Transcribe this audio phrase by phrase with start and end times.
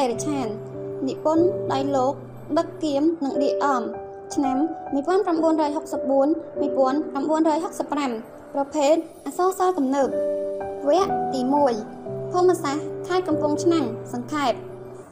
[0.00, 0.46] ដេរឆាន
[1.08, 2.12] និពន្ធដៃលោក
[2.58, 3.82] ដឹកគៀមនិងឌីអំ
[4.34, 4.56] ឆ្នាំ
[4.94, 4.96] 1964
[6.62, 8.94] 1965ប្រភេទ
[9.26, 10.08] អសរសិល្ប៍ទំនើប
[10.88, 11.40] វគ្គទី
[11.86, 14.52] 1ភូមិសាស្ត្រខេត្តកំពង់ឆ្នាំងសង្ខេប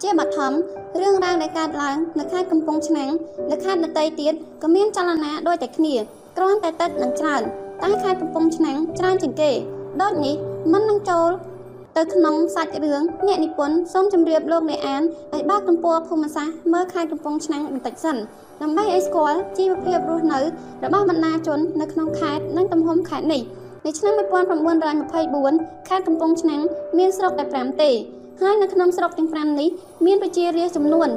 [0.02, 0.52] ជាបឋម
[1.00, 3.10] រឿងរ៉ាវដែលកើតឡើងនៅខេត្តកំពង់ឆ្នាំង
[3.50, 5.94] នៅខេត្តនតីទៀតក៏មានចលនាដូចតែគ្នា
[6.36, 7.42] គ្រាន់តែទឹកនឹងច្រើន
[7.82, 9.52] តែខេត្តកំពង់ឆ្នាំងច្រើនជាងគេ
[10.02, 10.34] ដូចនេះ
[10.72, 11.30] ມັນនឹងចូល
[11.98, 15.02] ទៅក្នុងសាច់រឿងអ្នកនិពន្ធសូមជម្រាបលោកអ្នកអាន
[15.34, 18.16] ឲ្យបើកទំព័រភូមិសាស្ត្រមើលខេត្តកំពង់ឆ្នាំងបន្តិចសិន
[18.62, 20.40] ដើម្បីឲ្យស្គាល់ជីវភាពរស់នៅ
[20.84, 23.42] របស់បណ្ដាជននៅក្នុងខេត្តនិងទំហំខេត្តនេះ
[23.86, 26.60] នៅឆ្នាំ1924ខេត្តកំពង់ឆ្នាំង
[26.98, 27.90] មានស្រុកតែ5ទេ
[28.40, 29.68] ហើយនៅក្នុងស្រុកទាំង5នេះ
[30.06, 31.08] មានប្រជារាស្ត្រចំនួន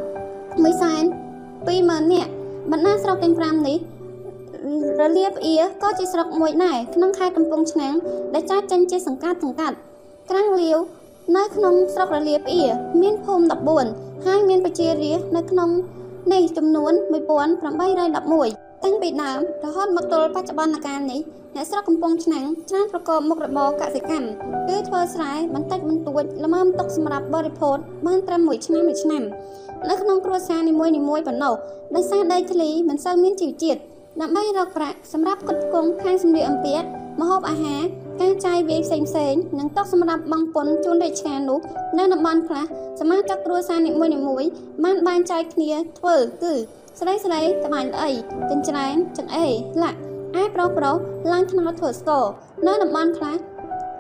[0.78, 2.32] 120,000នាក់
[2.72, 3.78] បណ្ដាស្រុកទាំង5នេះ
[5.00, 7.94] រលាផ្អៀក៏ជាស្រុកមួយដែរក្នុងខេត្តកំពង់ឆ្នាំង
[8.34, 9.78] ដែលចែកចេញជាសង្កាត់សង្កាត់
[10.30, 10.78] ក្រាំងលាវ
[11.38, 12.64] នៅក្នុងស្រុករលាផ្អៀ
[13.02, 13.46] មានភូមិ
[13.86, 15.70] 14ហើយមានប្រជារាស្ត្រនៅក្នុង
[16.34, 16.94] នេះចំនួន
[17.64, 21.20] 1811តាំងពីដើមរហូតមកទល់បច្ចុប្បន្នកាលនេះ
[21.56, 24.28] អ្នកស្រុកកំពង់ឆ្នាំងច្រើនប្រកបមុខរបរកសិកម្ម
[24.70, 29.24] គឺធ្វើស្រែបន្តិចបន្តួចល្មមទុកសម្រាប់បរិភោគបានត្រឹមមួយឆ្នាំមួយឆ្នាំ
[29.90, 31.54] នៅក្នុងគ្រួសារនីមួយៗប៉ុណ្ណោះ
[31.96, 33.80] ដោយសារដីធ្លីមិនសូវមានជីវជាតិ
[34.22, 36.88] ដើម្បីរកប្រាក់សម្រាប់ផ្គត់ផ្គង់ខាងសម្លៀកបំពាក់
[37.22, 37.82] ម្ហូបអាហារ
[38.22, 41.60] ការចាយវាយផ្សេងផ្សេងនិងទុកសម្រាប់បង់ពន្ធជូនរាជការនោះ
[41.98, 42.66] នៅតំបន់ខ្លះ
[43.00, 44.50] សមាជិកគ្រួសារនីមួយៗ
[44.84, 46.54] បានបែងចែកគ្នាធ្វើគឺ
[47.00, 48.12] ស្រីស្រីត្បាញល្អី
[48.50, 49.52] ចិញ្ច្រែនចង្អេរ
[49.84, 50.00] លាក់
[50.42, 50.96] ឯប្រុសប្រុស
[51.32, 52.26] ឡើងថ្នោតធ្វើស្ករ
[52.68, 53.36] នៅតំបន់ខ្លះ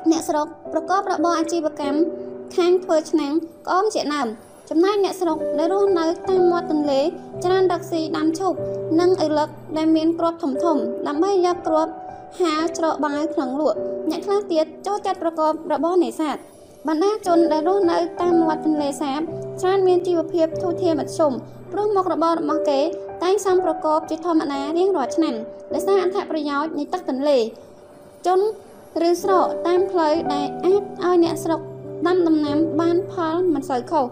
[0.09, 1.99] អ្នកស្រុកប្រកបរបរអាជីវកម្ម
[2.55, 3.33] ខាងធ្វើឆ្នាំង
[3.67, 4.27] ក្អមជាដើម
[4.69, 7.01] ចំណែកអ្នកស្រុកដែលរស់នៅតាមមាត់ទន្លេ
[7.43, 8.53] ច្រើនរកស៊ីដាំឈូក
[8.99, 10.77] និងអឺលឹកដែលមានគ្រាប់ធំធំ
[11.07, 11.91] ដើម្បីយកគ្រាប់
[12.39, 13.77] ហាលច្រកបាវក្នុងលក់
[14.09, 16.37] អ្នកខ្លះទៀតចូលចិត្តប្រកបរបរនេសាទ
[16.87, 19.19] បណ្ដាជនដែលរស់នៅតាមមាត់ទន្លេសាប
[19.61, 21.31] ច្រើនមានជីវភាពធូរធារមធ្យម
[21.71, 22.79] ព្រោះមុខរបររបស់គេ
[23.23, 25.35] តែងសំប្រកបជាធម្មតារៀងរាល់ឆ្នាំ
[25.73, 27.37] ដោយសារអត្ថប្រយោជន៍នៃទឹកទន្លេ
[28.27, 28.39] ជន
[29.07, 31.59] ឬស្រកតាមផ្លូវដែលអាចឲ្យអ្នកស្រុក
[32.07, 34.05] ដាំដំណាំបានផលមិនសូវខុស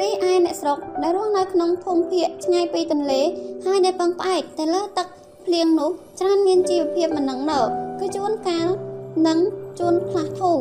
[0.00, 3.20] រីឯអ្នកស្រុកដែលរស់នៅក្នុងភូមិភាគឆ្ងាយពីទន្លេ
[3.66, 5.06] ហើយដែលពឹងផ្អែកទៅលើទឹក
[5.44, 5.90] ភ្លៀងនោះ
[6.20, 7.52] ច្រើនមានជីវភាពមិននឹងណ
[8.00, 8.66] គឺជួនកាល
[9.26, 9.38] និង
[9.78, 10.58] ជួនផ្លាស់ធូរ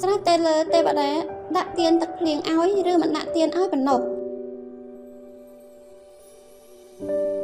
[0.00, 1.10] ស្រេចតែលើទេវតា
[1.56, 4.00] ដាក់ទៀនទឹកភ្លៀងឲ្យឬមិនដាក់ទៀនឲ្យប៉ុណ្ណោះ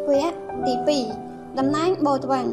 [0.08, 2.48] វគ្គទី2តំណែងបូតវាំង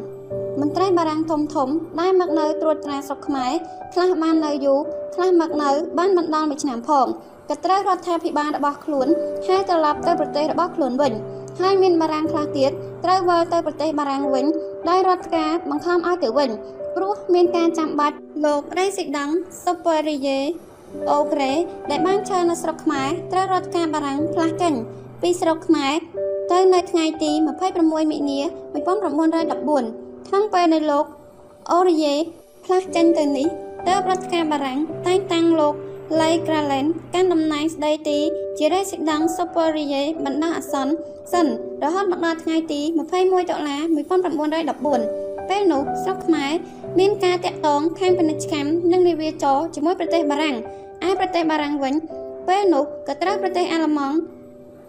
[0.60, 1.70] មន្ត្រីបារាំងធំធំ
[2.00, 3.52] ដែលមកនៅត្រួតត្រាស្រុកខ្មែរ
[3.94, 4.80] ខ្លះបាននៅយូរ
[5.16, 7.08] ខ្លះមកនៅបានមិនដល់មួយឆ្នាំផង
[7.50, 9.08] ក៏ត្រូវរដ្ឋាភិបាលរបស់ខ្លួន
[9.48, 11.14] ហើយត្រឡប់ទៅប្រទេសរបស់ខ្លួនវិញ
[11.60, 12.72] ហើយមានបារាំងខ្លះទៀត
[13.06, 14.46] ត្រូវវិលទៅប្រទេសបារាំងវិញ
[14.90, 16.50] ដោយរដ្ឋការបង្ខំឲ្យទៅវិញ
[16.96, 20.40] ព្រោះមានការចាំបាច់លោករេស៊ីដង់ស៊ូពើរីយេ
[21.12, 21.52] អូក្រេ
[21.90, 24.74] ដែលបានឈើនៅស្រុកខ្មែរត្រូវរដ្ឋការបារាំងផ្លាស់ចេញ
[25.22, 25.94] ពីស្រុកខ្មែរ
[26.52, 27.32] ទៅនៅថ្ងៃទី
[27.70, 28.40] 26មិនិនា
[28.74, 31.06] 1914ក្នុងពេលនៅលោក
[31.72, 32.16] អូរីយេ
[32.66, 33.48] ផ្លាស់ចេញទៅនេះ
[33.88, 35.74] ទើបរដ្ឋការបារាំងតែងតាំងលោក
[36.20, 38.20] ឡៃក្រាឡែនកាន់តំណែងស្ដីទី
[38.58, 40.94] ជារេស៊ីដង់ស៊ូពើរីយេបណ្ដោះអាសន្ន
[41.34, 41.48] សិន
[41.84, 42.82] រហូតមកដល់ថ្ងៃទី
[43.16, 43.82] 21ដុល្លារ
[44.66, 46.52] 1914ពេលនោះស្រុកខ្មែរ
[47.00, 50.56] មានការតាក់ទងខាងពាណិជ្ជកម្មនិងនាវាចរជាមួយប្រទេសបារាំង
[51.08, 51.94] ឯប្រទេសបារាំងវិញ
[52.48, 54.18] ពេលនោះក៏ត្រូវប្រទេសអាល្លឺម៉ង់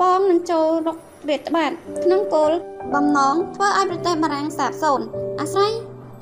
[0.01, 0.99] ប៉ងនឹងចូលរក
[1.31, 1.71] រាជត្បាត
[2.05, 2.53] ក្នុងគោល
[2.95, 5.05] បំណងធ្វើឲ្យប្រទេសបារាំងសាបសូន្យ
[5.41, 5.73] អាស្រ័យ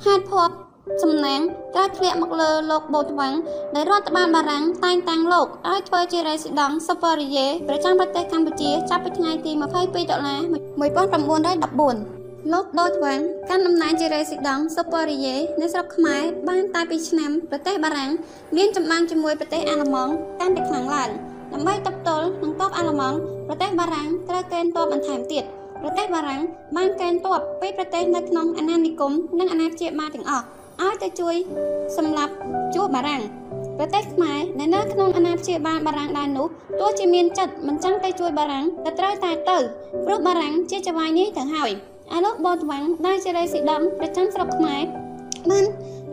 [0.05, 0.70] ហេតុភ័ព្វ
[1.03, 1.41] សំណាង
[1.77, 3.35] ការធ្លាក់មកលើលោកបូតវាំង
[3.75, 9.53] ដែលរដ្ឋបាលបារាំងតែងតាំងលោកឲ្យធ្វើជារេស៊ីដង់ស៊ូពើរីយេប្រចាំប្រទេសកម្ពុជាចាប់ពីថ្ងៃទី
[9.83, 10.41] 22ដុល្លារ
[12.21, 12.21] 1914
[12.53, 18.11] លោកដូតវាំងកាន់តំណែងជារេស៊ីដង់ស៊ូពើរីយេនៅស្រុកខ្មែរបានតែពីឆ្នាំប្រទេសបារាំង
[18.57, 21.11] មានចម្បាំងជាមួយប្រទេសអាល្លឺម៉ង់កាន់តែខ្លាំងឡើង
[21.53, 23.17] ដើម្បីតបទល់នឹងទ័ពអាល្លឺម៉ង់
[23.49, 25.45] ប្រទេសបារាំងត្រូវកេណ្ឌទ័ពបន្ថែមទៀត
[25.83, 26.43] ប្រទេសបារាំង
[26.77, 30.47] បានកេណ្ឌទ័ពពីប្រទេសនៅក្នុងអាណានិគមនិងអាណាព្យាបាលទាំងអស់
[30.83, 31.37] ឲ្យទៅជួយ
[31.97, 32.33] សម្លាប់
[32.75, 33.23] ជួបារាំង
[33.79, 36.47] ប្រទេសខ្មែរដែលនៅក្នុងអាណាព្យាបាលបារាំងដែរនោះ
[36.81, 39.59] ទោះជាមានចិត្តមិនចង់ទៅជួយបារាំងក៏ត្រូវតែទៅ
[40.07, 41.71] ព្រោះបារាំងជាចវាយនេះទៅហើយ
[42.13, 44.83] អាលោកបតវាំងដែលជារេស៊ីដង់ប្រចាំស្រុកខ្មែរ
[45.51, 45.65] បាន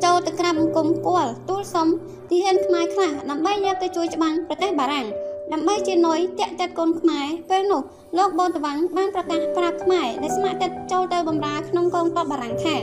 [0.04, 1.88] ចូលទៅក្រាបបង្គំគួលទូលសុំ
[2.30, 5.08] ទីហ៊ានខ្មែរខ្លះដើម្បីយកទៅជួយច្បាំងប្រទេសបារាំង
[5.54, 7.82] ដើម្បីជានុយតាក់ចិត្តកូនខ្មែរពេលនោះ
[8.18, 12.76] លោកបូតវាំងបានប្រកាសប្រាប់ខ្មែរដែលស្ម័គ្រចិត្តចូលទៅបម្រើក្នុងកងទ័ពបារាំងថា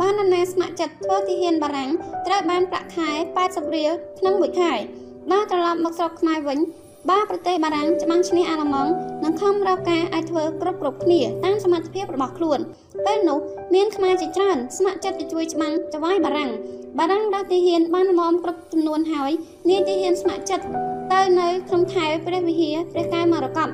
[0.00, 1.90] បាននរណាស្ម័គ្រចិត្តធ្វើទីហ៊ានបារាំង
[2.26, 3.10] ត្រូវបានប្រាក់ខែ
[3.42, 4.72] 80រៀលក្នុងមួយខែ
[5.30, 6.58] បើត្រឡប់មកស្រុកខ្មែរវិញ
[7.10, 8.90] បើប្រទេសបារាំងច្បាំងឈ្នះអាល្លឺម៉ង់
[9.24, 12.58] នឹងខំរកការឲ្យធ្វើគ្រប់គ្រប់គ្នាតាមសមត្ថភាពរបស់ខ្លួន
[13.06, 13.38] ពេលនោះ
[13.74, 16.50] មានខ្មែរជាច្រើនស្ម័គ្រចិត្តទៅជួយច្បាំងចវាយបារាំង
[16.98, 19.30] បារាំងដល់ទីហ៊ានបានល្មមគ្រប់ចំនួនហើយ
[19.68, 20.64] នាយទីហ៊ានស្ម័គ្រចិត្ត
[21.12, 23.68] ទៅនៅក្នុងថែវព្រះវិហារព្រះកែវមរកត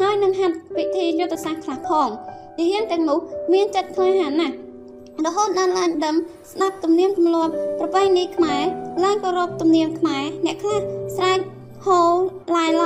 [0.00, 2.08] ហើយនឹងហាត់ពិធីយុទ្ធសាស្ត្រខ្លះផង
[2.58, 3.18] ទាហានទាំងនោះ
[3.52, 4.54] មានចិត្តក្លាហានណាស់
[5.22, 6.16] រហូតដល់ឡើងដឹង
[6.52, 8.62] ស្ដាប់ទំនៀមទម្លាប់ប្រពៃណីខ្មែរ
[9.04, 10.80] ឡើងគោរពទំនៀមខ្មែរអ្នកខ្លះ
[11.16, 11.38] ស្រែក
[11.86, 12.00] ហូ
[12.56, 12.82] ឡាយឡ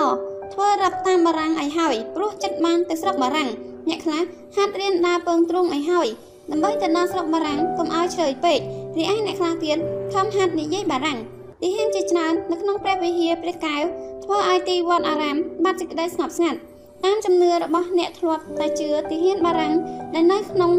[0.53, 3.49] ធ្វើរាប់តាមបារាំងឲ្យហើយព្រោះចិត្តបានទៅស្រុកបារាំង
[3.89, 4.23] អ្នកខ្លះ
[4.57, 6.09] ហាត់រៀនដើរពងទ្រង់ឲ្យហើយ
[6.51, 8.59] ដើម្បីទៅដល់ស្រុកបារាំងកុំឲ្យឆ្លើយពេក
[8.97, 9.79] រីឯអ្នកខ្លះទៀត
[10.13, 11.19] ខំហាត់និយាយបារាំង
[11.63, 13.83] ទីហ៊ានជាច្រើននៅក្នុងព្រះវិហារព្រះកែវ
[14.25, 16.59] ធ្វើឲ្យទីវត្តអារាមបាត់សេចក្តីស្ងប់ស្ងាត់
[17.05, 19.75] តាមជំនឿរបស់អ្នកធ្លាប់តែជឿទីហ៊ានបារាំង
[20.15, 20.73] ដែលនៅក្នុង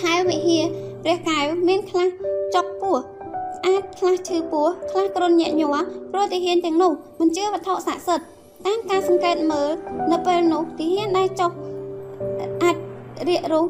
[0.00, 0.64] ថែវវិហារ
[1.02, 2.08] ព្រះកែវមានខ្លះ
[2.54, 2.96] ចុកពោះ
[3.56, 5.76] ស្អាតខ្លះឈឺពោះខ្លះគ្រុនញាក់ញ័រ
[6.12, 8.26] ព្រោះទីហ៊ានទាំងនោះមិនជឿវត្ថុស័ក្តិសិទ្ធិ
[8.66, 9.70] តាមការសង្កេតមើល
[10.10, 11.50] នៅពេលនោះទីហ៊ានដែលចុះ
[12.62, 12.76] អាច
[13.28, 13.64] រៀករុះ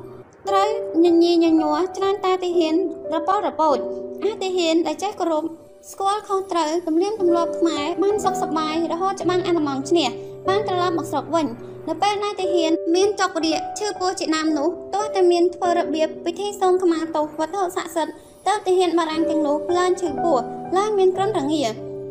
[0.49, 0.69] ត្រូវ
[1.05, 2.75] ញញីញញ័រច្រើនតែទីហ៊ាន
[3.15, 3.77] រប៉លរពោច
[4.25, 5.45] អាចទីហ៊ានដែលចេះគោរព
[5.89, 10.09] ស្គាល់ខុសត្រូវទំនៀមទម្លាប់ខ្មែរបានសុខសប្បាយរហូតច្បាំងអាណមងឈ្នះ
[10.49, 11.47] បានត្រឡប់មកស្រុកវិញ
[11.89, 18.15] នៅពេលណាទាហានមានចុករៀកឈឺពោះជាដើមនោះទោះតែមានធ្វើរបៀបពិធីសូមខមាទោសវត្ថុស័ក្តិសិទ្ធិ
[18.47, 20.39] តើទាហានបារាំងទាំងនោះឡើងឈឺពោះ
[20.77, 21.65] ឡើងមានក្រនរងា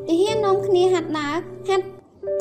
[0.08, 1.36] ទាហាននាំគ្នាហាត់ដើរ
[1.68, 1.86] ហាត់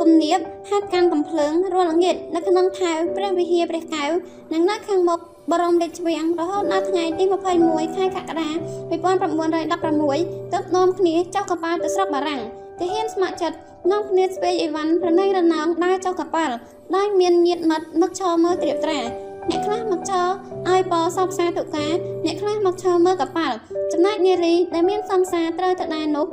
[0.01, 0.39] គំនាប
[0.71, 4.11] ហាត់កាន់កំភ្លើងរាល់ល្ងាចនៅក្នុងថែវព្រះវិហារព្រះកែវ
[4.53, 5.21] និងនៅខាងមុខ
[5.53, 7.25] បរមរាជវាំងរហូតដល់ថ្ងៃទី
[7.61, 8.50] 21ខែកក្កដា
[8.91, 12.43] 1916ទើបនាំគ្នាចុះកប៉ាល់ទៅស្រុកបារាំង
[12.81, 13.56] ទាហានស្ម័គ្រចិត្ត
[13.91, 16.55] នាំគ្នាស្ពេកអីវ៉ាន់រណៃរណោងដើរចុះកប៉ាល់
[16.97, 19.00] ដោយមានញាតមិត្តមកឈរមើលត្រៀបត្រា
[19.49, 20.27] អ្នកខ្លះមកឈរ
[20.69, 21.87] ឲ្យពរសពសាទុកា
[22.25, 23.56] អ្នកខ្លះមកឈរមើលកប៉ាល់
[23.93, 26.27] ចំណែកនារីដែលមានសំសាត្រូវទៅដែរនោះ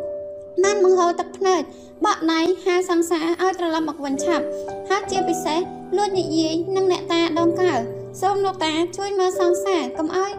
[0.63, 1.61] បានបង្ហូរទឹកភ្នែក
[2.05, 4.45] បក់ដៃហៅសំសាឲ្យត្រឡប់មកវិញឆាប់
[4.89, 5.59] ហើយជាពិសេស
[5.97, 7.73] លួចនិយាយនឹងអ្នកតាដើមកៅ
[8.21, 10.31] សូមលោកតាជួយមើលសង្សារកុំឲ្យ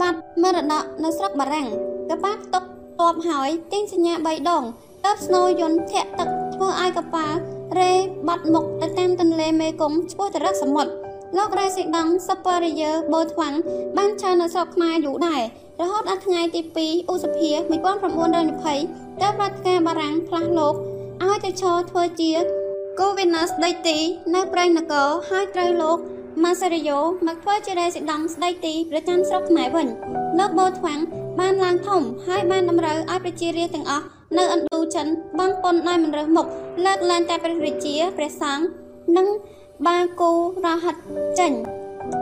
[0.00, 1.68] បាត់មរតកនៅស្រុកបារាំង
[2.10, 2.64] កប៉ាល់ຕົក
[3.00, 4.64] តបហើយទាញសញ្ញា3ដង
[5.04, 7.38] តើបស្នូយន្តធាក់ទឹកធ្វើឲ្យកប៉ាល់
[7.78, 7.92] រេ
[8.28, 10.92] បាត់មុខទៅតាមទន្លេមេគង្គឆ្ពោះទៅរកសមុទ្រ
[11.36, 13.54] លោករ៉េសេដង់សុប៉ារីយើបូថ្វាំង
[13.96, 15.42] បានឈរនៅស្រុកខ្មែរយូរដែរ
[15.80, 17.50] រហូតដល់ថ្ងៃទី2ឧសភា
[18.30, 20.74] 1920តើរដ្ឋការបារាំងផ្លាស់លោក
[21.22, 22.32] ឲ្យទៅឈរធ្វើជា
[23.00, 23.98] កូវីណាសដីទី
[24.34, 25.98] នៅប្រៃនគរហើយត្រូវលោក
[26.44, 29.88] ម៉ាសេរីយ៉ូមកធ្វើជារ៉េសេដង់ស្ដីទីប្រចាំស្រុកខ្មែរវិញ
[30.38, 31.00] លោកបូថ្វាំង
[31.40, 34.04] បានឡើងធំហើយបានតម្រូវឲ្យប្រជារាស្ត្រទាំងអស់
[34.38, 35.06] នៅឥណ្ឌូចិន
[35.38, 36.46] បងប៉ុនដោយមិនរើសមុខ
[36.84, 38.64] លើកឡើងតែព្រះរាជាព្រះសង្ឃ
[39.16, 39.26] និង
[39.86, 40.30] បាគូ
[40.64, 40.94] រហិត
[41.38, 41.52] ចេញ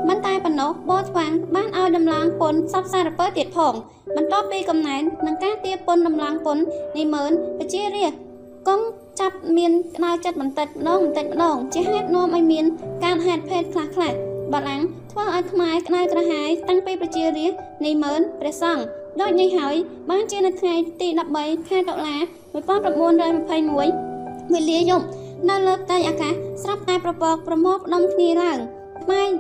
[0.09, 3.75] មិនតែប៉ុណ្ណោះបោស្វាងបានឲ្យដំឡើងពុនសពសារពើទៀតផង
[4.17, 6.59] បន្ទាប់ពីកំណែននឹងការទៀពុនដំឡើងពុន
[6.97, 8.21] នេះមើលប្រជារាស្ត្រ
[8.69, 8.81] កុំ
[9.21, 12.65] ចាប់មានក្តៅចិត្តបន្តិចម្ដងបន្តិចម្ដងជាហេតុនាំឲ្យមាន
[13.05, 14.13] ការហេតុភេទខ្លះខ្លះ
[14.53, 14.83] បារាំង
[15.13, 18.85] ធ្វើឲ្យខ្មែរក្តៅក្រហាយតាំងពីប្រជារាស្ត្រនៃមើលព្រះសង្ឃ
[19.21, 19.75] ដូចនេះហើយ
[20.11, 21.09] បានជានៅថ្ងៃទី
[21.39, 22.17] 13ខែតុលា
[22.55, 25.07] 1921វេលាយប់
[25.49, 28.59] នៅលើផ្ទៃអាកាសស្រាប់តែប្រពកប្រមោផ្ដុំគ្នាឡើង
[29.05, 29.31] ខ្មែរ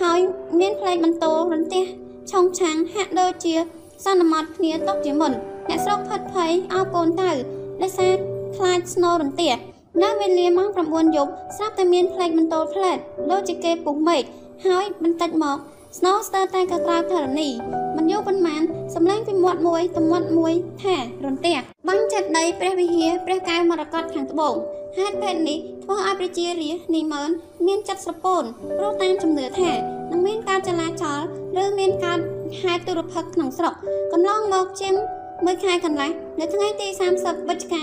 [0.00, 0.18] ហើយ
[0.60, 1.84] មានផ្លេកបន្ទោរន្ទះ
[2.30, 3.54] ឆុងឆាំងហាក់ដូចជា
[4.04, 5.32] សន្មត់គ្នាຕົកជាមុន
[5.68, 7.30] អ្នកស្រុកផិតភ័យអោបកូនទៅ
[7.82, 8.31] ដោយសារ
[8.64, 9.54] ខ្លាចស្នូរន្ទះ
[10.02, 12.98] នៅវេលាម៉ោង9យប់ស្រាប់តែមានផ្លេកបន្ទោលផ្លែត
[13.30, 14.22] ដូចជាគេពុះមេឃ
[14.66, 15.58] ហើយបន្តិចមក
[15.98, 17.48] ស្នូស្ទើរតែកក្រៅធរណី
[17.96, 18.62] មិនយូរប៉ុន្មាន
[18.94, 20.52] សម្លេងពីមាត់មួយទៅមាត់មួយ
[20.82, 21.56] ថារន្ទះ
[21.88, 24.54] បាញ់ចិត្តដីព្រះវិហារព្រះកែវមរកតខាងត្បូង
[24.98, 27.30] ហេតុភេទនេះធ្វើឲ្យប្រជារាស្ត្រនីមឺន
[27.66, 28.42] មានចិត្តស្រពោន
[28.78, 29.72] ព្រោះតាមជំនឿថា
[30.10, 32.18] នឹងមានការចលាចលឬមានការ
[32.60, 33.74] ហេតុទុរភិក្សក្នុងស្រុក
[34.12, 34.94] កន្លងមកជាង
[35.46, 37.82] មួយខែកន្លះនៅថ្ងៃទី30វិច្ឆិកា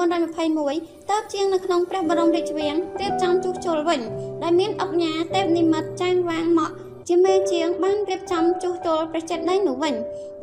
[0.00, 4.00] 1921តើបជាងនៅក្នុងព្រះបរមរាជវាំងរៀបចំជួសជុលវិញ
[4.42, 6.70] ដែលមានអុកញ៉ាទេពនិមិត្តចាងវាងមក
[7.08, 9.94] ជាមេជាងបានរៀបចំជួសជុលព្រះចេតិយនោះវិញ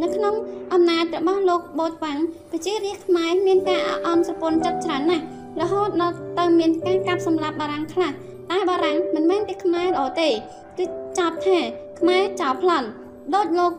[0.02, 0.36] នៅក្នុង
[0.74, 2.20] អំណាចរបស់លោកបូតវ៉ាំង
[2.52, 5.24] ប្រជារាស្ត្រខ្មែរមានការអអន់ស្រពន់ចិត្តច្រើនណាស់
[5.62, 8.12] រហូតដល់ទៅមានការកាប់សម្លាប់បារាំងខ្លះ
[8.52, 10.30] តែបារាំងមិនមែនតែខ្មែរល្អទេ
[10.78, 10.86] គឺ
[11.20, 11.58] ចាប់ថា
[12.00, 12.88] ខ្មែរចោលប្លន់
[13.36, 13.72] ដូចលោក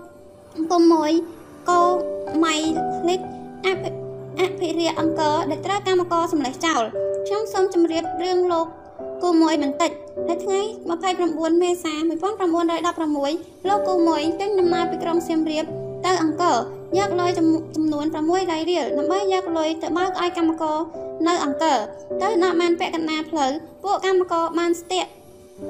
[0.71, 1.13] ពុំមួយ
[1.69, 1.83] កោ
[2.45, 2.55] ម៉ៃ
[3.09, 3.21] លិច
[3.67, 3.91] អភិ
[4.41, 6.83] អភិរិយអង្គរដែលត្រូវកម្មករសម្លេះចោល
[7.27, 8.67] ខ្ញុំសូមជម្រាបរឿងលោក
[9.23, 9.91] គូមួយបន្តិច
[10.29, 10.61] នៅថ្ងៃ
[11.13, 11.95] 29មេសា
[12.61, 15.65] 1916លោកគូមួយចេញដំណើរពីក្រុងសៀមរាប
[16.07, 16.57] ទៅអង្គរ
[16.99, 20.79] យកលុយចំនួន6លាយរៀលដើម្បីយកលុយទៅបើកឲ្យកម្មករ
[21.27, 21.79] នៅអង្គរ
[22.23, 23.51] ទៅដល់បានពាក់កណ្ដាលផ្លូវ
[23.85, 25.09] ពួកកម្មករបានស្ទាក់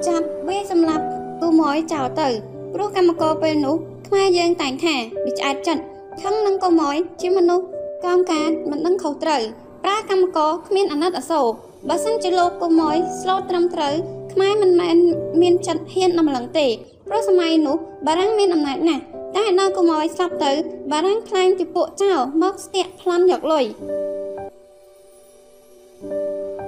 [0.07, 1.05] ចាប់វាសម្លាប់
[1.41, 2.29] គូមួយចោលទៅ
[2.73, 3.75] ព្រោះកម្មករពេលនោះ
[4.07, 5.83] ខ្មែរយើងតែងថាវាឆ្អែតចិត្ត
[6.21, 7.65] ខឹងនឹងកុំអយជាមនុស្ស
[8.05, 9.41] កំការមិនដឹងខុសត្រូវ
[9.83, 11.47] ប្រើកម្មករគ្មានអាណិតអាសូរ
[11.89, 13.93] បើសិនជាលោកកុំអយស្លូតត្រឹមត្រូវ
[14.33, 14.95] ខ្មែរមិនមែន
[15.41, 16.67] មានចិត្តហ៊ានដំឡឹងទេ
[17.07, 17.75] ព្រោះសម័យនោះ
[18.07, 19.03] បារាំងមានអំណាចណាស់
[19.35, 20.51] តែដល់កុំអយស្លាប់ទៅ
[20.91, 22.11] បារាំងខ្លាញ់ពីពួកចៅ
[22.41, 23.65] មកស្ទាក់ប្លន់យកលុយ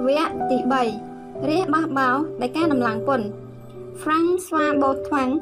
[0.06, 0.58] វគ្គទី
[1.06, 2.10] 3រះបះបោ
[2.42, 3.28] ដោយការដំឡើងពន្ធ
[4.02, 5.34] Frank Swabotwang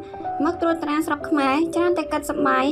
[0.44, 2.66] មកត្រួតត្រាស្រុកខ្មែរច្រើនតែកាត់សម្បាយ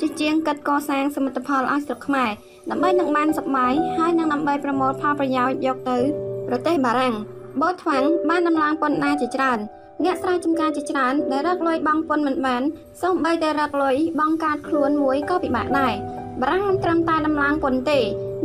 [0.00, 2.30] ជាជាងកាត់កសាងសមិទ្ធផលឲ្យស្រុកខ្មែរ
[2.70, 5.98] ដើម្បីនឹងបានសប្បាយហើយនឹងដើម្បីប្រមូលផលប្រយោជន៍យកទៅ
[6.48, 7.14] ប្រទេសបារាំង
[7.60, 9.58] បូតថ្វាំងបានដំឡើងពន្ធដារជាច្រើន
[10.04, 12.62] អ្នកស្រែចម្ការជាច្រើនដែលរកលុយបង់ពន្ធមិនបាន
[13.02, 15.94] សូម្បីតែរកលុយបង់កាតខ្លួនមួយក៏ពិបាកដែរ
[16.40, 18.00] បារាំងមិនត្រឹមតែដំឡើងពន្ធទេ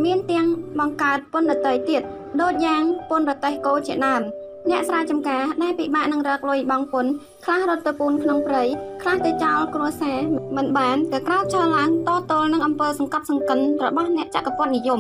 [0.05, 0.47] មានទាំង
[0.79, 2.01] បង្កើតពន្ធដតីទៀត
[2.41, 4.21] ដូចយ៉ាងពន្ធរតេះគោជាដើម
[4.67, 7.11] អ្នកស្រែចម្ការដែលពិបាកនឹងរកលុយបង់ពន្ធ
[7.45, 8.63] ខ្លះរត់ទៅពូនក្នុងព្រៃ
[9.01, 10.19] ខ្លះទៅចោលគ្រួសារ
[10.57, 14.99] មិនបានក៏ក្រោកឈរឡើងតតល់នឹងអំពើសង្កត់សង្កិនរបស់អ្នកចក្រពត្តិនិយម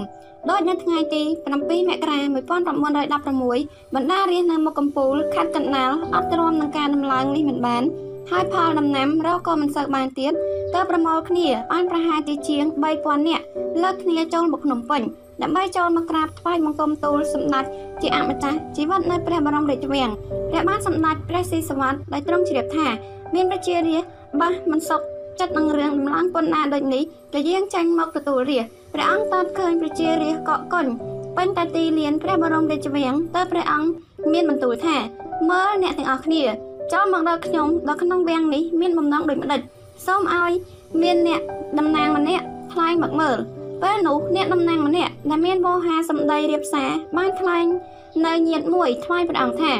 [0.49, 7.83] ដោយនៅថ្ងៃទី7មករា1916បណ្ដារាជនៅមុខកំពូលខេត្តកណ្ដាលអត់ទ្រាំនឹងការដំឡើងនេះមិនបាន
[8.29, 10.33] ហើយផលដំណាំរកក៏មិនសូវបានទៀត
[10.73, 12.63] ទើបប្រមូលគ្នាបានប្រហែលជាជាង
[12.95, 13.43] 3000នាក់
[13.81, 15.01] លើកគ្នាចូលមកភ្នំពេញ
[15.41, 17.65] ដើម្បីចូលមកក្រាបថ្វាយបង្គំទូលសម្ដេច
[18.01, 20.11] ជាអមតៈជីវិតនៅព្រះបរមរាជវាំង
[20.51, 22.87] ព្រះបានសម្ដេចព្រះស៊ីសវត្តដោយទ្រង់ជ្រាបថា
[23.35, 24.09] មានប្រជារាស្ត្រ
[24.41, 25.01] បាសមិនសុខ
[25.39, 27.03] ចិត្តនឹងរឿងដំឡើងពន្ធដារដូចនេះ
[27.33, 30.85] ក៏យាងចាញ់មកទទួលរាជព្រះអង្គតបឃើញប្រជារាស្ត្រកកកុញ
[31.37, 33.89] ពេញតែទីលានព្រះបរមរាជវាំងតើព្រះអង្គ
[34.33, 34.97] មានបន្ទូលថា
[35.49, 36.43] មើលអ្នកទាំងអស់គ្នា
[36.93, 39.61] ចូលមកដល់ខ្ញុំដល់ក្នុងវាំងនេះមានបំណងដូចម្ដេច
[40.05, 40.51] សូមឲ្យ
[41.01, 41.41] មានអ្នក
[41.77, 43.37] តំណាងម្នាក់ថ្លែងមកមើល
[43.83, 47.65] ពេលនោះអ្នកតំណាងម្នាក់ដែលមានវោហាសម្ដីរៀបសារបានថ្លែង
[48.25, 49.73] នៅញាតមួយថ្វាយព្រះអង្គថា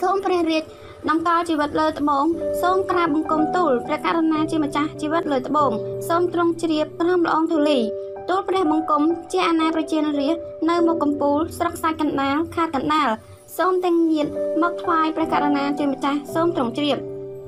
[0.00, 0.62] សូមព្រះរាជ
[1.10, 2.24] ដំកល់ជីវិតលើត្បូង
[2.62, 5.70] សូមក្រាបបង្គំទូលព្រះករុណាជាម្ចាស់ជីវិតលើត្បូង
[6.08, 7.78] សូមទ្រង់ជ្រាបក្រោមល្អងធូលី
[8.28, 9.02] ទូលព្រះបង្គំ
[9.32, 13.08] ជាអាណាប្រជារាស្ត្រនៅមុខកំពូលស្រុកសាច់កណ្ដាលខេត្តកណ្ដាល
[13.58, 14.26] សូមទាំងញាត
[14.62, 16.98] មកថ្វាយព្រះករុណាជាម្ចាស់សូមទ្រង់ជ្រាប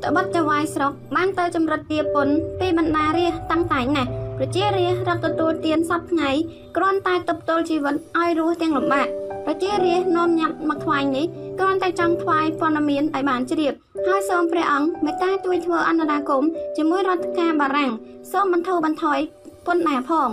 [0.04, 2.28] តបិតចវាយស្រុកបានទៅចម្រិតទាពុន
[2.60, 6.30] ពីបណ្ដារាជតាំងតែងណាស់ ប្រជារាស្ត្ររកទទួលទានសពថ្ងៃ
[6.76, 9.06] គ្រាន់តែទប់ទល់ជីវិតឲ្យរស់ទាំងលំបាក
[9.46, 11.26] ប្រជារាស្ត្រនាំញាត់មកថ្វាយនេះ
[11.58, 13.72] គ្រាន់តែចង់ថ្វាយព័ត៌មានឲ្យបានជ្រាប
[14.06, 16.44] ហើយសូមព្រះអង្គមេត្តាជួយធ្វើអន្តរាគម
[16.76, 17.92] ជាមួយរដ្ឋការបារាំង
[18.32, 19.18] សូមបន្ធូរបន្ថយ
[19.66, 20.28] ពន្ធដារផង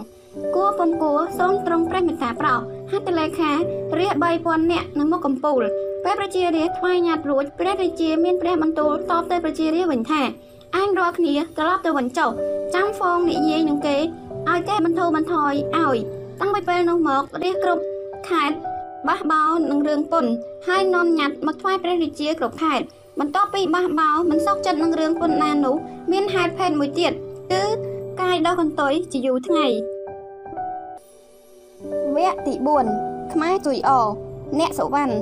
[0.56, 2.56] គួរពំគួរសូមត្រង់ព្រះមេត្តាប្រោ
[2.92, 3.52] ហត្ថលេខា
[4.00, 5.64] រាជ3000នាក់នៅមុខកំពូល
[6.04, 10.22] ពេលប្រជារាស្ត្រថ្វាយញត្តិរួចព្រះរាជាមានព្រះបន្ទូលតបទៅប្រជារាស្ត្រវិញថា
[10.76, 12.30] អញរាល់គ្នាត្រឡប់ទៅវិញចុះ
[12.74, 13.98] ចាំហ្វងនិយាយនឹងគេ
[14.50, 15.98] ឲ្យគេបន្ធូរបន្ថយឲ្យ
[16.40, 17.84] តាំងពីពេលនោះមករាជគ្រប់
[18.30, 18.56] ខេត្ត
[19.08, 20.26] បះបោនឹងរឿងពុន
[20.68, 22.86] ហើយនាំញត្តិមកថ្វាយព្រះរាជាគ្រប់ខេត្ត
[23.20, 25.76] បន្ទាប់ពីបះបោមិនសោកចិត្តនឹងរឿងពុនណានោះ
[26.12, 27.12] មានហេតុភេទមួយទៀត
[27.52, 27.64] គឺ
[28.22, 29.68] កាយដោះកន្ទុយជាយូរថ្ងៃ
[32.16, 32.54] វគ្គទី
[32.94, 33.92] 4ខ្មែរជួយអ
[34.60, 35.14] អ្នកសុវណ្ណ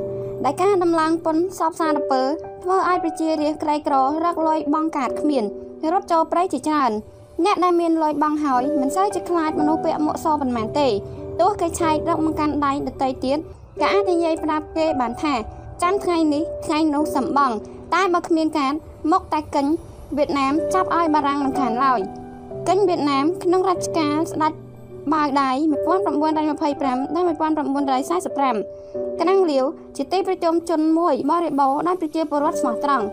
[0.46, 2.22] ដែលការដំឡើងពុនសពសារពើ
[2.64, 5.44] ធ្វើឲ្យប្រជារាស្ត្រក្រីក្ររកលុយបង់កាតគ្មាន
[5.94, 6.92] រត់ចូលព្រៃជាច្រើន
[7.46, 10.88] អ្នកដែលមានលុយបង់ហើយមិនសូវជាខ្លាចមនុស្សពាក់មួកសប៉ុន្មានទេ
[11.40, 13.38] ទោះគេឆែករកមកកាន់ដៃដតីទៀត
[13.82, 15.34] ក៏អាចនិយាយប្រាប់គេបានថា
[15.82, 17.52] ចាំថ្ងៃនេះថ្ងៃនោះសំបង
[17.94, 18.72] តែបើគ្មានការ
[19.12, 19.66] មកតែកិញ
[20.18, 22.00] វៀតណាមចាប់ឲ្យបារាំងមិនខានឡើយ
[22.68, 24.54] កិញវៀតណាមក្នុងរជ្ជកាលស្ដេច
[25.14, 25.50] បាវដៃ
[26.12, 29.66] 1925ដល់1945កណាំងលាវ
[29.98, 33.06] ជាទីប្រជុំជនមួយបរិបូរដោយប្រជាពលរដ្ឋស្មោះត្រង់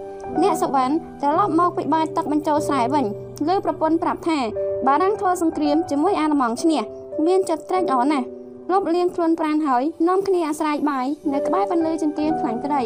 [0.42, 3.04] អ្នកសុវណ្ណត្រឡប់មកពីបាយទឹកបញ្ចូលស្រែវិញ
[3.48, 4.38] លើប្រពន្ធប្រាប់ថា
[4.86, 6.82] បារាំងធ្វើសង្គ្រាមជាមួយអាល្លឺម៉ង់ឈ្នះ
[7.26, 8.26] មានចិត្តត្រេកអរណាស់
[8.72, 12.82] លបលៀងខ្លួនប្រានហើយនាំគ្នាអាស្រ័យបាយនៅក្បែរបន្លឺចង្កៀងខ្លាញ់ក្តី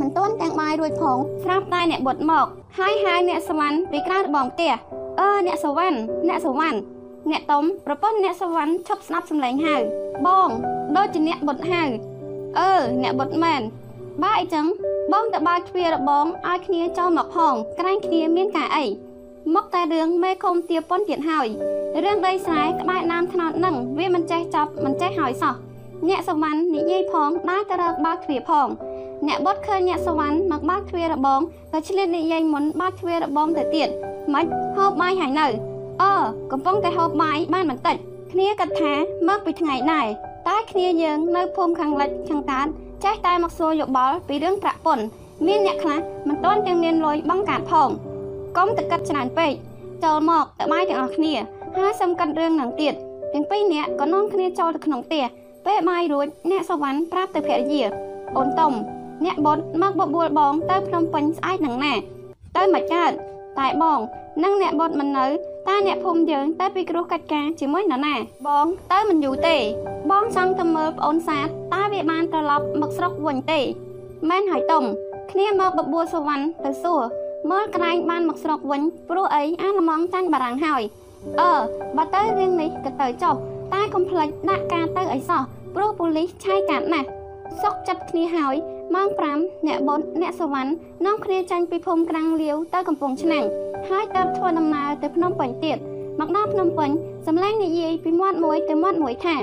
[0.00, 2.46] មិនទាន់ទាំងបាយរួចផងស្រាប់តែអ្នកបុតមក
[2.78, 4.72] ហើយហៅអ្នកសវណ្ណពីក្រៅរបងផ្ទះ
[5.20, 5.96] អឺអ្នកសវណ្ណ
[6.28, 6.78] អ្នកសវណ្ណ
[7.30, 9.76] អ្នកតុំប្រពន្ធអ្នកសវណ្ណឈប់ស្ដាប់សំឡេងហៅ
[10.26, 10.48] បង
[10.96, 11.82] ដូចជាអ្នកបុតហៅ
[12.58, 13.62] អឺអ្នកបុតមែន
[14.22, 14.66] បើអីចឹង
[15.12, 18.86] បងទៅបើកទ្វាររបងឲ្យគ្នាចូលមកផងក្រែងគ្នាមានការអី
[19.54, 21.46] មកតែរឿងមេឃុំទាប៉ុនទៀតហើយ
[22.04, 25.54] រឿងដីស្រែក្បែរដើមថ្នោតនឹងវាមិនចេះចប់មិនចេះហើយសោះ
[26.08, 28.68] អ្នកសវណ្ណនិយាយផងដើរទៅរកបើកទ្វារផង
[29.26, 31.40] អ្នកបុតឃើញអ្នកសវណ្ណមកបើកទ្វាររបង
[31.72, 33.88] ក៏ឆ្លៀតនិយាយមុនបើកទ្វាររបងទៅទៀត
[34.34, 34.44] មិន
[34.76, 35.46] ហូបបាយហើយនៅ
[36.02, 36.12] អឺ
[36.52, 37.96] កំពុងតែហូបបាយបានបន្តិច
[38.32, 38.92] គ្នាគិតថា
[39.28, 40.06] មកពីថ្ងៃដែរ
[40.48, 42.66] តែគ្នាយើងនៅភូមិខាងលិចខាងកើត
[43.04, 45.04] ចេះតែមកសួរយោបល់ពីរឿងប្រាក់ពន្ធ
[45.46, 45.98] មានអ្នកខ្លះ
[46.28, 47.90] មិនទាន់ទាំងមានលុយបង់កាតផង
[48.56, 49.52] កុំតែគិតច្រើនពេក
[50.04, 51.34] ចូលមកទៅបាយទាំងអស់គ្នា
[51.76, 52.94] ហើយសំកិតរឿងនឹងទៀត
[53.34, 55.24] ទាំងពីរនាក់ក៏នាំគ្នាចូលទៅក្នុងផ្ទះ
[55.66, 57.82] ពេលបាយរួចអ្នកសវណ្ណប្រាប់ទៅភរិយា
[58.36, 58.72] អូនតុំ
[59.24, 61.94] អ្នកបុតមកបបួលបងទៅភ្នំពេញស្អែកនឹងណា
[62.56, 63.12] ទៅមិនកើត
[63.60, 64.00] តែបង
[64.44, 65.26] និងអ្នកបុតមិននៅ
[65.68, 68.14] តើអ្នកភូមិយើងទៅពីគ្រោះកាច់ការជាមួយនរណា
[68.46, 69.56] បងទៅមិនយូរទេ
[70.10, 73.60] បងចង់ទៅមើលប្អូនសាទតើវាបានត្រឡប់មកស្រុកវិញទេ
[74.30, 74.84] មែនហើយតុំ
[75.32, 77.02] គ្នាមកបបួលសវណ្ណទៅសួរ
[77.50, 80.82] មើលក្រែងបានមកស្រុកវិញព្រោះអីអាល្លឺម៉ង់ចាញ់បារាំងហើយ
[81.40, 81.52] អឺ
[81.96, 83.34] បើទៅរឿងនេះក៏ទៅចុះ
[83.72, 85.42] តែកុំភ្លេចដាក់ការទៅអីសោះ
[85.74, 87.08] ព្រោះប៉ូលីសឆាយកាត់ណាស់
[87.62, 88.54] សុកចិត្តគ្នាហើយ
[88.94, 90.70] ម៉ោង5អ្នកបុតអ្នកសវណ្ណ
[91.06, 93.44] នាំគ្នាចាញ់ពីភូមិក្រាំងលាវទៅកំពង់ឆ្នាំង
[93.88, 95.78] ហើយតើបធ្វើដំណើរទៅភ្នំពេញទៀត
[96.20, 96.90] មកដល់ភ្នំពេញ
[97.26, 99.36] សម្លេងនិយាយពីមាត់មួយទៅមាត់មួយថា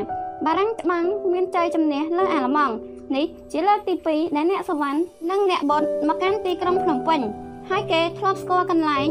[0.45, 2.75] បារាំងច្បាំងមានចៃជំនះលើអាល្លឺម៉ង់
[3.15, 7.19] នេះជាលើកទី2ដែលអ្នកសវណ្ណនិងអ្នកបុតមកកាន់ទីក្រុងភ្នំពេញ
[7.69, 9.07] ហើយគេធ្លាប់ស្គាល់កន្លែង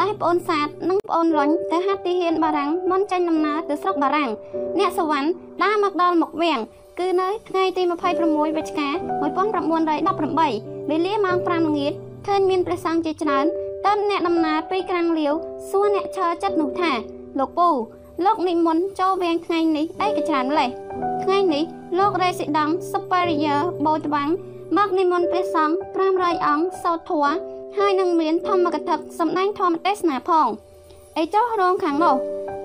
[0.00, 4.30] ដែលប្អូនសាទនិងប្អូនរុញទៅហាត់ទីហ៊ានបារាំងមុនចេញដំណើរទៅស្រុកបារាំង
[4.78, 5.28] អ្នកសវណ្ណ
[5.62, 6.60] ដើរមកដល់មុខវាំង
[6.98, 7.82] គឺនៅថ្ងៃទី
[8.20, 8.88] 26វិច្ឆិកា
[9.68, 11.92] 1918វេលាម៉ោង5ល្ងាច
[12.26, 13.46] ឃើញមានព្រះសង្ឃជាច្រើន
[13.86, 15.34] តើអ្នកដំណើរពីក្រាំងលាវ
[15.70, 16.92] សួរអ្នកឈើចិត្តនោះថា
[17.38, 17.68] លោកពូ
[18.24, 20.68] លោកនិមន្តចូលវាំងថ្ងៃនេះអីក៏ច្រើនម្លេះ
[21.24, 21.64] ថ្ងៃនេះ
[21.98, 24.30] លោករេស៊ីដង់ Superior បូតវាំង
[24.76, 25.76] មកនិមន្តព្រះសង្ឃ
[26.10, 30.48] 500អង្គសូត្រធម៌ ហើយនឹងមានធម្មកថាសម្ដែងធម្មទេសនាផង
[31.18, 32.16] អីចុះរងខាងនោះ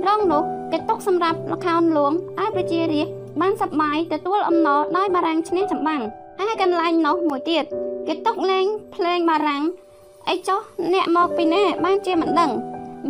[0.07, 6.01] រងនោះគេទុកសម្រាប់លខោនលួងឲ្យប្រជារាស្ត្របានសប្បាយទទួលអំណរដោយបារាំងឈ្នះចម្បាំង
[6.39, 7.63] ហើយកន្លែងនោះមួយទៀត
[8.07, 9.63] គេទុកលេងភ្លេងបារាំង
[10.29, 10.59] អីចុះ
[10.93, 12.51] អ្នកមកពីណាបានជាមិនដឹង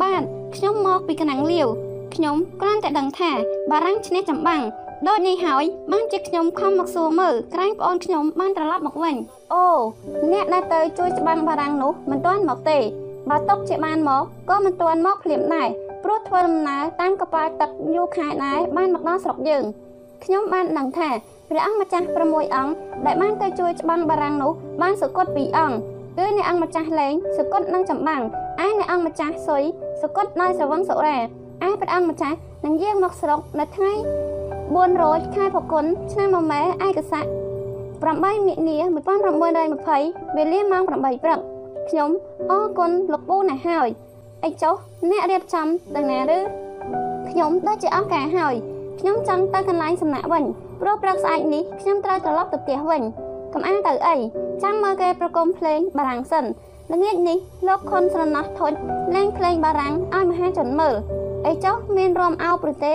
[0.01, 0.21] បាទ
[0.55, 1.67] ខ្ញុំមកពីកណាំងលាវ
[2.15, 3.31] ខ្ញុំគ្រាន់តែដឹងថា
[3.71, 4.61] បារាំងឈ្នះចម្បាំង
[5.07, 9.15] ដូចនេះហើយបានជាខ្ញុំខំមកសួរមើលក្រែងប្អូនខ្ញុំបានត្រឡប់មកវិញ
[9.53, 9.65] អូ
[10.31, 12.79] អ្នកដែលទៅជួយច្បាំងបារាំងនោះមិនទាន់មកទេ
[13.29, 15.67] បើຕົកជាបានមកក៏មិនទាន់មកភ្លាមដែរ
[16.03, 19.63] ព្រោះធ្វើដំណើរតាមកប៉ាល់ទឹកយូរខែដែរបានមកដល់ស្រុកយើង
[20.23, 21.09] ខ្ញុំបានដឹងថា
[21.49, 22.73] ព្រះអង្គម្ចាស់6អង្គ
[23.05, 25.77] ដែលបានទៅជួយច្បាំងបារាំងនោះបានសុគត2អង្គ
[26.17, 28.21] គឺអ្នកអង្គម្ចាស់លេងសុគតនឹងចម្បាំង
[28.65, 29.63] ឯអ្នកអង្គម្ចាស់សុយ
[30.01, 31.17] សុគតដោយស្រវឹងសុរា
[31.67, 33.93] ឯព្រះអង្គម្ចាស់នឹងយាងមកស្រុកនៅថ្ងៃ
[34.71, 37.25] 400ខែផគុនឆ្នាំមមែឯកស័ក
[37.81, 38.77] 8មិនិនា
[39.35, 41.39] 1920វេលាម៉ោង8ព្រឹក
[41.89, 42.09] ខ្ញុំ
[42.51, 43.89] អរគុណលោកពូណាស់ហើយ
[44.43, 44.75] អីចុះ
[45.09, 46.39] អ្នករៀបចំទៅណាឬ
[47.29, 48.55] ខ្ញុំដូចជាអស់ការហើយ
[48.99, 50.43] ខ្ញុំចង់ទៅកន្លែងសំណាក់វិញ
[50.81, 53.01] ព្រោះព្រឹកស្អែកនេះខ្ញុំត្រូវត្រឡប់ទៅផ្ទះវិញ
[53.53, 54.15] កំអាទៅអី
[54.63, 56.45] ចាំមើលគេប្រគំភ្លេងបារាំងសិន
[56.93, 58.71] ល្ងាចនេះលោកខុនស្រណោះធុច
[59.15, 60.95] លេងភ្លេងបារាំងឲ្យមហាជនមើល
[61.47, 62.93] អីចុះមានរំអោបឬទេ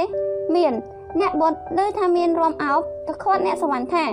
[0.56, 0.74] មាន
[1.20, 4.04] អ្នកបុតឮថាមានរំអោបក៏ខាត់អ្នកសវណ្ណថា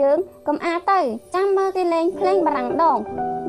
[0.00, 1.00] យើងកុំអាទៅ
[1.34, 2.98] ចាំមើលគេលេងភ្លេងបារាំងដង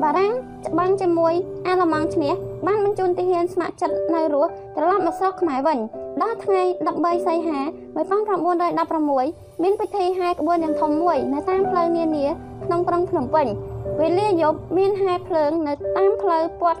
[0.02, 0.32] បារាំង
[0.66, 1.34] ច្បាំងជាមួយ
[1.66, 2.32] អាឡម៉ង់ឈ្នះ
[2.66, 5.78] បានបញ្ជូនទាហានស្ម័គ្រចិត្តនៅរស់ត្រឡប់មកស្រុកខ្មែរវិញ
[6.22, 6.62] ដល់ថ្ងៃ
[6.94, 7.58] 13សីហា
[8.60, 12.26] 1916មានពិធីហែក្បួនយ៉ាងធំមួយនៅតាមផ្លូវនានា
[12.64, 13.46] ក្នុងក្រុងភ្នំពេញ
[14.00, 16.80] វេលាយប់មានហែភ្លើងនៅតាមផ្លូវព័ទ្ធ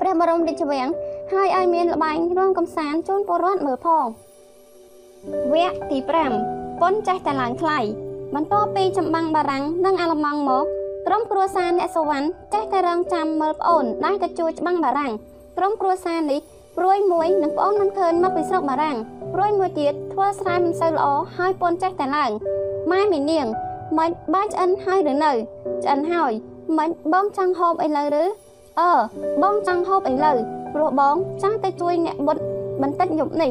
[0.00, 0.88] ព្រះបរមរាជវាំង
[1.32, 4.06] ហើយឲ្យមានលបែងរោងកំសាន្តជូនពលរដ្ឋមើលផង
[5.22, 5.98] វគ្គទី
[6.40, 7.78] 5ប៉ុនចេះតែឡើងថ្លៃ
[8.34, 10.64] បន្ទាប់ពីចម្បាំងបារាំងនិងអាល្លឺម៉ង់មក
[11.06, 15.12] ក្រុមគ្រួសារអ្នកសវណ្ណចេះតែរងចាំមើលប្អូនដែលទៅជួយច្បាំងបារាំង
[15.58, 16.40] ក្រុមគ្រួសារនេះ
[16.78, 18.96] ព្រួយមួយនឹងប្អូនមិនឃើញមកពីស្រុកបារាំង
[19.34, 21.06] ព្រួយមួយទៀតធ្វើស្រែមិនសូវល្អ
[21.36, 22.30] ហើយពន់ចេះតែឡើង
[22.90, 23.46] ម៉ែមីនាង
[23.98, 25.32] មិនបានឆ្អិនហើយឬនៅ
[25.84, 26.32] ឆ្អិនហើយ
[26.78, 28.24] មិនបងចង់ហូបអីលើឬ
[28.80, 28.92] អឺ
[29.42, 30.32] បងចង់ហូបអីលើ
[30.74, 32.36] ព្រោះបងចង់ទៅជួយអ្នកបុត
[32.82, 33.48] បន្តិចយប់នេ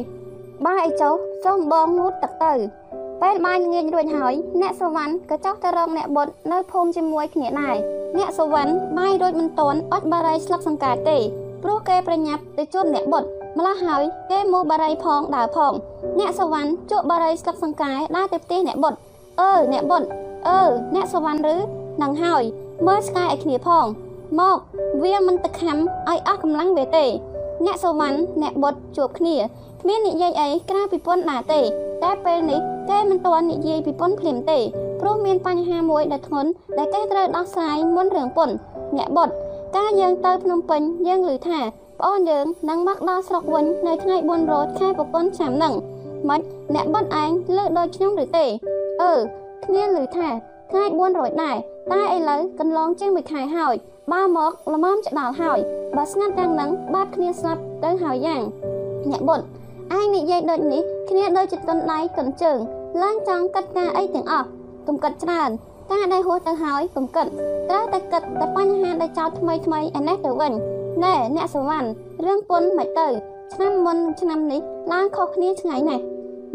[0.66, 2.52] បាយអីចុះសូមបងងូតទឹកទៅ
[3.22, 7.76] ពេលបាយល្ងាចរួចហើយអ្នកសវណ្ណក៏ចុះទៅរកអ្នកបុតនៅភូមិជាមួយគ្នាដែរ
[8.18, 11.18] អ្នកសវណ្ណបាយរួចមិនទាន់អត់បារីស្លឹកសង្ការទេ
[11.62, 13.22] ព្រោះគេប្រញាប់ទៅជួបអ្នកបុត
[13.58, 15.72] ម្ល៉េះហើយគេមកបារីផងដើរផង
[16.18, 18.94] អ្នកសវណ្ណជួបបារីស្លឹកសង្កែដើរទៅផ្ទះអ្នកបុត
[19.40, 20.02] អឺអ្នកបុត
[20.48, 20.60] អឺ
[20.94, 21.56] អ្នកសវណ្ណឬ
[22.02, 22.42] នឹងហើយ
[22.86, 23.86] មើលស្កាយឲ្យគ្នាផង
[24.40, 24.56] មក
[25.02, 27.06] វាមិនទៅខំឲ្យអស់កម្លាំងវាទេ
[27.66, 29.36] អ្នកសវណ្ណអ្នកបុតជួបគ្នា
[29.84, 31.60] គ្មាននិយាយអីក្រៅពីពន្ធណាទេ
[32.02, 34.58] តែពេលនេះគេមិនទាន់និយាយពីពន្ធភ្លាមទេ
[35.00, 38.54] ព្រោះមានបញ្ហាមួយដែលធ្ងន់ដែលគេត្រូវដោះស្រាយមុនរឿងពន្ធ
[38.96, 39.28] អ្នកបុត
[39.76, 41.60] កាលយើងទៅភ្នំពេញយើងឮថា
[42.00, 45.74] ប្អូនយើងនឹងមកដល់ស្រុកវិញនៅថ្ងៃ4រោចខែប្រពន្ធឆ្នាំនឹង
[46.28, 46.40] មិន
[46.74, 48.46] អ្នកបាត់ឯងលើដូចខ្ញុំឬទេ
[49.02, 49.12] អឺ
[49.64, 50.28] គ្នាឮថា
[50.70, 51.56] ថ្ងៃ4រោចដែរ
[51.92, 53.74] តែឥឡូវកន្លងជាងមួយខែហើយ
[54.12, 55.58] បើមកល្មមច្ដល់ហើយ
[55.96, 58.42] បើស្ងាត់ទាំងនឹងបាត់គ្នាស្លាប់ទៅហើយយ៉ាង
[59.10, 59.42] អ្នកបុត
[59.98, 62.58] ឯងនិយាយដូចនេះគ្នាដូចជាតុនដៃតុនជើង
[63.02, 64.48] ឡើងចង់កាត់ការអីទាំងអស់
[64.86, 65.50] កុំកាត់ច្រើន
[65.92, 67.26] ការដែលហួសទៅហើយកុំគិត
[67.70, 70.52] ត្រូវតែគិតតែបញ្ហាដែលចោតថ្មីថ្មីឯនេះទៅវិញ
[71.04, 71.88] ណែអ្នកសវណ្ណ
[72.24, 73.08] រឿងពុនមិនទៅ
[73.54, 74.60] ឆ្នាំមុនឆ្នាំនេះ
[74.92, 76.04] ឡើងខុសគ្នាឆ្ងាយណាស់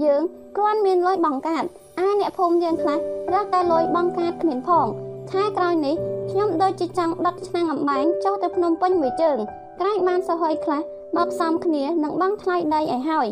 [0.04, 0.22] យើង
[0.58, 1.64] គ្រាន់មានលុយបង់កាត
[2.00, 2.98] អាអ្នកភូមិយើងខ្លះ
[3.34, 4.88] រកតែលុយបង់កាតគ្មានផង
[5.32, 5.96] ខែក្រោយនេះ
[6.32, 9.38] ខ្ញុំដូចជាចង់ដឹកឆ្នាំងអំបែងចុះទៅភ្នំពេញមួយជើង
[9.80, 10.82] ក្រែងបានសហយខ្លះ
[11.16, 13.28] មកផ្សំគ្នានឹងបង់ថ្លៃដីឲ្យហើយ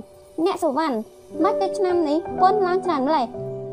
[0.46, 0.96] អ្នកសវណ្ណ
[1.44, 3.26] មកទៅឆ្នាំនេះពុនឡើងច្រើនម្លេះ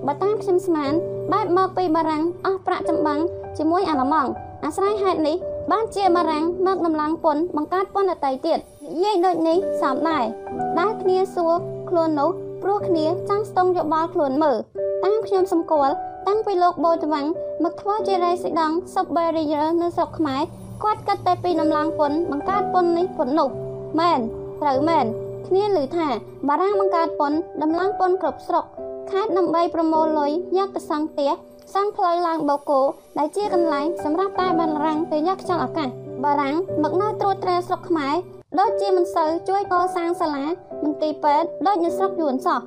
[0.07, 0.93] បើតាមខ្ញុំស្មាន
[1.33, 3.21] បែបមកពីបារាំងអស់ប្រាក់ចម្បាំង
[3.59, 4.31] ជាមួយអាល្លឺម៉ង់
[4.65, 5.37] អាស្រ័យហេតុនេះ
[5.71, 10.25] បានជាបារាំងមកដំឡើងពន្ធបង្កើតពន្ធអតីតទៀតនិយាយដូចនេះសមដែរ
[10.79, 11.55] ដែលគ្នាសួរ
[11.91, 12.31] ខ្លួននោះ
[12.63, 14.57] ព្រោះគ្នាចង់ស្ទង់យោបល់ខ្លួនមើល
[15.05, 15.95] តាមខ្ញុំសម្គាល់
[16.29, 17.27] តាំងពីលោកបូតវាំង
[17.65, 20.43] មកធ្វើជារេស៊ីដង់ Superior នៅស្រុកខ្មែរ
[20.83, 23.51] គាត់គិតតែពីដំឡើងពន្ធបង្កើតពន្ធនេះពន្ធនោះ
[24.01, 24.19] មែន
[24.63, 25.07] ត្រូវមែន
[25.47, 26.09] គ្នាឮថា
[26.49, 28.65] បារាំងបង្កើតពន្ធដំឡើងពន្ធគ្រប់ស្រុក
[29.11, 31.31] ខេត្តដើម្បីប្រមូលលុយយកទៅសង់ផ្ទះ
[31.75, 32.81] សង់ផ្លូវឡើងបូកូ
[33.19, 35.89] ដែលជាកន្លែងសម្រាប់តែបារាំងទៅយកខ្យល់អាកាស
[36.25, 38.15] បារាំងមកនៅត្រួតត្រាស្រុកខ្មែរ
[38.61, 40.45] ដូចជាមិនសូវជួយកសាងសាលា
[40.83, 42.61] មន្ទីរពេទ្យដូចនៅស្រុកយួនសោះ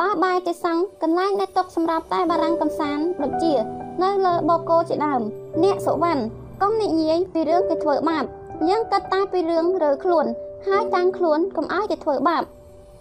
[0.00, 3.54] បើបែរទៅសង់កន្លែងដែលទុកសម្រាប់តែបារាំងកំសាន្តដូចជា
[4.02, 5.22] នៅលើបូកូជាដើម
[5.62, 6.22] អ្នកសុវណ្ណ
[6.62, 8.24] កុំនិយាយពីរឿងគេធ្វើបាប
[8.68, 10.26] យើងគិតតែពីរឿងរើខ្លួន
[10.66, 12.42] ហើយតាំងខ្លួនកុំឲ្យគេធ្វើបាប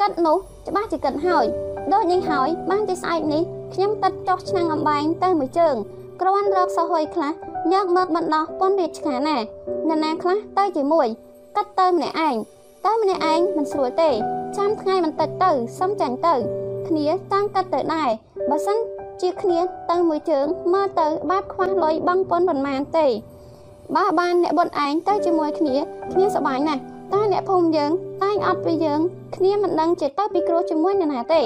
[0.02, 1.46] គិតនោះច្បាស់ជាគិតហើយ
[1.94, 3.42] ដូចនេះហើយបានជាស្អែកនេះ
[3.74, 5.76] ខ្ញុំទឹកចុះឆ្នាំងអំបែងទៅមួយជើង
[6.22, 7.32] គ្រាន់រកសហុយខ្លះ
[7.74, 9.44] យកមកបណ្ដោះពន្ធរាជការណាន
[9.90, 11.08] រណាខ្លះទៅជាមួយ
[11.56, 12.36] កាត់ទៅម្នាក់ឯង
[12.86, 14.10] តែម្នាក់ឯងមិនស្រួលទេ
[14.58, 16.36] ចាំថ្ងៃបន្តិចទៅសុំចាញ់ទៅ
[16.88, 18.10] គ្នាតាំងកាត់ទៅដែរ
[18.50, 18.78] បើសិន
[19.22, 19.60] ជាគ្នា
[19.92, 23.08] ទៅមួយជើងមើលទៅបែបខ្វះលុយបង់ពន្ធប៉ុន្មានទេ
[23.96, 25.76] បើបានអ្នកបុនឯងទៅជាមួយគ្នា
[26.14, 26.82] គ្នាសប្បាយណាស់
[27.14, 27.92] តែអ្នកភូមិយើង
[28.24, 29.00] តែងអត់ពីយើង
[29.36, 31.42] គ្នាមិនដឹងជាទៅពីគ្រោះជាមួយនរណាទេ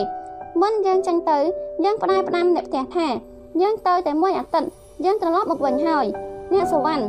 [0.61, 1.39] មុនយើងចឹងទៅ
[1.83, 3.07] យើងផ្ដាយផ្ដាំអ្នកផ្ទះថា
[3.61, 4.69] យើងទៅតែមួយអាទិត្យ
[5.05, 6.05] យើងត្រឡប់មកវិញហើយ
[6.53, 7.03] អ្នកសវណ្ណ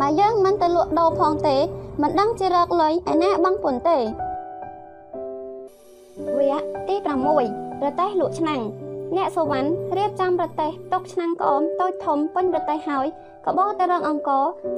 [0.00, 1.56] បើយើងមិនទៅលក់ដូរផងទេ
[2.02, 3.98] មិនដឹងជារកលុយឯណាបង់ពន្ធទេ
[6.38, 6.96] វគ្គទី
[7.40, 8.62] 6រទេះលក់ឆ្នាំង
[9.16, 13.06] អ្នកសវណ្ណរៀបចំរទេះຕົកឆ្នាំងក្អមតូចធំពេញរទេះហើយ
[13.44, 14.30] ក៏បោទៅរកអង្គ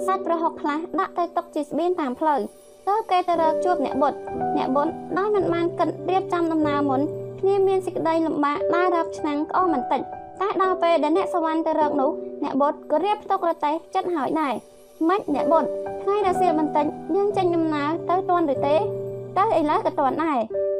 [0.06, 2.40] សាច់ប្រហុកខ្លះដាក់ទៅຕົកជាស្បៀនតាមផ្លូវ
[2.88, 4.14] តើគេទៅរកជួបអ្នកបុត
[4.56, 7.00] អ្នកបុតដោយមិនបានគិតរៀបចំដំណើរមុន
[7.40, 10.00] គ្នាមានសេចក្តីលំបាកដើររកឆ្នាំងក្អមបន្តិច
[10.40, 12.10] តែដល់ពេលដែលអ្នកសវណ្ណទៅរកនោះ
[12.44, 14.54] អ្នកបុតក៏រៀបផ្ទុករទេះចិត្តហើយដែរ
[15.08, 15.64] ម៉េចអ្នកបុត
[16.02, 18.74] ថ្ងៃរសៀលបន្តិចយើងចេញដំណើរទៅទាន់ឬទេ
[19.38, 20.38] ទៅឥឡូវក៏ទាន់ដែរ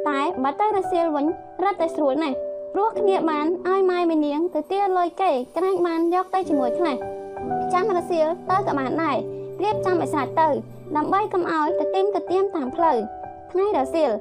[0.09, 1.25] តែបើទៅរសៀលវិញ
[1.63, 2.37] រត់តែស្រួលណាស់
[2.73, 6.95] ព្រោះគ្នាបានឲ្យម៉ែមីនាងទៅទាលុយគេក្រែងបានយកទៅជាមួយខ្លះ
[7.73, 9.17] ចាំរសៀលទៅក៏បានដែរ
[9.63, 10.49] រៀបចំឲ្យស្រេចទៅ
[10.95, 12.97] ដើម្បីកុំឲ្យទៅទីមទៅទៀមតាមផ្លូវ
[13.51, 14.11] ថ្ងៃរសៀល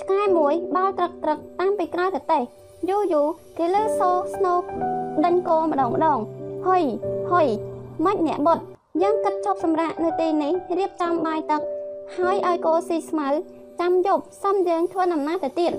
[0.00, 2.42] ឆ្កែមួយបោលត្រឹកត្រឹកតាមពីក្រោយប្រទេស
[2.90, 3.22] យូយូ
[3.58, 4.62] គេលើសូស្នូក
[5.24, 6.18] ដេញគោម្ដងម្ដង
[6.66, 6.82] ហុយ
[7.30, 7.46] ហុយ
[8.04, 8.58] ម៉េចអ្នកបុត
[9.02, 11.60] យើងគិតជប់សម្រាប់នៅទីនេះរៀបចំបាយទឹក
[12.16, 13.28] ហើយឲ្យគោស៊ីស្មៅ
[13.80, 15.72] ចាំយប់សំយើងធ្វើដំណើរទៅទៀត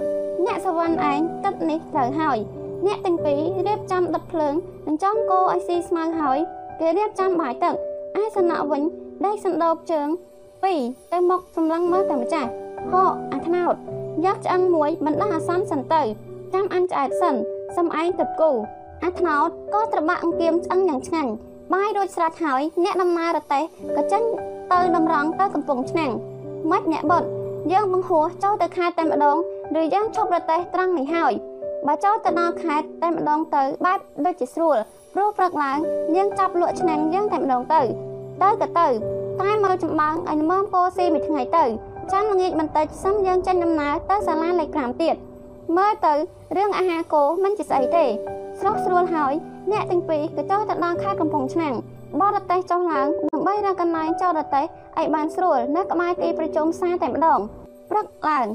[0.45, 2.37] អ្នកសវណ្ណឯងគិតនេះត្រូវហើយ
[2.85, 4.53] អ្នកទាំងពីររៀបចំដុតភ្លើង
[4.87, 6.39] និងចំគោឲ្យស៊ីស្មៅហើយ
[6.79, 7.75] គេរៀបចំបាយទឹក
[8.21, 8.83] ឯសំណក់វិញ
[9.25, 10.09] ដេកសណ្ដោកជើង
[10.63, 10.81] ពីរ
[11.13, 12.49] ទៅមកសម្លឹងមើលតែម្ចាស់
[12.91, 13.73] ហកអាថ្នោត
[14.25, 16.01] យកឆ្អឹងមួយបណ្ដោះអាសន្នសិនទៅ
[16.53, 17.35] ចាំអានឆ្អែតសិន
[17.77, 18.51] សំឯងទឹកគូ
[19.03, 21.31] អាថ្នោតក៏ត្របាក់អង្គៀមឆ្អឹងយ៉ាងឆ្ងាញ់
[21.73, 23.63] បាយរួចស្រេចហើយអ្នកដំណើររទេះ
[23.95, 24.23] ក៏ចេញ
[24.71, 26.11] ទៅដំរងទៅកំពង់ឆ្នាំង
[26.71, 27.23] ម៉េចអ្នកបុត
[27.71, 29.37] យើងបង្ហោះចូលទៅខេត្តតែម្ដង
[29.79, 31.33] ឬយើងឈប់រទេះត្រង់នេះហើយ
[31.87, 34.77] បើចូលទៅដល់ខេត្តតែម្ដងទៅបែបដូចជាស្រួល
[35.13, 35.77] ព្រោះព្រឹកឡើង
[36.15, 37.81] យើងចាប់លក់ឆ្នាំងយើងតែម្ដងទៅ
[38.41, 38.87] ទៅក៏ទៅ
[39.41, 41.65] តែមើលចម្បាំងឲ្យមើមពោស៊ីមួយថ្ងៃទៅ
[42.11, 45.15] ចាំល្ងាចបន្តិចសឹមយើងចេញដំណើរទៅសាលាលេខ5ទៀត
[45.77, 46.13] មើលទៅ
[46.57, 48.05] រឿងអាហារគោមិនជាស្អីទេ
[48.59, 49.33] ស្រុកស្រួលហើយ
[49.71, 51.75] អ្នកទាំងពីរក៏ចូលទៅដល់ខេត្តកំពង់ឆ្នាំង
[52.21, 54.65] បរទេសចុះឡើងដើម្បីរកកន្លែងចតរទេស
[54.97, 57.39] ឲ្យបានស្រួលនៅក្បែរទីប្រជុំផ្សារតែម្ដង
[57.89, 58.47] ព្រឹកឡើង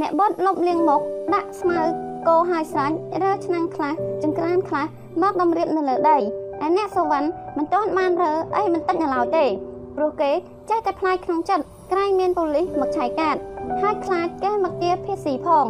[0.00, 1.00] អ្នកបត់លុបលាងមុខ
[1.34, 1.80] ដាក់ស្មៅ
[2.28, 4.86] គោហើយស្រាច់រើឆ្នាំងខ្លះចង្ក្រានខ្លះ
[5.22, 6.20] មកតម្រៀបនៅលើដីឯ
[6.76, 9.44] អ្នកសវណ្ណមិនទាន់បានរើអីបន្តិចនៅឡើយទេ
[9.96, 10.30] ព្រោះគេ
[10.70, 13.36] ចេះតែផ្លាយក្នុងចិត្តក្រែងមានប៉ូលីសមកឆាយកាត
[13.82, 15.66] ហើយខ្លាចគេមកទាភេស៊ីផង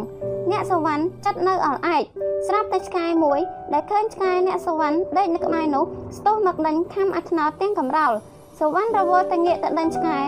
[0.51, 2.03] អ្នកសវណ្ណចិត្តនៅអល់ឯក
[2.47, 3.39] ស្រាប់តែឆ្កែមួយ
[3.73, 5.85] ដែលឃើញឆ្កែអ្នកសវណ្ណដេកនៅក្បែរនោះ
[6.17, 8.11] ស្ទុះមកដេញខំអាថ្នោតទាំងកំរោល
[8.59, 10.19] សវណ្ណរវល់តែងាកទៅដេញឆ្កែ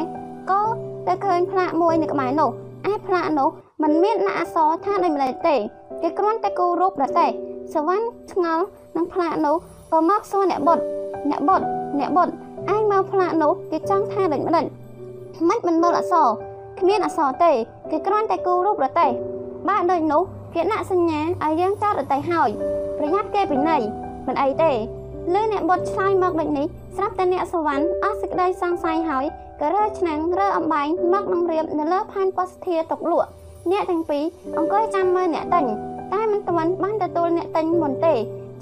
[0.50, 0.62] ក៏
[1.08, 2.50] ទៅឃើញផ្លាកមួយនៅក្បែរនោះ
[2.92, 3.50] ឯផ្លាកនោះ
[3.84, 5.56] มันមានណាអសរថាដូចម្ដេចទេ
[6.02, 7.30] គេគ្រាន់តែគូរូបរទេស
[7.74, 8.64] សវណ្ណឆ្ងល់
[8.96, 9.56] នឹងផ្លាកនោះ
[9.94, 10.80] ក៏មកសួរអ្នកបុត
[11.30, 11.62] អ្នកបុត
[12.00, 12.30] អ្នកបុត
[12.74, 14.66] ឯងមកផ្លាកនោះគេចង់ថាដូចម្ដេច
[15.50, 16.28] មិនមិនមើលអសរ
[16.80, 17.52] គ្មានអសរទេ
[17.92, 19.12] គេគ្រាន់តែគូរូបរទេស
[19.68, 20.22] បើដូចនោះ
[20.56, 22.50] គេដាក់សញ្ញាឲ្យយើងចោតរទេសហើយ
[22.98, 23.78] ប្រយ័ត្នគេពីណី
[24.28, 24.72] មិនអីទេ
[25.34, 29.26] លើអ្នកបុតឆ្លើយមកដូចនេះស្រាប់តែអ្នកសវណ្ណអស់សេចក្តីសង្ស័យហើយ
[29.62, 33.30] ក៏រើឆ្នាំងរើអំបែងមកនឹងរៀបនៅលើផែនពោស្ធាទុកលក់
[33.72, 34.24] អ្នកទាំងពីរ
[34.58, 35.66] អង្គុយចាំមើលអ្នកទិញ
[36.14, 38.16] តែមិនទាន់បានទទួលអ្នកទិញមុនទេ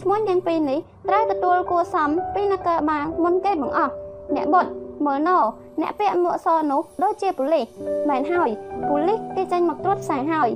[0.08, 3.94] ឈ្មោះទាំងពីរនេះត្រូវទទួលគួសមពីនគរបាលមុនគេបង្អស់
[4.36, 4.66] អ្នកបុត
[5.06, 5.38] មើលណោ
[5.82, 7.66] អ្នកពាក់មួកសនោះដូចជាប៉ូលីស
[8.10, 8.50] មែនហើយ
[8.88, 10.50] ប៉ូលីសគេចេញមកត្រួតផ្សារហើយ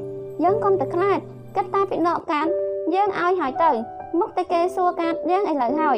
[0.44, 1.20] យើងកុំទៅខ្លាច
[1.56, 2.48] គិតតែពីដកកាត
[2.94, 3.72] យើងឲ្យហើយទៅ
[4.20, 5.98] មុខតែគេសួរកាតយើងឥឡូវហើយ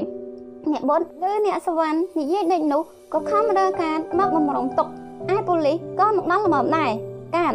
[0.71, 2.81] អ្នកបុតឬអ្នកសវណ្ណនិយាយដូចនោះ
[3.13, 4.87] ក៏ខំរើកាតមកបំរុងទុក
[5.35, 6.91] ឯប៉ូលីសក៏មកដល់ល្មមដែរ
[7.35, 7.53] កាត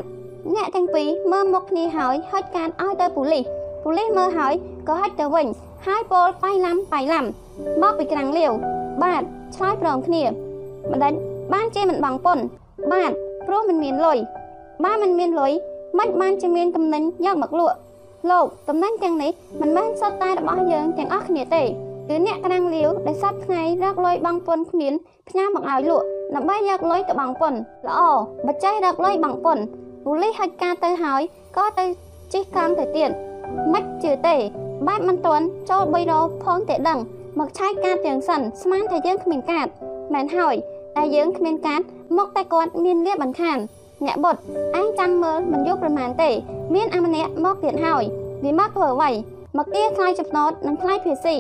[0.55, 3.45] អ្នកទាំងពីរមើលមុខគ្នាហើយហុចកាតឲ្យទៅប៉ូលីស
[3.85, 4.55] ប៉ូលីសមើលហើយ
[4.89, 5.49] ក៏ហុចទៅវិញ
[5.87, 7.25] ហើយពោលបៃឡាំបៃឡាំ
[7.83, 8.53] មកពីក្រាំងលាវ
[9.03, 9.23] បាទ
[9.55, 10.23] ឆ្លើយព្រមគ្នា
[10.93, 11.13] ម្ដេច
[11.53, 12.39] បានជាមិនបងពុន
[12.93, 13.13] បាទ
[13.47, 14.19] ព្រោះមិនមានលុយ
[14.85, 15.53] បើមិនមានលុយ
[15.99, 17.77] មិនបានជាមានតំណែងយកមកលក់
[18.31, 24.93] លោកតំណែងទាំងនេះមិនមែនសុទ្ធតែរបស់យើងទាំងអស់គ្នាទេគឺអ្នកក្រាំងលាវដែលសប្ថ្ងៃរកលុយបងពុនគ្មាន
[25.29, 27.55] ផ្ញើមកឲ្យលក់ដើម្បីយកលុយទៅបងពុន
[27.89, 28.01] ល្អ
[28.47, 29.59] បច្ចេករកលុយបងពុន
[30.05, 31.23] ប៉ូលីសហិចការទៅហើយ
[31.57, 31.85] ក៏ទៅ
[32.33, 33.11] ជិះកង់ទៅទៀត
[33.73, 34.37] មិនជឿទេ
[34.87, 35.83] បែបមិនទាន់ចូល
[36.15, 36.99] 300ផងទេដឹង
[37.39, 39.67] មកឆែកការទាំងសិនស្មានថាយើងគ្មានកាត
[40.15, 40.55] មែនហើយ
[40.97, 41.81] តែយើងគ្មានកាត
[42.17, 43.59] មកតែគាត់មានលៀបបន្ខាន
[44.07, 44.37] អ្នកបុត
[44.81, 46.31] ឯងចាំមើលមិនយកប្រមាណទេ
[46.75, 48.03] មានអាម្នាក់មកទៀតហើយ
[48.45, 49.11] វាមកធ្វើអ្វី
[49.57, 51.37] មកទាថ្លៃចំណតនិងថ្លៃភាស៊ី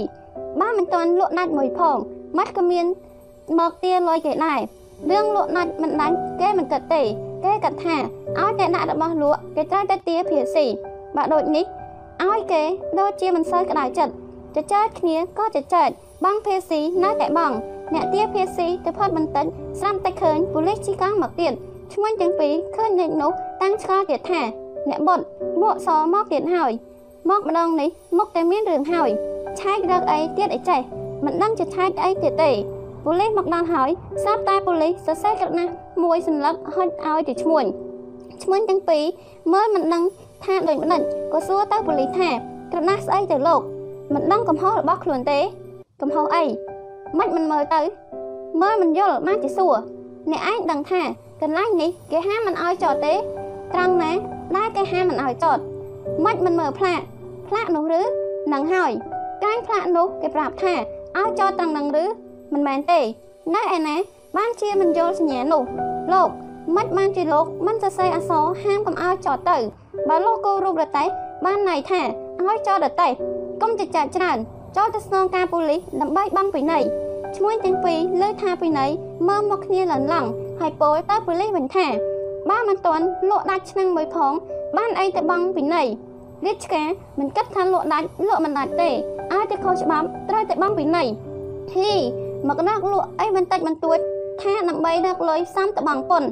[0.60, 1.98] បើមិនទាន់លក់ដាច់មួយផង
[2.36, 2.86] ម៉ាត់ក៏មាន
[3.58, 4.60] មកទាលុយគេដែរ
[5.10, 7.02] រឿងលក់ដាច់មិនដាច់គេមិនគិតទេ
[7.44, 7.96] គេគិតថា
[8.38, 10.66] ឲ្យតែដាក់របស់លក់គេត្រូវតែទាភាស៊ី
[11.16, 11.64] បើដូចនេះ
[12.26, 12.62] ឲ្យគេ
[12.98, 14.12] ដូចជាមិនសូវក្តៅចិត្ត
[14.56, 15.88] ចចែកគ្នាក៏ចចែក
[16.24, 17.52] បងភាស៊ីនៅតែបង
[17.94, 19.46] អ្នកទាភាស៊ីទៅផុតបន្តិច
[19.80, 21.52] ស្រាប់តែឃើញប៉ូលីសជីកង់មកទៀត
[21.92, 23.30] ឈ្មោះទាំងពីរឃើញអ្នកនោះ
[23.62, 24.42] តាំងឆ្កល់ទៀតថា
[24.88, 25.20] អ្នកបុត
[25.60, 26.72] មួកសមកទៀតហើយ
[27.30, 29.10] មកម្ដងនេះមកតែមានរឿងហើយ
[29.60, 30.80] ឆែករកអីទៀតអីចេះ
[31.24, 32.52] មិនដឹងជាឆែកអីទៀតទេ
[33.04, 33.90] ប៉ូលីសមកដល់ហើយ
[34.22, 35.72] ស្រាប់តែប៉ូលីសសរសេរក្រណាស់
[36.04, 37.62] មួយសន្លឹកហុចឲ្យទៅឈ្មោះ
[38.42, 39.04] ឈ្មោះទាំងពីរ
[39.52, 40.02] មើលមិនដឹង
[40.44, 42.28] ថាដូចម្ដេចក៏សួរទៅប៉ូលីសថា
[42.72, 43.60] ក្រណាស់ស្អីទៅលោក
[44.14, 45.38] មិនដឹងកំហុសរបស់ខ្លួនទេ
[46.02, 46.44] កំហុសអី
[47.18, 47.80] មិនមិនមើលទៅ
[48.62, 49.76] មើលមិនយល់បានជាសួរ
[50.30, 51.02] អ្នកឯងដឹងថា
[51.42, 53.14] កន្លែងនេះគេហាមមិនឲ្យចតទេ
[53.74, 54.12] ត្រង់ណា
[54.56, 55.58] ដែលគេហាមមិនឲ្យចត
[56.24, 57.00] មិនមិនមើលផ្លាក
[57.48, 58.00] ផ្លាកនោះឬ
[58.52, 58.92] នឹងហើយ
[59.44, 60.74] កាយផ្លាកនោះគេប្រាប់ថា
[61.18, 62.04] ឲ្យចតត្រង់នឹងឬ
[62.52, 63.00] មិនមែនទេ
[63.54, 63.96] នៅឯណា
[64.36, 65.62] បានជាមិនយល់សញ្ញានោះ
[66.12, 66.28] លោក
[66.76, 69.58] មិនបានជាលោកមិនសរសេរអក្សរហាមកុំឲ្យចតទៅ
[70.08, 71.04] បើលោកគោរូបរតេ
[71.46, 72.00] បានន័យថា
[72.46, 73.08] ឲ្យចតរតេ
[73.62, 74.38] កុំចចាក់ច្រើន
[74.76, 76.84] ចូលទៅស្នងការប៉ូលីសដើម្បីបង់ពិន័យ
[77.36, 78.90] ឈ្មោះទាំងពីរលើថាពិន័យ
[79.28, 80.26] មើលមកគ្នាឡើងឡង
[80.60, 81.86] ហើយពោលទៅប៉ូលីសវិញថា
[82.50, 84.32] បើមិនទាន់លក់ដាច់ឆ្នាំងមួយផង
[84.76, 85.86] បានអីទៅបង់ពិន័យ
[86.46, 91.08] រាជការមិនគិតថាលក់ដាច់លក់មិនដាច់ទេឲ្យតែខុសច្បាប់ត្រូវតែបង់ពិន័យ
[91.74, 91.94] ហ៊ី
[92.48, 93.98] មកដាក់លក់អីបន្តិចបន្តួច
[94.42, 96.22] ថាដើម្បីរកលុយសំតបងពុន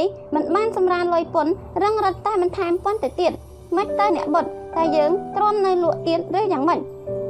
[0.00, 1.46] នេះមិនបានសម្រានលុយពុន
[1.82, 3.32] រឹងរត់តែមិនថែមពុនទៅទៀត
[3.76, 4.44] មិនទៅអ្នកបុត
[4.76, 6.80] តែយើងទ្រាំនៅលក់ទៀតឬយ៉ាងម៉េច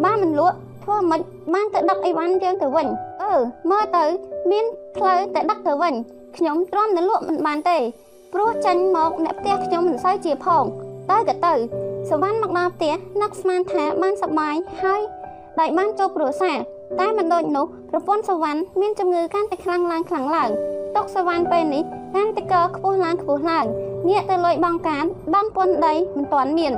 [0.04, 1.20] បានមិនលក់ធ្វើមិន
[1.54, 2.86] បានទៅដឹកអីវ៉ាន់យើងទៅវិញ
[3.22, 3.34] អឺ
[3.70, 4.04] មើលទៅ
[4.50, 4.64] មាន
[4.96, 5.94] ផ្លូវតែដឹកទៅវិញ
[6.36, 7.78] ខ្ញុំទ្រាំនៅលក់មិនបានទេ
[8.32, 10.64] ព្រោះចាញ់មកអ្នកផ្ទះខ្ញុំមិនសូវជាផង
[11.10, 11.54] ទៅក៏ទៅ
[12.10, 15.00] សវណ្ណមកដល់ផ្ទះនឹកស្មានថាបានសប្បាយហើយ
[15.60, 16.56] ដែលបានចូលគ្រួសារ
[17.00, 20.50] តែមិនដូចនោះប្រពន្ធសវណ្ណមានជំងឺកាន់តែខ្លាំងឡើងខ្លាំងឡើង
[20.96, 21.82] តុកសវណ្ណពេលនេះ
[22.14, 23.66] កាន់តែកខ្ពស់ឡើងខ្ពស់ឡើង
[24.08, 26.72] ងាកទៅលុយបងកានបងពុនដីមិនទាន់មាន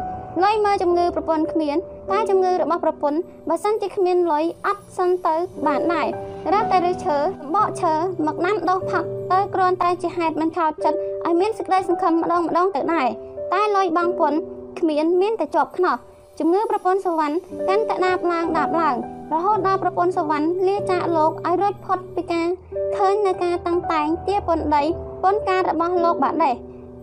[0.44, 1.76] លុយមើលជំងឺប្រពន្ធគ្មាន
[2.12, 6.06] តែជំងឺរបស់ប្រពន្ធបើសិនជាគ្មានលុយអត់សិនទៅបានដែរ
[6.52, 7.16] រកតែឬឈើ
[7.54, 7.94] បកឈើ
[8.26, 13.08] មកណាំដោះផាក់ទៅគ្រាន់តែជាហេតុមិនខោតចិត្តឲ្យមានសេចក្តីសង្ឃឹមម្ដងម្ដងទៅដែរ
[13.54, 14.32] តែលុយបងពុន
[14.78, 15.96] គ្មានមានតែជាប់ខ្នោះ
[16.38, 17.34] ជំងឺប្រពន្ធសវណ្ណ
[17.68, 18.94] កាន់តែដាបឡើងដាបឡើង
[19.32, 22.48] រហូតដល់ប្រពន្ធសវណ្ណលាចាកលោកឲ្យរួចផុតពីការ
[22.96, 24.82] ឃើញនៅការតាំងតែងទាពុនដី
[25.22, 26.54] ពុនការរបស់លោកបាត់ដែរ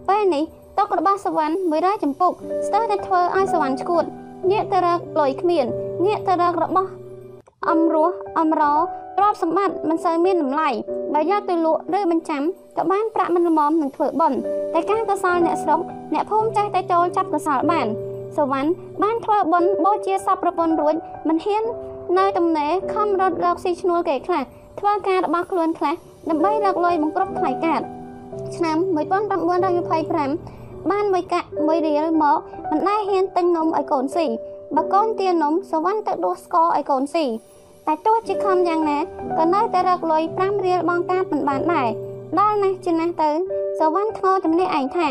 [0.10, 0.44] ពេលនេះ
[0.78, 2.32] តុករបស់សវណ្ណ100ចម្ពុក
[2.68, 4.04] ស្ទើរតែធ្វើឲ្យសវណ្ណឈួត
[4.52, 5.66] ងាកទៅរកលុយគ្មាន
[6.06, 6.90] ងាកទៅរករបស់
[7.70, 8.64] អំរស់អំរ
[9.18, 10.70] ទ្រព្យសម្បត្តិមិនសូវមានតម្លៃ
[11.14, 12.42] បើយកទៅលក់ឬបញ្ចាំ
[12.78, 14.40] ក៏បានប្រាក់មិនល្មមនឹងធ្វើបុណ្យ
[14.74, 15.80] តែការកសលអ្នកស្រុក
[16.14, 17.88] អ្នកភូមិចេះតែចូលចាប់កសលបាន
[18.38, 18.70] សវណ្ណ
[19.04, 20.96] បានធ្វើបុណ្យបូជាសពប្រពន្ធរួច
[21.28, 21.64] មិនហ៊ាន
[22.18, 24.44] នៅទំនេរខំរត់រកស៊ីឈ្នួលគេខ្លះ
[24.80, 25.96] ធ្វើការរបស់ខ្លួនខ្លះ
[26.30, 27.82] ដើម្បីរកលុយបង្ក្រប់ថ្លៃកាត
[28.56, 28.78] ឆ្នាំ
[29.84, 32.38] 1925បានមួយកាក់មួយរៀលមក
[32.70, 34.26] មិនដែលហ៊ានទិញនំឲ្យកូនស៊ី
[34.76, 37.26] បើកូនទានំសវណ្ណទៅដួសស្ករឲ្យកូនស៊ី
[37.88, 39.00] តែទោះជាខំយ៉ាងណា
[39.40, 41.90] ក៏នៅតែរកលុយ5រៀលបងកាតមិនបានដែរ
[42.40, 43.32] ដល់ណាស់ជាណាស់ទៅ
[43.80, 45.08] សវណ្ណធ្ងរជំនះឯងថា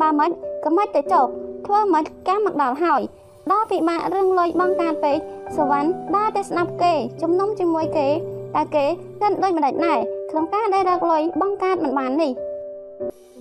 [0.00, 0.30] បើមិន
[0.64, 1.26] ក៏មិនទៅចុះ
[1.66, 3.02] ធ្វើមិនកម្មមកដល់ហើយ
[3.50, 5.18] ដល់ពិបាករឿងលុយបងកាតពេក
[5.56, 8.08] សវណ្ណដើរតែស្ដាប់គេជំនុំជាមួយគេ
[8.54, 8.84] តែគេ
[9.20, 9.98] គិតដូចម្ដេចដែរ
[10.30, 12.30] ក្នុងការដែលរកលុយបងកាតមិនបាននេះ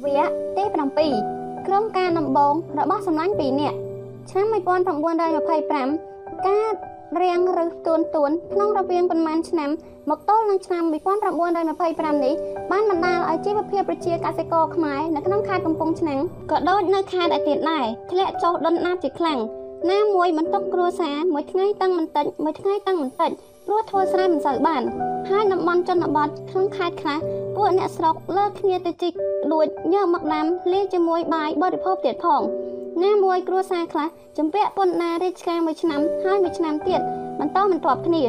[0.04, 3.78] វគ្គទី7ក្រុមការដំបងរបស់សម្លាញ់2នាក់
[4.30, 6.72] ឆ្នាំ1925ការ
[7.22, 9.70] រៀងឬទួនទួនក្នុងរវាងប៉ុន្មានឆ្នាំ
[10.10, 10.94] មកទល់នឹងឆ្នាំ1925
[12.26, 12.34] នេះ
[12.72, 16.20] បានបណ្ដាលឲ្យជីវភាពប្រជាកសិករខ្មែរនៅក្នុងខេត្តកំពង់ឆ្នាំង
[16.52, 19.39] ក៏ដូចនៅខេត្តឯទៀតដែរធ្លាក់ចុះដុនដាបជាខ្លាំង
[19.91, 23.32] ណាមួយបន្ទុកគ្រួសារមួយថ្ងៃតាំងបន្តិចមួយថ្ងៃតាំងបន្តិច
[23.68, 24.84] ព្រោះធ្វើស្រែមិនសូវបាន
[25.30, 27.20] ហើយតំបន់ជនបទក្នុងខេត្តខ្លះ
[27.56, 29.13] ពួកអ្នកស្រុកលើគ្នាទៅជីក
[29.52, 32.41] លួចយកមកដាំលាយជាមួយបាយបរិភោគទៀតផង
[33.04, 37.02] ណាមួយគ្រួសារខ្លះជំពាក់ពន្ធដាររាជការមួយឆ្នាំហើយមួយឆ្នាំទៀត
[37.40, 38.24] បន្តមិនទាប់គ្នា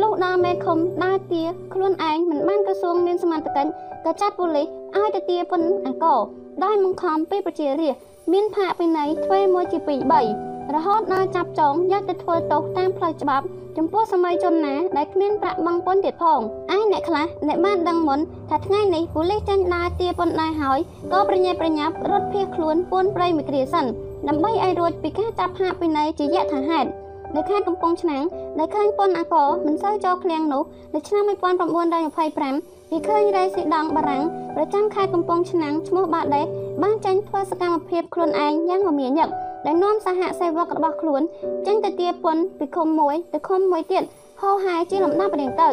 [0.00, 1.42] លុះដល់មេឃុំដើរទា
[1.74, 3.70] ខ្លួនឯងមិនបានក្រសួងមានសមត្ថកិច្ច
[4.04, 6.20] ក៏ចាត់ប៉ូលីសឲ្យទៅទាពន្ធអង្គរ
[6.64, 8.00] ដោយបង្ខំពីប្រជារាស្ត្រ
[8.32, 9.88] មានផាកពិន័យធ្វើមួយជា2
[10.32, 13.44] 3រហូតដល់ចាប់ចងយកទៅធ្វើទោសតាមផ្លូវច្បាប់
[13.76, 16.40] ចំពោះសម័យជនណាដែលគ្មានប្រាក់បង់ពន្ធទៀតផង
[16.76, 20.78] ឯអ្នកខ្លះអ្នកបានដឹងមុនថាថ្ងៃនេះប៉ូលីសចេញដើរទាពន្ធដែរហើយ
[21.12, 23.86] ក៏ប្រញាប់ប្រញាប់រត់ភៀសខ្លួនពួនព្រៃមួយគ្រាសិន
[24.28, 26.88] ដើម្បីឲ្យរួចពីការចាប់ហាពិន័យជាយថាហេតុ
[27.36, 28.24] នៅខេត្តកំពង់ឆ្នាំង
[28.58, 29.34] ដែលឃើញពន្ធអាក
[29.66, 30.62] មិនសូវចូលឃ្លាំងនោះ
[30.94, 34.24] នៅឆ្នាំ1925ពីឃើញរ៉េស៊ីដង់បារាំង
[34.56, 36.46] ប្រចាំខេត្តកំពង់ឆ្នាំងឈ្មោះបាដេស
[36.82, 39.28] បានចេញធ្វើសកម្មភាពខ្លួនឯងយ៉ាងមមាញឹក
[39.66, 41.22] ដែលនាំសហសេវករបស់ខ្លួន
[41.66, 44.02] ចេញទៅទាពន្ធពីឃុំមួយទៅឃុំមួយទៀត
[44.44, 45.68] ហោហាយជាលំដាប់រៀងទៅ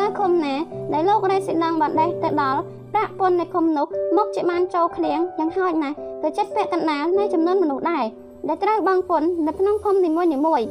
[0.00, 0.54] នៅឃុំណា
[0.92, 2.60] ដែលលោករ៉េស៊ីដង់បាដេសទៅដល់
[2.94, 8.04] ប្រាក់ពន្ធនៅឃុំនោះមកជាបានចូលឃ្លាំងយ៉ាងហោចណាស់ទៅចិត្តពាក់កណ្ដាលនៃចំនួនមនុស្សដែរ
[8.48, 10.66] ដែលត្រូវបង់ពន្ធនៅក្នុងឃុំនីមួយៗ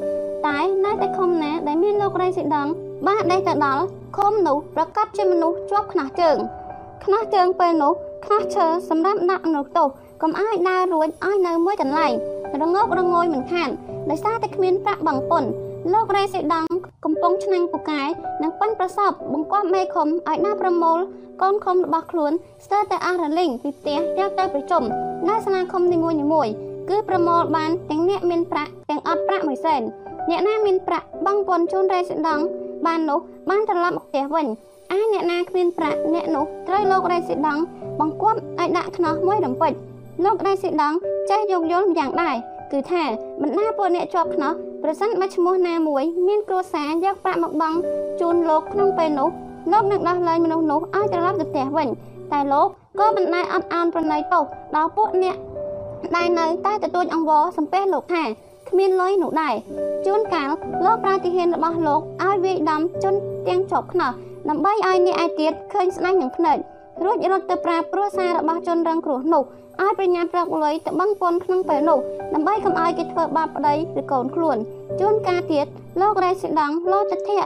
[0.47, 2.71] តែនៅតែឃុំណាដែលមានលោករ៉េស៊ីដង់
[3.07, 3.83] បានដេកទៅដល់
[4.17, 6.37] ឃុំនោះប្រកាសជាមនុស្សជាប់ខ្នោះជើង
[7.05, 7.93] ខ្នោះជើងពេលនោះ
[8.25, 9.87] ខ្នោះឈើសម្រាប់ដាក់មនុស្សទោស
[10.21, 12.13] កុំឲ្យដើររួចឲ្យនៅមួយកន្លែង
[12.61, 13.69] រងោករងយមិនខាន
[14.09, 15.49] ដោយសារតែគ្មានប្រាក់បង់ពន្ធ
[15.93, 16.69] លោករ៉េស៊ីដង់
[17.05, 18.01] កំពុងឆ្នាំងពូកែ
[18.43, 20.99] និងប៉ិនប្រសពបង្គាប់មេឃុំឲ្យដើរប្រមូល
[21.41, 22.31] កូនឃុំរបស់ខ្លួន
[22.65, 24.83] ស្ទើរតែអស់រលីងពីផ្ទះយកទៅប្រជុំ
[25.27, 26.53] នៅសាលាឃុំនីមួយៗ
[26.89, 29.81] គឺប្រមូលបានទាំងអ្នកមានប្រាក់ទាំងអត់ប្រាក់មួយសែន
[30.29, 32.43] អ្នកណាមានប្រាក់បង់ពន្ធជូនរ៉េស៊ីដង់
[32.85, 33.19] បាននោះ
[33.49, 34.47] បានត្រឡប់មកផ្ទះវិញ
[34.93, 37.61] ឯអ្នកណាគ្មានប្រាក់អ្នកនោះត្រូវលោករ៉េស៊ីដង់
[37.99, 39.73] បង្គាប់ឲ្យដាក់ខ្នោះមួយរំពេច
[40.25, 40.95] លោករ៉េស៊ីដង់
[41.29, 42.35] ចេះយោគយល់យ៉ាងដែរ
[42.71, 43.03] គឺថា
[43.41, 44.53] បណ្ដាពួកអ្នកជាប់ខ្នោះ
[44.83, 47.77] ប្រសិនបើឈ្មោះណាមួយ មានគ្រួសារយកប្រាក់មកបង់
[48.19, 49.29] ជូនលោកក្នុងពេលនោះ
[49.71, 51.87] លោកនឹងដោះលែងមនុស្សនោះឲ្យត្រឡប់ទៅផ្ទះវិញ
[52.31, 52.67] តែលោក
[52.99, 54.43] ក៏មិនដែលអត់អោនប្រណីទោស
[54.75, 55.35] ដល់ពួកអ្នក
[56.15, 58.23] ដែលនៅតែទទួលអង្វរសំពះលោកថា
[58.69, 59.55] គ្មានលុយនោះដែរ
[60.05, 60.49] ជួនកាល
[60.85, 63.13] លោកប្រើទាហានរបស់លោកឲ្យវាយដំជន
[63.47, 64.11] ទាំងជាប់ខ្នោះ
[64.49, 66.57] ដើម្បីឲ្យអ្នកឯទៀតឃើញស្ដាយនឹងភ្នែក
[67.03, 69.43] រួចរត់ទៅប្រាប់គ្រួសាររបស់ជនរងគ្រោះនោះ
[69.81, 71.99] ឲ្យប្រញាប់រកលុយទៅបង់ពន្ធក្នុងពេលនោះ
[72.33, 74.57] ដើម្បីកុំឲ្យគេធ្វើបាបប្តីឬកូនខ្លួន
[74.99, 75.65] ជួនកាលទៀត
[76.01, 77.39] លោករ៉េស៊ីដង់លោចធៈ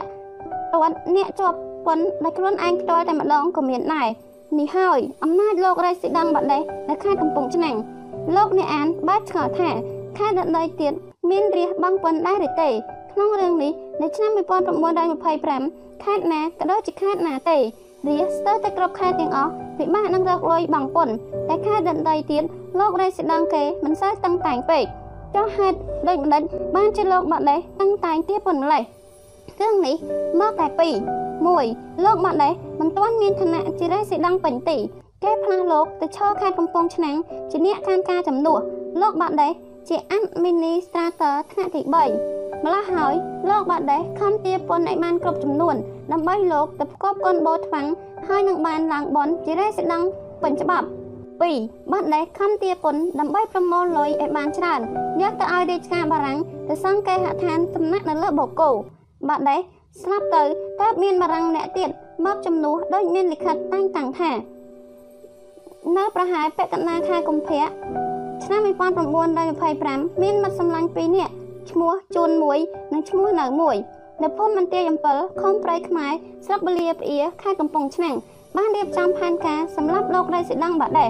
[0.74, 4.08] អត់អ្នកជាប់ពន្ធដែលខ្លួនឯងផ្ទាល់តែម្ដងក៏មានដែរ
[4.58, 7.76] នេះហើយអំណាចលោករ៉េស៊ីដង់បាត់ដែរនៅខេត្តកំពង់ឆ្នាំង
[8.36, 9.70] លោកអ្នកអានបានឆ្ងល់ថា
[10.18, 10.92] ខេត្តដតីទៀត
[11.30, 12.70] មានរាជបង់ពន្ធដែរឬទេ
[13.12, 17.58] ក្នុងរឿងនេះនៅឆ្នាំ1925ខេត្តណាក៏ដូចជាខេត្តណាទេ
[18.08, 21.14] រាជស្ទើរតែគ្រប់ខេត្តទាំងអស់ពិបាកនឹងរកលុយបង់ពន្ធ
[21.48, 22.42] តែខេត្តដតីទៀត
[22.78, 24.84] លោករេស៊ីដង់គេមិនសូវតឹងតែងពេក
[25.34, 25.76] ចុះហេតុ
[26.08, 26.42] ដូចម្ដេច
[26.76, 28.82] បានជាលោកបាត់ដេសតឹងតែងទៀតប៉ុណ្ណេះ
[29.60, 29.96] រឿងនេះ
[30.40, 30.94] មកតែពីរ
[31.46, 31.64] មួយ
[32.04, 34.78] លោកបាត់ដេសមិនទាន់មានឋានៈជារេស៊ីដង់ពេញទី
[35.22, 37.16] គេផ្លាស់លោកទៅឈរខេត្តកំពង់ឆ្នាំង
[37.50, 38.60] ជាអ្នកខានការចំនួន
[39.00, 39.52] លោកបាត់ដេស
[39.88, 43.14] ជា Administrator ថ្នាក់ទី3 ម្ល៉េះហើយ
[43.48, 45.76] លោកបាត់ដេសខំទាពន្ធឲ្យបានគ្រប់ចំនួន
[46.12, 47.86] ដើម្បីលោកទៅផ្គប់កូនបោថ្វាំង
[48.28, 50.06] ហើយនឹងបានឡើងបនជារេសិដង់
[50.42, 50.86] ពេញច្បាប់
[51.38, 54.80] 2បាត់ដេសខំទាពន្ធដើម្បីប្រមូលលុយឲ្យបានច្រើន
[55.22, 58.70] យកទៅឲ្យរាជការបារាំងទៅសង់គេហដ្ឋានសំណាក់នៅលើបូកូ
[59.28, 59.60] បាត់ដេស
[60.02, 60.42] ស្លាប់ទៅ
[60.80, 61.90] តើបមានបារាំងអ្នកទៀត
[62.24, 64.30] មកជំនួសដោយមានលិខិតតែងតាំងថា
[65.96, 67.64] នៅប្រហែលពាក់កណ្ដាលខែកុម្ភៈ
[68.44, 71.34] ឆ្នាំ1925មានមិត្តសម្លាញ់ពីរនាក់
[71.70, 72.58] ឈ្មោះជួនមួយ
[72.92, 73.76] និងឈ្មោះនៅមួយ
[74.22, 76.12] នៅភូមិមន្ទាយអំពិលខុំព្រៃខ្មែរ
[76.46, 78.16] ស្រុកបលាផ្អៀខេត្តកំពង់ឆ្នាំង
[78.56, 81.06] បានរៀបចំផែនការសម្រាប់លោករៃស៊ីដង់បាដេ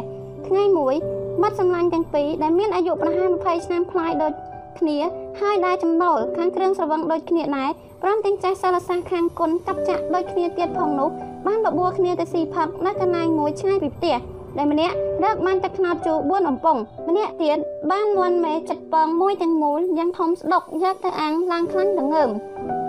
[0.46, 0.94] ថ្ងៃមួយ
[1.42, 4.32] មិត្តសម្លាញ់ទាំងពីរដែលមានអាយុប្រហែល20ឆ្នាំផ្លាយដូច
[4.78, 4.98] គ្នា
[5.40, 7.70] ហើយដែលចំណូលខាងគ្រឿងស្រវឹងដូចគ្នាដែរ
[8.02, 11.08] ព្រមទាំងចេះសិលសាស្ត្រខាងគុណកັບចាក់ដូចគ្នាទៀតផងនោះ
[11.46, 14.16] បានបបួលគ្នាទៅស៊ីផឹកនៅកន្លែងមួយឆ្ងាយពីផ្ទះ
[14.58, 14.94] ដែលម្នាក់
[15.24, 17.58] រកបានទឹកខ្នោតជូរ4អំពង់ម្នាក់ទៀត
[17.90, 22.30] បានមន់មេចិត្តពងមួយទាំងមូលយ៉ាងធំស្ដុកយកទៅអាំងឡើងខ្លាញ់ល្ងើម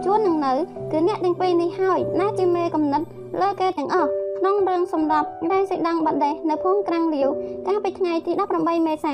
[0.05, 0.53] ជួននឹងនៅ
[0.91, 3.05] គឺអ្នកទាំងពីរនេះហើយណាជាមេកំណត់
[3.41, 4.09] លើគេទាំងអស់
[4.39, 7.30] ក្នុងរឿងសម្រាប់ដែលសេចដងបាត់ដេសនៅភូមិក្រាំងលាវ
[7.68, 9.14] កាលពីថ្ងៃទី18មេសា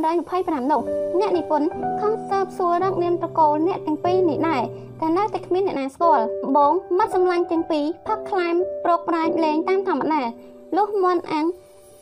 [0.00, 0.80] 1925នោះ
[1.20, 1.68] អ្នកនិពន្ធ
[2.00, 4.62] ខំសើបសួររកនាមត្រកូលអ្នកទាំងពីរនេះដែរ
[5.00, 6.24] តែនៅតែគ្មានអ្នកណាស្គាល់
[6.56, 8.54] បងមាត់សម្លាញ់ទាំងពីរផឹកខ្លែម
[8.84, 10.22] ប្រោកប្រាជ្ញលេងតាមធម្មតា
[10.76, 11.46] លុះមន់អាំង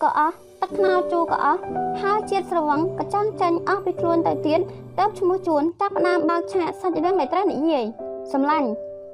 [0.02, 1.60] ក៏អស់ទឹកខ្នោជូរក៏អស់
[2.00, 4.60] ហើយជាតិស្រវឹងក៏ចង់ចាញ់អស់ពីខ្លួនទៅទៀត
[4.98, 7.84] ទៅឈ្មោះជួនចាប់ផ្ដើមបើកឆាកសាច់រឿងដែលត្រូវនិយាយ
[8.32, 8.68] សម្លាញ់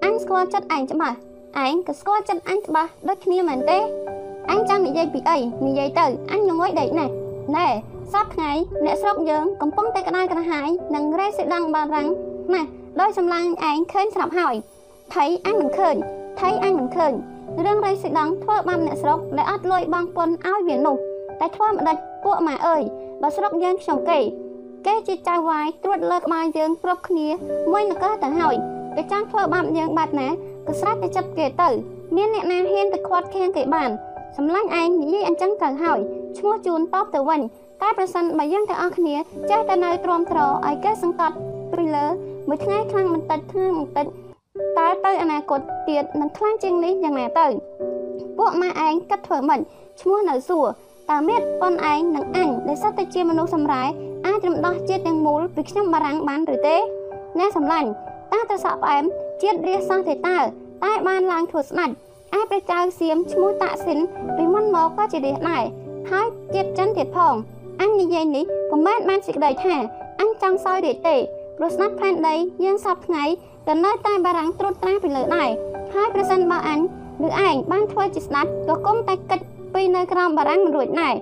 [0.05, 1.17] អញស្គាល់ចិត្តឯងច្បាស់
[1.65, 3.79] ឯងក៏ស្គាល់ចិត្តអញច្បាស់ដូចគ្នាមែនទេ
[4.51, 7.13] អញចង់និយាយពីអីនិយាយទៅអញងងុយដេកណាស់
[7.57, 7.69] ណែ
[8.13, 8.51] សប្តាហ៍ថ្ងៃ
[8.85, 12.09] អ្នកស្រុកយើងកំពុងតែក្តៅក្រហាយនឹងរេសេដង់បារាំង
[12.55, 12.63] ណា
[13.01, 14.55] ដោយសម្លាញ់ឯងឃើញស្រាប់ហើយ
[15.15, 15.95] ថៃអញមិនឃើញ
[16.41, 17.13] ថៃអញមិនឃើញ
[17.65, 20.97] រឿងរៃស៊ីដង់ធ្វើបាបអ្នកស្រុកដែលអត់លួយបងពុនឲ្យវានោះ
[21.41, 22.83] តែធ្វើមិនដាច់ពួកម៉ែអើយ
[23.23, 24.21] បើស្រុកយើងខ្ញុំគេ
[24.87, 27.29] គេជាចៅវាយត្រួតលើក្បាលយើងគ្រប់គ្នា
[27.73, 28.55] មួយនគរទៅហើយ
[28.97, 30.29] គេចង់ធ្វើបាបយើងបែបណា
[30.67, 31.69] ក៏ស្រេចតែចិត្តគេទៅ
[32.17, 33.91] មានអ្នកណាហ៊ានទៅខាត់ខៀងគេបាន
[34.37, 35.99] សម្លាញ់ឯងនិយាយអញ្ចឹងត្រូវហើយ
[36.39, 37.41] ឈ្មោះជូនតបទៅវិញ
[37.83, 39.17] តែប្រសិនបើយើងទាំងអស់គ្នា
[39.51, 41.37] ចេះតែនៅទ្រាំទ្រឲ្យគេសង្កត់
[41.73, 42.07] ពីលើ
[42.49, 44.07] មួយថ្ងៃខ្លាំងបន្តិចថ្ងៃបន្តិច
[44.79, 47.47] តើទៅអនាគតទៀតនឹងខ្លាំងជាងនេះយ៉ាងណាទៅ
[48.39, 49.61] ពួកម៉ាឯងគិតធ្វើមិន
[50.01, 50.67] ឈ្មោះនៅសួរ
[51.11, 53.83] តើមេតប៉ុនឯងនិងអញដែលសិតតែជាមនុស្សសម្រែ
[54.27, 56.77] អាចរំដោះជាតិទាំងមូលពីខ្ញុំបារាំងបានឬទេ
[57.39, 57.89] អ្នកសម្លាញ់
[58.33, 59.05] តើទៅសក់ផ្អែម
[59.43, 60.39] ជាតិរាសសោះទេតើ
[60.85, 61.95] តែបានឡើងធ្វើស្ដាច់
[62.39, 63.99] ឯព្រះចៅសៀមឈ្មោះតាក់ស៊ីន
[64.37, 65.65] ពីមុនមកក៏ជារាសដែរ
[66.11, 67.35] ហើយជាតិចិនទៀតផង
[67.81, 69.75] អញនិយាយនេះក៏មិនបានសេចក្តីថា
[70.21, 71.17] អញចង់សោយរាជទេ
[71.57, 72.35] ព្រោះស្នាប់ផែនដី
[72.65, 73.25] យើងសពថ្ងៃ
[73.69, 75.49] ក៏នៅតែបារាំងត្រួតត្រាពីលើដែរ
[75.95, 76.81] ហើយប្រសិនបើអញ
[77.25, 79.41] ឬឯងបានធ្វើជាស្ដេចក៏គង់តែគិត
[79.75, 81.15] ពីនៅក្រោមបារាំងមិនរួចដែរ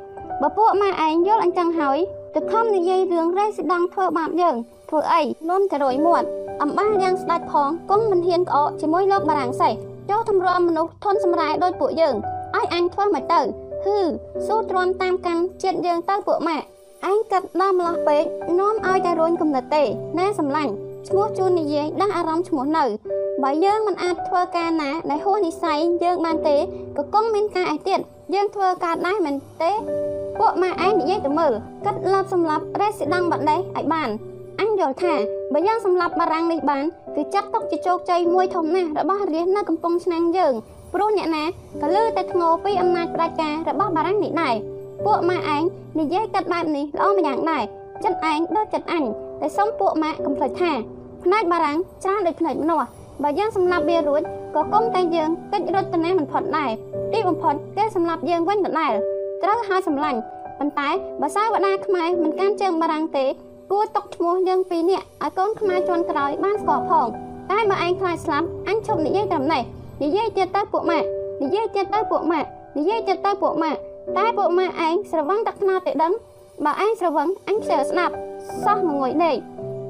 [0.43, 1.99] បើពួកម៉ែឯងយល់អញ្ចឹងហើយ
[2.35, 4.57] ទៅខំនិយាយរឿងរេស៊ីដង់ធ្វើបាបយើង
[4.89, 6.26] ធ្វើអីនាំទៅរួយមាត់
[6.62, 9.72] អំបាយ៉ាងស្ដេចផងគង់មិនហ៊ានក្អកជាមួយលោកបារាំងសេះ
[10.11, 12.14] ចូលទម្រាំមនុស្សធន់សម្រាយដោយពួកយើង
[12.57, 13.41] ឲ្យអញធ្វើមកទៅ
[13.85, 13.99] ហឺ
[14.47, 16.66] ស៊ូទ្រាំតាមកាន់ជាតិយើងទៅពួកម៉ាក់
[17.11, 18.25] ឯងកាត់ដល់ម្លោះពេក
[18.59, 19.85] នាំឲ្យតែរួញគំនិតទេ
[20.19, 20.73] ណែសម្លាញ់
[21.09, 22.85] ឈ្មោះជូននិយាយដាស់អារម្មណ៍ឈ្មោះនៅ
[23.43, 26.57] បើយើងមិនអាចធ្វើការណាដែលហួសនិស័យយើងបានទេ
[26.97, 28.01] ក៏គង់មានការឯទៀត
[28.35, 29.73] យើងធ្វើការដែរមិនទេ
[30.39, 31.53] ពួកម៉ែឯងនិយាយទៅមើល
[31.85, 34.09] គិតលបសម្លាប់រេស៊ីដង់បាត់នេះឲ្យបាន
[34.61, 35.15] អញយល់ថា
[35.53, 36.85] បើយើងសម្លាប់បារាំងនេះបាន
[37.17, 40.55] គឺចាត់ទុកជាជោគជ័យមួយធំណាស់របស់រាជនៅកំពង់ឆ្នាំងយើង
[40.95, 41.45] ព្រោះអ្នកណា
[41.83, 44.55] ក៏លើតែធ្ងោពីអំណាចផ្ដាច់ការរបស់បារាំងនេះដែរ
[45.05, 45.63] ពួកម៉ាឯង
[46.01, 47.65] និយាយកាត់បែបនេះល្អម្យ៉ាងដែរ
[48.05, 49.05] ចិត្តឯងដូចចិត្តអញ
[49.41, 50.73] តែសុំពួកម៉ាកុំភ្លេចថា
[51.25, 52.89] ផ្នែកបារាំងច្រើនដូចផ្នែកមនុស្ស
[53.23, 54.23] បើយើងសម្លាប់វារួច
[54.55, 56.71] ក៏គុំតែយើងកិច្ចរត់ទៅណាមិនផុតដែរ
[57.13, 58.93] ទីបំផុតគេសម្លាប់យើងវិញដដែល
[59.43, 60.19] ត្រូវហើយសម្លាញ់
[60.59, 60.89] ប៉ុន្តែ
[61.21, 63.27] បើសាវតាខ្មែរមិនកាន់ជើងបារាំងទេ
[63.71, 67.07] គួរຕົកឈ្មោះយើងពីរនាក់ឲ្យកូនខ្មែរជន់ក្រោយបានស្គាល់ផង
[67.51, 69.63] តែបើឯងខ្លាចស្លាប់អញឈប់និយាយត្រឹមនេះ
[70.03, 71.07] និយាយទៀតទៅពួកម៉ាក់
[71.43, 73.81] និយាយទៀតទៅពួកម៉ាក់និយាយទៀតទៅពួកម៉ាក់
[74.17, 76.13] តែពួកម៉ាក់ឯងស្រវឹងទឹកថ្នោតទេដឹង
[76.65, 78.15] បើឯងស្រវឹងអញខ្ជិលស្ដាប់
[78.65, 79.37] សោះមួយងុយដេក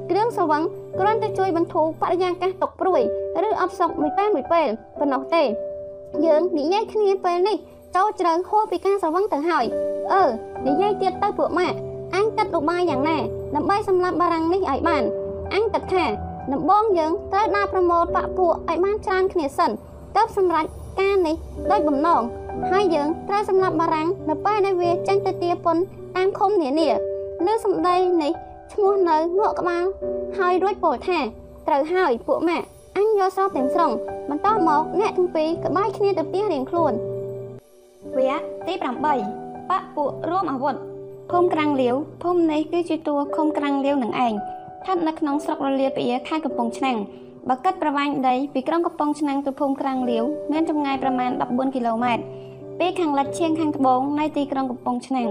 [0.09, 0.61] គ្រឿងស្រវឹង
[0.99, 3.01] គ្រាន់តែជួយបន្ធូរបរិយាកាសទុកព្រួយ
[3.47, 4.67] ឬអបសុកមួយពេលមួយពេល
[4.99, 5.43] ប៉ុណ្ណោះទេ
[6.25, 7.57] យើងនិយាយគ្នាពេលនេះ
[7.95, 9.65] ចូលជ្រៅហួសពីការស្រវឹងទៅហើយ
[10.13, 10.23] អឺ
[10.67, 11.77] និយាយទៀតទៅពួកម៉ាក់
[12.15, 13.17] អញគិតឧបាយយ៉ាងណា
[13.55, 15.03] ដើម្បីសម្លាប់បារាំងនេះឲ្យបាន
[15.53, 16.05] អញគិតថា
[16.53, 19.71] ដំបងយើងត្រូវដើរប្រមូលបាក់ពួកឲ្យបានច្រើនគ្នាសិន
[20.15, 20.65] ទើបសម្រេច
[20.99, 21.35] ការនេះ
[21.71, 22.21] ដោយបំណង
[22.71, 25.81] ហើយយើងត្រូវសម្លាប់បារាំងនៅពេលដែលវាចេញទៅទាពន្ធ
[26.15, 26.89] តាមឃុំនានា
[27.45, 28.31] លើសម្ដីនេះ
[28.73, 29.83] ឈ្មោះនៅងក់ក្បាល
[30.37, 31.19] ហើយរួចពោលថា
[31.67, 32.65] ត្រូវហើយពួកម៉ាក់
[32.97, 33.91] អញយកស្របទាំងស្រុង
[34.29, 36.93] បន្តមកអ្នកទាំងពីរក្បាយគ្នាទៅផ្ទះរៀងខ្លួន
[38.15, 39.07] វគ្គទី8ប
[39.69, 40.75] ពពួករួមអាវុធ
[41.31, 46.97] ភូមិក្រាំងលាវភូមិនេះគឺជាតួឃុំក្រាំងលាវនឹងឯងស្ថិតនៅក្នុងស្រុករលាពៀខេត្តកំពង់ឆ្នាំង
[47.49, 52.23] បើគិតប្រវែងដីពីក្រុងកំពង់ឆ្នាំងទៅភូមិក្រាំងលាវមានចម្ងាយប្រមាណ14គីឡូម៉ែត្រ
[52.79, 55.29] ពីខាងលិចឈៀងខាងត្បូងនៃទីក្រុងកំពង់ឆ្នាំង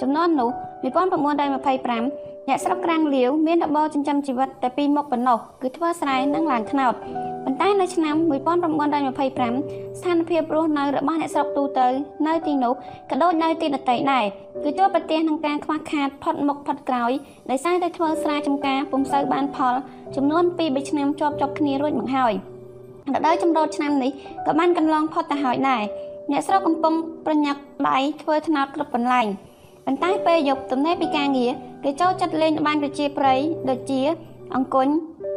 [0.00, 0.50] ចំនួននោះ
[1.26, 6.94] 1925 អ្នកស្រុកក្រាំងលាវមានរបរចិញ្ចឹមជីវិតតែពីរមុខប៉ុណ្ណោះគឺធ្វើស្រែនិងឡើងត្នោត
[7.44, 11.88] ប៉ុន្តែនៅឆ្នាំ1925ស្ថានភាពរស់នៅរបស់អ្នកស្រុកទូទៅ
[12.26, 12.72] នៅទីនោះ
[13.10, 14.24] ក៏ដូចនៅទីដទៃដែរ
[14.64, 17.12] គឺជួបប្រទះនឹងការខ្វះខាតផុតមុខផុតក្រោយ
[17.50, 19.74] ដោយសារតែធ្វើស្រែចម្ការពុំសូវបានផល
[20.16, 22.32] ចំនួន2 3ឆ្នាំជាប់ជាប់គ្នារួចមកហើយ
[23.14, 24.10] រដូវចម្រូតឆ្នាំនេះ
[24.46, 25.82] ក៏បានកន្លងផុតទៅហើយដែរ
[26.30, 26.94] អ្នកស្រុកកំពុង
[27.26, 29.26] ប្រញាប់ដៃធ្វើថ្នោតគ្រប់បន្លែង
[29.86, 31.50] ប៉ុន្តែពេលយប់ទំនេរពីការងារ
[31.84, 34.00] គេចូលចិត្តលេងល្បែងប្រជាប្រិយដូចជា
[34.54, 34.88] អង្គុញ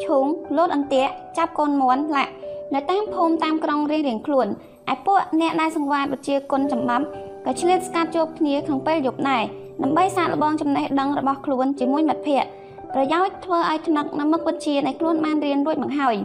[0.05, 0.25] ឈូង
[0.57, 2.31] លោតអន្ទាក់ចាប់កូនមន់លាក់
[2.73, 4.47] នៅតាមភូមិតាមក្រុងរៀងរៀងខ្លួន
[4.93, 7.05] ឯពួកអ្នកដែលសង្វាតប្រជាគុណចម្បាប់
[7.45, 9.43] ក៏ឆ្លៀតស្កាត់ជួបគ្នាក្នុងពេលយប់ដែរ
[9.83, 12.49] ដើម្បីសាកល្បងចំណេះដឹងរបស់ខ្លួនជាមួយមិត្តភ័ក្តិ
[12.93, 16.15] ប្រយោជន៍ធ្វើឲ្យថ្នាក់នៅមុខវិជ្ជាដែលខ្លួនបានរៀនរួចមកហើយ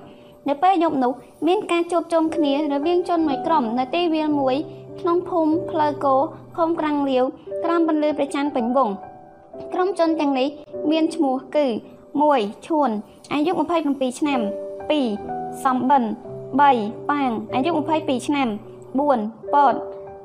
[0.49, 1.13] នៅពេលយប់នោះ
[1.47, 4.57] មានការជួបជុំគ្នារវាងជនមួយក្រុមនៅទីវាលមួយ
[5.01, 6.15] ក្នុងភូមិផ្លូវគោ
[6.57, 7.25] ឃុំក្រាំងលាវ
[7.65, 8.91] ក្រោមពន្លឺព្រះច័ន្ទពេញវង
[9.75, 10.49] ក្រុមជនទាំងនេះ
[10.91, 11.67] មានឈ្មោះគឺ
[12.17, 12.91] 1ឈួន
[13.33, 13.53] អាយុ
[13.87, 14.41] 27ឆ្នាំ
[15.01, 17.71] 2សំបិន3ប៉ាងអាយុ
[18.01, 18.49] 22ឆ្នាំ
[19.01, 19.75] 4ប៉ត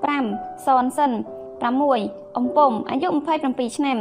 [0.08, 1.12] 5សនសិន
[1.74, 3.08] 6អំពុំអាយុ
[3.44, 3.98] 27ឆ្នាំ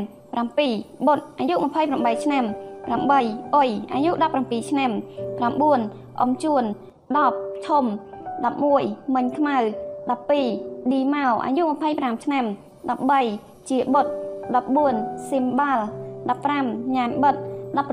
[0.52, 1.54] 7បុតអាយុ
[1.90, 2.44] 28ឆ្នាំ
[2.84, 4.10] 8អុយអាយុ
[4.40, 4.90] 17ឆ្នាំ
[5.54, 6.62] 9អំជួន
[7.14, 7.84] 10ធំ
[8.50, 9.58] 11មិញខ្មៅ
[10.08, 12.44] 12ឌីម៉ៅអាយុ25ឆ្នាំ
[13.08, 14.06] 13ជាបុត
[14.68, 15.84] 14ស៊ីមបាល់
[16.38, 17.36] 15ញ៉ានបិទ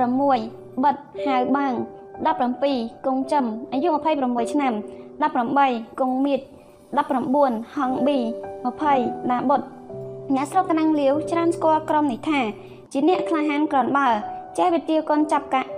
[0.09, 0.95] 16បិទ
[1.26, 1.74] ហៅបាំង
[2.39, 3.91] 17កុងចំអាយុ
[4.22, 4.74] 26ឆ្នាំ
[5.38, 6.41] 18កុងមៀត
[7.07, 8.18] 19ហងប៊ី
[8.74, 9.62] 20ណាបុត
[10.36, 12.39] អ្នកស្រុកកណាំងលាវច្រើនស្គាល់ក្រុមនេះថា
[12.91, 14.07] ជាអ្នកក្លាហានក្រនបើ
[14.57, 15.70] ចេះវិទាកូនចាប់កាក់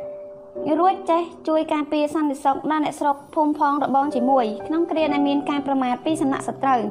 [0.79, 6.81] រួចចេះជួយការពារសន្តិសុខដល់អ្នកស្រុកភូមិផងរបងជាមួយក្នុងគ្រាដែលមានការប្រមាថពីសំណាក់សត្រូវ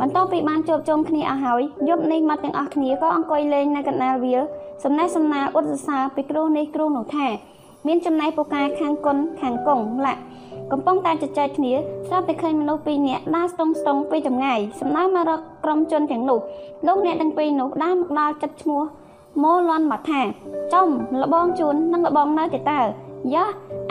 [0.00, 4.42] បន្ទាប់ពីបានជួបជុំគ្នាអស់ហើយយប់នេះមាត់ទាំងអស់គ្នាក៏អង្គុយលេងនៅកណ្ដាលវាល
[4.84, 7.26] សំណេះសំណាលឧត្តសសារពីគ្រូនេះគ្រូនោះថា
[7.86, 10.20] មានចំណែកពូកែខាងគុនខាងកងឡាក់
[10.72, 11.72] កំពុងតែជជែកគ្នា
[12.08, 16.38] ស្រាប់តែឃើញមនុស្សពីរនាក់ដើរស្ទង់ស្ទង់ពីចម្ងាយសំដៅមករកក្រុមជនទាំងនោះ
[16.86, 18.82] លោកអ្នកទាំងពីរនោះដើរមកដល់ចិត្តឈ្មោះ
[19.42, 20.20] ម៉ូលន់មកថា
[20.72, 20.88] ចំ
[21.22, 22.80] លបងជួននិងលបងនៅទេតើ
[23.34, 23.46] យ៉ា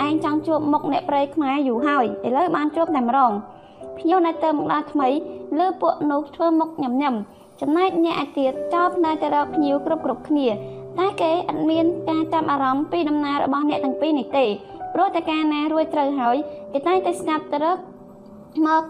[0.06, 3.32] ឯងចង់ជួបមុខអ្នកប្រៃខ្មែរយូរហើយឥឡូវបានជួបតែម្ដង
[3.98, 5.08] ភ្ញៀវនៅទៅមកដល់ថ្មី
[5.60, 7.16] លើពួកនោះធ្វើមុខញ៉ាំញ៉ាំ
[7.62, 10.48] ចំណែកអ្នកឯទៀតចោលផ្នែកទៅរកភ្ញៀវគ្រប់គ្រប់គ្នា
[11.00, 14.46] តែគេអត់មានការចាប់អារម្មណ៍ពីដំណើររបស់អ្នកទាំងពីរនេះទេ
[14.94, 16.36] ព្រោះតែការណារួចត្រូវហើយ
[16.74, 17.78] គេតែងតែស្ងាត់ទៅរក
[18.68, 18.84] មក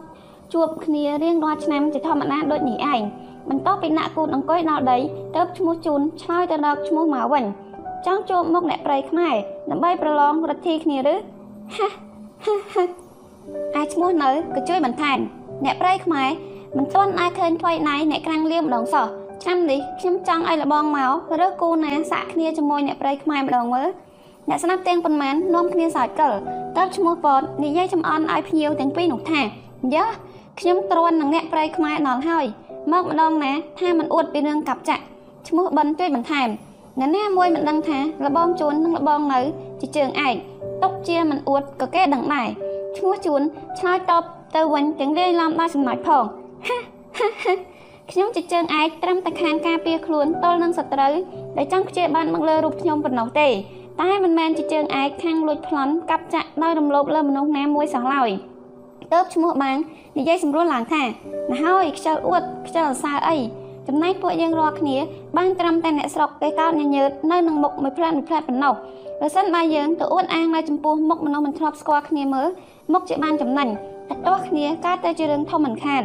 [0.53, 3.01] ជួបគ្នារៀងរាល់ឆ្នាំជាធម្មតាដូចនេះឯង
[3.49, 4.97] បន្ទាប់ពីអ្នកគូតអង្គុយដល់ដី
[5.35, 7.43] ទៅឈ្មោះជូនឆ្លើយទៅរកឈ្មោះមកវិញ
[8.05, 9.35] ចង់ជួបមុខអ្នកប្រៃខ្មែរ
[9.69, 11.15] ដើម្បីប្រឡងរទ្ធីគ្នាឬ
[11.75, 11.87] ហា
[12.45, 12.83] ហាហា
[13.79, 15.17] ឯឈ្មោះនៅក៏ជួយបន្ថែម
[15.65, 16.29] អ្នកប្រៃខ្មែរ
[16.77, 19.07] មិនទាន់អាចឃើញថ្មីណៃអ្នកក្រាំងលៀមម្ដងសោះ
[19.43, 23.87] ឆ្នាំនេះខ្ញុំចង់ឲ្យលបងមកឬគូណាសាក់គ្នាជាមួយអ្នកប្រៃខ្មែរម្ដងមើល
[24.49, 26.33] អ្នកស្នាប់ទាំងប៉ុន្មាននាំគ្នាសើចកិល
[26.77, 29.41] តើឈ្មោះពតនិយាយចំអន់ឲ្យភ្ញៀវទាំងពីរនោះថា
[29.95, 30.05] យ៉ា
[30.59, 32.45] ខ្ញុំទ្រាំនឹងអ្នកប្រៃខ្មែរដល់ហើយ
[32.91, 35.03] មកម្ដងណាថាមិនអួតពីរឿងកាប់ចាក់
[35.47, 36.49] ឈ្មោះបិនជួយបន្ថែម
[36.99, 39.39] អ្នកណាមួយមិនដឹងថាលបងជួននិងលបងនៅ
[39.81, 40.35] ជាជើងឯក
[40.83, 42.47] ຕົកជាមិនអួតក៏គេដឹងដែរ
[42.97, 43.41] ឈ្មោះជួន
[43.79, 44.23] ឆ្លើយតប
[44.55, 46.23] ទៅវិញទាំងលាយឡំដល់ចំណុចផង
[46.67, 46.77] ហា
[47.17, 47.53] ហាហា
[48.11, 51.13] ខ្ញុំជាជើងឯកត្រឹមតែខាងការពារខ្លួនទល់នឹងសត្រូវ
[51.57, 53.49] ដែលចង់ខ្ជិលបានមកលើរូបខ្ញុំប៉ុណ្ណោះទេ
[54.01, 58.29] តែមិនមែនជាជើងឯកខាងលួចប្លន់កាប់ចាក់ដោយរំលោភលើមនុស្សណាមួយសោះឡើយ
[59.11, 59.77] ទៅឈ្មោះបាង
[60.17, 63.37] និយាយសម្រួលឡើងថាណាហើយខ្ជិលអួតខ្ជិលអសើអី
[63.87, 64.97] ចំណែកពួកយើងរាល់គ្នា
[65.37, 68.73] បានត្រឹមតែអ្នកស្រុកគេកោតញញើតនៅនឹងមុខមួយផ្លែមួយផ្លែប៉ុណ្ណោះ
[69.19, 72.47] បើសិនបើយើងទៅអួតអាងនៅចំពោះមុខមនុស្សមិនធ្លាប់ស្គាល់គ្នាមើល
[72.93, 73.67] មុខជាបានចំណេញ
[74.09, 76.03] តែទាស់គ្នាកើតទៅជារឿងធំមិនខាន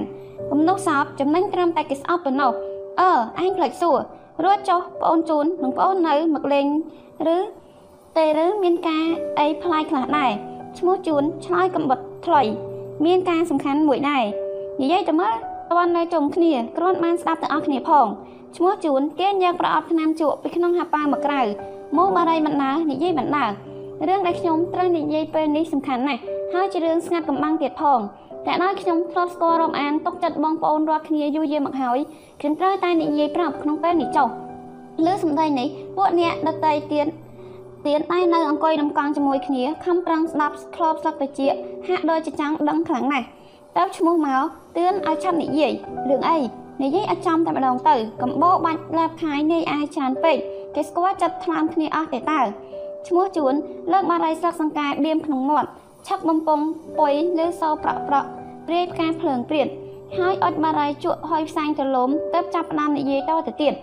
[0.51, 2.53] គំនុះសោតចំណេញត្រឹមតែគេស្អប់ប៉ុណ្ណោះ
[3.01, 3.99] អឺអញផ្លេចសួរ
[4.45, 6.67] រួចចុះប្អូនជូននិងប្អូននៅមកលេង
[7.35, 7.39] ឬ
[8.17, 9.05] ទេឬមានការ
[9.39, 10.31] អីផ្លាយខ្លះដែរ
[10.79, 12.43] ឈ្មោះជូនឆ្លើយកំបិតថ្លៃ
[13.05, 14.25] មានការសំខាន់មួយដែរ
[14.83, 15.35] និយាយទៅមើល
[15.73, 18.07] តន់នៅជុំគ្នាគ្រាន់បានស្ដាប់ទាំងអស់គ្នាផង
[18.57, 21.43] ឈ្មោះជូនគេយកប្រអប់ឆ្នាំជក់ពីក្នុងហាប៉ាមកក្រៅ
[21.99, 26.21] មកបារីបណ្ដានិយាយបណ្ដារឿងដែលខ្ញុំត្រូវនិយាយពេលនេះសំខាន់ណាស់
[26.55, 28.01] ហើយជារឿងស្ងាត់កំបាំងទៀតផង
[28.47, 31.99] តែដល់ខ្ញុំធ្លាប់ស្គាល់រំអានទុកចិត្តបងប្អូនរាល់គ្នាយូរយារមកហើយ
[32.41, 34.29] ខ្ញុំត្រូវតែនិយាយប្រាប់ក្នុងពេលនេះចុះ
[35.07, 37.07] លើសម្ដីនេះពួកអ្នកដតីទៀត
[37.89, 41.41] ទៀតតែនៅអង្គុយរំកង់ជាមួយគ្នាខំប្រឹងស្ដាប់ធ្លាប់ស្លឹកតិច
[41.89, 43.27] ហាក់ដូចជាចង់ដឹងខ្លាំងណាស់
[43.77, 44.43] តើឈ្មោះមក
[44.77, 45.73] ទឿនឲ្យឆាប់និយាយ
[46.11, 46.39] រឿងអី
[46.83, 50.37] និយាយឲ្យចំតែម្ដងទៅកំបោបាច់ឡាបខាយនាយអាយច្រើនពេក
[50.75, 52.41] គេស្គាល់ចិត្តថ្លើមគ្នាអស់ទេតើ
[53.09, 53.55] ឈ្មោះជួន
[53.93, 55.69] លើកបារីស្លឹកសង្កែបៀមក្នុងមាត់
[56.07, 56.65] ឆាប់បំពង់
[56.99, 58.29] ពុយលើសោប្រក់ប្រក់
[58.67, 59.69] ព្រាយផ្កាភ្លើងព្រាត
[60.19, 63.75] ហើយអុចបារីជក់ហុយផ្សែងទលំទៅចាប់ផ្ដើមនិយាយតទៅទៀត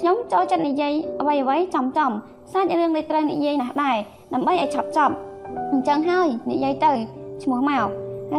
[0.00, 2.12] ខ្ញុំចូលចិត្តនិយាយអ្វីអ្វីចំចំ
[2.52, 3.96] សាច់រឿងដែលត្រូវនិយាយណាស់ដែរ
[4.34, 5.14] ដើម្បីឲ្យឆាប់ចប់
[5.72, 6.92] អញ្ចឹងហើយនិយាយទៅ
[7.42, 7.86] ឈ្មោះមក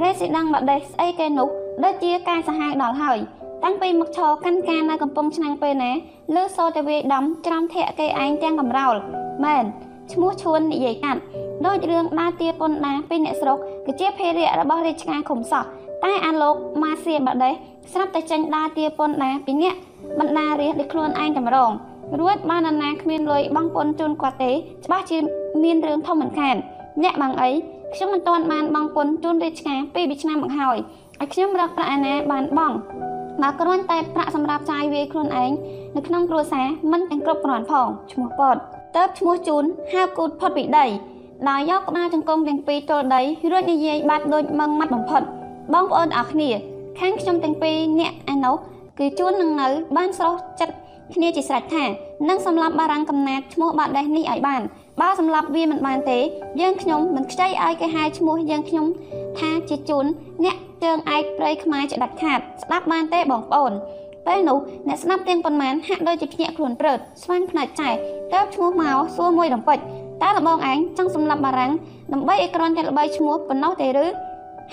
[0.04, 1.48] រេស៊ីដងបដេសស្អីគេនោះ
[1.84, 3.18] ដូចជាការសាហាវដល់ហើយ
[3.64, 5.92] តាំងពីមកឈរកាន់ការនៅកំពង់ឆ្នាំងពេលណា
[6.36, 8.96] លើសោទៅវាយដំច្រាំធាក់គេឯងទាំងកំរោល
[9.46, 9.64] មែន
[10.14, 11.22] ឈ្មោះឈួននិយាយកាត់
[11.66, 15.64] ដូចរឿងដើរទាប៉ុនដាពីអ្នកស្រុកគឺជាភេរៈរបស់រាជការឃុំសោះ
[16.04, 17.56] តែអាលោកម៉ាសៀបដេស
[17.94, 19.76] ស្រាប់តែចេញដើរទាប៉ុនដាពីអ្នក
[20.20, 21.72] បណ្ដារាជដោយខ្លួនឯងតម្រង
[22.20, 24.52] រួចបានអាណាគ្មានលុយបង់ពន្ធជូនគាត់ទេ
[24.86, 25.18] ច្បាស់ជា
[25.64, 26.56] មានរឿងធំមិនខាន
[27.04, 27.50] អ្នកបងអី
[27.94, 30.78] ខ្ញុំមិនទាន់បានបង់ពន្ធជូនរាជការពីពីឆ្នាំមកហើយ
[31.20, 32.76] ឲ្យខ្ញុំរកប្រាក់អាណាបានបង់
[33.42, 35.52] បើគ្រាន់តែប្រាក់សម្រាប់ចាយវាយខ្លួនឯង
[35.96, 38.56] នៅក្នុងគ្រួសារមិនទាំងគ្រប់គ្រាន់ផងឈ្មោះពត
[38.96, 39.64] ទៅឈ្មោះជូន
[39.94, 40.86] ហៅគូតផុតពីដី
[41.50, 43.22] ដោយយកក្បាលចង្គង់ទាំងពីរទល់ដី
[43.52, 45.22] រួចនិយាយបាត់ដូចមឹងម៉ាត់បំផុត
[45.74, 46.50] បងប្អូនទាំងអស់គ្នា
[47.04, 48.56] ខាងខ្ញុំទាំងពីរអ្នកឯនោះ
[49.00, 50.76] គឺជួននឹងនៅ បានស្រស់ចិត្ត
[51.16, 51.84] គ្នាជាស្រេចថា
[52.30, 54.62] នឹងសម្លាប់បារាំងកំណាតឈ្មោះបាដេសនេះឲ្យបាន
[55.02, 56.20] បើសម្លាប់វាមិនបានទេ
[56.62, 58.86] យើងខ្ញុំមិនខ្ចីឲ្យគេហៅឈ្មោះយើងខ្ញុំ
[59.40, 60.06] ថាជាជូន
[60.44, 63.72] អ្នកជើងឯកព្រៃខ្មែរជាដាច់ខាតស្ដាប់បានទេបងប្អូន
[64.28, 67.90] ពេលនោះអ្នកស្ដាប់ទាំងប៉ុន្មានហាក់ដូចជាភ្ញាក់ខ្លួនព្រឺតស្វាញផ្នែកចែ
[68.34, 69.80] ទៅឈ្មោះមកសួរមួយរំពេច
[70.24, 71.72] តើលបងឯងចង់សម្លាប់បារាំង
[72.14, 74.06] ដើម្បីឲ្យគ្រាន់តែល្បីឈ្មោះប៉ុណ្ណោះទេឬ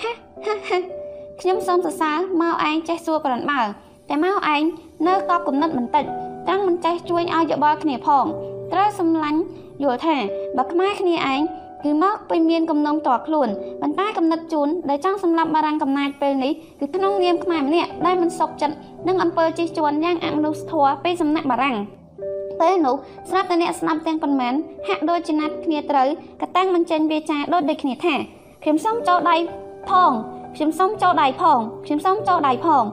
[0.01, 0.11] ហា
[0.45, 0.98] ហាហា
[1.41, 3.61] ខ្ញុំសូមសរសើរមកឯងចេះសួរក្រាន់បើ
[4.09, 4.63] តែមកឯង
[5.07, 6.05] នៅកប់គំនិតបន្តិច
[6.49, 8.25] តាំងមិនចេះជួយឲ្យយោបល់គ្នាផង
[8.71, 9.39] ត្រូវសម្លាញ់
[9.83, 10.15] យល់ថា
[10.57, 11.41] បើខ្មែរគ្នាឯង
[11.83, 13.49] គឺមកពេញមានកំណងតខ្លួន
[13.81, 18.75] ប៉ុន្តែកំណត់ជូនដែលចង់សម្លាប់បារាំងកំណាចពេលនេះគឺក្នុងនាមខ្មែរម្នាក់ដែលមិនសុខចិត្ត
[19.07, 21.77] នឹងអំពើជិះជាន់យ៉ាងអមនុស្សធម៌ពីសំណាក់បារាំង
[22.59, 22.95] ពេលនោះ
[23.29, 24.53] ស្រាប់តែអ្នកស្ដាប់ទាំងប៉ុន្មាន
[24.87, 26.07] ហាក់ដូចជាណាត់គ្នាត្រូវ
[26.41, 28.15] កតាំងមិនចេញវាចាដូចដូចគ្នាថា
[28.63, 29.35] ខ្ញុំសុំចូលដៃ
[29.89, 30.13] ផង
[30.59, 32.83] ខ្ញុំសុំចូលដៃផងខ្ញុំសុំចូលដៃផង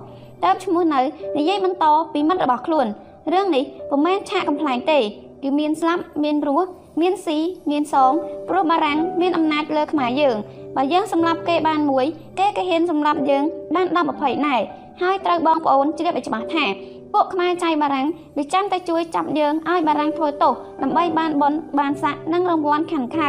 [0.44, 1.00] តើបឈ្មោះនៅ
[1.38, 2.86] និយាយបន្តពីមិត្តរបស់ខ្លួន
[3.32, 4.98] រឿងនេះពុំមែនឆាកកំ pl ែងទេ
[5.42, 6.68] គឺមានស្លាប់មានរស់
[7.00, 7.38] មានស៊ី
[7.70, 8.12] មានសង
[8.48, 10.36] ព្រោះបារាំងមានអំណាចលើខ្មែរយើង
[10.76, 12.06] បើយើងសម្លាប់គេបានមួយ
[12.38, 13.44] គេក៏ហ៊ានសម្លាប់យើង
[13.74, 14.56] បាន10 20ណែ
[15.02, 16.64] ហើយត្រូវបងប្អូនជ្រាបឲ្យច្បាស់ថា
[17.12, 18.06] ពួកខ្មែរចៃបារាំង
[18.38, 20.52] វាចាំតែជួយចាប់យើងឲ្យបារាំងធ្វើទោស
[20.82, 23.28] ដើម្បីបានបនបានស័កនិងរង្វាន់ខាងខៅ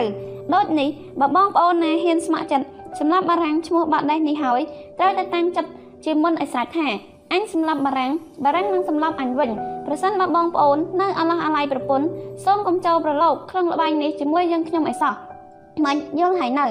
[0.53, 4.61] ដូចនេះបើបងប្អូនណាហ៊ានស្ម័គ្រចិត្ត សម្រាប់បារាំងឈ្មោះបាត់ដេសនេះហើយ
[4.99, 5.69] ត្រូវតែតាំងចិត្ត
[6.05, 6.87] ជាមុនឲ្យស្រេចថា
[7.33, 8.11] អញសម្លាប់បារាំង
[8.45, 9.49] បារាំងនឹងសម្លាប់អញវិញ
[9.87, 12.07] ប្រសិនបើបងប្អូននៅអឡោះអាល័យប្រពន្ធ
[12.45, 15.13] សូមកុំចូលប្រឡូកក្នុងលបែងនេះជាមួយយើងខ្ញុំឲ្យសោះ
[15.85, 16.65] មិនយល់ហើយនៅ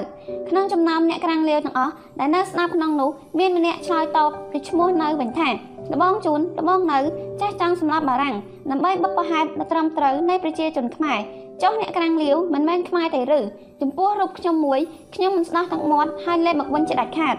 [0.49, 3.09] ក្នុងចំណោមអ្នកក្រាំងលាវទាំងអស់ដែលនៅស្ដាប់ក្នុងនោះ
[3.39, 5.49] មានម្នាក់ឆ្លើយតបពីឈ្មោះនៅវិញថា
[5.93, 6.97] ដបងជូនដបងនៅ
[7.41, 8.35] ចេះចង់សម្លាប់បារាំង
[8.71, 11.19] ដើម្បីបិទប្រហែតដ៏ត្រឹមត្រូវនៃប្រជាជនខ្មែរ
[11.61, 13.39] ចុះអ្នកក្រាំងលាវមិនមែនខ្មែរទេឬ
[13.81, 14.79] ចំពោះរូបខ្ញុំមួយ
[15.15, 17.35] ខ្ញុំមិនស្ដោះទាំងមាត់ហើយលេបមកវិញជាដាច់ខាត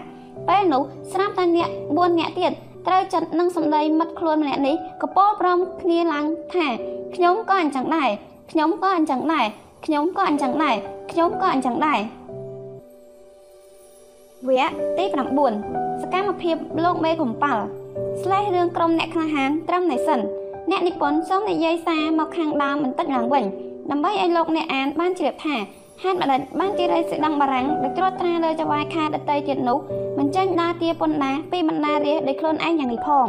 [0.47, 0.81] ពេលនោះ
[1.13, 2.51] ស្រាប់តែអ្នក4អ្នកទៀត
[2.87, 6.67] ត្រូវចិត្តនឹងសម្ដីមិត្តខ្លួនម្នាក់នេះក៏ពោលព្រមគ្នាឡើងថា
[7.15, 8.09] ខ្ញុំក៏អញ្ចឹងដែរ
[8.51, 9.45] ខ្ញុំក៏អញ្ចឹងដែរ
[9.85, 10.75] ខ្ញុំក៏អញ្ចឹងដែរ
[11.11, 11.99] ខ្ញុំក៏អញ្ចឹងដែរ
[14.47, 15.05] វគ្គទី
[15.53, 17.63] 9សកម្មភាពលោកមេកំប៉ាល់
[18.21, 20.19] ស្លេះរឿងក្រុមអ្នកក្លាហានត្រឹមនេះសិន
[20.71, 23.45] អ្នកនិពន្ធសូមនិយាយសារមកខាងដើមបន្តិចឡើងវិញ
[23.91, 25.55] ដើម្បីឲ្យលោកអ្នកអានបានជ្រាបថា
[26.03, 29.77] ហេតុម្ដេចបានជារាជសេដងបារាំងដែលត្រួតត្រាលើចវាយខាដតីទៀតនោះ
[30.19, 33.25] មិនចេញដើរទាពន្ធដាពីបណ្ដារាជដោយខ្លួនឯងយ៉ាងនេះផង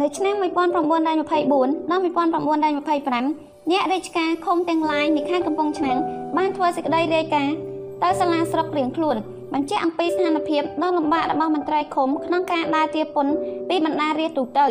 [0.00, 5.98] នៅឆ្នាំ1924ដល់1925អ្នករាជការឃុំទាំងឡាយនៃខេត្តកំពង់ឆ្នាំង
[6.36, 7.56] បានធ្វើសេចក្តីរាយការណ៍
[8.02, 9.16] ទៅសាលាស្រុករៀងខ្លួន
[9.54, 13.32] បញ្ជាក់អំពីស្ថានភាពដ៏លំបាករបស់មន្ត្រីឃុំក្នុងការដើរទាពន្ធ
[13.68, 14.66] ពីបណ្ដារាជទូទៅ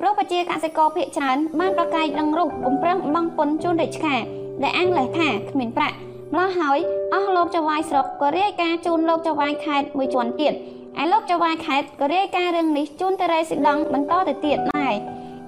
[0.00, 4.20] ព្រោះប្រជាកសិករភៀកច្រើនបានប្រកែករឹងរូបបំប្រឹងបង់ពន្ធជូនរាជការ
[4.62, 5.96] ដែលអាំងលេសថាគ្មានប្រាក់
[6.32, 6.78] ម្ល៉េះហើយ
[7.14, 10.52] អស់លោកចៅវាយស្រុកក៏រាយការណ៍ជូនលោកចៅវាយខេត្តមួយជាន់ទៀត
[11.00, 14.94] ឯលោកចៅវាយខេត្តក៏រាយការណ៍រឿងនេះជូនទៅរេស៊ីដង់បន្តទៅទៀតដែរ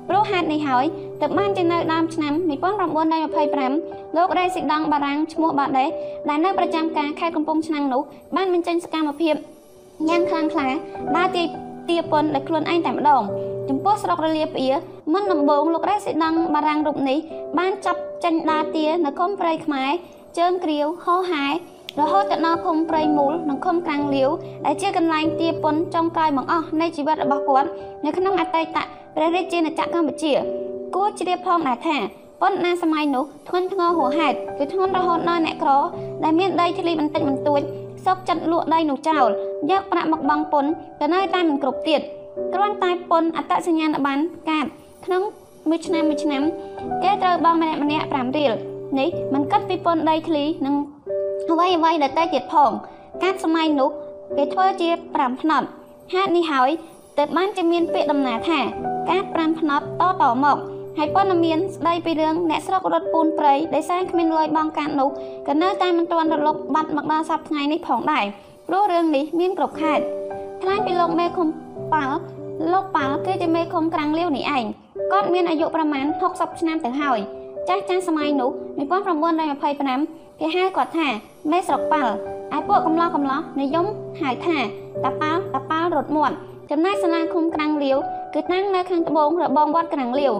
[0.08, 0.84] ព្រោះហេតុនេះហើយ
[1.20, 2.32] ទើបបានជានៅដើមឆ្នាំ
[3.20, 5.88] 1925លោករេស៊ីដង់បារាំងឈ្មោះបាដេស
[6.28, 8.02] ដែលនៅប្រចាំការខេត្តកំពង់ឆ្នាំងនោះ
[8.36, 9.34] បានបញ្ចេញសកម្មភាព
[10.08, 10.68] យ៉ាងខ្លាំងក្លា
[11.16, 11.46] ដើរទាយ
[11.88, 13.22] ទាពន្ធដោយខ្លួនឯងតែម្ដង
[13.68, 14.70] ចំពោះស្រុករលាផ្អៀ
[15.12, 17.18] មុនដំបូងលោករេស៊ីដង់បារាំងរូបនេះ
[17.58, 19.90] បានចាប់ចេញដើរទានៅគុំព្រៃខ្មែរ
[20.38, 21.46] ជើងគ្រាវហោហែ
[22.00, 24.30] រហូតទៅដល់ភូមិព្រៃមូលនិងឃុំក្រាំងលាវ
[24.66, 27.68] ដែលជាកន្លែងទាពន្ធចុងក្រោយបង្អស់នៃជីវិតរបស់គាត់
[28.04, 28.78] នៅក្នុងអតីត
[29.16, 30.32] ព្រះរាជាណាចក្រកម្ពុជា
[30.94, 31.96] គួរជ្រាបផងដែរថា
[32.42, 35.70] ប៉ុន្តែសម័យនោះធ្ងន់ធ្ងរហួសហេតុគឺធ្ងន់រហូតដល់អ្នកក្រ
[36.24, 37.60] ដែលមានដីធ្លីបន្តិចបន្តួច
[38.04, 39.28] សោកចិត្តលក់ដីនោះចោល
[39.70, 42.00] យកប្រាក់មកបង់ពន្ធក៏នៅតែមិនគ្រប់ទៀត
[42.54, 44.66] គ្រាន់តែពន្ធអត្តសញ្ញាណប័ណ្ណកាត
[45.04, 45.22] ក្នុង
[45.68, 46.42] មួយឆ្នាំមួយឆ្នាំ
[47.02, 48.52] គេត្រូវបង់ម្នាក់ម្នាក់5រៀល
[48.98, 50.74] នេះមិនគិតពីពន្ធដីធ្លីនិង
[51.50, 52.70] អ្វីអ្វីដែលតែទៀតផង
[53.22, 53.88] កាតសម័យនោះ
[54.36, 55.66] គេធ្វើជា5ផ្នត់
[56.12, 56.70] ហេតុនេះហើយ
[57.18, 58.58] ទើបបានជាមានពាក្យដំណាថា
[59.10, 60.58] កាត5ផ្នត់តតមក
[60.98, 65.08] ហើយព័ត៌មានស្ដីពីរឿងអ្នកស្រុករត់ពូនព្រៃដែលសែងគ្មានលុយបងកាត់នោះ
[65.48, 68.24] ក៏នៅតែមិនទាន់រលត់បាត់មកដល់សប្តាហ៍ថ្ងៃនេះផងដែរ
[68.68, 70.04] ព្រោះរឿងនេះមានគ្រប់ខេត្ត
[70.62, 71.48] ថ្លែងពីលោកមេឃុំ
[71.94, 72.16] ប៉ាល់
[72.72, 74.64] លោកប៉ាល់គឺជាមេឃុំក្រាំងលាវនេះឯង
[75.12, 77.18] គាត់មានអាយុប្រមាណ60ឆ្នាំទៅហើយ
[77.68, 78.50] ចាស់ចាស់សម័យនោះ
[79.46, 81.08] 1925គេហៅគាត់ថា
[81.50, 82.12] មេស្រុកប៉ាល់
[82.56, 83.86] ឯពួកកំឡោះកំឡោះនិយម
[84.20, 84.58] ហៅថា
[85.04, 86.36] តាប៉ាល់តាប៉ាល់រត់មាត់
[86.70, 87.98] ចំណែកសាលាឃុំក្រាំងលាវ
[88.34, 90.34] គឺតាំងនៅខាងត្បូងរបងវត្តក្រាំងលាវ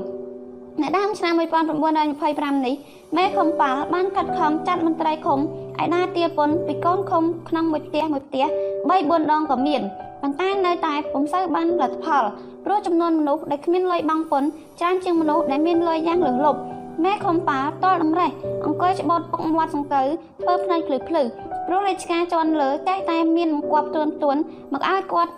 [0.82, 2.74] នៅដើមឆ្នាំ1925នេះ
[3.16, 5.38] មេឃុំប៉ាល់បានកាត់ខំចាត់មន្ត្រីឃុំ
[5.78, 9.82] ឲ្យដើរទាពន្ធពីកូនឃុំក្នុងមួយផ្ទះមួយផ្ទះ3 4ដងក៏មាន
[10.26, 12.24] ប៉ុន្តែនៅតែពុំសូវបានលទ្ធផល
[12.64, 14.48] ព្រោះចំនួនមនុស្សដែលគ្មានលុយបង់ពន្ធ
[14.80, 16.60] ច្រើនជាងមនុស្សដែលមានលុយយ៉ាងលើសលប់
[17.04, 18.30] ម៉ែខំប៉ាតលតម្រេះ
[18.64, 20.06] អង្គុយច្បូតពុកមាត់សង្កូវ
[20.42, 21.22] ធ្វើភ្នែកភ្លឺភ្លឺ
[21.66, 24.36] ព្រោះរាជការជន់លើតែតែមានបង្គាប់ទួនទួន
[24.72, 25.32] មកឲ្យគាត់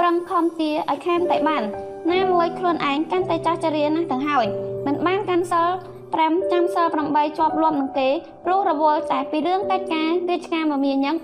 [0.00, 1.62] ប្រឹងខំទាឲ្យខេមតែបាន
[2.12, 4.46] ណាមួយខ្លួនឯងកាន់តែចាស់ចរាណាស់ទាំងហើយ
[4.86, 5.68] មិនបានកាន់សិល
[6.10, 8.08] 5ចាំសិល8ជាប់លាប់នឹងគេ
[8.44, 11.16] ព្រោះរវល់តែពីរឿងកិច្ចការរាជការមមាញឹក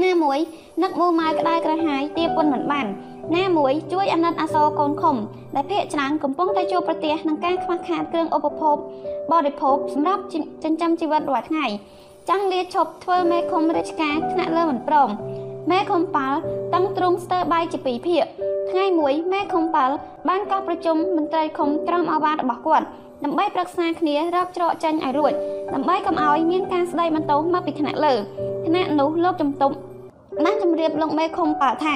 [0.00, 0.38] ណាមួយ
[0.82, 2.86] នឹកមូម៉ៅក្តៅក្រហាយទាពុនមិនបាន
[3.36, 5.16] ណាមួយជួយអាណិតអាសូរកូនខុំ
[5.54, 8.76] ដែលភ ieck ច្រើនកំពុងតែជួបប្រទះនឹងការខ្វះខាតគ្រឿងឧបភោគ
[9.32, 10.38] បរិភោគសម្រាប់ចិ
[10.70, 11.66] ញ្ចឹមជីវិតរាល់ថ្ងៃ
[12.28, 15.10] ចង់លាឈប់ធ្វើមេឃុំរាជការថ្នាក់លើមិនព្រម
[15.70, 16.38] មេឃុំប៉ាល់
[16.74, 18.24] តឹងទ្រូងស្ទើបាយជាពីរភាគ
[18.70, 19.94] ថ្ងៃមួយមេឃុំប៉ាល់
[20.28, 22.86] បានកោះប្រជុំមន្ត្រីឃុំក្រមអាវ៉ារបស់គាត់
[23.24, 25.32] ដើម្បីប្រឹក្សាគ្នារកច្រកចេញឲ្យរួច
[25.74, 28.14] ដើម្បីកុំឲ្យមានការស្ដីបន្ទោសមកពីថ្នាក់លើ
[28.66, 29.74] ថ្នាក់នោះលោកជំទប់
[30.44, 31.94] បានជម្រាបលោកមេឃុំប៉ាល់ថា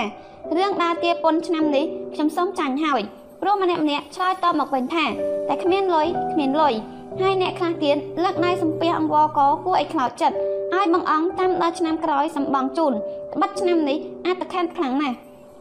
[0.57, 3.01] រឿងដើរទាពន្ធឆ្នាំនេះខ្ញុំសូមចាញ់ហើយ
[3.43, 5.05] ព្រោះម្នាក់ម្នាក់ឆ្លើយតបមកវិញថា
[5.49, 6.75] តែគ្មានលុយគ្មានលុយ
[7.21, 10.37] ហើយអ្នកខ្លះទៀតលើកដៃសំពះអង្វរកគួរឲ្យខ្លោចចិត្ត
[10.75, 12.93] ឲ្យបងអង្គតាមដល់ឆ្នាំក្រោយសម្បងជូន
[13.35, 15.17] ត្បិតឆ្នាំនេះអត្តខានខ្លាំងណាស់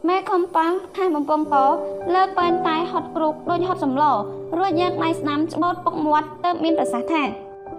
[0.08, 1.54] ម៉ែខំប៉ាល់ខាងបំពង់ក
[2.14, 4.04] លើកបែនតែហត់គ្រូកដូចហត់សម្ល
[4.58, 7.22] រួចយកដៃស្ដាំច្បូតពុកមាត់ទៅមានប្រសាសន៍ថា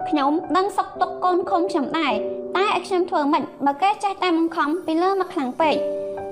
[0.08, 2.12] ខ្ញុំដឹងសុកទុកកូនខំខ្ញុំដែរ
[2.56, 5.76] តែឲ្យខ្ញុំធ្វើមិនបើគេចេះតែបង្ខំពីលើមកខ្លាំងពេក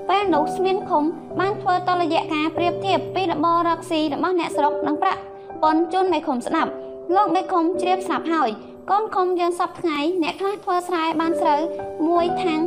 [0.08, 1.04] ពេលនោះស្មានឃុំ
[1.40, 5.20] បានធ្វើតលយៈការប្រៀបធៀបពីរបររកស៊ីរបស់អ្នកស្រុកនិងប្រាក់
[5.62, 6.70] ប៉ុនជូនមេឃុំស្ដាប់
[7.14, 8.50] លោកមេឃុំជ្រាបស្រាប់ហើយ
[8.90, 11.60] កូនឃុំយើងសពថ្ងៃអ្នកខ្លះធ្វើស្រែបានស្រូវ
[12.08, 12.62] មួយ tháng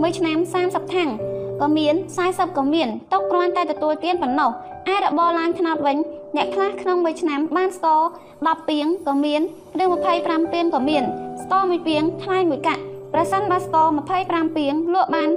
[0.00, 1.94] មួយឆ្នាំ 30tháng ក៏មាន
[2.26, 4.50] 40ក៏មានຕົកគ្រាន់តែទទួលទានប៉ុណ្ណោះ
[4.94, 5.96] ឯរបរឡើងថ្នោតវិញ
[6.36, 8.00] អ្នកខ្លះក្នុងមួយឆ្នាំបានស្ករ
[8.34, 9.40] 10ពាងក៏មាន
[9.80, 9.82] ឬ
[10.18, 11.02] 25ពាងក៏មាន
[11.42, 12.82] ស្ករមួយពាងថ្លៃមួយកាក់
[13.12, 13.86] ប្រសិនបើស្ករ
[14.22, 15.30] 25ពាងលក់បាន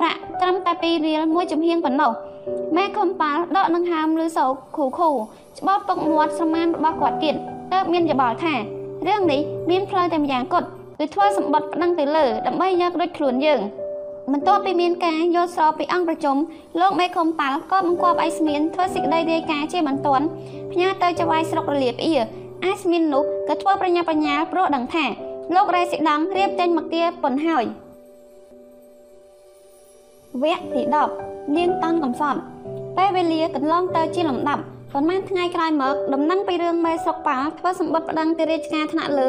[0.00, 2.12] ប្រាក់ត្រឹមតែ2រៀលមួយចំហៀងប៉ុណ្ណោះ
[2.76, 5.08] ម៉ែខំប៉ាល់ដកនឹងហើមឬសោកខូខូ
[5.58, 7.34] ច្បោតពុកមាត់ស្រមានរបស់គាត់ទៀត
[7.72, 8.54] ទើបមានយល់ថា
[9.06, 9.40] រឿងនេះ
[9.70, 10.68] មានផ្លូវតែម្យ៉ាងគត់
[10.98, 13.60] គឺធ្វើសម្បត្តិប្តឹងទៅលើដើម្បីយកដូចខ្លួនយើង
[14.32, 16.36] បន្ទាប់ពីមានការយល់ស្របពីអង្គប្រជុំ
[16.80, 20.24] លោកមេឃុំប៉ាល់ក៏បង្គាប់ឲ្យស្មានធ្វើសេចក្តីរាយការណ៍ជាបន្ទាន់
[20.72, 22.14] ផ្ញើទៅចៅហ្វាយស្រុករលៀបអ៊ី
[22.70, 25.04] ឯស្មាននោះក៏ធ្វើប្រញាប់ប្រញាល់ព្រោះដឹងថា
[25.54, 27.64] លោករ៉េស៊ីដង់រៀបចេញមកទាប៉ុនហើយ
[30.42, 30.82] វគ្គទី
[31.18, 32.40] 10នាងតាន់កំសត់
[32.96, 34.62] ពេលវេលាកន្លងទៅជាលំដាប់
[34.94, 39.28] ប៉ុន្មានថ្ងៃក្រោយមកដំណឹងពីរឿងមេស្រុកប៉ាល់ធ្វើសម្បត្តិប្តឹងទៅរាជការថ្នាក់លើ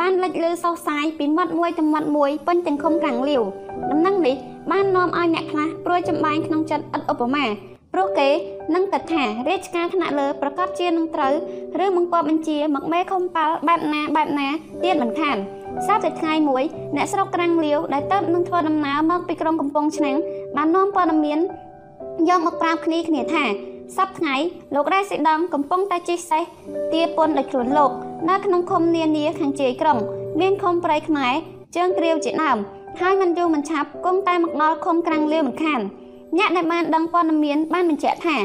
[0.00, 3.42] បានលេចលើសោះសាយពីមាត់មួយទៅមាត់មួយពេញទាំងឃុំក្រាំងលាវ
[3.90, 4.36] ដំណឹងនេះ
[4.70, 7.44] បាននាំឲ្យអ្នកខ្លះព្រួយចម្បាញ់ក្នុងចិត្តឥតឧបមា
[7.92, 8.28] ព្រោះគេ
[8.74, 11.32] នឹងគិតថារាជការថ្នាក់លើប្រកាសជានឹងត្រូវ
[11.84, 14.48] ឬបង្គាប់បញ្ជាមកមេខុំប៉ាល់បែបណាបែបណា
[14.84, 15.36] ទៀតមិនខាន
[15.86, 16.64] ស្រាប់តែថ្ងៃមួយ
[16.96, 20.16] អ្នកស្រុកក្រាំងលាវដែលទៅនឹងធ្វើដំណើរមកពីក្រុងកំពង់ឆ្នាំង
[20.56, 21.38] បាននាំព័ត៌មាន
[22.28, 23.44] យកមកប្រាប់គ្នាគ្នាថា
[23.96, 24.36] សប្តាហ៍ថ្ងៃ
[24.74, 26.42] លោករ៉េស៊ីដង់កំពុងតែជិះសេះ
[26.92, 27.90] ទាពន្ធដោយខ្លួនលោក
[28.30, 29.98] នៅក្នុងឃុំនានាខាងជ័យក្រុង
[30.40, 31.32] មានឃុំប្រៃខ្មែរ
[31.76, 32.58] ជើងគ្រាវជាដើម
[33.00, 35.80] ហើយមិនយូរមិនឆាប់គង់តែមកដល់ឃុំក្រាំងលាវមិនខាន
[36.38, 38.36] អ្នកដែលបានដឹងព័ត៌មានបានបញ្ជាក់ថា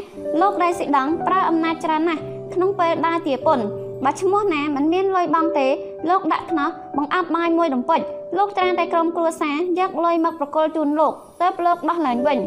[0.42, 2.22] លោករ៉េស៊ីដង់ប្រើអំណាចច្រើនណាស់
[2.54, 3.66] ក្នុងពេលដើរទាពន្ធ
[4.04, 5.68] បើឈ្មោះណាមិនមានលុយបង់ទេ
[6.10, 8.02] លោកដាក់ខ្នោះបង្អាប់បាយមួយដំពេច
[8.38, 12.38] លោកត្រានតែក្រុមគ្រួសារយកលុយមកប្រគល់ជូនលោកទើបលោកដោះឡើងវិញ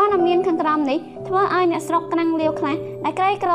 [0.00, 0.98] ព័ត៌មានខាងក្រោមនេះ
[1.28, 3.52] ធ្វើឲ្យអ្នកស្រុកក្រាំងលាវខ្លះដែលក្រីក្រ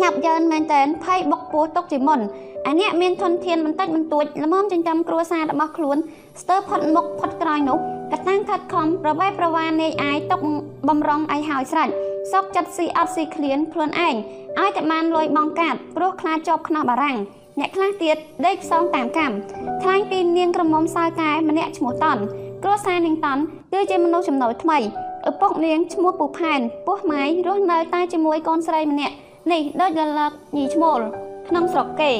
[0.00, 2.20] ញាប់យ៉ឺនមែនតែនភ័យបុកពោះទុកជាមុន
[2.66, 5.96] អាអ្នកមានធនធានបន្តិចបន្តួចល្មមចិញ្ចឹមគ្រួសាររបស់ខ្លួន
[6.40, 7.78] ស្ទើរផុតមុខផុតក្រោយនោះ
[8.12, 10.40] កតាំងខិតខំប្រវែប្រវានាយអាយຕົក
[10.88, 11.88] បំរុងឲ្យហើយស្រេច
[12.32, 14.14] សោកចិត្តស៊ីអត់ស៊ីឃ្លានខ្លួនឯង
[14.58, 17.18] ឲ្យតែបានលុយបងកាត់ព្រោះខ្លាចជាប់ខ្នោះបារាំង
[17.58, 19.34] អ្នកខ្លះទៀតដេកផ្សងតាមកម្ម
[19.82, 22.18] ថ្លែងពីនាងក្រមុំសើកែម្នាក់ឈ្មោះតន
[22.62, 23.38] គ្រួសារនាងតន
[23.72, 24.80] គឺជាមនុស្សចំណូលថ្មី
[25.28, 29.14] ឪពុកនាងឈ្មោះពូផែនពោះម៉ាយរស់នៅតែជាមួយកូនស្រីម្នាក់
[29.52, 31.00] នេះដូចលលកញីឈ្មោល
[31.48, 32.12] ក្នុងស្រុកគេ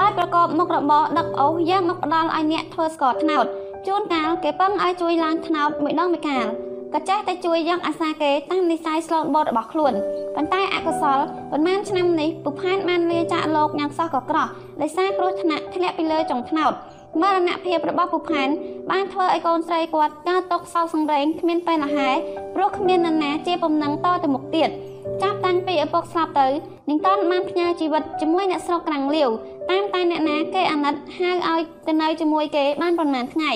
[0.00, 3.44] ដោយប្រកបមុខរបរដឹកអូសយ៉ាងមកផ្ដាល់ឲ្យអ្នកធ្វើស្ករត្នោត
[3.86, 6.46] ជួនកាលគេពឹងឲ្យជួយឡើងត្នោតមួយដងមួយកាល
[6.94, 9.92] ក៏ចេះតែជួយយ៉ាងអាសាគេតាមនិស័យស្លូតបត់របស់ខ្លួន
[10.34, 11.18] ប៉ុន្តែអកុសល
[11.50, 14.48] ប៉ុន្មានឆ្នាំនេះពុផានបានលាចាក់លោកយ៉ាងសោះក៏ក្រោះ
[14.80, 16.72] ដោយសារគ្រោះថ្នាក់ធ្លាក់ពីលើចុងត្នោត
[17.20, 18.48] មរណភាពរបស់ពុផាន
[18.90, 22.08] បានធ្វើឲ្យកូនស្រីគាត់កើតຕົកសោកសង្រេងគ្មានពេលលហែ
[22.54, 24.68] ព្រោះគ្មាននរណាជាបំណឹងតទៅមុខទៀត
[25.22, 26.48] ចាប់តាំងពីឪពុកស្លាប់ទៅ
[26.88, 29.30] នាងតនបានផ្ញើជីវិតជាមួយអ្នកស្រុកក្រាំងលាវ
[29.70, 33.52] តាមតែអ្នកណាគេអាណិតហៅឲ្យទៅនៅជាមួយគេបានប្រហែលថ្ងៃ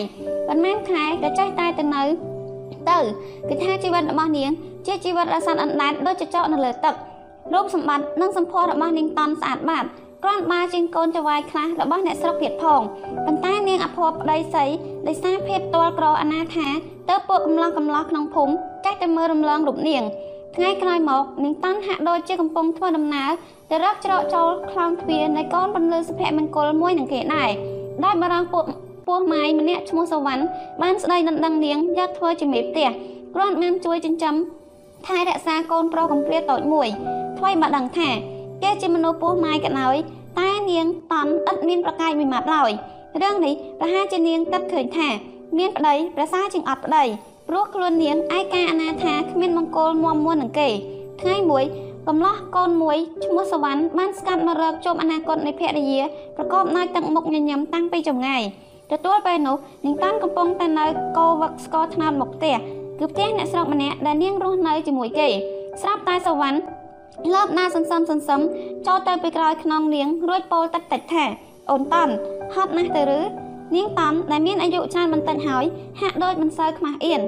[0.49, 2.03] ប៉ុន្មានខែក៏ចេះតែទៅនៅ
[2.91, 2.99] ទៅ
[3.49, 4.51] គឺថាជីវិតរបស់នាង
[4.87, 6.95] ជាជីវិតរស័តអណ្ដែតដូចចចកនៅលើទឹក
[7.55, 9.85] រូបសម្បត្តិនិងសម្ផស្សរបស់នាងតនស្អាតបាត
[10.25, 12.81] គ្រាន់បើជាងកូនចៅវាយខ្លះរបស់អ្នកស្រុកទៀតផង
[13.27, 14.67] ប៉ុន្តែនាងអភ័ព្វប្តីស្រី
[15.07, 16.67] ដោយសារភាពទាល់ក្រអនាថា
[17.09, 18.53] ទៅពួកកំឡោះកំឡោះក្នុងភូមិ
[18.85, 20.03] ចេះតែមើលរំលងរូបនាង
[20.57, 23.31] ថ្ងៃក្រោយមកនាងតាន់ហាក់ដូចជាកំពុងធ្វើដំណើរ
[23.71, 27.51] ទៅរកច្រកចូលខ្លោងទ្វារនៃកូនបន្លឺសុភមង្គលមួយនឹងគេដែរ
[28.05, 28.65] ដោយបារងពួក
[29.07, 30.43] ពោះម៉ាយម្នាក់ឈ្មោះសវណ្ណ
[30.83, 32.89] បានស្ដីដណ្ដឹងនាងយកធ្វើជាមេផ្ទះ
[33.35, 34.35] គ្រាន់បានជួយចិញ្ចឹម
[35.07, 36.89] ថែរក្សាកូនប្រុសកំព្រាតូចមួយ
[37.39, 38.09] ថ្មីបើដឹងថា
[38.63, 39.97] គេជាមនុស្សពោះម៉ាយក៏ដោយ
[40.39, 42.71] តែនាងតន់ឥតមានប្រកាយមួយម៉ាត់ឡើយ
[43.23, 45.09] រឿងនេះប្រហែលជានាងគិតឃើញថា
[45.59, 47.05] មានប្តីប្រសើរជាងអត់ប្តី
[47.49, 50.69] ព្រោះខ្លួននាងឯកាអនាថាគ្មានមង្គលមមមួននឹងគេ
[51.21, 51.65] ថ្ងៃមួយ
[52.09, 56.01] កំឡោះកូនមួយឈ្មោះសវណ្ណបានស្កាត់មករកជុំអនាគតនៃភរិយា
[56.37, 58.43] ប្រកបដោយទឹកមុខញញឹមតាំងពីចម្ងាយ
[58.93, 60.87] ទទួលពេលនោះនាងតាន់កំពុងតែនៅ
[61.19, 62.57] កោវឹកស្គរថ្នោតមកផ្ទះ
[62.99, 65.29] គឺផ្ទះអ្នកស្រុកម្នាក់ដែលនាងរស់នៅជាមួយគេ
[65.81, 66.59] ស្រាប់តែសវណ្ណ
[67.35, 68.41] លើបណាសន្សំសន្សំ
[68.87, 71.25] ចូលទៅពីក្រោយខ្នងនាងរួចពោលតិចតិចថា
[71.71, 72.13] អូនតាន់
[72.55, 73.21] ហត់ណាស់ទៅឬ
[73.77, 75.65] នាងតាន់ដែលមានអាយុច្រើនបន្តិចហើយ
[76.01, 77.21] ហាក់ដូចមិនសូវខ្មាស់អៀន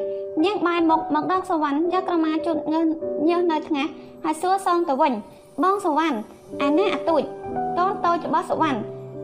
[0.44, 2.86] នាងបាយមុខមកដល់សវណ្ណយកក្រមាជូតញើស
[3.28, 3.88] ញើសនៅថ្ងាស
[4.24, 5.12] ហើយសួរសងទៅវិញ
[5.64, 6.16] បងសវណ្ណ
[6.62, 7.22] អាណាអាទូច
[7.78, 8.78] កូនតូចរបស់សវណ្ណ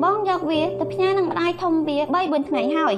[0.04, 2.94] បងយកវាទៅផ្ញើនឹងម្ដាយធំវា3 4ថ្ងៃហើយ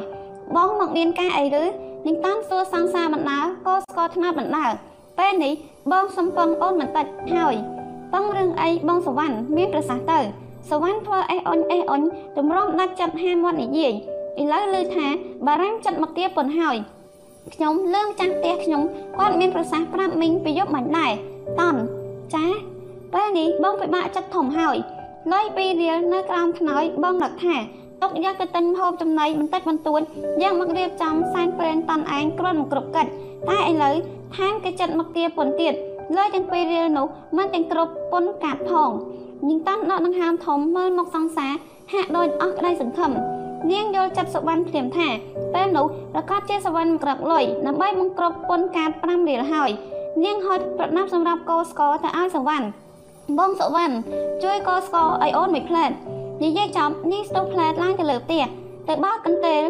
[0.57, 1.65] បងមកមានការអីឬ
[2.07, 4.67] នាងតាន់សួរសង្សារបណ្ដាក៏ស្គាល់ថ្នាក់បណ្ដា
[5.19, 5.55] ពេលនេះ
[5.93, 7.55] បងសំពងអូនបន្តិចហើយ
[8.13, 10.21] បងរឿងអីបងសវណ្ណមានប្រសាសន៍ទៅ
[10.71, 12.03] សវណ្ណធ្វើអេះអុញអេះអុញ
[12.37, 13.93] ទម្រាំដាច់ចិត្តហាមាត់និយាយ
[14.41, 15.07] ឥឡូវឮថា
[15.47, 16.77] បារាំងចិត្តមកទាប៉ុនហើយ
[17.55, 18.83] ខ្ញុំលើងចាស់ផ្ទះខ្ញុំ
[19.19, 21.13] គាត់មានប្រសាសន៍ប្រាប់មីងពីយប់មិញដែរ
[21.61, 21.81] តន់
[22.35, 22.47] ចា
[23.15, 24.77] ពេលនេះបងពិបាកចិត្តធំហើយ
[25.33, 27.57] លុយពីរៀលនៅក្រោមខ្នើយបងនឹកថា
[28.03, 30.01] ទុកយកទៅទិញហូបចំណីបន្តិចបន្តួច
[30.43, 33.11] យ៉ាងមករៀបចំសែនព្រេនតន់ឯងគ្រាន់មិនគ្រប់កិច្ច
[33.49, 33.95] តែឥឡូវ
[34.35, 35.75] ថែមគេចិត្តមកទាពុនទៀត
[36.17, 37.07] លើទាំងពីររៀលនោះ
[37.37, 38.91] មិនទាំងគ្រប់ពុនកាត់ផង
[39.49, 41.53] នាងតាន់ដកដង្ហើមធំមើលមកសង្សារ
[41.93, 43.11] ហាក់ដូចអស់ក្តីសង្ឃឹម
[43.73, 45.09] នាងយល់ចិត្តសុវណ្ណភ្លាមថា
[45.55, 49.71] ពេលនោះប្រកាសជាសុវណ្ណក្របលុយដើម្បីបង្ក្រប់ពុនកាត5រៀលហើយ
[50.25, 52.67] នាងហត់ប្រដាប់សម្រាប់កោស្កទៅឲ្យសុវណ្ណ
[53.39, 53.95] បងសុវណ្ណ
[54.43, 55.91] ជួយកោស្កឲ្យអូនមួយផ្លែត
[56.45, 58.45] និយាយចប់នាងស្ទុះផ្លែតឡើងទៅលើផ្ទះ
[58.89, 59.63] ទៅបើកកន្ទេល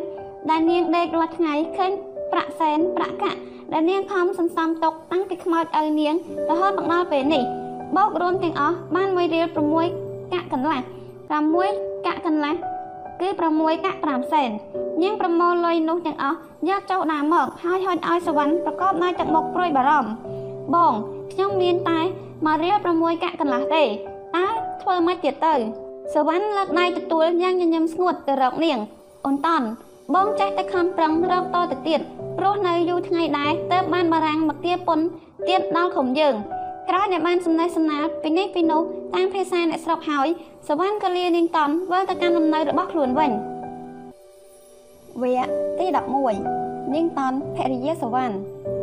[0.50, 1.92] ដែលនាងដេករាល់ថ្ងៃឃើញ
[2.32, 3.38] ប្រាក់សែនប្រាក់កាក់
[3.72, 6.14] ដែលនាងខំសន្សំទុកតាំងពីខ្មោចឲ្យនាង
[6.50, 7.42] រហូតមកដល់ពេលនេះ
[7.96, 9.46] បោករួមទាំងអស់បាន1រៀល
[9.88, 10.80] 6កាក់កន្លះ
[11.42, 12.54] 6កាក់កន្លះ
[13.20, 14.50] គឺ6កាក់5សែន
[15.02, 16.36] នាងប្រមូលលុយនោះទាំងអស់
[16.68, 20.10] យកចុះដើមមកហើយហុចឲ្យសវណ្ណប្រកបដោយទឹកមុខព្រួយបារម្ភ
[20.74, 20.92] បង
[21.32, 22.00] ខ្ញុំមានតែ
[22.30, 24.46] 1រៀល6កាក់កន្លះទេតើ
[24.82, 25.54] ធ្វើម៉េចទៀតទៅ
[26.14, 28.78] សវណ្ណលើកដៃទទួលយ៉ាងញញឹមស្ងួតទៅរកនាង
[29.26, 29.66] អូនតន់
[30.14, 32.00] បងចេះតែខំប្រឹងរកតទៅទៀត
[32.38, 34.98] ព្រោះនៅយូរថ្ងៃដែរទើបបានបារាំងមកទាពុន
[35.48, 36.34] ទៀតដល់ក្រុមយើង
[36.88, 38.82] ក្រោយដែលបានសំណេះសំណាលពីនេះពីនោះ
[39.14, 40.28] តាមភាសាអ្នកស្រុកហើយ
[40.68, 43.30] សវណ្ណក៏លានាងតន់វិលទៅកាន់លំនៅរបស់ខ្លួនវិញ
[45.22, 45.48] វគ្គ
[45.78, 45.86] ទី
[46.40, 48.34] 11នាងតន់ភរិយាសវណ្ណ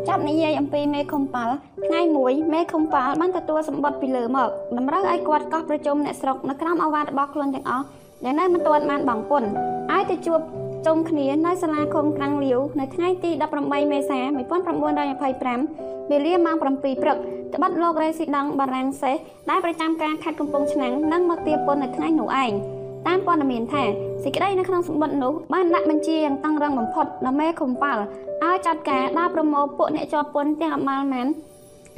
[0.08, 1.54] ចាប់និយាយអំពីមេខុំប៉ាល់
[1.88, 7.86] ថ្ងៃមួយមេខុំប៉ាល់បានទទួលសម្បត្តិពីលើមកតម្រូវឲ្យគាត់កោះប្រជុំអ្នកស្រុកនៅក្រោមអាវ៉ាតរបស់ខ្លួនទាំងអស់
[8.26, 9.50] ដែលនៅមិនទាន់បានបង់ពន្ធ
[9.92, 10.42] ឲ្យទៅជួប
[10.86, 13.32] ជុំគ្នានៅសាលាឃុំក្រាំងលាវនៅថ្ងៃទី
[13.62, 14.20] 18មេសា
[14.76, 16.64] 1925វេលាម៉ោង7
[17.02, 17.18] ព្រឹក
[17.54, 19.16] ត្បិតលោករេស៊ីដង់បារាំងសេះ
[19.50, 22.52] ដែលប្រចាំការខេត្តកំពង់ឆ្នាំងនឹងមកទាពន្ធនៅថ្ងៃនោះឯង
[23.08, 23.84] តាមព័ត៌មានថា
[24.24, 28.02] សេចក្តីនៅក្នុងសម្បត្តិនោះបានដាក់បញ្ជាយ៉ាងតឹងរឹងបំផុតដល់មេខុំប៉ាល់
[28.44, 31.28] ឲ្យចាត់ការដល់ប្រមូលពួកអ្នកជាប់ពន្ធទាំងអមាល់ម៉ាន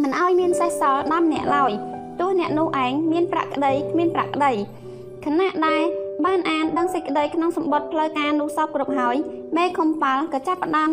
[0.01, 1.71] មិនឲ្យមានសេះសល់10អ្នកឡើយ
[2.19, 4.51] ទោះអ្នកនោះឯងមានប្រាក់ក្តីគ្មានប្រាក់ក្តី
[5.25, 5.81] ខណៈដែរ
[6.25, 9.15] បានអានដឹងសេចក្តីក្នុងសម្បត្តិផ្លូវការនោះសពគ្រប់ហើយ
[9.57, 10.91] មេខុំប៉ាល់ក៏ចាប់ផ្ដើម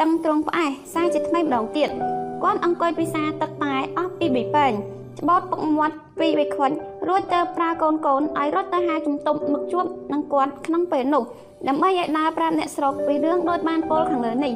[0.00, 1.88] តឹងទ្រង់ផ្អែសារជាថ្មីម្ដងទៀត
[2.42, 4.72] គាត់អង្គុយពិសាទឹកតែអស់ពីប៊ីពេង
[5.20, 6.72] ច្បោតពុកមាត់ពីប៊ីខ្វិច
[7.08, 11.22] រួចទៅប្រើកូនកូនឲ្យរត់ទៅហៅជំទប់មកជួបនឹងគាត់ក្នុងពេលនោះ
[11.68, 14.54] ដើម្បីឲ្យដើរប្រាប់អ្នកស្រុកពីរឿងដូចបានពលខាងលើនេះ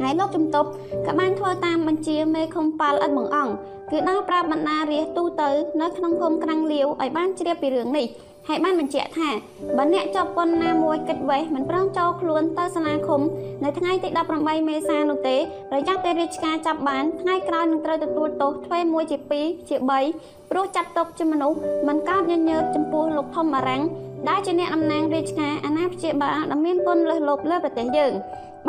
[0.00, 0.68] ហើយលោកជំទប់
[1.06, 3.52] ក៏បានធ្វើតាមបញ្ជាមេខុំប៉ាល់ឥតបង្អង់
[3.90, 8.06] គឺដើរប្រាប់បណ្ដារាជទូទៅ នៅក្នុងភូមិក្រាំងលាវឲ្យបានជ្រាបពីរឿងនេះ
[8.48, 9.30] ហើយបានបញ្ជាក់ថា
[9.76, 13.20] បើអ្នកជាប់ពន្ធណាមួយគិតវេះមិនប្រឹងចូលខ្លួនទៅសាលាឃុំ
[13.64, 15.36] នៅថ្ងៃទី18មេសានោះទេ
[15.70, 19.76] ប្រយ័ត្នតែរាជការចាប់បានថ្ងៃក្រោយនឹងត្រូវទទួលទោសទ្វេមួយជា2ជា
[20.12, 23.82] 3ព្រោះចាត់ទុកជាមនុស្សមិនកោតញញើតចំពោះលោកធំបារាំង
[24.28, 28.12] ដែលជាអ្នកតំណាងរាជការអាណាព្យាបាលដែលមានគុណលើសលប់លើប្រទេសយើង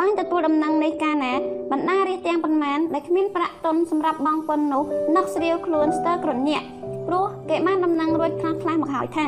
[0.00, 1.34] បានទទួលដំណឹងនៃការណា
[1.72, 4.82] បណ្ដារាជទាំងប៉ុន្មានដែលគ្មានប្រាក់ទុនសម្រាប់បង់ពន្ធនោះ
[5.16, 6.66] នឹកស្រាវខ្លួនស្ទើរក្រញាក់
[7.06, 9.26] ព្រោះគេបានដំណឹងរួចខ្លះខ្លះមកហើយថា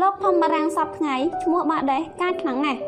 [0.00, 2.80] លោកធំបារាំងសពថ្ងៃឈ្មោះបាដេសកាចខ្លាំងណាស់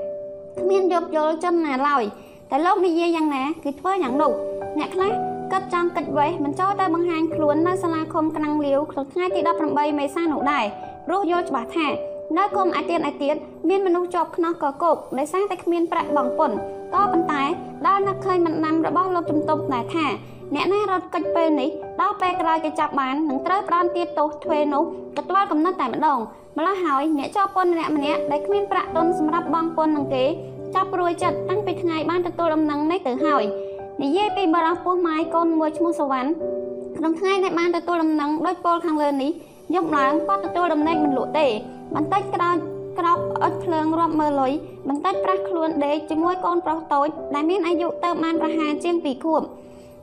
[0.61, 2.05] គ្មានយកយល់ចំណាឡើយ
[2.51, 4.33] តែលោកនិយាយយ៉ាងណាគឺធ្វើយ៉ាងនោះ
[4.79, 5.13] អ្នកខ្លះ
[5.53, 10.65] គិតចង់គិតវេះមិនចូលទៅបង្ហាញខ្លួននៅសាលាឃុំក្រាំងលាវក្នុងថ្ងៃទី18មេសានោះដែរ
[11.07, 11.87] ព្រោះយល់ច្បាស់ថា
[12.39, 13.35] នៅគុំអាទៀនអាទៀត
[13.69, 16.57] មានមនុស្សជាប់ខ្នោះកកោកដោយសារតែគ្មានប្រាក់បង់ពន្ធ
[16.95, 17.43] ក៏ប៉ុន្តែ
[17.87, 20.07] ដល់នឹកឃើញមិនណាំរបស់លោកជំទប់ដែរថា
[20.55, 21.69] អ្នកណារត់កិច្ចពេលនេះ
[22.01, 24.83] ដល់ពេលក្រោយគេចាប់បាននឹងត្រូវផ្ដន់ទៀតទោសទ្វេនោះ
[25.17, 26.19] ក៏ទាល់កំណត់តែម្ដង
[26.59, 30.25] ម្ល៉េះហើយអ្នកជាប់ពន្ធម្នាក់ម្នាក់ដែលគ្មានប្រាក់ទុនសម្រាប់បង់ពន្ធនឹងទេ
[30.75, 33.45] ចាប់ព្រួយចិត្តតាំងពីថ្ងៃបានទទួលដំណឹងនេះទៅហើយ
[34.03, 36.29] និយាយពីបរិះពោះម៉ាយកូនមួយឈ្មោះសវណ្ណ
[36.99, 39.31] ក្នុងថ្ងៃដែលបានទទួលដំណឹងដោយពលខាងលើនេះ
[39.75, 41.47] យប់ឡើងគាត់ទទួលដំណេកមិនលក់ទេ
[41.95, 42.57] បន្តិចក្រោយ
[42.99, 44.53] ក្រោកអត់ភ្លើងរាប់មើលលុយ
[44.89, 49.43] បន្តិចប្រាស់ខ្លួនដេកជាមួយកូនប្រុសតូចដែលមានអាយុទៅបានប្រហែលជាង2ខួប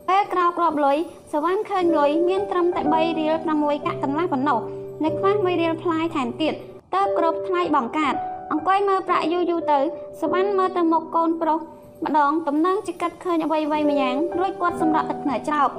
[0.08, 0.98] ពេលក្រោករាប់លុយ
[1.34, 4.60] សវណ្ណឃើញលុយមានត្រឹមតែ3រៀល6កាក់កន្លះប៉ុណ្ណោះ
[5.04, 6.54] នៅខ្វះមួយរៀលផ្លាយថែមទៀត
[6.96, 8.18] តើគ្រប់ថ្លៃបង្កាត់
[8.52, 9.80] អង្គុយមើលប្រាក់យូរយូរទៅ
[10.22, 11.60] សវណ្ណមើលទៅមុខកូនប្រុស
[12.06, 15.70] ម្ដងតំណឹងជាកាត់ឃើញអ្វីអ្វីម្យ៉ាងរួចគាត់សម្រក់ទឹកភ្នែកច្រោក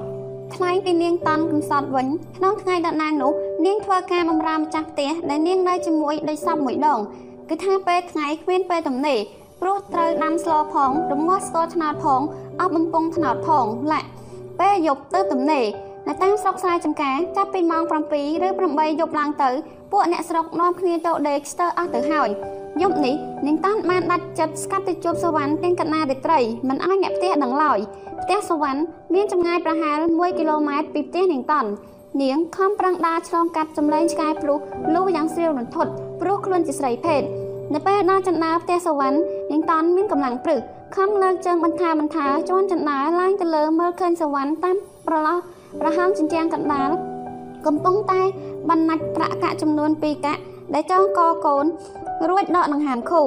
[0.56, 3.32] ថ្លែងពីនាងតន់កំសត់វិញក្នុងថ្ងៃដដែលនោះ
[3.66, 7.00] នាងធ្វើការបម្រើម្ចាស់ផ្ទះដែលនាងនៅជាមួយដេកសពមួយដង
[7.48, 9.18] គឺថាពេលថ្ងៃគ្មានពេលទំនេរ
[9.60, 12.20] ព្រោះត្រូវដាំស្លផងរងាស់ស្ករត្នោតផង
[12.60, 14.08] អស់បំពង់ត្នោតផងឡាក់
[14.60, 15.64] ពេលយប់ទៅទំនេរ
[16.08, 19.50] នៅតាមស្រុកស្រែចម្ការចាប់ពីម៉ោង7ឬ8យប់ឡើងទៅ
[19.92, 22.28] ពួកអ្នកស្រុកនាំគ្នាទៅដេកស្ទើរអស់ទៅហើយ
[22.82, 23.14] យប់នេះ
[23.46, 27.78] នាងតាន់បានដាច់ចិត្តស្កាត់ទៅជួបសវណ្ណទាំងកណារាត្រីមិនឲ្យអ្នកផ្ទះដឹងឡើយ
[28.09, 28.80] ផ្ទះសវណ្ណ
[29.14, 31.70] មានចម្ងាយប្រហែល1គីឡូម៉ែត្រពីផ្ទះនាងតាន់
[32.22, 34.58] នាងខំប្រឹងដើរឆ្លងកាត់ចម្លែងឆ្កែព្រុស
[34.94, 37.22] លូយ៉ាងស្រាលរន្ធត់ព្រោះខ្លួនជាស្រីភេទ
[37.74, 39.16] នៅពេលដល់ចន្ទាផ្ទះសវណ្ណ
[39.52, 40.60] នាងតាន់មានកម្លាំងព្រឹស
[40.96, 44.76] ខំលើកជើងបន្ថាបន្ថាជន់ចន្ទាឡើងទៅលើមើលឃើញសវណ្ណតាម
[45.06, 45.38] ប្រឡោះ
[45.80, 46.90] ប្រហើមជញ្ជាំងកណ្ដាល
[47.66, 48.22] កំពុងតែ
[48.70, 50.40] បណ្ណាច់ប្រាក់កាក់ចំនួន2កាក់
[50.74, 51.64] ដែលចងកកូន
[52.28, 53.22] រួចដកដង្ហើមខូ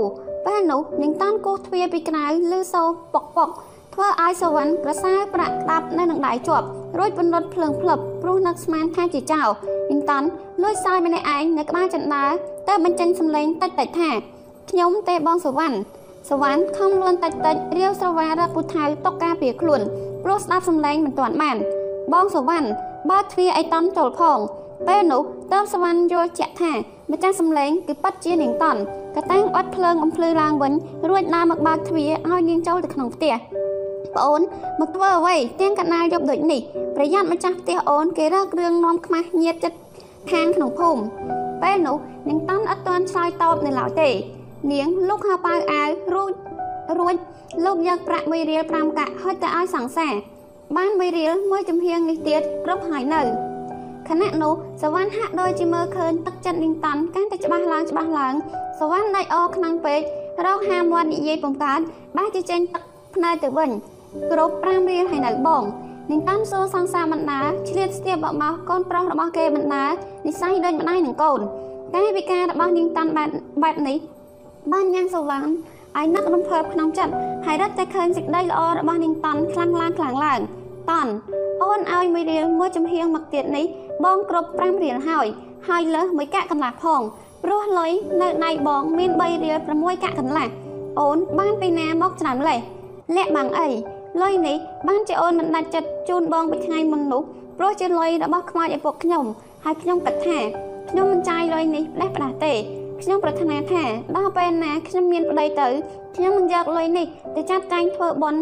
[0.46, 3.50] ពេលនោះនាងតាន់គោះទ្វារពីក្រៅលឺសូរប៉ុកប៉ុក
[3.94, 6.66] ធ្វើឲ្យសវណ្ណប្រសើរប្រាក់ដាប់នៅនឹងដៃជាប់
[7.00, 9.42] រួចបណ្ដុតភ្លើងភ្លឹបព្រោះនឹកស្មានថាជាចៅ
[9.92, 10.28] នាងតាន់
[10.62, 12.24] លួចសោយម្នាក់ឯងនៅក្បាលចន្ទា
[12.68, 14.12] ទៅបញ្ចេញសម្លេងតិចតិចថា
[14.70, 15.76] ខ្ញុំទេបងសវណ្ណ
[16.30, 19.82] សវណ្ណខំលួនតិចតិចរាវស្រវារកពូថៅຕົកការពារខ្លួន
[20.24, 21.58] ព្រោះស្ដាប់សម្លេងមិនទាន់បាន
[22.14, 22.68] បងសវណ្ណ
[23.10, 24.40] បើទ្វារអីតន់ចូលផង
[24.88, 25.22] ពេលនោះ
[25.54, 26.72] តើសវណ្ណយល់ជាក់ថា
[27.12, 28.82] ម្ចាស់សំឡេងគឺប៉ັດជានាងតន់
[29.16, 30.74] ក៏តាំងអត់ភ្លើងអំភ្លឺឡើងវិញ
[31.10, 33.36] រួចដើរមកបើកទ្វារឲ្យនាងចូលទៅក្នុងផ្ទះ
[34.16, 34.42] ប្អូន
[34.80, 36.62] មកធ្វើអ្វីទាំងកណាលយប់ដូចនេះ
[36.96, 39.80] ប្រយ័ត្នម្ចាស់ផ្ទះអូនគេរករឿងនាំខ្មាស់ញាតចិត្ត
[40.32, 41.02] ខាងក្នុងភូមិ
[41.64, 41.98] ពេលនោះ
[42.30, 44.10] នាងតន់អត់ទាន់ឆ្លើយតបនៅឡើយទេ
[44.72, 46.32] នាងលុកហៅប៉ៅអាវរួច
[47.00, 47.16] រួច
[47.66, 50.14] លោកយកប្រាក់1រៀល5កាក់ហុចទៅឲ្យសង្សារ
[50.76, 53.22] បាន1រៀលមួយចំហៀងនេះទៀតគ្រប់ហើយនៅ
[54.10, 58.34] ខណៈនោះសវណ្ណហាក់ដូចជាមើលឃើញទឹកចិត្តនាងតាន់កាន់តែច្បាស់ឡើងច្បាស់ឡើង
[58.80, 60.02] សវណ្ណដៃអខ្លាំងពេក
[60.46, 61.80] រកហាមាត់និយាយបង្កើត
[62.18, 62.84] បែរជាចេញទឹក
[63.16, 63.70] ភ្នែកទៅវិញ
[64.32, 65.64] គ្រប់5រៀលហើយនៅបង
[66.12, 69.86] នាងតាន់សួរសង្សារបណ្ដាឆ្លៀតស្ទាបបបោះកូនប្រុសរបស់គេបណ្ដា
[70.28, 71.40] និស័យដូចម្ដាយនឹងកូន
[71.94, 73.30] កាយវិការរបស់នាងតាន់បែប
[73.64, 73.98] បែបនេះ
[74.72, 75.50] បានញ៉ាំងសវណ្ណ
[75.98, 77.14] ឲ្យនឹករំភើបក្នុងចិត្ត
[77.46, 80.40] ហើយរត់តែឃើញសេចក្តីល្អរបស់នាងតាន់ខ្លាំងឡើងខ្លាំងឡើង
[80.92, 81.12] តន់
[81.64, 83.66] អូនឲ្យមួយរៀលមួយចំហៀងមកទៀតនេះ
[84.06, 85.28] បងគ្រប់5រៀលហើយ
[85.68, 87.02] ហើយលើសមួយកាក់កន្លះផង
[87.44, 87.92] ព្រោះលុយ
[88.22, 90.50] នៅដៃបងមាន3រៀល6កាក់កន្លះ
[91.00, 92.60] អូនបានពីណាមកច្រើនលេះ
[93.16, 93.70] លាក់បាំងអី
[94.22, 94.58] លុយនេះ
[94.88, 97.22] បានជាអូនមិនដាច់ចិត្តជូនបងពីថ្ងៃមុននោះ
[97.58, 99.26] ព្រោះជាលុយរបស់ខ្មោចឪពុកខ្ញុំ
[99.64, 100.38] ហើយខ្ញុំគិតថា
[100.90, 102.54] ខ្ញុំមិនចាយលុយនេះផ្ដេសផ្ដាស់ទេ
[103.02, 103.84] ខ្ញុំប្រាថ្នាថា
[104.16, 105.68] ដល់ពេលណាខ្ញុំមានប្តីទៅ
[106.16, 107.06] ខ្ញុំនឹងយកលុយនេះ
[107.36, 108.42] ទៅចាត់ចែងធ្វើបុណ្យ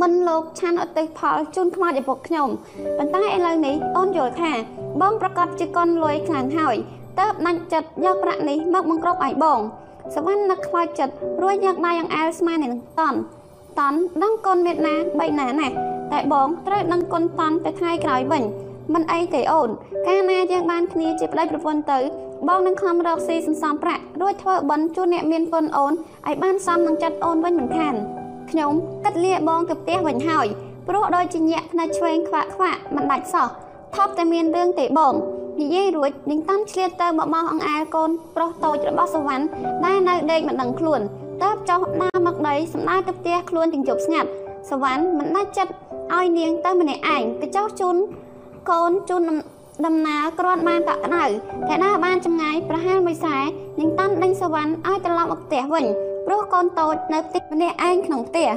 [0.00, 2.48] មិនលោកឆានអតិផលជូនខ្មោចឪពុកខ្ញុំ
[2.98, 4.52] ប៉ុន្តែឥឡូវនេះអូនយល់ថា
[5.00, 6.76] បងប្រកាសជាកុនលុយខ្លាំងហើយ
[7.20, 9.60] តើបដាច់ចិត្តយកប្រាក់នេះមកបង្ក្រប់ឲ្យបង
[10.14, 13.18] សវណ្ណនឹកខ្លោចចិត្តរួចយកដៃអង្អែលស្មើនឹងតន់
[13.78, 15.74] តន់ដឹងកូនមេត្តាបីណាណាស់
[16.12, 18.42] តែបងត្រូវដឹងគុណតន់ទៅថ្ងៃក្រោយវិញ
[18.94, 19.68] មិនអីទេអូន
[20.06, 21.98] កាលណាយើងបានគ្នាជាប្តីប្រពន្ធទៅ
[22.48, 27.94] បងនឹងខំរកស៊ីសន្សំប្រាក់រួចធ្វើបន់ជូនអ្នកមានគុណអូនឲ្យបានសមនឹងចិត្តអូនវិញមិនខាន
[28.50, 28.72] ខ្ញុំ
[29.04, 30.46] គិតលាបងទៅផ្ទះវិញហើយ
[30.88, 33.48] ព្រោះដោយជាញាក់ផ្នែកឆ្វេងខ្វាក់ខ្វាក់មិនដាច់សោះ
[33.94, 35.14] ថប់តែមានរឿងទេបង
[35.60, 39.44] និយាយរួចនាងតាន់ឆ្លៀតទៅមកបោះអង្អែលកូនប្រុសតូចរបស់សវណ្ណ
[39.84, 41.00] ដែលនៅដេកមិនដឹងខ្លួន
[41.48, 44.28] តើបចុះដើរមកដីសម្ដៅទៅផ្ទះខ្លួនទាំងជប់ស្ងាត់
[44.70, 45.72] សវណ្ណមិនដាច់ចិត្ត
[46.14, 47.96] ឲ្យនាងទៅម្នាក់ឯងក៏ចុះជូន
[48.70, 49.22] កូនជូន
[49.86, 51.24] ដំណើរគ្រាន់បានតក្តៅ
[51.68, 53.38] តែដើរបានចម្ងាយប្រហែលមួយខ្សែ
[53.80, 55.86] នាងតាន់ដេញសវណ្ណឲ្យត្រឡប់មកផ្ទះវិញ
[56.26, 58.48] ព្រោះកូនតូចនៅផ្ទះម្នាក់ឯងក្នុងផ្ទះ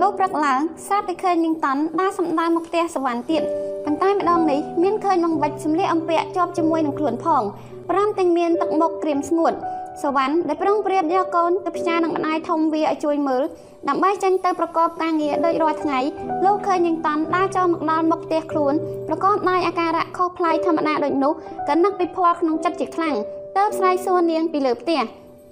[0.00, 3.42] លោកព្រឹកឡើងស្រាប់តែឃើញនាងតាន់ដើរសម្ដៅមកផ្ទះសវណ្ណទៀត
[3.84, 7.42] ប៉ុន្តែម្ដងនេះមានឃើញនឹងវិចសម្លៀកអំពាក់ជាប់ជាមួយនឹងខ្លួនផង
[7.90, 9.54] ប្រាំទាំងមានទឹកមុខក្រៀមស្ងួត
[10.02, 13.42] សវណ្ណដែលប្រុងប្រៀបយកកូនទៅផ្ញើនឹងម្ដាយធំវាឲ្យជួយមើល
[13.88, 15.98] ដើម្បីចេញទៅប្រកបការងារដូចរាល់ថ្ងៃ
[16.44, 18.74] លោកឃើញនាងតាន់ដើរចូលមកដល់មុខផ្ទះខ្លួន
[19.08, 21.32] ប្រកបដោយអាការៈខុសប្លែកធម្មតាដូចនោះ
[21.68, 23.16] ក៏នឹកពិភ័យក្នុងចិត្តជាខ្លាំង
[23.56, 25.00] ទើបស្រែកសួរនាងពីលើផ្ទះ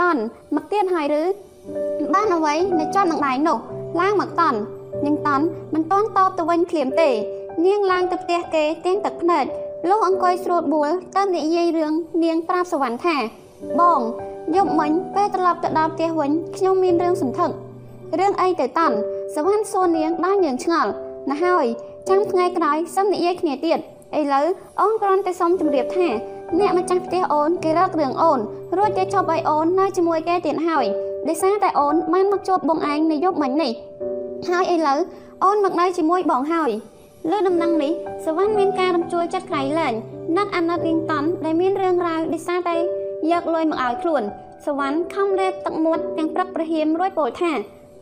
[0.02, 0.20] តន់
[0.54, 1.22] មកទៀតហើយឬ
[2.14, 3.58] បានអ្វីនៅជាប់នឹងដៃនោះ
[4.00, 4.58] ឡើងមកតន់
[5.06, 7.10] នាងតន់មិនតន់តបទៅវិញភ្លាមទេ
[7.66, 9.44] នាងឡើងទៅផ្ទះគេទាំងទឹកភ្នែក
[9.88, 11.92] លោកអង្គុយស្រួលបួលទៅនិយាយរឿង
[12.24, 13.16] នាងប្រាប់សវណ្ណថា
[13.80, 14.00] បង
[14.54, 17.50] យប់មិញពេលត្រឡប់ទៅដល់ផ្ទះវិញខ្ញុំមានរឿងសន្ធឹក
[18.18, 18.96] រឿងអីទៅតន់
[19.34, 20.90] សវណ្ណសួរនាងដល់ញើងឆ្ងល់
[21.30, 21.66] ណាស់ហើយ
[22.08, 23.78] ចាំថ្ងៃក្រោយសុំនិយាយគ្នាទៀត
[24.18, 24.46] ឥឡូវ
[24.80, 26.08] អូនគ្រាន់តែសុំជម្រាបថា
[26.58, 28.38] អ្នកម្ចាស់ផ្ទះអូនគេរករឿងអូន
[28.76, 30.84] រួចគេឈប់ឲ្យអូននៅជាមួយគេទៀតហើយ
[31.28, 33.72] ដោយសារតែអូនបានមកជួបបងឯងនៅយប់មិញនេះ
[34.48, 34.98] ហើយឥឡូវ
[35.44, 36.70] អូនមកនៅជាមួយបងហើយ
[37.30, 37.92] លើដំណឹងនេះ
[38.24, 39.94] សវណ្ណមានការរំជួយចិត្តក្រៃលែង
[40.36, 42.76] នឹកអាណិតរៀងតន់ដែលមានរឿងរ៉ាវដោយសារតែ
[43.32, 44.22] យកលុយមកឲ្យខ្លួន
[44.66, 47.52] សវណ្ណខំរេបទឹកមាត់ទាំងព្រឹកប្រហៀមរួចពោលថា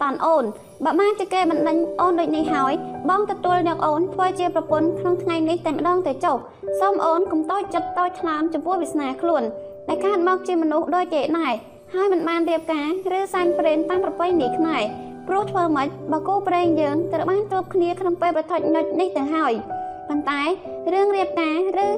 [0.03, 0.45] តាន់អូន
[0.85, 2.73] បើបានជាគេបណ្ដេញអូនដូចនេះហើយ
[3.11, 6.37] បងទទួលយកអូនធ្វើជាប្រពន្ធក្នុងថ្ងៃនេះតែម្ដងទៅចុះ
[6.81, 9.43] សូមអូនកុំតូចចិត្តតូចថ្លើមចំពោះវាសនាខ្លួន
[9.89, 11.55] ដែលកើតមកជាមនុស្សដូចគេដែរ
[11.95, 14.83] ហើយមិនបានរៀបការឬសែនព្រេនតាមប្រពៃណីខ្មែរ
[15.29, 19.53] ព្រោះធ្វើម៉េចបើគូប្រេងយើងត្រូវបានជួបគ្នាក្នុងពេលប្រថុចនុចនេះទៅហើយ
[20.09, 20.43] ប៉ុន្តែ
[20.93, 21.57] រឿងរៀបការ
[21.87, 21.89] ឬ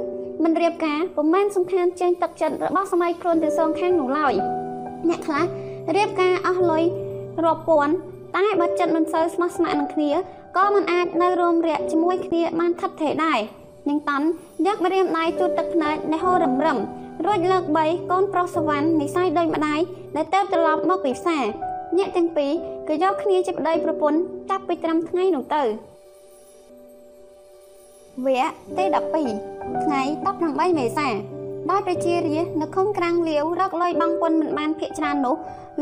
[0.43, 4.35] មិនរៀបការពុំមែនសំខាន់ចេញទឹកចិត្តរបស់សម័យខ្លួនទាំងសងខាងនោះឡើយ
[5.09, 5.45] អ្នកខ្លះ
[5.97, 6.83] រៀបការអស់លុយ
[7.45, 7.95] រាប់ពាន់
[8.37, 10.11] តែបើចិត្តមិនសូវស្មោះស្ម័គ្រនឹងគ្នា
[10.57, 13.39] ក៏មិនអាចនៅរួមរយៈជាមួយគ្នាបានថិតថេរដែរ
[13.89, 14.27] នាងតាន់
[14.67, 16.79] យកម្រាមដៃជូតទឹកភ្នែកនៃហូររំរំ
[17.27, 19.81] រួចលើក3កូនប្រុសសវណ្ណនិស័យដូចម្ដាយ
[20.17, 21.45] ដែលទៅត្រឡប់មកពីផ្សារ
[21.97, 22.53] អ្នកទាំងពីរ
[22.89, 24.19] ក៏យកគ្នាជាប្តីប្រពន្ធ
[24.51, 25.63] ចាប់ពីត្រឹមថ្ងៃនោះទៅ
[28.25, 28.85] វគ្គទី
[29.29, 29.54] 12
[29.85, 30.03] ថ្ងៃ
[30.41, 31.09] 18មេសា
[31.71, 35.37] ដោយប្រជារាស្ត្រនៅឃុំក្រាំងលាវរកលុយបង់ពន្ធមិនបានភាកច្រើននោះ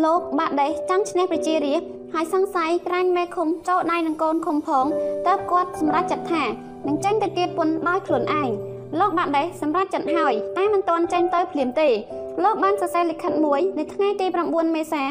[0.04, 4.86] លោកបាក់ដេសចង់ឈ្នះប្រជារាស្ត្រហើយសង្ស័យក្រាញ់មេឃុំចូលដៃនឹងកូនឃុំផង
[5.26, 6.44] តើគាត់សម្រេចចិត្តថា
[6.86, 8.48] នឹងចេញទៅទារពន្ធដោយខ្លួនឯង
[9.00, 11.88] លោកបាក់ដេសសម្រេចចិត្តហើយតែមិនទាន់ចេញទៅភ្លាមទេ
[12.44, 15.02] លោកបានសរសេរលិខិតមួយនៅថ្ងៃទី9មេសា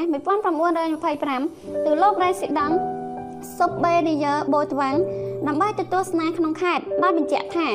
[0.70, 2.76] 1925ទៅលោករ៉េស៊ីដង់
[3.58, 4.96] សុបបេរីយើបូតវ៉ាំង
[5.48, 7.68] ដើម្បីទទួលស្នេហ៍ក្នុងខេត្តដោយបញ្ជាក់ថា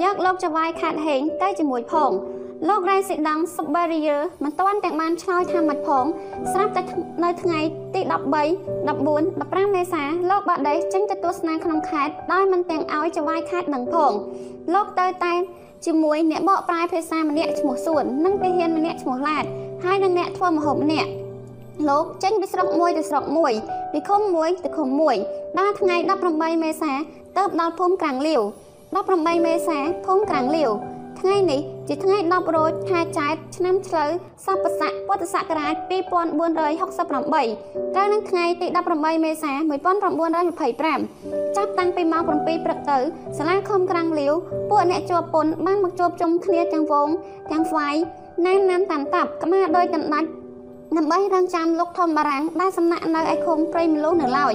[0.00, 2.10] យកលោកចវាយខេត្តហេងទៅជាមួយផង
[2.68, 6.04] លោករ៉េស៊ីដង់សុបបេរីយើមិនទាន់ទាំងបានឆ្លើយថាមិនផង
[6.52, 6.82] ស្រាប់តែ
[7.24, 7.60] នៅថ្ងៃ
[7.94, 8.12] ទី13
[8.86, 14.12] 14 15មេសាលោកបាដេសចេញទៅទស្សនាក្នុងខេត្តដោយមិនទាំងឲ្យចវាយខេត្តនឹងផង
[14.74, 15.34] លោកទៅតែ
[15.86, 19.44] ជាមួយអ្នកបកប្រែភាសាម្នាក់ឈ្មោះសួននិងទាហានម្នាក់ឈ្មោះឡាត
[19.84, 21.10] ហើយនិងអ្នកធ្វើម្ហូបម្នាក់
[21.88, 23.52] លោកចេញពីស្រុកមួយទៅស្រុកមួយ
[23.92, 25.16] ពីឃុំមួយទៅឃុំមួយ
[25.58, 25.96] ដល់ថ្ងៃ
[26.30, 26.92] 18មេសា
[27.36, 28.42] ទៅដល់ភូមិក្រាំងលាវ
[28.92, 30.70] 18មេសាភូមិក្រាំងលាវ
[31.20, 34.08] ថ្ងៃនេះជាថ្ងៃ10រោចខែចែកឆ្នាំឆ្លូវ
[34.44, 38.66] ស័ព្ទស័កពុទ្ធសករាជ2468ត្រូវនឹងថ្ងៃទី
[38.96, 39.52] 18មេសា
[40.30, 42.32] 1925ចាប់តាំងពីម៉ោង7
[42.64, 42.98] ព្រឹកទៅ
[43.38, 44.32] សាលាខំក្រាំងលាវ
[44.70, 47.08] ពួកអ្នកជាប់ពន្ធបានមកជួបជុំគ្នាទាំងវង
[47.52, 47.94] ទាំងស្វាយ
[48.46, 50.28] ណានណានតាន់តាប់ក្មាដោយកណ្ដាច់
[50.96, 54.54] ដើម្បីរងចាំលោកធំបារាំងដែលសំណាក់នៅឯឃុំព្រៃមលូនៅឡើយ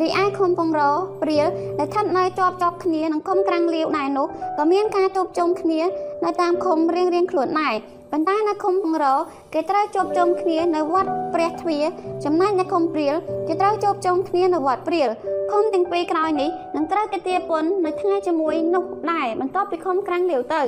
[0.00, 0.80] រីឯឃុំពងរ
[1.22, 1.46] ព្រាល
[1.78, 4.26] ដែលស្ថិតនៅជាប់ជាប់គ្នានឹងឃុំក្រាំងលាវដែរនោះ
[4.58, 5.80] ក៏មានការជួបជុំគ្នា
[6.24, 7.74] នៅតាមឃុំរៀងរៀងខ្លួនដែរ
[8.12, 9.06] ប៉ុន្តែនៅឃុំពងរ
[9.54, 11.84] គេត្រូវជួបជុំគ្នានៅវត្តព្រះទ្វារ
[12.24, 13.14] ចំណែកនៅឃុំព្រាល
[13.48, 15.08] គេត្រូវជួបជុំគ្នានៅវត្តព្រាល
[15.50, 20.62] ឃុំទាំងពីរក្រោយនេះនឹងត្រូវគេទាពន្ធនៅថ្ងៃជាមួយនោះដែរបន្ទាប់ពីឃុំក្រាំងលាវទៅ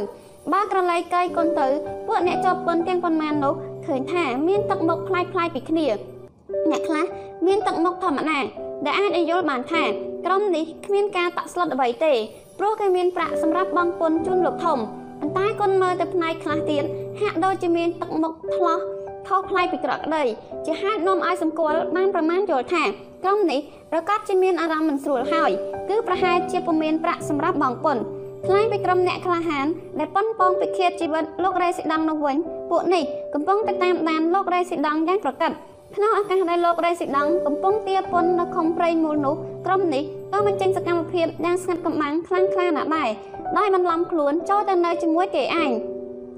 [0.53, 1.69] បើក្រឡៃកៃកុនទៅ
[2.07, 3.55] ពួកអ្នកជាប់ពន្ធទាំងប៉ុន្មាននោះ
[3.87, 5.89] ឃើញថាមានទឹកមុខคล้ายៗពីគ្នា
[6.70, 7.06] អ្នកខ្លះ
[7.48, 8.40] មានទឹកមុខធម្មតា
[8.86, 9.84] ដែលអាចឲ្យយល់បានថា
[10.26, 12.14] ក្រុមនេះគ្មានការតាក់ស្លុតអ្វីទេ
[12.60, 14.78] ព្រោះគេមានប្រាក់សម្រាប់បង់ពន្ធជូនលោកធំ
[15.20, 16.84] ប៉ុន្តែគុនមើលទៅផ្នែកខ្លះទៀត
[17.22, 18.80] ហាក់ដូចជាមានទឹកមុខថ្លោះ
[19.28, 20.24] ខុសប្លែកពីក្រកដី
[20.66, 22.84] ជាហេតុនាំឲ្យសម្គាល់បានប្រមាណយល់ថា
[23.24, 23.60] ក្រុមនេះ
[23.92, 25.52] ប្រកាសជាមានអារម្មណ៍មិនស្រួលហើយ
[25.90, 28.04] គឺប្រហែលជាពុំមានប្រាក់សម្រាប់បង់ពន្ធ
[28.46, 29.66] ថ្លែងពីក្រុមអ្នកក្លាហាន
[30.00, 32.38] ដែលប៉ុនប៉ងពិឃាតជីវិតលោករ៉េស៊ីដង់នោះវិញ
[32.72, 33.04] ពួកនេះ
[33.34, 35.52] កំពុងតែតាមដានលោករ៉េស៊ីដង់យ៉ាងប្រកប
[35.96, 39.36] ក្នុងឱកាសដែលលោករ៉េស៊ីដង់កំពុងទាពន្ធនៅខុំព្រៃមូលនោះ
[39.66, 40.04] ក្រុមនេះ
[40.34, 43.10] ក៏បញ្ចេញសកម្មភាពយ៉ាងស្ងាត់កំបាំងខ្លាំងក្លាណាស់ដែរ
[43.58, 45.72] ដោយបន្លំខ្លួនចូលទៅនៅជាមួយគេឯង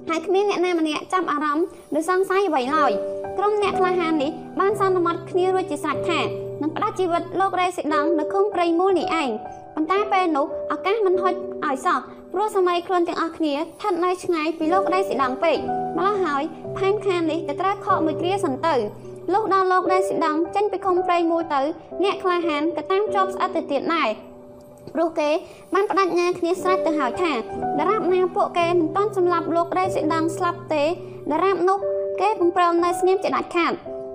[0.09, 1.65] ហើយគ្មានអ្នកណាម្នាក់ចាប់អារម្មណ៍
[1.99, 2.91] ឬសង្ស័យអ្វីឡើយ
[3.37, 6.19] ក្រុមអ្នកក្លាហាននេះបានសន្មត់គ្នារួចជាស្រេចថា
[6.61, 9.29] នឹងផ្ដាច់ជីវិតលោករ៉េស៊ីដង់នៅខុំព្រៃមូលនេះឯង
[9.75, 11.33] ប៉ុន្តែពេលនោះឱកាសមិនហុច
[11.65, 11.99] ឲ្យសោះ
[12.33, 15.57] ព្រោះសម័យខ្លួនទាំងអស់គ្នាស្ថិតនៅឆ្ងាយពីលោករ៉េស៊ីដង់ពេក
[15.97, 16.43] ម្ល៉េះហើយ
[16.77, 18.75] ផែនខាននេះទៅត្រូវខកមួយគ្រាសិនទៅ
[19.33, 21.61] លុះដល់លោករ៉េស៊ីដង់ចេញពីខុំព្រៃមូលទៅ
[22.03, 24.09] អ្នកក្លាហានក៏តាមជាប់ស្អិតទៅទៀតដែរ
[24.93, 25.29] ព្រោះគេ
[25.73, 27.33] បានបដិញ្ញាគ្នាស្រេចទៅហើយថា
[27.79, 30.83] ដរាបណាពួកគេមិនទាន់សម្លាប់លោករ៉េស៊ីដង់ស្លាប់ទេ
[31.31, 31.79] ដរាបនោះ
[32.21, 33.73] គេពំប្រមនៅស្ងៀមជាដាច់ខាត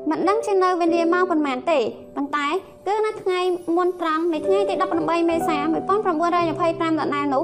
[0.09, 1.78] មិនដឹងជានៅវេលាម៉ោងប៉ុន្មានទេ
[2.16, 2.47] ប៉ុន្តែ
[2.86, 3.40] គឺនៅថ្ងៃ
[3.77, 7.43] មុនត្រង់នៃថ្ងៃទី18មេសា1925ដដែលនោះ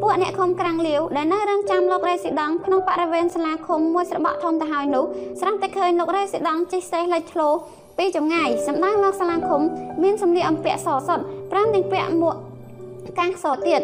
[0.00, 5.04] ពួកអ្នកឃុំក្រាំងលាវដែលនៅរងចាំលោករ៉េស៊ីដង់ក្នុងបរិវេណសាលាឃុំមួយស្របក់ធំទៅហើយនោះ
[5.40, 7.48] ស្រស់តែឃើញលោករ៉េស៊ីដង់ជិះសេះលេចធ្លោ
[7.98, 9.60] ពីចម្ងាយសម្ដៅមកសាលាឃុំ
[10.02, 12.34] មានសម្លៀកអំពាក់សសុទ្ធប្រាំទាំងពាក់មួក
[13.18, 13.80] កាសសទៀត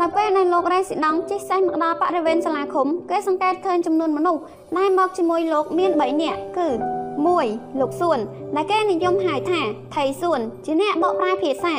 [0.00, 4.42] នៅពេលដែលលោករ៉េស៊ីដង់ជិះសេះមកដល់បរិវេណសាលាឃុំគេសង្កេតឃើញចំនួនមនុស្ស
[4.78, 8.18] ដែលមកជាមួយលោកមាន3នាក់គឺ 1លោកសួន
[8.56, 9.60] ដែលគេនិយមហៅថា
[9.94, 11.74] ថៃសួនជាអ្នកបកប្រែភាសា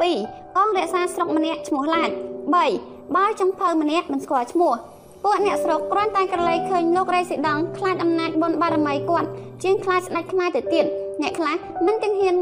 [0.00, 2.10] 2កងរក្សាស្រុកម្នាក់ឈ្មោះឡាត
[2.62, 4.72] 3បើចុងភៅម្នាក់មិនស្គាល់ឈ្មោះ
[5.24, 9.28] ពួកអ្នកស្រុកគ្រាន់តែក្រឡេកឃើញលោករ៉េស៊ីដង់ខ្លាចអំណាចបុណ្យបារមីគាត់
[9.62, 10.84] ជាងខ្លាចស្ដេចខ្មែរទៅទៀត
[11.22, 11.56] អ្នកខ្លះ
[11.86, 12.34] មិនទាំងហ៊ាន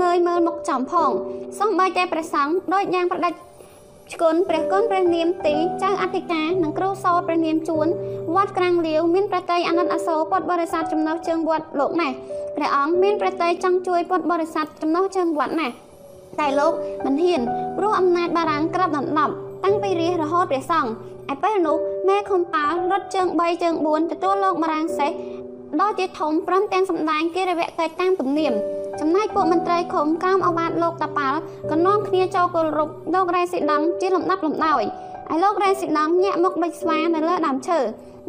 [0.00, 1.10] ងើយមើលមុខចំផង
[1.58, 3.32] សូម្បីតែព្រះសង្ឃដូចយ៉ាងប្រដេច
[4.12, 7.86] ឈគុណព្រះគុណព្រះនាមទីចៅអធិការនិងគ្រូសោតព្រះនាមជួន
[8.34, 12.14] វត្តក្រាំងលាវមានប្រតិយអាណិតអាសូរពុទ្ធបរិស័ទចំណុះជើងវត្តលោកណាស់
[12.56, 15.74] ព្រះអង្គមានប្រតិយចង់ជួយពុទ្ធបរិស័ទចំណុះជើងវត្តណាស់
[16.40, 16.72] តែលោក
[17.04, 17.42] មិនហ៊ាន
[17.78, 19.32] ព្រោះអំណាចបារាំងក្របដណ្ដប់
[19.64, 20.90] តាំងពីរាជរហូតព្រះសង្ឃ
[21.32, 21.76] ឯពេលនោះ
[22.08, 25.10] មេខុំប៉ាល់រត់ជើង3ជើង4ទទួលលោកបារាំងសេះ
[25.80, 28.52] ដ៏ជាធំព្រមទាំងសម្ដែងកិរិយកិច្ចតាមទំនៀម
[29.00, 31.38] ចំណែកពួកមន្ត្រីឃុំក្រោមអវាទលោកតាប៉ាល់
[31.70, 34.82] ក៏នាំគ្នាចូលគោរពលោករ៉េស៊ីដង់ជាលំដាប់លំដោយ
[35.28, 37.80] ហើយលោករ៉េស៊ីដង់ញាក់មុខដូចស្វានៅលើដើមឈើ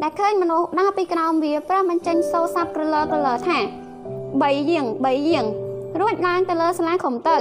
[0.02, 3.58] ដែលឃើញមនុស្សដើរពីក្រោមវាប្រះបញ្ចេញសូរសាប់ក្រឡក្រឡថា
[4.42, 5.46] បីយាងបីយាង
[6.00, 7.36] រួចឡើងទៅលើសាលាឃុំទៅ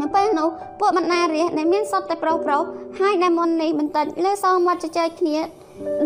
[0.00, 0.48] នៅពេលនោះ
[0.80, 2.62] ពួកបណ្ណារាជដែលមានសុទ្ធតែប្រុសប្រុស
[3.00, 5.36] ហើយដែលមុននេះបន្តិចលើសងមាត់ជជែកគ្នា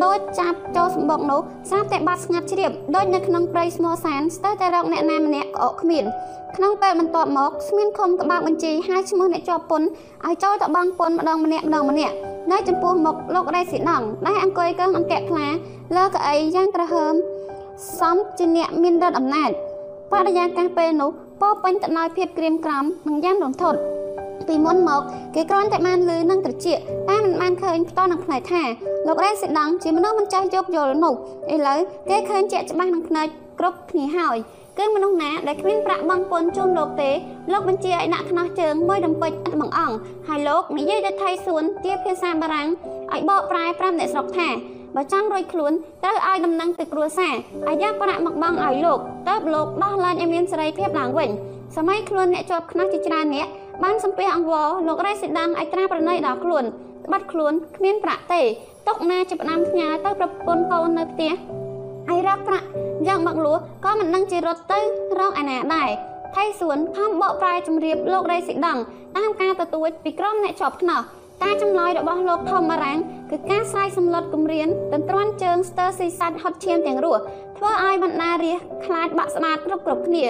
[0.05, 1.40] ដូចចាប់ចូលសម្បុកនោះ
[1.70, 6.05] ស្រាប់តែបាត់ស្ងាត់ជ្រាបដូចនៅក្នុងព្រៃស្មោសានស្ទើរតែរកអ្នកណាម្នាក់ក្អកគ្មាន
[6.56, 9.88] ក្នុងពេលបន្ទាប់មកស្មានខុំក្បាលបញ្ជីហើយឈ្មោះអ្នកជាប់ពន្ធ
[10.26, 12.14] ឲ្យចូលទៅបង់ពន្ធម្ដងម្នាក់ម្ដងម្នាក់
[12.51, 15.47] នៅចំពោះមុខលោករ៉េស៊ីដង់ដែលអង្គុយកឹងអង្កែខ្លា
[15.97, 17.14] លើកៅអីយ៉ាងក្រហើម
[18.01, 19.51] សំជាអ្នកមានរដ្ឋអំណាច
[20.12, 21.10] បរិយាកាសពេលនោះ
[21.40, 23.78] ពោពេញទៅដោយភាពក្រៀមក្រំនិងយ៉ាងរន្ធត់
[24.49, 25.03] ពីមុនមក
[25.35, 28.62] គេគ្រាន់តែបានលឺនឹងត្រចៀកតែមិនបានឃើញផ្ទាល់នឹងផ្នែកថា
[29.07, 31.15] លោករ៉េសេដង់ជាមនុស្សមិនចេះយកយល់នោះ
[31.55, 31.81] ឥឡូវ
[32.11, 33.27] គេឃើញជាក់ច្បាស់នឹងផ្នែក
[33.59, 34.37] គ្រប់គ្នាហើយ
[34.79, 37.11] គឺមនុស្សណាដែលគ្មានប្រាក់បង់ពន្ធជូនលោកទេ
[37.53, 39.95] លោកបញ្ជាឲ្យដាក់ខ្នោះជើងមួយដំពេចឥតបង្អង់
[40.29, 42.69] ហើយលោកនិយាយទៅថៃសួនជាភាសាបារាំង
[43.12, 44.49] ឲ្យបកប្រែប្រាប់អ្នកស្រុកថា
[44.97, 45.73] បើចង់រួចខ្លួន
[46.03, 47.35] ត្រូវឲ្យដំណឹងទៅគ្រួសារ
[47.69, 48.99] ឲ្យយកប្រាក់មកបង់ឲ្យលោក
[49.29, 51.31] តើបលោកដោះលែងឲ្យមានសេរីភាពឡើងវិញ
[51.77, 53.47] សម័យខ្លួនអ្នកជាប់ខ្នោះជាច្រើនអ្នក
[53.85, 56.65] បានសំពះអង្វរលោករ៉េសេដាំងឲ្យត្រាប្រណីដល់ខ្លួន
[57.07, 58.43] ក្បាត់ខ្លួនគ្មានប្រាក់ទេ
[58.89, 61.32] ຕົកណាចាប់ផ្ដើមផ្ញើទៅប្រពន្ធកូននៅផ្ទះ
[62.09, 62.66] ហើយរកប្រាក់
[63.09, 63.55] យ៉ាងមកលួ
[63.85, 64.81] ក៏មិននឹងជារត់ទៅ
[65.19, 65.90] រកឯណាដែរ
[66.36, 68.81] ថៃសួនខំបកប្រែជំរាបលោករ៉េស៊ីដង់
[69.16, 71.01] តាមការទទួចពីក្រុមអ្នកជាប់ខ្នោះ
[71.43, 72.98] ការចម្លើយរបស់លោកថមរាំង
[73.31, 77.23] គឺការស្រ័យសម្លុតគម្រានទន្ទ្រាន់ជើងស្ទើរស៊ីសាច់ហត់ឈាមទាំងរស់
[77.57, 80.24] ធ្វើឲ្យបណ្ដារាជខ្លាចបាក់ស្បាតគ្រប់គ្រប់គ្នា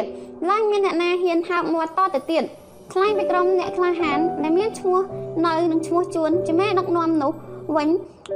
[0.50, 2.44] ឡើងមានអ្នកណាហ៊ានហើបមាត់តទៅទៀត
[2.92, 5.00] ខ្លាញ់ពីក្រុមអ្នកក្លាហានដែលមានឈ្មោះ
[5.46, 7.32] នៅនឹងឈ្មោះជួនជាមេដឹកនាំនោះ
[7.76, 7.88] វិញ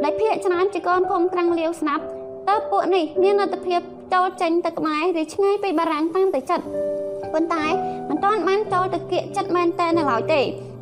[0.04, 2.02] ដែលភាកច្រើនជាកូនគុំក្រាំងលាវស្នាប់
[2.48, 3.80] តើពួកនេះមានលទ្ធភាព
[4.14, 6.64] ចូលចេញទៅក្បែរឬឆ្ងាយពីបារាំងតាមតែចិត្ត
[7.32, 7.64] ប៉ុន្តែ
[8.08, 10.40] មិនទាន់បានចូលទៅគៀកចិត្តមែនតើនៅឡើយទេ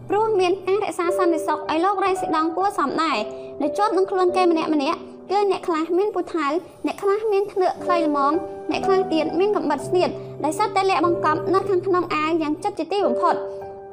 [0.09, 3.19] ព្រោះមានការរក្សាសន្តិសុខឲ្យលោករ៉ៃស៊ីដងគួរសមដែរ
[3.63, 4.99] នៅជាប់នឹងខ្លួនគេម្នាក់ម្នាក់
[5.31, 6.47] គឺអ្នកខ្លះមានពូថៅ
[6.87, 8.33] អ្នកខ្លះមានធ្នើកខ្លីល្មម
[8.71, 10.09] អ្នកខ្លះទៀតមានកំបិតស្នៀត
[10.45, 13.35] ដែលសុទ្ធតែលាក់បង្កប់នៅខាងក្នុងអាវយ៉ាងចិត្តជាទីបំផុត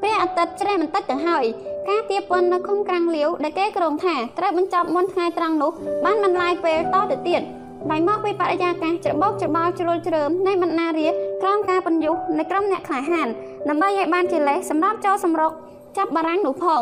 [0.02, 1.46] ព្រះអាទិត្យជ្រះបន្តិចទៅហើយ
[1.90, 5.72] ការទៀបពន្ធនៅឃុំក្រាំងលាវដែលគេក្រុងថាត្រូវបញ្ចប់មុនថ្ងៃត្រង់នោះ
[6.06, 7.42] បានបន្លាយពេលតទៅទៀត
[7.92, 11.08] ដោយមកពីបរិយាកាសច្របោកច្របល់ជ្រុលជ្រើមនៃបណ្ណារា
[11.42, 13.28] ក្រោមការបញ្យុះនៃក្រុមអ្នកក្លាហាន
[13.70, 15.52] ដើម្បីឲ្យបានជាលេសសម្រាប់ចូលសម្រុក
[15.98, 16.82] ចាប់បារាំងនោះផង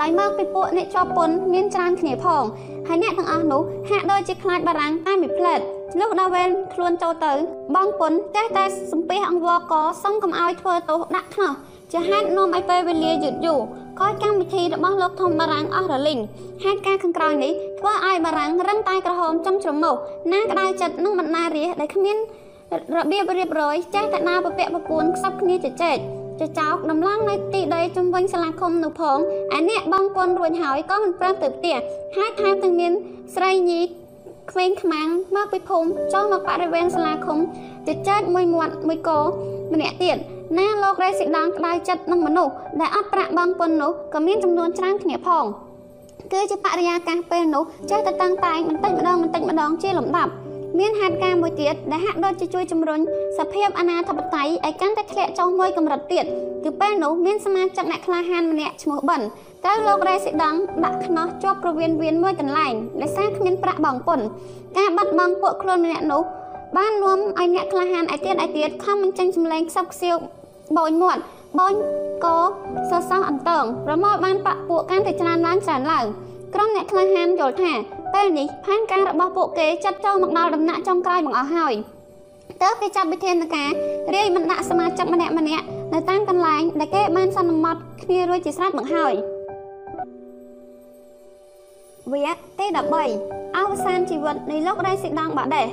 [0.00, 2.44] ដោយមកពីពួកអ្នកជាប់ពន្ធមានច្រើនគ្នាផង
[2.88, 5.60] ហើយអ្នកទាំងអស់នោះហាក់ដូចជាខ្លាចបារាំងតែមួយផ្លែត
[6.00, 7.32] លុះដល់វេនខ្លួនចូលទៅ
[7.74, 11.52] បងពុនចេះតែសំពះអង្វរកសុំកុំឲ្យធ្វើទោសដាក់ខ្នោះ
[11.92, 13.60] ជាហេតុនាំឲ្យពេលវេលាយឺតយូរ
[14.00, 16.20] ក៏កម្មវិធីរបស់លោកធំបារាំងអស់រលីង
[16.64, 19.94] ហេតុការខាងក្រោយនេះធ្វើឲ្យបារាំងរឹងតែក្រហមចំជ្រមុះ
[20.32, 22.16] ណាក្តៅចិត្តនឹងបណ្ណារាដែលគ្មាន
[22.96, 25.96] របៀបរៀបរយចេះតែដើរពពាក់ពពួនខ្សឹបគ្នាជជែក
[26.40, 29.18] ចចោកដំឡងនៅទីដីជំវិញសាលាឃុំនោះផង
[29.56, 31.76] ឯអ្នកបងពន្ធរួចហើយក៏មិនព្រមទៅផ្ទះ
[32.16, 32.92] ហើយថែមទាំងមាន
[33.34, 33.80] ស្រីញី
[34.50, 37.38] ក្វេងខ្មាំងមកពីភូមិចូលមកបរិវេណសាលាឃុំ
[37.86, 39.20] ជជែកមួយមាត់មួយកោ
[39.72, 40.16] ម្នាក់ទៀត
[40.58, 45.44] ណាលោករេស៊ីដងក្តៅចិត្តនឹងមនុស្សដែលអត់ប្រាក់បងពុននោះក៏មានចំនួនច្រើនគ្នាផង
[46.32, 50.32] គឺជាបរិយាកាសពេលនោះចេះតែតាំងតែងបន្តិចម្ដងបន្តិចម្ដងជាលំដាប់
[50.78, 53.00] មានហេតុការណ៍មួយទៀតដែលហាក់ដូចជាជួយជំរុញ
[53.38, 56.24] សភាពអាណាធិបតេយ្យឲ្យកាន់តែធ្លាក់ចុះមួយកម្រិតទៀត
[56.64, 59.20] គឺពេលនោះមានសមាជិកអ្នកក្លាហានម្នាក់ឈ្មោះបិន
[59.64, 64.20] ត្រូវលោករេស៊ីដង់ដាក់ខ្នោះជាប់ប្រវៀនវៀនមួយកន្លែងដោយសារគ្មានប្រាក់បងពុន
[64.78, 66.22] ការបាត់បង់ពួកខ្លួនម្នាក់នោះ
[66.76, 70.16] បាននាំឲ្យអ្នកក្លាហានឯទៀតឯទៀតខំបញ្ចេញសម្លេងខ្សឹបខ្សៀវ
[70.76, 71.22] បូនមាត់
[71.58, 71.74] បូន
[72.24, 72.26] ក
[72.90, 76.04] សសោះអន្តងប្រមូលបានបាក់ពួកកាន់តែច្រើនឡើងច្រើនឡើង
[76.54, 77.72] ក្រុមអ្នកក្លាហានយល់ថា
[78.14, 81.74] ពេលនេះផែនការរបស់ពួកគេចាត់ចូលមកដល់ដំណាក់ចុងក្រោយបង្អស់ហើយ
[82.62, 83.70] តើគេចាត់វិធានការ
[84.14, 89.14] រាយបណ្ដាក់សមាជិកម្នាក់ម្នាក់នៅតាមកន្លែងដែលគេបានសន្មត់គ្នារួចជាស្រេចមកហើយ
[92.12, 92.66] វគ្គទី
[93.12, 95.68] 13អវសានជីវិតនៃលោករ៉េស៊ីដងបាដេស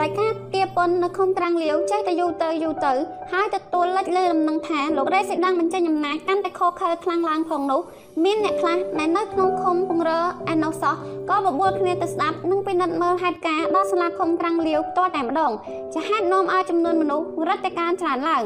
[0.00, 2.92] ដោយការទាពន្ធនៅឃុំត្រាំងលាវចេះតែយូរទៅយូរទៅ
[3.32, 7.80] ហើយទទួលលេចលើដំណឹងថាលោករ៉េសេដាំបញ្ចេញអំណាចកាន់តែខកខើខ្លាំងឡើងផងនោះ
[8.24, 10.10] មានអ្នកខ្លះដែលនៅក្នុងឃុំពងរ
[10.52, 10.94] ឯណោះសោះ
[11.30, 15.52] ក៏បបួលគ្នាទៅស្ដាប់និងពិនិត្យមើលហេតុការណ៍ដល់សាលាឃុំត្រាំងលាវផ្ទាល់តែម្ដង
[15.92, 18.44] ជាហេតុនាំឲ្យចំនួនមនុស្សរត់តែកើនច្រើនឡើង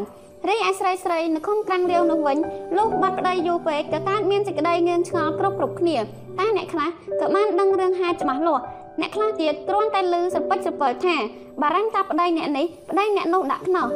[0.48, 2.38] រីឯស្រីស្រីនៅឃុំក្រាំងរាវនោះវិញ
[2.76, 5.96] លុះបាត់ប្តីយូរពេកក៏កើតមានសេចក្តីងឿនឆ្ងល់គ្រប់គ្រប់គ្នា
[6.38, 6.88] តែអ្នកខ្លះ
[7.20, 8.64] ក៏បានដឹងរឿងហេតុច្បាស់លាស់
[9.00, 11.16] អ្នកខ្លះទៀតគ្រាន់តែឮសពិចសពិលថា
[11.62, 13.88] បារាំងចាប់ប្តីអ្នកនេះប្តីអ្នកនោះដាក់ខ្នោះ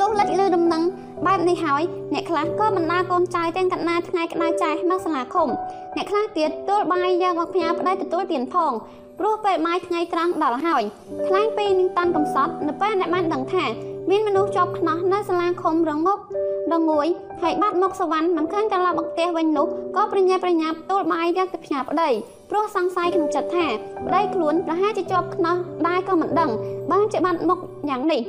[0.00, 0.82] លុះលិចលឺដំណឹង
[1.26, 1.82] បែបនេះហើយ
[2.14, 5.48] អ្នកខ្លះក៏បណ្ដាកូនចៅទាំងកណ្ដាលថ្ងៃក្តៅចាស់មកសាលាឃុំ
[5.96, 8.72] អ្នកខ្លះទៀតទួលបាយយកមកផ្ញើប្តីទទួលទានផង
[9.18, 10.82] ព្រោះពេលបាយថ្ងៃត្រង់ដល់ហើយ
[11.26, 13.64] ខ្លាំងពីនឹងតាន់កំសត់នៅពេលអ្នកបានដឹងថា
[14.10, 16.18] មានមនុស្សជាប់ខ្នោះនៅសាលាឃុំរងមុខ
[16.72, 17.06] ដងួយ
[17.42, 19.66] ហើយបាត់មកសវណ្ណមិនឃើញត្រឡប់មកផ្ទះវិញនោះ
[19.96, 22.08] ក៏ប្រញាប់ប្រញាប់ទួលបាយយកទៅផ្ញើប្តី
[22.50, 23.66] ព្រោះសង្ស័យក្នុងចិត្តថា
[24.06, 25.56] ប្តីខ្លួនប្រហែលជាជាប់ខ្នោះ
[25.86, 26.50] ដែរក៏មិនដឹង
[26.90, 27.58] បានជាបាត់មុខ
[27.88, 28.22] យ៉ាងនេះ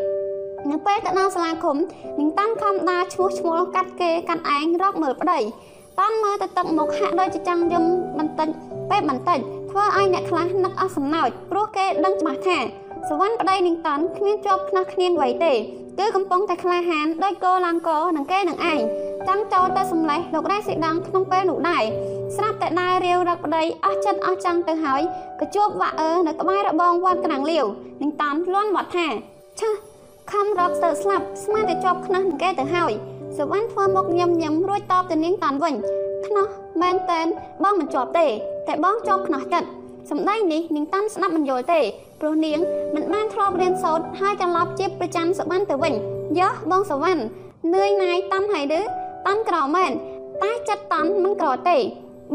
[0.69, 1.75] នៅពេលទៅដល់សាលាឃុំ
[2.19, 5.39] នឹងតាន់ខំដាឈ្មោះឈ្មោះកាត់គេកាត់ឯងរកមើលប្តី
[5.99, 7.83] តាន់មើលទៅទឹកមុខហាក់ដូចជាចង់យំ
[8.17, 8.49] បន្តិច
[8.89, 9.39] ពេលបន្តិច
[9.69, 12.59] ធ្វើឲ្យអ្នកខ្លះនឹកអស់សំណោចព្រោះគេដឹងច្បាស់ថា
[13.07, 15.53] សវណ្ណប្តីនឹងតាន់គ្មានជាប់ខ្នោះគ្នាអ្វីទេ
[15.99, 18.79] គឺកំពុងតែក្លាហានដោយកោឡើងកនឹងគេនឹងឯង
[19.27, 21.83] ចាំចូលទៅសម្លេះលោករ៉េស៊ីដងក្នុងពេលនោះដែរ
[22.35, 25.01] ស្រាប់តែដើររាវរកប្តីអស់ចិត្តអស់ចង់ទៅហើយ
[25.39, 27.65] ក៏ជួបវ៉ាអឺនៅក្បែររបងវត្តក្រាំងលាវ
[28.01, 29.07] នឹងតាន់លន់វត្តថា
[29.59, 29.69] ឆើ
[30.31, 32.91] ខំរកស្ទើស្លាប់ស្មានតែជាប់ខ្នោះនឹងគេទៅហើយ
[33.37, 35.75] សវណ្ណធ្វើមុខញឹមញឹមរួចតបទៅនាងតាន់វិញ
[36.27, 36.47] ខ្នោះ
[36.81, 37.27] មែនតែន
[37.63, 38.27] បងមិនជាប់ទេ
[38.67, 39.67] តែបងជាប់ខ្នោះចិត្ត
[40.09, 41.81] សម្ដីនេះនាងតាន់ស្ដាប់មិនយល់ទេ
[42.21, 42.59] ព្រោះនាង
[42.95, 45.93] មិនបានធ្លាប់រៀនសូត្រហើយត្រឡប់ជាប្រចាំសវណ្ណទៅវិញ
[46.39, 47.21] យោបងសវណ្ណ
[47.73, 48.81] នឿយណាយតាន់ហើយឬ
[49.27, 49.91] តាន់ក្រមែន
[50.43, 51.77] តែចិត្តតាន់មិនក្រទេ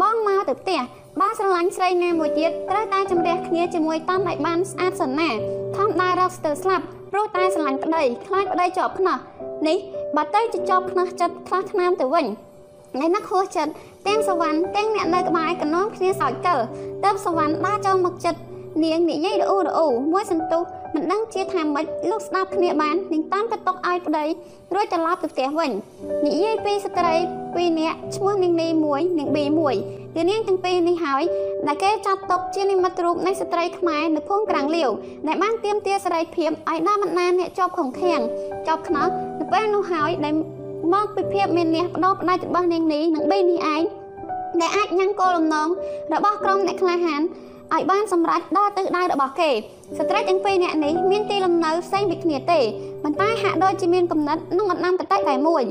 [0.02, 0.80] បងមកទៅផ្ទះ
[1.20, 5.30] បើស្រឡាញ់ស្រីណាមួយទៀតត្រូវតែជំរះគ្នាជាមួយតាន់ឲ្យបានស្អាតសិនណា
[5.76, 9.18] ធម្មតារកស្ទើស្លាប់ព្រោះតែស្រឡាញ់ប្តីខ្លាចប្តីជាប់ខ្នោះ
[9.68, 9.78] នេះ
[10.16, 12.26] បើទៅជាជាប់ខ្នោះចិត្តខ្លះថ្នាំទៅវិញ
[12.94, 13.72] ថ្ងៃណាខួសចិត្ត
[14.06, 16.58] ទាំងសវណ្ណទាំងអ្នកនៅក្បែរកណងគ្នាសោចកិល
[17.04, 18.40] ទៅសវណ្ណដើរចូលមកចិត្ត
[18.84, 20.62] នាងនិយាយរអ៊ូរអ៊ូមួយសន្ទុះ
[20.94, 24.24] មិនដឹងជាថាម៉េចលោកស្ដាប់គ្នាបាននាងតាមទៅຕົកឲ្យប្តី
[24.74, 25.70] រួចត្រឡប់ទៅផ្ទះវិញ
[26.26, 27.14] និយាយពីស្ត្រី
[27.54, 29.74] ពីរនាក់ឈ្មោះនាងនីមួយនាងប៊ីមួយ
[30.14, 31.22] គឺនាងទាំងពីរនេះហើយ
[31.66, 34.90] ដែលគេចាត់ទុកជានិមិត្តរូបនៃស្ត្រីខ្មែរនៅភូមិក្រាំងលាវ
[35.26, 38.20] ដែលបានទៀមទាសេរីភាពឲ្យដល់បណ្ដាអ្នកជាប់ខំខាំង
[38.66, 39.08] ជាប់ខ្នោះ
[39.38, 40.34] នៅពេលនោះហើយដែល
[40.92, 43.82] មកពីភាពមានអ្នកបដោផ្ដាច់របស់នាងនេះនិងប៊ីនេះឯង
[44.60, 45.68] ដែលអាចញ៉ាំងគោលលំណង
[46.14, 47.22] របស់ក្រុមអ្នកក្លាហាន
[47.74, 49.50] ឲ្យបានសម្រេចដល់ទិសដៅរបស់គេ
[49.98, 52.60] ស្ត្រីទាំងពីរនាក់នេះមានទីលំនៅផ្សេងពីគ្នាទេ
[53.02, 55.64] ប៉ុន្តែហាក់ដូចជាមានគំនិតនិងអណ្ដាំតតិតែមួយ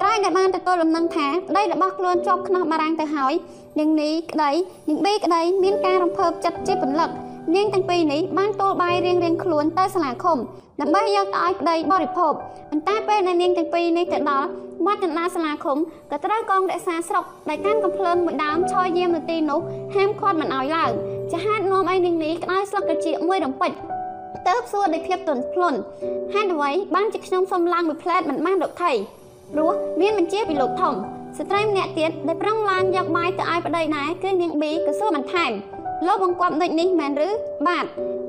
[0.00, 3.32] ត្រៃដែលបានទទួលលំនឹងថាប្តីរបស់ខ្លួនជាប់ខ្នោះបារាំងទៅហើយ
[3.78, 4.50] នាងនេះក្តី
[4.88, 7.10] នាងប៊ីក្តីមានការរំភើបចិត្តជាពលឹក
[7.54, 10.38] នាងទាំងពីរនេះបានទូលបាយរៀងរៀងខ្លួនទៅសាលាឃុំ
[10.80, 12.32] ដើម្បីយកទៅឲ្យប្តីបរិភោគ
[12.70, 14.48] ប៉ុន្តែពេលដែលនាងទាំងពីរនេះទៅដល់
[14.86, 15.78] វត្តកណ្ដាលសាលាឃុំ
[16.10, 19.60] ក៏ត្រូវកងរក្សាស្រុកដែលកាន់កំភ្លើងមួយដើមឆយយាមនៅទីនោះ
[19.94, 20.90] ហាមឃាត់មិនឲ្យឡើង
[21.32, 23.72] ចាហេតុនាំឲ្យនាងនេះក្តៅស្លឹកត្រចៀកមួយរំពេច
[24.48, 25.78] ទៅសួរដោយភាពទន់ភ្លន់
[26.34, 28.92] ហេតុអ្វីបានជាខ្ញុំសុំឡើងមួយផ្លែតមិនបានលោកថៃ
[29.52, 30.94] ព្រោះមានបញ្ជាពីលោកធំ
[31.38, 35.52] ស្ត្រីម្នាក់ទៀតដែលប្រឹងឡើងយកបាយទៅឲ្យប្តីដែរគឺនាងប៊ីក៏សួរបន្ថែម
[36.06, 37.28] លោកបង្គាប់ដូចនេះមែនឬ
[37.68, 37.84] បាទ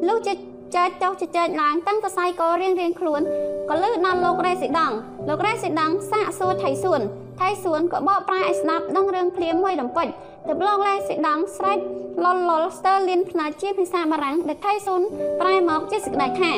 [0.07, 0.33] លោកជា
[0.75, 3.21] ចែកចុះជជែកឡើងតាំងសរសៃករៀងរៀងខ្លួន
[3.69, 4.95] ក៏លឺដល់លោករ៉េស៊ីដង់
[5.27, 7.01] លោករ៉េស៊ីដង់សាកសួរថៃសួន
[7.39, 10.07] ថៃសួនក៏បកប្រែឲ្យស្ដាប់ដឹងរឿងភ្លាមមួយរំពេច
[10.47, 11.77] ទៅលោករ៉េស៊ីដង់ស្រែក
[12.23, 15.01] លលលស្ទើលៀនផ្នែកជាភាសាបារាំងដែលថៃសួន
[15.41, 16.51] ប្រែមកជាសេចក្តីថា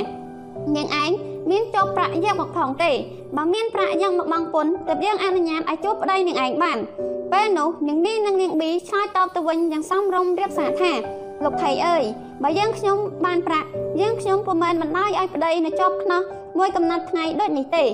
[0.75, 1.11] នាងឯង
[1.51, 2.91] មានចុះប្រាក់យកមកផងទេ
[3.37, 6.77] បើមានប្រាក់យកមកបង់ពន្ធទើបយើងអនុញ្ញាតឲ្យជួបប្តីនាងឯងបាន
[7.33, 10.91] ពេលនោះនាងនេះនិងនាងប៊ីឆ្លើយតបទៅវិញយ៉ាងសមរម្យរៀបសារថា
[11.43, 12.03] លោកថៃអើយ
[12.43, 13.67] បើយើងខ្ញុំបានប្រាក់
[14.01, 16.21] យើងខ្ញុំពុំមែនបណ្ដោយឲ្យប្តីនៅជាប់ខ្នោះ
[16.57, 17.87] មួយកំណត់ថ្ងៃដូចនេះទេឥ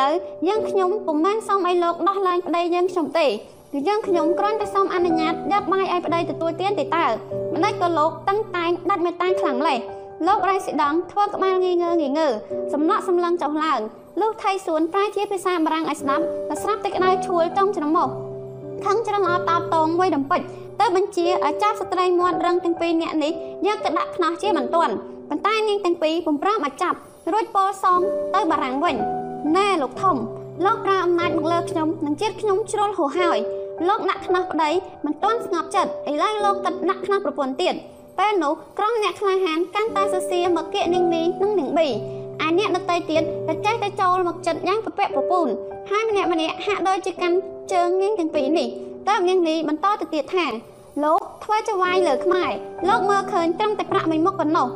[0.00, 0.12] ឡូវ
[0.48, 7.06] យើងខ្ញុំពុំមែនសុំឲ្យលោកដោះលែងប្តីយើងខ្ញុំទេគឺយើងខ្ញុំគ្រាន់តែសុំអនុញ្ញាតយកបាយឲ្យប្តីទទួលទានទេតើ
[7.52, 9.78] មិនដេចក៏លោកតឹងតែងដាច់មេតាំងខ្លាំងលេះ
[10.26, 12.28] លោករ៉ៃស៊ីដង់ធ្វើក្បាលងីងើងីងើ
[12.72, 13.80] សំណក់សម្លឹងចុះឡើង
[14.20, 18.08] លោកថៃសួនប្រែជាភាសាបារាំងឲ្យស្ដាប់តែស្រាប់តែក្តៅឈួលចង់ច្រមុះ
[18.84, 20.40] ខឹងច្រំអត់តោតតងមួយដំពេច
[20.80, 23.32] ទៅបញ្ជាឲ្យចាប់ស្ត្រីមាត់រឹងទាំងពីរនាក់នេះ
[23.66, 24.94] យកទៅដាក់ខ្នោះជាបន្ទាន់
[25.28, 26.98] ប៉ុន្តែនាងទាំងពីរពុំប្រាំឲ្យចាប់
[27.32, 28.00] រួចពោលសង
[28.34, 28.96] ទៅបារាំងវិញ
[29.56, 30.16] ណែលោកធំ
[30.64, 33.38] លោកប្រើអំណាចមកលើខ្ញុំនិងជាតិខ្ញុំជ្រុលហួហើយ
[33.88, 34.70] លោកដាក់ខ្នោះប្តី
[35.04, 37.74] មិនទាន់ស្ងប់ចិត្តឥឡូវលោកគិតដាក់ខ្នោះប្រពន្ធទៀត
[38.18, 41.92] ពេលនោះក្រុមអ្នកក្លាហានកាន់តែសរសៀមកគៀកនាងនីនិងនាងប៊ីឯ
[42.58, 45.48] អ្នកដតីទៀតក៏ចេះតែចូលមកចិត្តយ៉ាងប្រពាក់ប្រពូន
[45.90, 47.36] ហើយម្នាក់ម្នាក់ហាក់ដូចជាកាន់
[47.72, 48.68] ជើងនាងទាំងពីរនេះ
[49.08, 50.46] តើនាងនេះបន្តទៅទៀតថា
[51.04, 52.50] លោកធ្វើចវាយលើខ្មែរ
[52.88, 54.68] លោកមើលឃើញត្រឹមតែប្រាក់មួយមុខប៉ុណ្ណោះ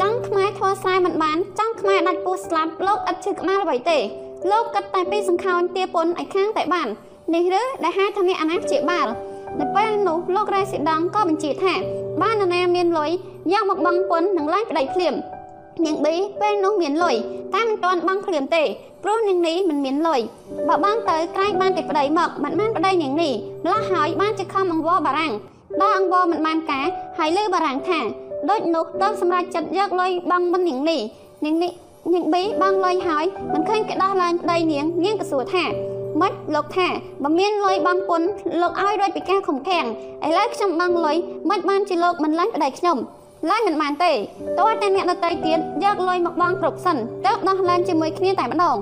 [0.00, 3.98] ចង់ខ្មែរធ្វើស្រែមិនបានចង់ខ្មែរដាច់ពោះស្លាប់លោកឥតឈឺក្បាលអ្វីទេ
[4.50, 6.88] លោកគិតតែពីសង្ខោនទាពុនឲ្យខាងតែបាន
[7.34, 9.06] នេះឬដែលហៅថាអ្នកអាណាព្យាបាល
[9.60, 11.74] នៅពេលនោះលោករ៉េស៊ីដង់ក៏បញ្ជាថា
[12.22, 13.10] បាននរណាមានលុយ
[13.52, 15.14] យកមកបង់ពន្ធនឹងឡើងប្តីភ្លាម
[15.84, 17.16] នាងប៊ីពេលនោះមានលុយ
[17.54, 18.62] តែមិនទាន់បង់ភ្លាមទេ
[19.02, 20.20] ព្រោះនាងនេះមិនមានលុយ
[20.68, 23.32] បើបង់ទៅក្រែងបានតែប្តីមកមិនបានប្តីនាងនេះ
[23.64, 25.32] ម្ល៉េះហើយបានជាខំអង្វរបារាំង
[25.80, 26.86] ដល់អង្វរមិនបានការ
[27.18, 28.00] ហើយលើបារាំងថា
[28.50, 31.00] ដូចនោះទៅសម្រាប់ចិត្តយកលុយបង់មិននាងនេះ
[31.44, 31.72] នាងនេះ
[32.14, 35.64] នាងប៊ីបងលុយហើយមិនឃើញគេដោះឡើងប្តីនាងនាងក៏សួរថា
[36.20, 36.88] ម៉េចលោកថា
[37.22, 38.22] បើមានលុយបងពុន
[38.62, 39.86] លោកឲ្យរួចពីការខំខាំង
[40.26, 41.16] ឥឡូវខ្ញុំបងលុយ
[41.50, 42.98] មិនបានជាលោកមិនឡើងប្តីខ្ញុំ
[43.50, 46.96] ឡើងមិនបានទេតើតែអ្នកដតីទៀតយកលុយមកបងគ្រប់សិន
[47.26, 48.76] ទើបដោះឡើងជាមួយគ្នាតែម្ដង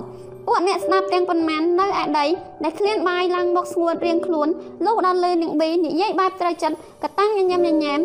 [0.47, 2.27] ពួកអ្នកស្ដាប់ទាំងប៉ុន្មាននៅឯដី
[2.65, 4.49] ដែលឃ្លានបាយឡើងមកស្ងួតរៀងខ្លួន
[4.87, 8.01] លោកដល់លើនាងប៊ីនិយាយបែបត្រូវចិត្តកតាំងញញឹមញញែម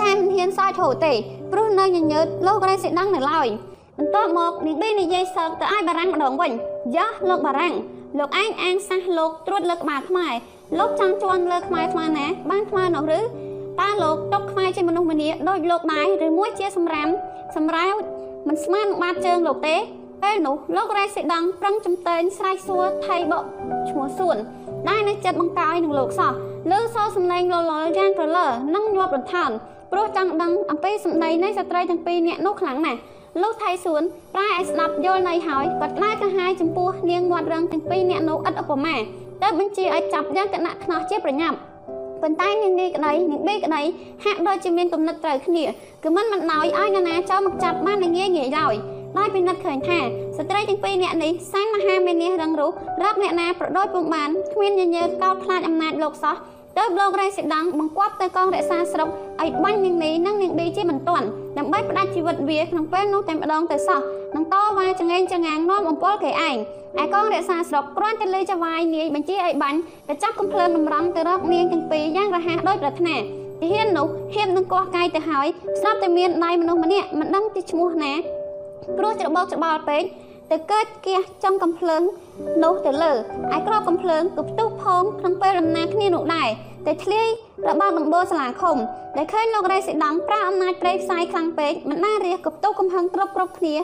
[0.00, 1.12] តែមិនហ៊ានសើចហូរទេ
[1.52, 3.48] ព្រោះនៅញញើតលោករ៉េសេដាំងនៅឡើយ
[3.98, 6.52] បន្ទាប់មកនាងប៊ីនិយាយសើកទៅឲ្យបារាំងម្ដងវិញ
[6.96, 7.74] យ៉ាលោកបារាំង
[8.18, 10.34] លោកឯងអាងសះលោកត្រួតលើក្បាលខ្មែរ
[10.78, 13.20] លោកចង់ជន់លើខ្មែរខ្មែរណាបានខ្មែរនោះឬ
[13.80, 17.08] តើលោកຕົកខ្មែរជាមនុស្សម្នាដូចលោកដែរឬមួយជាសម្រាម
[17.56, 17.86] សម្រៅ
[18.48, 19.76] មិនស្មានបាតជើងលោកទេ
[20.22, 23.44] ពេលនោះលោករ៉េសេដង់ប្រឹងចំតែងស្រែកសួរថៃបក
[23.88, 24.36] ឈ្មោះសួន
[24.88, 26.32] ដែលនៅចិត្តបង្កយនឹងលោកសោះ
[26.72, 29.50] លើសសំឡេងលលយ៉ាងក្រលើនិងញាប់រន្ថន
[29.92, 33.00] ព្រោះចង់ដឹងអំពីសម្ដីនៃស្ត្រីទាំងពីរនាក់នោះខ្លាំងណាស់
[33.42, 34.02] លោកថៃសួន
[34.34, 38.96] ប្រែឲ្យស្ដាប់យល់ន័យហើយក៏ខ្លាចកាហាយចំពោះនាងមាត់រឹងទាំងពីរនាក់នោះឥតឧបមា
[39.42, 41.56] តែបញ្ជាឲ្យចាប់យ៉ាងគណៈខ្នោះជាប្រញាប់
[42.22, 43.82] ប៉ុន្តែនាងនេះក្តីនាងបេក្តី
[44.24, 45.64] ហាក់ដូចជាមានគំនិតត្រូវគ្នា
[46.02, 48.74] គឺមិនមិនដោយឲ្យនរណាចូលមកចាប់បានងាយងាយឡើយ
[49.18, 49.98] ដោយពិនិត្យឃើញថា
[50.36, 52.72] ស្ត្រីទាំងពីរនាក់នេះសែនមហាមេនាសរឹងរូស
[53.02, 56.36] រកអ្នកណាប្រដូចពុំបានគ្មានញញើកោតខ្លាចអំណាចលោកសោះ
[56.78, 59.08] ទើបលោករ៉េសេដង់បង្គាប់ទៅកងរក្សាស្រុក
[59.42, 61.26] ឲ្យបាញ់នាងនេះនិងនាងឌីជាបន្ទាន់
[61.58, 64.00] ដើម្បីផ្ដាច់ជីវិតវាក្នុងពេលនោះតែម្ដងទៅសោះ
[64.36, 66.56] នឹងតវ៉ាចងេងចងាងនាំអំពលគេឯង
[67.02, 69.78] ឯកងរក្សាស្រុកគ្រាន់តែលេចវាយនាយបញ្ជាឲ្យបាញ់
[70.08, 73.16] ទៅចាប់កំភ្លើងតម្រង់ទៅរកនាងទាំងពីរយ៉ាងរហ័សដោយប្រាថ្នា
[73.60, 75.46] ទាហាននោះហៀបនឹងកោះកាយទៅហើយ
[75.80, 78.12] ស្រាប់តែមានដៃមនុស្សម្នាក់មិនដឹងទីឈ្មោះណា
[78.98, 80.02] ព្រោះច្របោកច្បល់ពេក
[80.50, 82.02] ទៅកើតគះចុងកំភ្លើង
[82.64, 83.12] នោះទៅលើ
[83.56, 86.48] ឯក្របកំភ្លើងក៏ផ្ទុះផងក្នុងពេលដំណើរគ្នានោះដែរ
[86.86, 87.28] តែធ្លាយ
[87.68, 88.76] របស់ដំបូលសាលាឃុំ
[89.16, 93.76] ដែលឃើញលោករ៉េសេដង់ប្រើអំណាចព្រៃផ្សាយខ្លាំងពេកមិនណារះក៏ផ្ទុះកំហឹងទ្រពគ្រប់គ្នា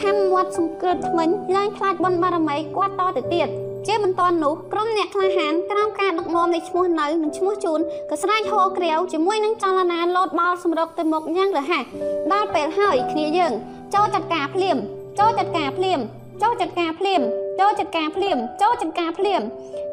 [0.00, 3.48] ខំមាត់សង្គ្រឹតថ្មិញឡើងខ្លាចបនបារមីគាត់តទៅទៀត
[3.86, 7.80] ជាមិនតាន់នោះក្រុមអ្នកក្លាហានក្រោមការដឹកនាំនៃឈ្មោះនៅនិងឈ្មោះជូន
[8.10, 11.84] ក៏ស្រែកហោក្រាវជាមួយនឹងចលនាលោតបោលសម្រុកទៅមុខយ៉ាងរហ័ស
[12.32, 13.52] ដល់ពេលហើយគ្នាយើង
[13.94, 14.78] ចូលចាត់ការភ្លាម
[15.18, 16.00] ចូលចាត់ការភ្លាម
[16.42, 17.20] ចូលចាត់ការភ្លាម
[17.60, 19.42] ចូលចាត់ការភ្លាមចូលចាត់ការភ្លាម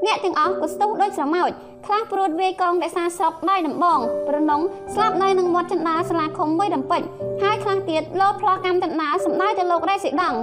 [0.06, 1.50] អ្នកទាំងអស់ក៏ស្ទុះដូចស្រមោច
[1.86, 4.62] ខ្លះព្រួតវាយកងរក្សាស្រុកដោយដំបងប្រណង
[4.94, 7.02] ស្លាប់នៅនឹងមាត់ចន្ទាសាលាឃុំមួយដំពេច
[7.44, 10.38] ហើយខ្លះទៀតលោផ្លោះកម្មតណ្ដាសម្ដៅទៅលោករ៉េស៊ីដង់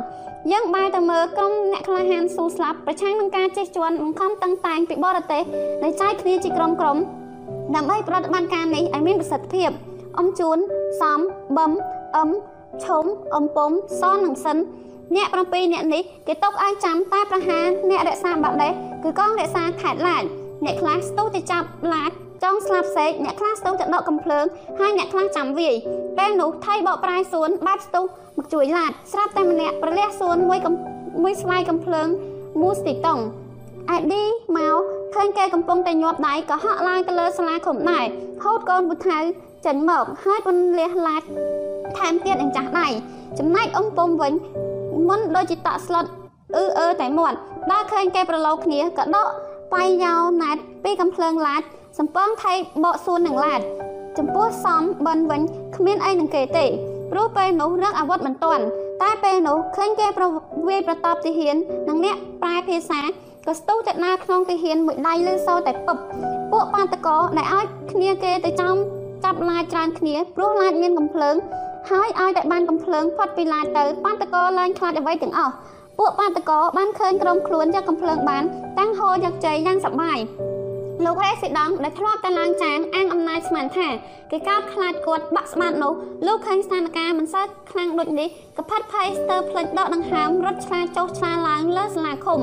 [0.52, 5.42] យើងបែរទៅមើលក្រុមអ្នកក្លាហានស៊ូស្លាប់ប្រឆាំងនឹងការជិះជាន់បង្ខំតឹងតែងពីបរទេស
[5.82, 6.98] ដែលចែកគ្នាជាក្រុមក្រុម
[7.74, 9.70] ដើម្បីប្រតិបត្តិការនេះឲ្យមានប្រសិទ្ធភាព
[10.18, 10.58] អ៊ំជួន
[11.00, 11.20] សំ
[11.56, 11.72] បឹម
[12.16, 12.30] អឹម
[12.84, 13.04] ឈុំ
[13.34, 13.70] អ៊ំពុំ
[14.00, 14.56] សននិងសិន
[15.16, 18.72] អ្នក7អ្នកនេះគេຕົកឲ្យចាំតែប្រហារអ្នករក្សាបាក់ដេស
[19.02, 20.24] គឺកងរក្សាខេត្តឡាច
[20.64, 22.10] អ្នកខ្លះស្ទុះទៅចាប់ឡាច
[22.42, 24.44] ចង់ស្លាប់សេកអ្នកខ្លះស្ទុះទៅដកកំភ្លើង
[24.80, 25.74] ហើយអ្នកខ្លះចាំវាយ
[26.18, 28.04] ពេលនោះថៃបកប្រែសួនបាត់ស្ទុះ
[28.36, 30.58] មកជួយឡាចស្រាប់តែម្នាក់ប្រលះសួនមួយ
[31.22, 32.08] មួយស្វាយកំភ្លើង
[32.60, 33.18] មូស្ទីតុង
[33.90, 34.22] អេឌី
[34.56, 34.76] មក
[35.14, 38.06] ឃើញគេកំពុងតែញាប់ដៃក៏ហក់ឡើងទៅលើសាលាឃុំដែរ
[38.44, 39.18] ហូតកូនពូថៅ
[39.66, 41.22] ចេញមកហើយពន្លះឡាច
[41.98, 42.88] ថែមទៀតអញ្ចាស់ដៃ
[43.38, 44.32] ចំណែកអ៊ំពុំវិញ
[45.08, 46.04] មុនដូចជាតក់ស្លុត
[46.56, 47.36] អឺអឺតែមាត់
[47.70, 49.28] ដល់ឃើញគេប្រឡូកគ្នាក៏ដក
[49.74, 51.62] បាយយ៉ោណាត់ពីកំភ្លើងឡាត
[51.98, 52.52] សំពងថៃ
[52.84, 53.60] បកសួននឹងឡាត
[54.18, 55.42] ចំពោះសំបិនវិញ
[55.76, 56.66] គ្មានអីនឹងគេទេ
[57.10, 58.64] ព្រោះពេលនោះរឹកអាវុធមិនទាន់
[59.02, 60.24] តែពេលនោះឃើញគេប្រ
[60.68, 61.56] វាយប្រតបទាហាន
[61.88, 63.00] និងអ្នកប្រែភាសា
[63.46, 65.98] ក៏ស្ទុះចិត្តណាក្នុងទាហានមួយដៃលើសោតែពឹប
[66.52, 68.76] ពួកបាតកោដែលឲ្យគ្នាគេទៅចំ
[69.26, 71.36] ចាប់ឡាច្រើនគ្នាព្រោះឡាចមានកំភ្លើង
[71.90, 75.54] ហើយឲ្យតែបានកំភ្លើងផុតពីឡានទៅបាតកោឡើងខ្លាចអ្វីទាំងអស់
[75.98, 78.44] ពួកបាតកោបានឃើញក្រុមខ្លួនយកកំភ្លើងបាន
[78.78, 80.18] តាំងហោយកជ័យយ៉ាងសប្បាយ
[81.04, 83.88] លោករ៉េស៊ីដង់ដែលធ្លាប់តែឡើងចាងអាងអំណាចស្មានថា
[84.30, 85.92] គេកោតខ្លាចគាត់បាក់ស្បាតនោះ
[86.26, 92.40] លោកឃើញស្ថានភាពមិនសូវខ្លាំងដូចនេះក៏ផាត់ផៃស្ទើរផ្លេចដកដង្ហើមរត់ឆ្លាចុះឆ្លាឡើងលើសាលាឃុំ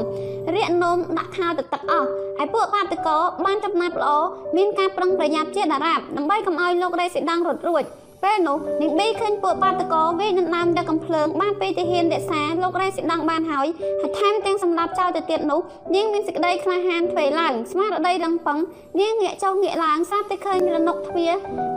[0.55, 4.13] រៀកនោមដាក់ខោទៅទឹកអស់ហើយពួកបាតកោបានចំណាប់ល្អ
[4.57, 7.83] មានការប្រុងប្រយ័ត្នជាដារាបដើម្បីកុំឲ្យលោករ៉េស៊ីដង់រត់រួច
[8.23, 13.67] ពេលនោះនាងប៊ីឃើញពួកបាតកោវាយដណ្ដើមយកកំភ្លើងបានពេលទាហានរក្សាលោករ៉េស៊ីដង់បានហើយ
[14.01, 15.59] ហើយថែមទាំងសម្លាប់ចោលទៅទៀតនោះ
[15.95, 18.59] នាងមានសេចក្តីក្លាហានទ្វេឡើងស្មារតីរឹងប៉ឹង
[18.99, 21.33] នាងងាកចុះងាកឡើងសាប់តែឃើញរនុកទ្វារ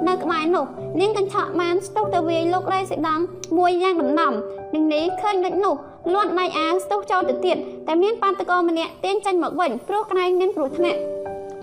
[0.09, 0.64] នៅក្បែរនោះ
[1.01, 3.23] នាងកញ្ឆក់បានស្ទុះទៅវាយលោករ៉េស៊ីដង់
[3.59, 4.32] មួយយ៉ាងដំណំ
[4.74, 5.74] នាងនេះឃើញដូចនោះ
[6.14, 7.56] លាត់ដៃអាវស្ទុះចោលទៅទៀត
[7.86, 11.01] តែមានបាតកោម្នាក់ទាញចេញមកវិញព្រោះក្រែងមានគ្រោះថ្នាក់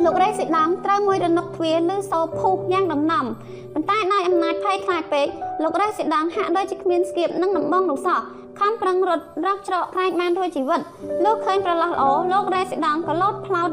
[0.03, 3.25] លោករ៉េស៊ីដង់ត្រូវមួយរនុកទ្វារឬសោភុះយ៉ាងដំណំ
[3.73, 5.27] ប៉ុន្តែដោយអំណាចភ័យខ្លាចពេក
[5.63, 8.19] លោករ៉េស៊ីដង់ហាក់ដូចជាគ្មានស្គៀបនិងដំបងនោះសោះ
[8.59, 10.81] ខំប្រឹងរត់រកច្រកខ្លាចបានរួចជីវិត
[11.25, 12.03] លោកឃើញប្រឡោះល្អ
[12.33, 13.69] លោករ៉េស៊ីដង់ក៏លោតផ្លោត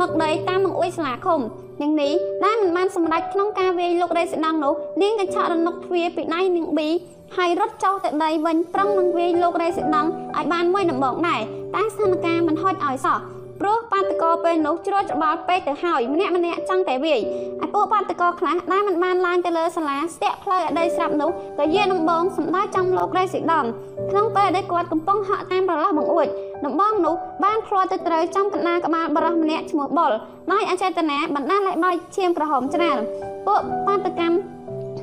[0.00, 1.40] មកដីតាមបង្អួយសាលាឃុំ
[1.82, 2.12] នាងនេះ
[2.44, 4.72] ដែលមិនបានសម្រេចក្នុងការវាយលោករេសិដង់នោះ
[5.02, 6.88] នាងកញ្ឆក់រនុកទ្វារពីដៃនាងប៊ី
[7.36, 11.40] ហើយរត់ចុះទៅដីវិញប្រឹងនឹងវាយលោករេសិដង់ឲ្យបានមួយដំបងដែរ
[11.74, 13.18] តែស្ថានភាពមិនហុចឲ្យសោះ
[13.60, 17.20] ព្រោះបាតកោពេលនោះជ្រួតច្បល់ពេកទៅហើយម្នាក់ម្នាក់ចង់តែវាយ
[17.64, 23.66] ឯពួកបាតកោខ្លះដែលមិនបានឡើងទៅលើសាលាស្ទាក់ផ្លូវអដីស្រាប់នោះក៏យាដំបងសម្ដៅចំលោករេស៊ីដន
[24.10, 26.26] ក្នុងពេលដែលគាត់កំពុងហក់តាមប្រឡោះបង្អួច
[26.64, 27.14] ដំបងនោះ
[27.44, 30.12] បានផ្លាត់ទៅត្រូវចំកណ្ដាលក្បាលបរោះម្នាក់ឈ្មោះបុល
[30.52, 32.98] ដោយអចេតនាបណ្ដាលឲ្យដោយឈាមក្រហមច្រើន
[33.46, 34.38] ពួកបាតកម្ម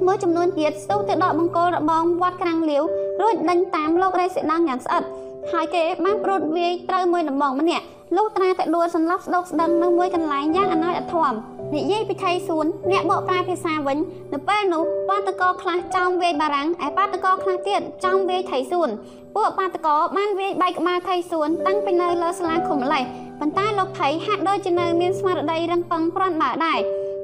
[0.05, 2.83] មួយចំនួនទៀតស្ទុះទៅដកបង្គោលរបងវត្តក្រាំងលាវ
[3.21, 5.03] រួចដេញតាមលោករេស៊ីដនយ៉ាងស្អិត
[5.51, 7.85] ហើយគេបានប្រូតវាយត្រូវមួយដំបងម្នាក់
[8.15, 11.33] លុះត្រាតែដួលសន្លប់ស្ដុកស្ដឹងនៅមួយកន្លែងយ៉ាងអណោចអធម
[11.75, 13.97] និយាយពីថៃសួនអ្នកបកប្រែភាសាវិញ
[14.33, 18.89] នៅពេលនោះបាតកោខ្លះចោមវាយបារាំងឯបាតកោខ្លះទៀតចោមវាយថៃសួន
[19.35, 23.03] ពួកបាតកោបានវាយបែកក្បាលថៃសួនតាំងពីនៅលើសាលាឃុំម្លេះ
[23.39, 26.79] ប៉ុន្តែលោកថៃហាក់ដូចជានៅមានស្មារតីរឹងប៉ឹងព្រាន់បើដែរ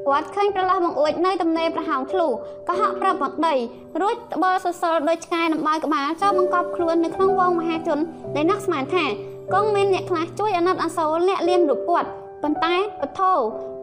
[0.08, 2.28] គាត់ឃើញប្រឡោះបង្អួចនៅទំនេរប្រហោងធ្លូ
[2.68, 3.56] ក៏ហក់ប្រាប់មកដី
[4.02, 8.00] រួចត្បល់សសល់ដោយឆ្កែដំបៅក្បាលចូលបង្កប់ខ្លួននៅក្នុងវងមហាជន
[8.36, 9.06] ដែលនឹកស្មានថា
[9.54, 12.10] គង់មានអ្នកខ្លះជួយអាណិតអាសូរលាក់លៀមរូបគាត់
[12.44, 13.22] ប៉ុន្តែពធ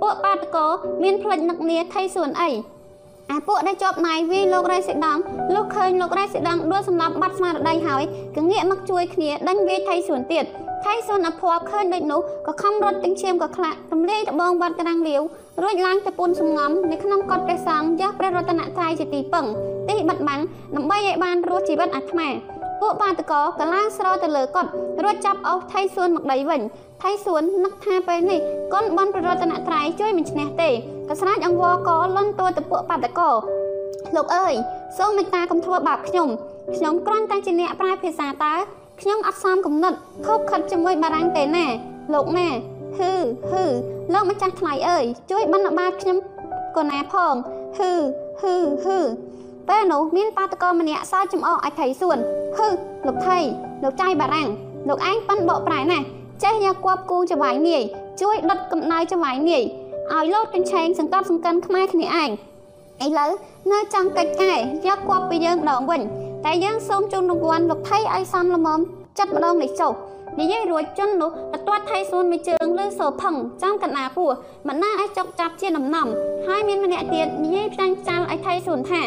[0.01, 0.67] ពួកបាតកោ
[1.03, 2.51] មានផ្លិចនឹកនាថៃសួនអី
[3.31, 5.19] អាពួកដែលជាប់ណៃវាលោករ៉េសេដង
[5.55, 8.03] លោកឃើញលោករ៉េសេដងដួលសម្លាប់បាត់ស្មារតីហើយ
[8.37, 10.45] ក៏ងាកមកជួយគ្នាដេញវាថៃសួនទៀត
[10.85, 15.23] ថៃសួនអភ័ព្វឃើញដូចនោះក៏ខំរត់ទាំងឈាមក៏ខ្លាក់រំលែងដបងវត្តក្រាំងលាវ
[15.63, 19.47] រួចឡើងទៅពុនសំងំនៅក្នុងកត់ព្រះសង្ឃយកព្រះរតនត្រ័យជាទីពឹង
[19.89, 20.41] ទីបិទបាំង
[20.77, 22.29] ដើម្បីឲ្យបានរស់ជីវិតអាត្មា
[22.85, 24.71] ពួកបាតកោក៏ឡើងស្រោទៅលើគាត់
[25.03, 26.61] រួចចាប់អោសថៃសួនមកដីវិញ
[27.03, 28.41] ថៃសួននឹកថាពេលនេះ
[28.73, 30.71] កូនបនប្ររតនត្រ័យជួយមិនឈ្នះទេ
[31.09, 33.31] ក៏ស្រាចអង្វរកលន់តួទៅពួកបាតកោ
[34.17, 34.55] លោកអើយ
[34.99, 36.29] សូមមេត្តាកុំធ្វើបាបខ្ញុំ
[36.77, 38.55] ខ្ញុំគ្រាន់តែជាអ្នកប្រាយភាសាតើ
[39.01, 39.93] ខ្ញុំអត់សមគំនិត
[40.27, 41.67] ខុសខិតជាមួយបារាំងទេណា
[42.15, 42.49] លោកណា
[42.99, 43.13] ហឺ
[43.51, 43.65] ហឺ
[44.13, 46.17] លោកម្ចាស់ថ្លៃអើយជួយបណ្ឌបាតខ្ញុំ
[46.77, 47.35] កូនណាផង
[47.79, 47.93] ហឺ
[48.41, 48.55] ហឺ
[48.85, 48.99] ហឺ
[49.69, 52.19] ពេលនោះមានបាតកោម្នាក់សើចចំអកឲ្យថៃសួន
[52.57, 52.69] ហឺ
[53.07, 53.39] លោកថៃ
[53.83, 54.49] លោកចៃបារាំង
[54.89, 56.05] លោកឯងប៉ិនបកប្រែណាស់
[56.43, 57.83] ចេះយកគប់គូចវាយនាយ
[58.21, 59.63] ជួយដុតកំណៅចវាយនាយ
[60.13, 62.31] ឲ្យលោតកញ្ឆេងសង្កត់សង្កិនខ្មែរគ្នាឯង
[63.05, 63.31] ឥឡូវ
[63.73, 64.53] នៅចង់កិច្ចកែ
[64.87, 66.01] យកគប់ពីយើងដងវិញ
[66.45, 68.81] តែយើងសូមជូនរង្វាន់លោកថៃឲ្យសំល្មម
[69.19, 69.93] ចិត្តម្ដងនេះចុះ
[70.41, 74.29] និយាយរួចជន់នោះទៅទាត់ថៃសួនមួយជើងលើសូផឹងចំកណាពោះ
[74.69, 76.07] មិនណាឲ្យចុកចាប់ជាដំណំ
[76.47, 79.03] ហើយមានម្នាក់ទៀតនិយាយផ្ចាញ់ចាល់ឲ្យថៃសួនថា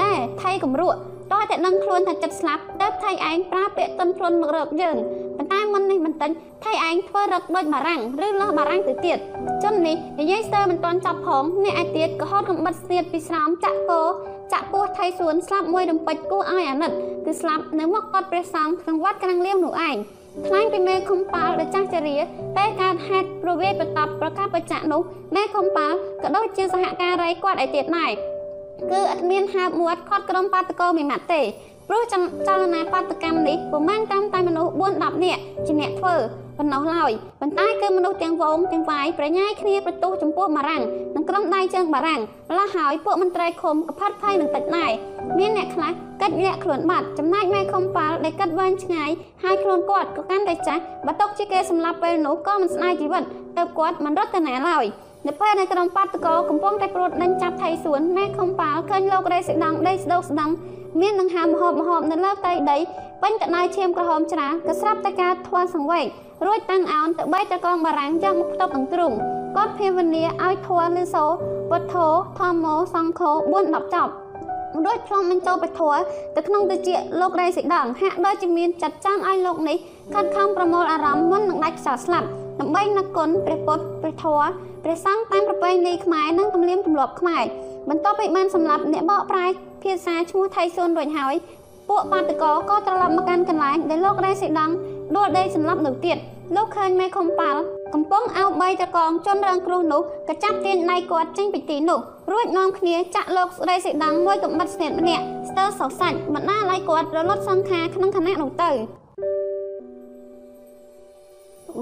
[0.00, 0.10] ណែ
[0.42, 0.98] ថៃកំរក់
[1.32, 4.96] តោះតែនឹងខ្លួនថាចិត្តស្លាប់ទៅថៃឯងប្រើពាក្យទន់ភ្លន់មករកយើង
[5.36, 6.30] ប៉ុន្តែមិននេះមិនតិច
[6.64, 9.18] ថៃឯងធ្វើរឹកដូចបារាំងឬលោះបារាំងទៅទៀត
[9.64, 14.00] ជននេះនិយាយស្ទើរមិនទាន់ចាប់ផងអ្នកឯទៀតក៏ហត់កំបិតស្ទៀតពីស្រោមចាក់ពោ
[14.52, 16.92] ចាក់ពោះថៃសួនស្លាប់មួយរំពេចគួរឲ្យអាណិត
[17.26, 19.96] គឺស្លាប់នៅមុខកត់ព្រះសង្ឃក្នុងវត្តក្រាំងលៀមនោះឯង
[20.46, 22.16] ថ្លែងពីមេខុំប៉ាល់ដ៏ចាស់ចរា
[22.58, 25.00] តែកើតហេតុប្រវេប្រតាប់ប្រកាសបច្ចៈនោះ
[25.36, 28.12] មេខុំប៉ាល់ក៏ដូចជាសហការីគាត់ឯទៀតដែរ
[28.90, 31.42] គឺអត់មានហាបមាត់ខាត់ក្រុមបាតកោមួយម៉ាត់ទេ
[31.88, 36.16] ព្រោះចលនាបាតកម្មនេះប្រមាណតាមតែមនុស្ស4 10នាក់ជាអ្នកធ្វើ
[36.58, 40.82] ប៉ុណ្ណោះឡើយប៉ុន្តែគឺមនុស្សទាំងវងទាំងវាយប្រញាយគ្នាប្រទូចំពោះបារាំង
[41.16, 42.20] និងក្រុមដៃជើងបារាំង
[42.50, 44.90] ម្ល៉េះហើយពួកមន្ត្រីឃុំក៏ផាត់ភ័យនឹងតិចដែរ
[45.38, 45.90] មានអ្នកខ្លះ
[46.22, 49.10] កិច្ចលាក់ខ្លួនបាត់ចំណែកមេឃុំប៉ាល់ដែលកិត្តវែងឆ្ងាយ
[49.42, 53.22] ហើយខ្លួនគាត់ក៏កាន់តែចាស់បើຕົកជាគេសម្លាប់ពេលនោះក៏មិនស្ដាយជីវិត
[53.56, 54.84] ទៅគាត់មិនរត់ទៅណាឡើយ
[55.26, 60.50] នៅពេលនៅក្រុមបាតកោកំពុងតែព្រួតដេញចាប់ថៃសួនមេខុំប៉ាល់ឃើញលោករេសិដងដេកស្ដោកស្ដង
[61.00, 62.78] មាននឹងហាមហូបមហូបនៅលើផ្ទៃដី
[63.22, 66.06] ពេញតណៃឈាមក្រហមច្រាក៏ស្រាប់តែការធន់សង្វេក
[66.46, 69.12] រួចតាំងអោនទៅបីតកងបារាំងយកមកផ្ទប់នឹងទ្រុង
[69.56, 71.24] គាត់ភាវនាឲ្យធွာលឺសូ
[71.70, 72.06] ពុទ្ធោ
[72.38, 74.12] ធម្មោសង្ឃោ4 10ចប់
[74.84, 75.80] រួចផ្លំបញ្ចូលពធ
[76.36, 79.76] ទៅក្នុងទៅជាលោករេសិដងហាក់ដូចជាមានចាត់ចង់ឲ្យលោកនេះ
[80.14, 82.28] ខិតខំប្រមូលអារម្មណ៍មុននឹងដាច់ខ្យល់ស្លាប់
[82.60, 84.48] ដើម្បីនឹកគុណព្រះពុទ្ធព្រះធម៌
[84.84, 87.44] ព្រះសង្ឃតាមប្រពៃណីខ្មែរនិងទំនៀមទម្លាប់ខ្មែរ
[87.88, 89.46] បន្ទាប់ពីបានសម្លាប់អ្នកបកប្រែ
[89.82, 91.34] ភាសាឈ្មោះថៃស៊ុនរួចហើយ
[91.88, 94.70] ពួកបាតកោក៏ត្រឡប់មកកាន់កន្លែងដែលលោករេសិដង
[95.16, 96.16] ដួលដេកសម្លាប់នៅទៀត
[96.56, 97.60] លោកឃើញមេខុំប៉ាល់
[97.94, 101.98] កំពុងអោបបីតកងជន់រងគ្រោះនោះក៏ចាប់ទាញដៃគាត់ចេញពីទីនោះ
[102.32, 108.70] រួចនាំគ្នាចាក់លោកស្រីសិដងមួយកំបិតស្នេហ៍ម្នាក់ស្ទើរសោសាច់បណ្ដាលឲ្យគាត់រលត់សង្ខាក្នុងខណៈនោះទៅ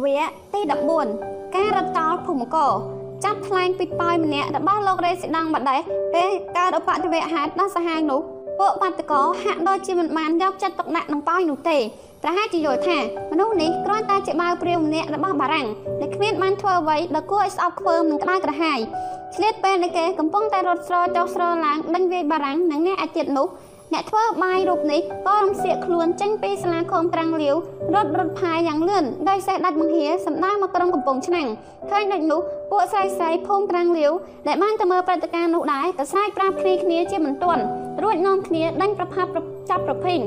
[0.03, 0.61] វគ្គទី
[1.09, 2.67] 14ការរត់ចោលភូមិកោ
[3.25, 5.81] ចាប់ថ្លែងពីប៉ោយម្នាក់របស់លោករេសិដងបដេះ
[6.15, 8.21] ពេលកើតឧបទ្ទវហេតុដល់សាហាវនោះ
[8.61, 11.79] ពួកបាតកោហាក់ដូចជាមិនបានយកចិត្តទុកដាក់នឹងប៉ោយនោះទេ
[12.23, 12.99] ប្រហែលជាយល់ថា
[13.33, 15.69] មនុស្សនេះគ្រាន់តែជាបាវព្រាវម្នាក់របស់បារាំង
[16.01, 18.79] ដែលគ្មានបានធ្វើអ្វីដែលគួរឲ្យស្អប់ខ្ពើមនិងក្តៅក្រហាយ
[19.35, 23.47] ឆ្លៀតពេលដែលគេកំពុងតែរត់ស្រចុះស្រឡើងដេញវាយបារាំងនិងអ្នកអាទិត្យនោះ
[23.93, 27.55] អ្នកធ្វើបាយរូបនេះក៏រំសៀកខ្លួនចេញពីសាលាឃុំត្រាំងលាវ
[27.95, 31.49] រត់រត់ផាយយ៉ាងលឿនដោយសេះដាច់បង្ហាសម្ដៅមកក្រុងកំពង់ឆ្នាំង
[31.91, 32.41] ឃើញដូចនោះ
[32.71, 34.13] ពួកស្រីស្រីភូមិត្រាំងលាវ
[34.47, 37.63] ដែលបានទៅមើលព្រឹត្តិការណ៍នោះដែរក៏ស្រែកប្រាប់គ្នាគ្នាជាបន្ទាន់
[38.03, 39.31] រួចនាំគ្នាដេញប្រផាប់
[39.71, 40.19] ចាប់ប្រភេញ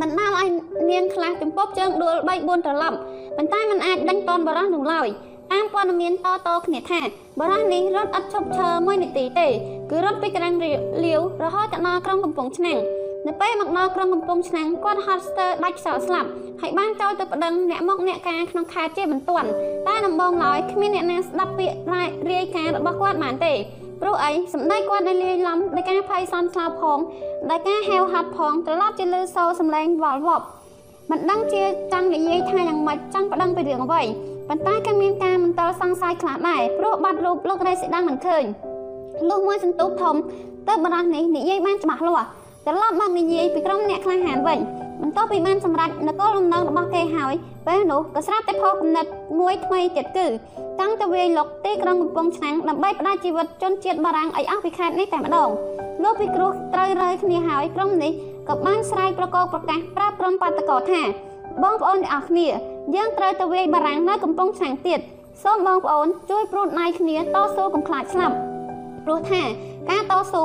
[0.00, 0.50] មិនដល់ឲ្យ
[0.90, 2.96] នាងខ្លះចំពប់ជើងដួល3 4ត្រឡប់
[3.36, 5.08] ប៉ុន្តែมันអាចដេញតនបរោះនោះឡើយ
[5.52, 7.00] តាមព័ត៌មានតតគ្នាថា
[7.40, 9.48] បរោះនេះរត់អត់ឈប់ឈរមួយនាទីទេ
[9.90, 10.72] គឺរត់ពីក្រាំងលា
[11.18, 12.78] វរហូតដល់ក្រុងកំពង់ឆ្នាំង
[13.26, 16.28] នៅពេលមកដល់ក្រុងកំពង់ឆ្នាំងគាត់ហត់ស្ទើរដាច់ខ្សោស្លាប់
[16.60, 19.48] ហើយបានចូលទៅប្តឹងអ្នកមកអ្នកការក្នុងខេត្តជាបន្ទាន់
[19.86, 21.76] តែដំបងឡើយគ្មានអ្នកណាស្ដាប់ពាក្យ
[22.32, 23.54] រាយការណ៍របស់គាត់បានទេ
[24.00, 26.98] ព្រោះអីសម្ដីគាត់នៅលាយឡំដោយការភ័យសន់ស្លាប់ផង
[27.50, 30.44] ដោយការហេវហាត់ផងត្រឡប់ជាលឺសូរសំឡេងវល់វប់
[31.10, 31.62] មិនដឹងជា
[31.92, 34.02] ចង់និយាយថាយ៉ាងម៉េចចង់ប្តឹងពីរឿងអ្វី
[34.48, 38.44] ប៉ុន្តែក៏មានការមន្ទិលសង្ស័យខ្លះដែរព្រោះបាត់រូបលោករេសិដាំមិនឃើញ
[39.28, 40.16] លុះមួយសន្ទុះធំ
[40.68, 42.26] ទៅបរោះនេះនិយាយបានច្បាស់លាស់
[42.66, 44.58] ត្រឡប់មកនិយាយពីក្រុមអ្នកក្លាហានវិញ
[45.02, 47.34] បន្ទាប់ពីបានសម្រេចនគរលំនៅរបស់គេហើយ
[47.66, 49.06] ពេលនោះក៏ស្រាប់តែផុសគំនិត
[49.40, 50.26] មួយថ្មីទៀតគឺ
[50.80, 55.48] តាំងទៅវាយលុកទីក្រុងកំពង់ឆ្នាំងដើម្បីផ្ដាច់ជីវិតជនជាតិបារាំងឲ្យអស់ពីខេត្តនេះតែម្ដង
[56.02, 58.12] លោកពីគ្រោះត្រូវរើគ្នាហើយក្រុមនេះ
[58.48, 61.02] ក៏បានស្រែកប្រកោកប្រកាសប្រាប់ក្រុមបាតកោថា
[61.62, 62.48] បងប្អូនទាំងអស់គ្នា
[62.94, 65.00] យើងត្រូវទៅវាយបារាំងនៅកំពង់ឆ្នាំងទៀត
[65.42, 68.34] សូមបងប្អូនជួយព្រួតណៃគ្នាតស៊ូកុំខ្លាចស្លាប់
[69.04, 69.42] ព្រោះថា
[69.90, 70.44] ការតស៊ូ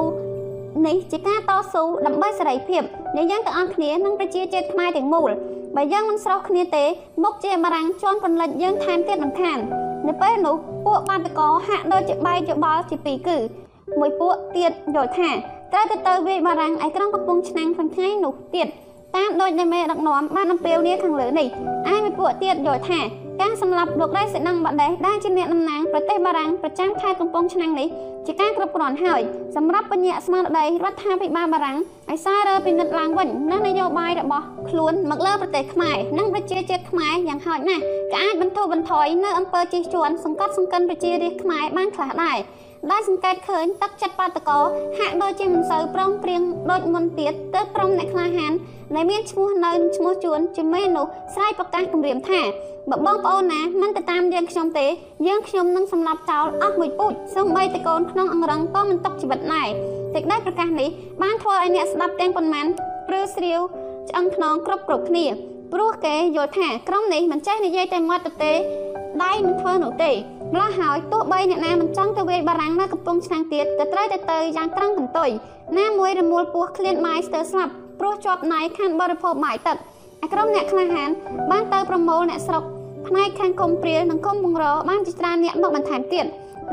[0.88, 2.84] នេះជាការតស៊ូដើម្បីសេរីភាព
[3.18, 5.30] ដែលយើងទាំងអស់គ្នានិងប្រជាជាតិខ្មែរទាំងមូល
[5.76, 6.86] បើយើងមិនស្រោះគ្នាទេ
[7.24, 9.60] មុខជាបារាំងជន់ពន្លិចយើងថែមទៀតមិនខាន
[10.08, 13.38] នៅពេលនោះពួកបាតកោហាក់ដូចជាបែកច្បល់ជាពីរគឺ
[14.00, 15.30] មួយពួកទៀតយល់ថា
[15.72, 18.68] ត្រូវទៅទៅវាយបារាំងឯក្រុងកំពង់ឆ្នាំងខាងថ្ងៃនោះទៀត
[19.16, 21.48] តាមដូចដែលមេដឹកនាំបានអំពាវនាវខាងលើនេះ
[21.94, 23.00] ឯមួយពួកទៀតយល់ថា
[23.42, 27.88] ការសម្លាប់លោករៃសេណងបដេសដែលជាអ្នកតំណាងប្រទេសបារាំងប្រចាំខេត្តកំពង់ឆ្នាំងនេះ
[28.28, 29.22] ជាការគ្រប់គ្រាន់ហើយ
[29.56, 31.78] សម្រាប់បញ្ញស្មារតីរដ្ឋាភិបាលបារាំង
[32.10, 42.38] ឲ្យសាររើពិនិត្យឡើងវិញនៅនយោបាយរបស់ខ្លួនមកលើប្រទេសខ្មែរនិងប្រជាជាតិខ្មែរយ៉ាងហោចណាស់ក៏អាចបន្ធូរបន្ថយនៅអំពើជិះជាន់សង្កត់សង្កិនប្រជារាស្ត្រខ្មែរបានខ្លះដែរ
[42.92, 44.60] ដែលសង្កេតឃើញទឹកចិត្តបាតកោ
[44.98, 46.42] ហាក់ដូចជាមិនសូវប្រងព្រៀង
[46.72, 48.54] ដូចមុនទៀតទៅក្រុមអ្នកក្លាហាន
[48.96, 52.42] ដែលមានឈ្មោះនៅឈ្មោះជួនជាមេនោះស្រ័យប្រកាសគម្រាមថា
[52.90, 54.88] បើបងប្អូនណាមិនទៅតាមយើងខ្ញុំទេ
[55.28, 59.70] យើងខ្ញុំនឹងសម្លាប់ចោលអស់មួយពូជសូម្បីតែកូនក្នុងអង្រឹងក៏មិនຕົកជីវិតដែរ
[60.14, 60.90] សេចក្តីប្រកាសនេះ
[61.22, 62.66] បានធ្វើឲ្យអ្នកស្ដាប់ទាំងប៉ុន្មាន
[63.08, 63.60] ព្រឺស្រាវ
[64.10, 65.26] ឆ្អឹងខ្នងគ្រប់គ្រប់គ្នា
[65.74, 68.54] ព្រោះគេយល់ថាក្រុមនេះមិនចេះនិយាយតែមាត់ទៅទេ
[69.24, 70.12] ដៃមិនធ្វើនោះទេ
[70.54, 75.30] ម្ល៉េះហើយទោះបីអ្នកណាមិនចង់ទៅវាយបារាំងនៅកំពង់ឆ្នាំងទៀតក៏ត្រូវតែទៅយ៉ាងត្រង់កន្ទុយ
[75.80, 79.78] ណាមួយរមូលពោះឃ្លានម៉ាយស្ទើរស្លាប់ព្រោះជាប់ណៃខានបរិភោគបាយទឹក
[80.24, 81.10] ឯក្រុមអ្នកក្លាហាន
[81.52, 82.64] បានទៅប្រមូលអ្នកស្រុក
[83.08, 86.26] ផ្នែកខាងគុំព្រាលនិងគុំបង្របានជាច្រើនអ្នកមកបន្ថែមទៀត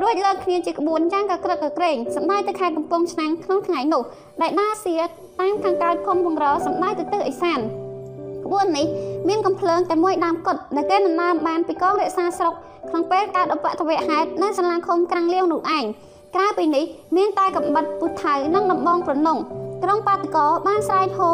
[0.02, 4.02] រួចលើកគ្នាជាក្បួនយ៉ាងកក្រឹកកក្រែងសម្ដៅទៅខេត្តកំពង់ឆ្នាំងក្នុងថ្ងៃនោះ
[4.42, 7.60] ដែលដាសៀតាមខាងកើតគុំបង្រសម្ដៅទៅទិសឦសាន
[8.44, 8.86] ក្បួននេះ
[9.28, 12.54] មានកំភ្លើងតែមួយដើមគត់ដែលគេដំណើរបានពីកងរក្សាស្រុក
[12.88, 15.84] ក្នុងពេលកើតឧបទ្ទវហេតុនៅសាលាឃុំក្រាំងលាវនោះឯង
[16.34, 16.84] ក្រៅពីនេះ
[17.16, 19.38] មានតែកំបិតពុថៅនិងដំបងប្រណុង
[19.82, 21.30] ក្រុងបាតកោបានស្រែកហូ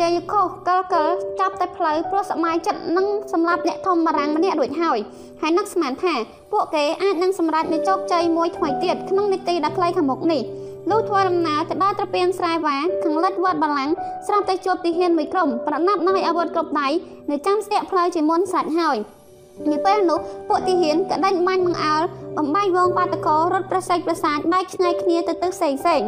[0.00, 1.08] ជ័យកោកលកល
[1.40, 4.98] ចាប់តែផ្លូវព្រោះសម័យចិត្តនឹងសម្រាប់អ្នកធំបារាំងម្នាក់រួចហើយ
[5.40, 6.14] ហើយនឹកស្មានថា
[6.52, 10.42] ពួកគេអាចនឹងសម្រេចនូវជោគជ័យមួយថ្មីទៀតក្នុងនីតិដ៏ខ្លីខាងមុខនេះ
[10.90, 13.90] លុះធ្វើដំណើរទៅដល់ត្រពាំងស្រែវ៉ាខាងលិចវត្តបាឡាំង
[14.26, 16.88] ស្រាប់តែជួបទាហានមួយក្រុមប្រណាប់ដោយអាវុធគ្រប់ដៃ
[17.30, 18.96] នៅចាំស្ទាក់ផ្លូវជាមុនសាច់ហើយ
[19.70, 20.18] នៅពេលនោះ
[20.48, 22.02] ពួកទាហានក៏ដេញបាញ់បង្អើល
[22.36, 26.02] បំបីវងបាតកោរត់ប្រសេចប្រសាចបែកឆ្ងាយគ្នាទៅទិសផ្សេងផ្សេង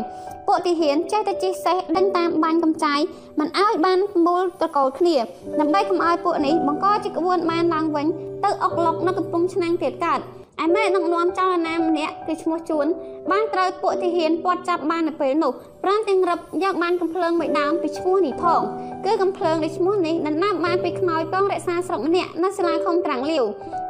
[0.46, 3.00] ពួកទាហានចេះតែជិះសេះដេញតាមបាញ់កំចាយ
[3.38, 5.16] មិនឲ្យបានមូលតកូលគ្នា
[5.60, 8.06] ដើម្បីកុំឲ្យពួកនេះបង្កជាក្បួនបានឡើងវិញ
[8.44, 10.20] ទៅអុកឡុកនៅកំពង់ឆ្នាំងទៀតកើត
[10.60, 12.86] ឯមេដឹកនាំចលនាម្នាក់គឺឈ្មោះជួន
[13.30, 15.52] បានត្រូវពួកទាហានពាត់ចាប់បាននៅពេលនោះ
[15.82, 18.60] ព្រមទាំងរឹបយកបានកំភ្លើងមួយដើមពីឈ្មោះនេះផង
[19.04, 23.44] គឺកំភ្លើងនៃឈ្មោះនេះដណ្ដើមបានពីខ្មោចកងរក្សាស្រុកម្នាក់នៅសាលាឃុំត្រាំងលាវ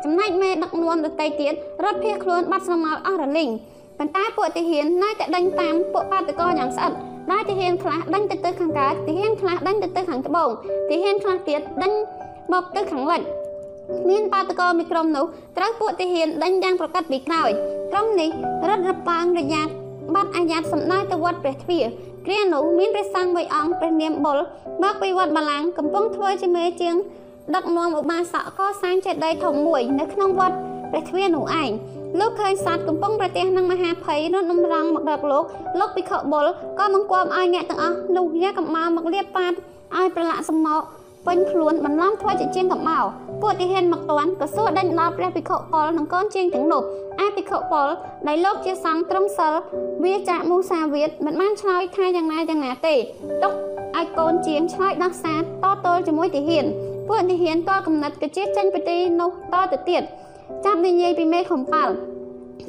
[0.05, 1.53] ចំណែកមេដឹកនាំដទៃទៀត
[1.85, 3.51] រត់ភៀសខ្លួនបាត់ស្រមោលអស់រលីង
[3.99, 6.93] ប៉ុន្តែពួកទាហាននៅតែដេញតាមពួកបាតកោយ៉ាងស្អិត
[7.31, 10.49] ដែលទាហានខ្លះដេញទៅទិសខាងកើតទាហានខ្លះដេញទៅទិសខាងត្បូង
[10.91, 11.93] ទាហានខ្លះទៀតដេញ
[12.53, 13.21] មកទិសខាងលិច
[14.11, 15.25] មានបាតកោមួយក្រុមនោះ
[15.57, 17.51] ត្រូវពួកទាហានដេញយ៉ាងប្រកាសពីក្រោយ
[17.93, 18.31] ក្រុមនេះ
[18.69, 19.73] រត់រប៉ាងរយ៉ាត់
[20.15, 21.85] បាត់អាយ៉ាតសំដៅទៅវត្តព្រះទ្វារ
[22.27, 24.39] គ្រានោះមានព្រះសង្ឃមួយអង្គព្រះនាមបុល
[24.83, 26.97] មកពីវត្តបាឡាំងកំពុងធ្វើជាមេជាង
[27.55, 30.57] ដឹកនាំឧបាសកកសាងចេតិយធំមួយ នៅក្នុងវត្ត
[30.91, 31.71] ព្រះទ្វារនោះឯង
[32.21, 35.45] លោកឃើញសត្វកំពុងប្រទះនឹងមហាភ័យរត់នំរងមករកលោក
[35.79, 36.47] លោកពិខុបុល
[36.79, 39.53] ក៏បង្គាប់ឲ្យអ្នកទាំងអស់នោះយ៉ាកំមកមកលៀបប៉ាត
[39.97, 40.83] ឲ្យប្រឡាក់សំមក
[41.27, 43.05] ពេញខ្លួនបន្លំធ្វើជាជាងកំមក
[43.43, 46.83] ពួកទាហានមកតាន់ក៏សួរដេញដល់ព្រះភិក្ខុប៉ុលនិងកូនជាងទាំងនោះ
[47.25, 47.89] ឯភិក្ខុប៉ុល
[48.29, 49.53] ដែលលោកជាសង្ឃត្រឹមសិល
[50.05, 52.95] វាចាក់មូសាវាទមិនបានឆ្លើយថាយ៉ាងណាយ៉ាងណាទេ
[53.43, 53.53] ទុក
[53.97, 56.65] ឲ្យកូនជាងឆ្លើយដោះសារតទល់ជាមួយទាហាន
[57.09, 60.03] ពួកទាហានក៏កំណត់កជាចេញពីទីនោះតទៅទៀត
[60.65, 61.93] ចាប់និយាយពីមេខំប៉ាល់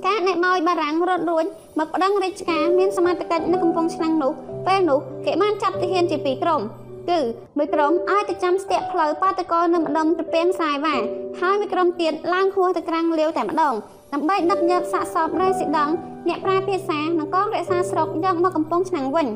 [0.05, 1.45] ការអ្នកម៉ោយបារាំងរត់រួច
[1.79, 4.31] មកប្តឹងរាជការមានសមត្ថកិច្ចនៅកំពង់ឆ្នាំងនោះ
[4.67, 6.61] ពេលនោះគេបានចាប់ទាហានជាពីរក្រុម
[7.09, 7.19] គឺ
[7.57, 10.95] មួយក្រុមឲ្យទៅចាំស្ទាក់ផ្លូវបាតកោនៅម្ដុំត្រពាំងសាយវ៉ា
[11.41, 13.75] ហើយមួយក្រុមទៀតឡើងហួសទៅក្រាំងលាវតែម្ដង
[14.13, 15.93] ដើម្បីដឹកយកសាកសពរេស៊ីដង់
[16.27, 19.27] អ្នកប្រាភាសានិងកងរក្សាស្រុកយកមកកំពង់ឆ្នាំងវិញ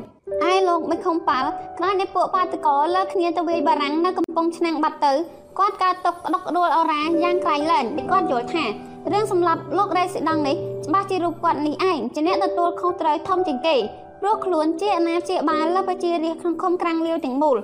[0.50, 5.12] ឯលោកមិនខំប៉ាល់ក្រោយនៃពួកបាតកោលើគ្នាទៅវាយបារាំងនៅកំពង់ឆ្នាំងបាត់ទៅ
[5.58, 8.64] គាត់កើតទុកក្តុកក្តួលអរ៉ាយ៉ាងក្រៃលែងដែលគាត់យល់ថា
[9.12, 13.76] រឿងសម្លាប់លោករេស៊ីដង់នេះច្បាស់ជារូបគាត់នេះឯងជាអ្នកទទួលខុសត្រូវធំជាងគេ
[14.20, 17.56] ព្រោះខ្លួនជាអាណាព្យាបាលលើប្រជារាស្ត្រក្នុងឃុំក្រាំងលាវទាំងមូល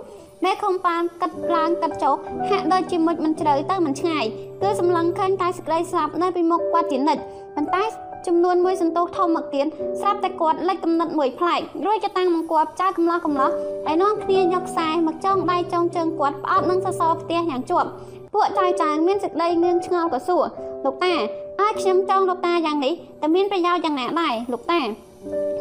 [0.44, 2.14] មេខំប៉ានកាត់ឡើងកាត់ចុះ
[2.50, 4.24] ហាក់ដូចជាមុជមិនជ្រៅទៅមិនឆ្ងាយ
[4.62, 7.22] គឺសម្លឹងឃើញតែសេចក្តីស្លាប់នៅពីមុខគាត់ជានិច្ច
[7.56, 7.84] ប៉ុន្តែ
[8.26, 9.66] ចំនួនមួយសន្ទុះធំមកទៀត
[10.00, 13.50] ស្រាប់តែគាត់លេចកំណត់មួយប្លែករួចក៏តាំងមកគាត់ចៅកំឡោះកំឡោះ
[13.86, 17.88] ហើយនាំគ្នាយកខ្សែមកចងដៃចងជើងគាត់ផ្អប់នឹងសសរផ្ទះយ៉ាងជាប់
[18.34, 20.44] ពួកចៅចៅមានសេចក្តីងឿងឆ្ងល់ក៏សួរ
[20.84, 24.80] លោកតាឲ្យខ្ញុំចងលោកតាយ៉ាងនេះតែមានប្រយោជន៍យ៉ាងណាដែរលោកតា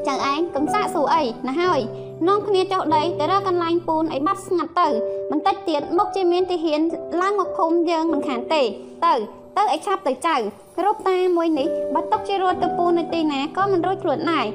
[0.08, 1.80] ចៅឯងកំសាកសួរអីណាហើយ
[2.28, 4.88] នាំគ្នាចុះដីទៅរកកន្លែងពូនឲ្យបាត់ស្ងាត់ទៅ
[5.32, 6.82] បន្តិចទៀតមុខជាមានទាហាន
[7.22, 8.62] ឡើងមកភូមិយើងមិនខានទេ
[9.06, 9.14] ទៅ
[9.58, 10.36] ទៅឲ្យឆាប់ទៅចៅ
[10.84, 14.46] រូបតាមួយនេះបើຕົកជារត់ទៅពូនៅទីណាក៏មិនរួចខ្លួនដែរ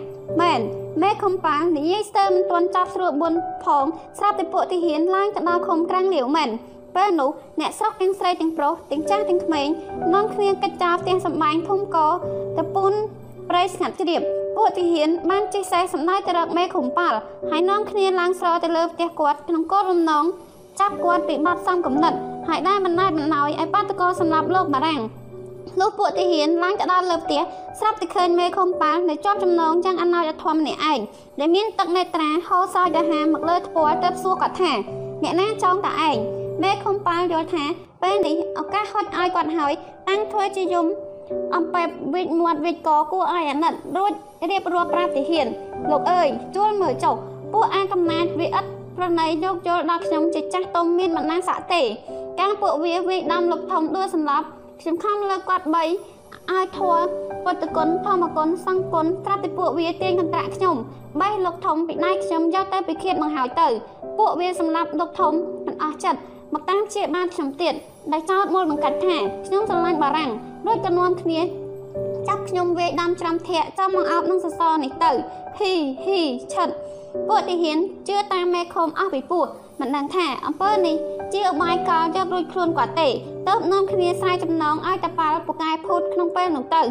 [0.40, 0.60] មែន
[1.02, 3.85] មេខំប៉ានិយាយស្ទើរមិនទាន់ចាប់ស្រួលបួនផង
[4.18, 6.51] ស្រាប់តែពួកទាហានឡើងទៅដល់ឃុំក្រាំងលាវមែន
[6.97, 7.30] ពេលនោះ
[7.60, 9.68] អ្នកស្រុកទាំងស្រីទាំងប្រុសទាំងចាស់ទាំងក្មេង
[10.14, 11.97] នាំគ្នាកិច្ចចោលផ្ទះសម្បែងភូមិក
[12.59, 12.93] ទៅពូន
[13.51, 14.23] ព្រៃស្ងាត់ជ្រាប
[14.57, 17.19] ពួកទាហានបានជិះសេះសម្ដៅទៅរកមេឃុំប៉ាល់
[17.51, 20.25] ហើយនាំគ្នាឡើងស្រទៅលើផ្ទះគាត់ក្នុងគោលបំណង
[20.81, 22.16] ចាប់គាត់ពីបាត់សំកំណត់
[22.49, 25.03] ហើយដែរមិនណែមិនណោយឲ្យបាតកោសម្លាប់លោកបារាំង
[25.81, 27.41] លុះពួកទាហានឡើងទៅដល់លើផ្ទះ
[27.79, 31.01] ស្រាប់តែឃើញមេខំប៉ាល់នៅជាប់ចំណងចាំងអណោចអធមម្នាក់ឯង
[31.41, 34.73] ដែលមានទឹកនេត្រាហោសោយទៅហាមកលើថ្ពាល់ទៅសួរគាត់ថា
[35.23, 36.16] អ្នកណាចងតាឯង
[36.62, 37.65] មេខំប៉ាល់យល់ថា
[38.03, 39.73] ពេលនេះឱកាសហត់ឲ្យគាត់ហើយ
[40.09, 40.87] តាំងធ្វើជាយំ
[41.56, 44.12] អំបែបវិចមាត់វិចកគួរឲ្យអាណិតរួច
[44.50, 45.46] រៀបរាប់ប្រាប់ទាហាន
[45.90, 47.14] លោកអើយជួលមើលចុះ
[47.52, 48.64] ពួកអាកំណាចវាឥត
[48.96, 51.82] ប្រណីយកយល់ដល់ខ្ញុំជាចាស់ទុំមានបណ្ណាស័កទេ
[52.40, 54.46] កាលពួកវាវាដំលោកធំដួលសម្លាប់
[54.80, 55.88] ខ្ញុំខំលើគាត់3ឲ្យ
[56.78, 56.94] ធัว
[57.44, 60.76] ពុទ្ធគុណធម្មគុណសង្ឃគុណត្រាប់តែពួកវាទាញកន្ត្រាក់ខ្ញុំ
[61.20, 63.68] បេះលោកធំពីដៃខ្ញុំយកទៅពិឃាតមកហើយទៅ
[64.18, 65.32] ពួកវាសម្លាប់លោកធំ
[65.66, 66.20] មិនអស់ចិត្ត
[66.55, 67.74] មកតាមជាបានខ្ញុំទៀត
[68.12, 70.30] ដែលចោតមូលបង្កាត់ថាខ្ញុំស្រឡាញ់បារាំង
[70.66, 71.40] រួចក៏នាំគ្នា
[72.28, 75.12] ចាប់ខ្ញុំវាយដាំច្រាំធាក់ចាំមកអោបនឹងសសរនេះទៅ
[75.59, 75.72] ហ៊ី
[76.05, 76.22] ហ៊ី
[76.52, 76.68] ឆិត
[77.28, 77.78] ពួកទាហាន
[78.09, 79.47] ជឿតាមមេខុំអស់ពីពួក
[79.80, 80.97] មិនដឹងថាអំពើនេះ
[81.32, 83.09] ជាឧបាយកលយករួចខ្លួនគាត់ទេ
[83.48, 86.82] ទៅនាំគ្នាស្រែចំណងឲ្យតប៉ាល់ពូកែភូតក្នុងពេលនោះទៅ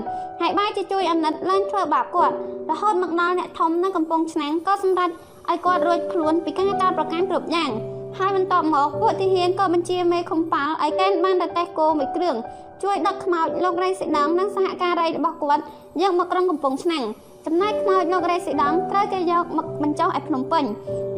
[0.42, 2.36] ហើយបាយជាជួយអាណិតឡើងធ្វើបាបគាត់
[2.72, 5.10] រហូតមកដល់អ្នកធំនៅកំពង់ឆ្នាំងក៏សម្រេច
[5.50, 7.72] ឲ្យគាត់រួចខ្លួនពីការចោទប្រកាន់គ្រប់យ៉ាង
[8.18, 12.36] ហើយបន្ទាប់មកពួកទាហានក៏បញ្ជាមេខំប៉ាល់ឲ្យកេណ្ឌបានតែតេះគោមួយគ្រឿង
[12.84, 15.64] ជួយដឹកខ្មោចលោករៃសេដងនិងសហការីរបស់គាត់
[16.02, 17.04] យកមកក្រុងកំពង់ឆ្នាំង
[17.46, 20.64] ចំណែកខ្មោចលោករេស៊ីដង់ត្រូវគេយកមកបញ្ចុះឯភ្នំពេញ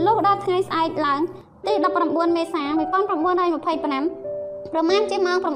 [0.05, 1.19] លុះដល់ថ្ងៃស្អែកឡើង
[1.67, 1.73] ទី
[2.05, 5.47] 19មេសា1925ប្រមាណជាម៉ោង9ឬ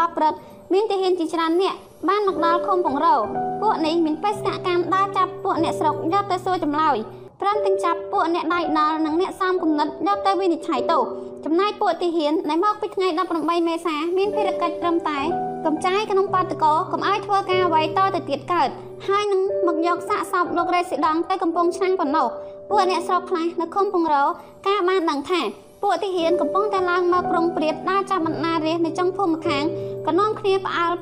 [0.00, 0.34] 10ព្រឹក
[0.72, 1.78] មានទាហានជាច្រើននាក់
[2.08, 3.16] បានមកដល់ឃុំពងរោ
[3.62, 6.96] ពួកនេះមានបេសកកម្មដើរចាប់ពួកអ្នកស្រុកយកទៅសួរចម្លើយ
[7.42, 11.02] ព្រមទាំងចាប់ពួកអ្នកដៃដល់និងអ្នកសំគំនិតយកទៅវិនិច្ឆ័យទោស
[11.44, 13.08] ចំណែកពួកទាហានដែលមកពីថ្ងៃ
[13.38, 15.20] 18មេសាមានភារកិច្ចត្រឹមតែ
[15.66, 18.68] កំចាយក្នុងបាតកោកុំឲ្យធ្វើការអ្វីតទៅទៀតកើត
[19.06, 22.26] ហើយនឹងមកយកសាកសពលោករេស៊ីដង់ទៅកំពង់ឆ្នាំងប៉ុណ្ណោះ
[22.68, 24.24] ពួកអ្នកស្រុកខ្លះនៅឃុំពងរោ
[24.68, 25.40] ការបានដឹងថា
[25.82, 29.64] ពួកទាហានកំពុងតែឡើងមកក្រុងព្រាបដើរចាប់បណ្ណារាសនៅចុងភូមិខាង
[30.06, 30.92] ក៏នាំគ្នាផ្អើល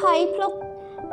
[0.00, 0.52] ភ័យភ្លុក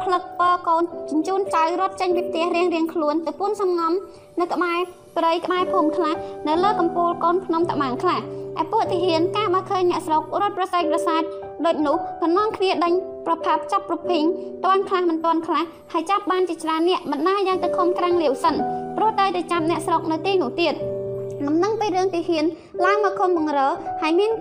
[0.04, 3.94] ផ្លឹកពកូនជញ្ជូនចៅរត់ចេញពីផ្ទះរៀងរៀងខ្លួនទៅពួនសំងំ
[4.42, 4.80] នៅក្បែរ
[5.18, 6.16] ព្រៃក្បែរភូមិខ្លះ
[6.48, 8.20] នៅលើកំពូលកូនភ្នំតាម៉ាងខ្លះ
[8.62, 11.22] ឯពួកទាហានកាលមកឃើញអ្នកស្រុករត់ប្រសែកប្រសាទ
[11.66, 12.94] ដូចនោះក៏នាំគ្នាដេញ
[13.26, 14.24] ប្រផាប់ចាប់ប្រភេង
[14.66, 15.64] តន់ខ្លះមិនតន់ខ្លះ
[15.94, 18.56] ហើយចាប់បានជាច្រើនអ្នកបណ្ដាយ៉ាងទៅខំក្រាំងលាវសិន
[18.98, 20.74] ព្រោះតែទៅចាប់អ្នកស្រុកនៅទីនោះទៀត
[21.48, 22.46] ដំណឹងពីរឿងទាហាន
[22.86, 23.68] ឡើងមកខំបង្រើ
[24.02, 24.32] ហើយមាន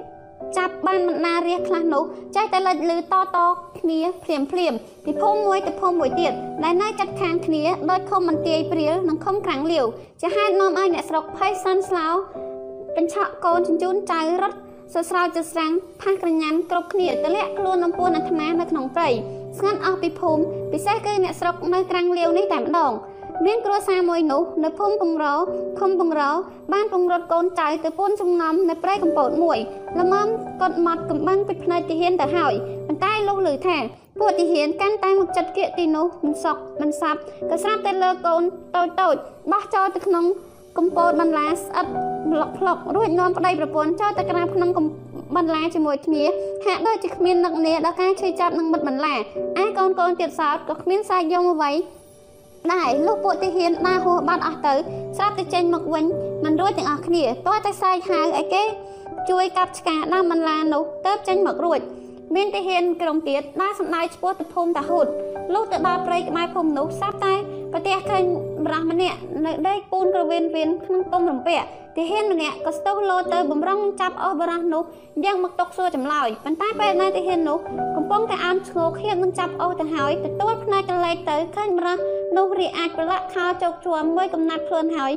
[0.56, 2.04] ចាប់បានបណ្ណារាសខ្លះនោះ
[2.36, 3.02] ចេះតែលេចលឺត
[3.36, 3.38] ត
[3.78, 6.32] គ្នាភ្លាមភ្លាមពីភូមិមួយទៅភូមិមួយទៀត
[6.64, 9.86] ដែលនៅចាត់ខាងគ្នាដោយខុំមន្ទាយព្រាលនិងខុំក្រាំងលាវ
[10.20, 12.08] ជាហេតុនាំឲ្យអ្នកស្រុកភ័យសាន់ស្លោ
[12.96, 14.56] កញ្ឆក់កូនជញ្ជូនចៅរត់
[14.94, 19.08] សស្រាវទៅស្រាំងផាសក្រញាំគ្រប់គ្នាទលាក់ខ្លួនអំពួនអាត្មានៅក្នុងព្រៃ
[19.58, 20.42] ស្ងាត់អស់ពីភូមិ
[20.72, 22.92] ពិសេសគឺអ្នកស្រុកនៅក្រាំងលាវនេះតែម្ដង
[23.44, 25.34] មានគ្រួសារមួយនោះនៅភូមិពងរោ
[25.78, 26.30] ឃុំពងរោ
[26.72, 29.58] បានពង្រត់កូនចៅទៅពួនសំងំនៅព្រៃកំពតមួយ
[30.00, 30.26] ល្មម
[30.60, 32.54] កត់មាត់កំបាំងពីភ្នែកទាហានទៅហើយ
[32.86, 33.76] ប៉ុន្តែលុះឮថា
[34.20, 38.42] ពួកទាហានកាន់តែមកចិត្តគៀកទីនោះមិនសក់មិនសាប់ក៏ស្រាប់តែលើកូន
[38.76, 39.14] តូចតូច
[39.52, 40.24] បោះចោលទៅក្នុង
[40.78, 41.86] កំពតបន្លាស្អិត
[42.30, 44.70] ប្លុកផ្លុករួចនាំប្តីប្រពន្ធចូលទៅក្រាបក្នុង
[45.36, 46.24] បន្លាជាមួយគ្នា
[46.66, 49.14] ហាក់ដូចជាគ្មាននឹកនាដល់ការឈឺចាប់នឹងមិត្តបន្លា
[49.62, 51.70] ឯកូនកូនទៀតសោតក៏គ្មានសាយយំអ្វី
[52.74, 54.74] ដែរលោកពួកទាហានដើរហួសបាត់អស់ទៅ
[55.16, 56.04] ស្រាប់តែចេញមកវិញ
[56.44, 58.62] មិនរួចទាំងអស់គ្នាតើតែសាយហៅឲ្យគេ
[59.30, 61.80] ជួយកាប់ឆ្កាដើមបន្លានោះទៅចេញមករួច
[62.34, 65.06] មានទាហានក្រុមទៀតដើរសំដៅឆ្ពោះទៅភូមិតាហូត
[65.54, 67.34] លុះទៅដល់ព្រៃក្បែរភូមិនោះស្រាប់តែ
[67.72, 68.22] ប្រទះឃើញ
[68.66, 71.66] បរោះម្នាក់នៅដេកពូនក្រវៀនវៀនក្នុងទុំរំពាក់
[71.96, 74.82] ទាហានម្នាក់ក៏ស្ទុះលោទៅបំរុងចាប់អស់បរោះនោះ
[75.24, 77.58] យ៉ាងមកຕົកសួរចម្លើយប៉ុន្តែពេលណាទាហាននោះ
[77.96, 81.96] កំពុងតែអានឈ្ងោឃាតនឹងចាប់អស់ទៅហើយទទួលផ្នែកកលែកទៅឃើញបរោះ
[82.36, 85.12] នោះរីអាចប្រឡាក់ខោជោគជួមមួយកំណាត់ខ្លួនហើយ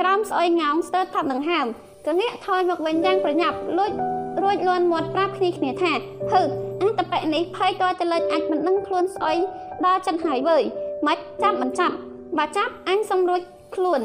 [0.00, 1.66] ក្រោមស្អុយងោងស្ទើរថាប់នឹងហើម
[2.06, 3.90] កងាកថយមកវិញយ៉ាងប្រញាប់លួច
[4.42, 5.92] រួចលន់មាត់ប្រាប់គ្នាគ្នាថា
[6.32, 6.42] ហឺ
[6.82, 9.36] អញតបិនេះភ័យតទៅលេចអាចមិនដឹងខ្លួនស្អុយ
[9.86, 10.62] ដល់ចិនហើយវើយ
[11.06, 11.94] មិនចាប់មិនចាប់
[12.38, 13.40] បើចាប់អញសំរួច
[13.74, 14.00] ខ្លួន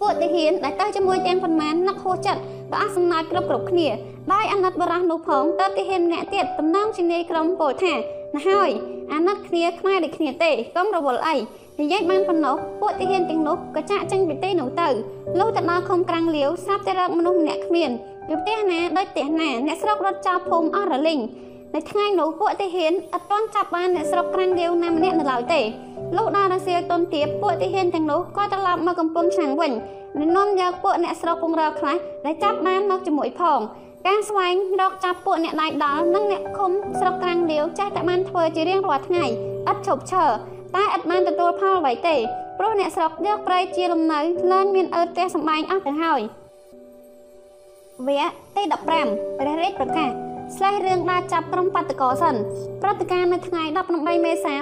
[0.00, 2.40] ពួកទាហានដែលទៅជាមួយទាំងប៉ុន្មាននឹកហួសចិត្ត
[2.72, 3.88] ក៏អស់សំណើចគ្រប់គ្រប់គ្នា
[4.32, 8.70] ដោយអាណិតបរះនោះផងតើទាហានម្នាក់ទៀតតំណងជានាយក្រុមពោលថាណាហើយ
[9.12, 11.36] អាណិតគ្នាខ្មែរដូចគ្នាទេកុំរវល់អី
[11.80, 14.88] និយាយបានប៉ុណ្ណោះពួកទាហានទាំងនោះក៏ចាក់ចេញពីទីនោះទៅ
[15.38, 17.90] លុះទៅដល់ឃុំក្រាំងលាវស្រាប់តែរកមនុស្សម្នាក់គ្មាន
[18.28, 21.20] ពីផ្ទះណាដូចផ្ទះណាអ្នកស្រុករត់ចោលភូមិអស់រលីង
[21.74, 25.60] នៅថ្ងៃនោះពួកទាហានអត់ទាន់ចាប់បានអ្នកស្រុកក្រាំងលាវណាម្នាក់នៅឡើយទេ
[26.16, 29.72] លុះដល់រសៀលតុនទៀបពួកទាហានទាំងនោះក៏ត្រឡប់មកកំពង់ឆ្នាំងវិញ
[30.36, 33.60] នាំយកពួកអ្នកស្រុកពងរខ្លះដែលចាប់បានមកជាមួយផង
[34.06, 39.28] ការស្វែងរកចាប់ពួកអ្នកដៃដល់និងអ្នកឃុំស្រុកក្រាំងលាវចេះតែបានធ្វើជារៀងរាល់ថ្ងៃឥ
[39.74, 40.30] តឈប់ឈរ
[40.76, 42.16] តែឥតបានទទួលផលអ្វីទេ
[42.58, 44.20] ព្រោះអ្នកស្រុកយកប្រៃជាលំនៅ
[44.52, 46.20] ឡើងមានអើផ្ទះសម្បែងអស់ទៅហើយ
[48.06, 48.86] វគ្គទី15
[49.38, 52.34] ព្រះរាជប្រកាស ស្លេះរឿងដើរចាប់ក្រុមបាតកោសិន
[52.82, 53.62] ព្រឹត្តិការណ៍នៅថ្ងៃ
[53.94, 54.52] 18មេសា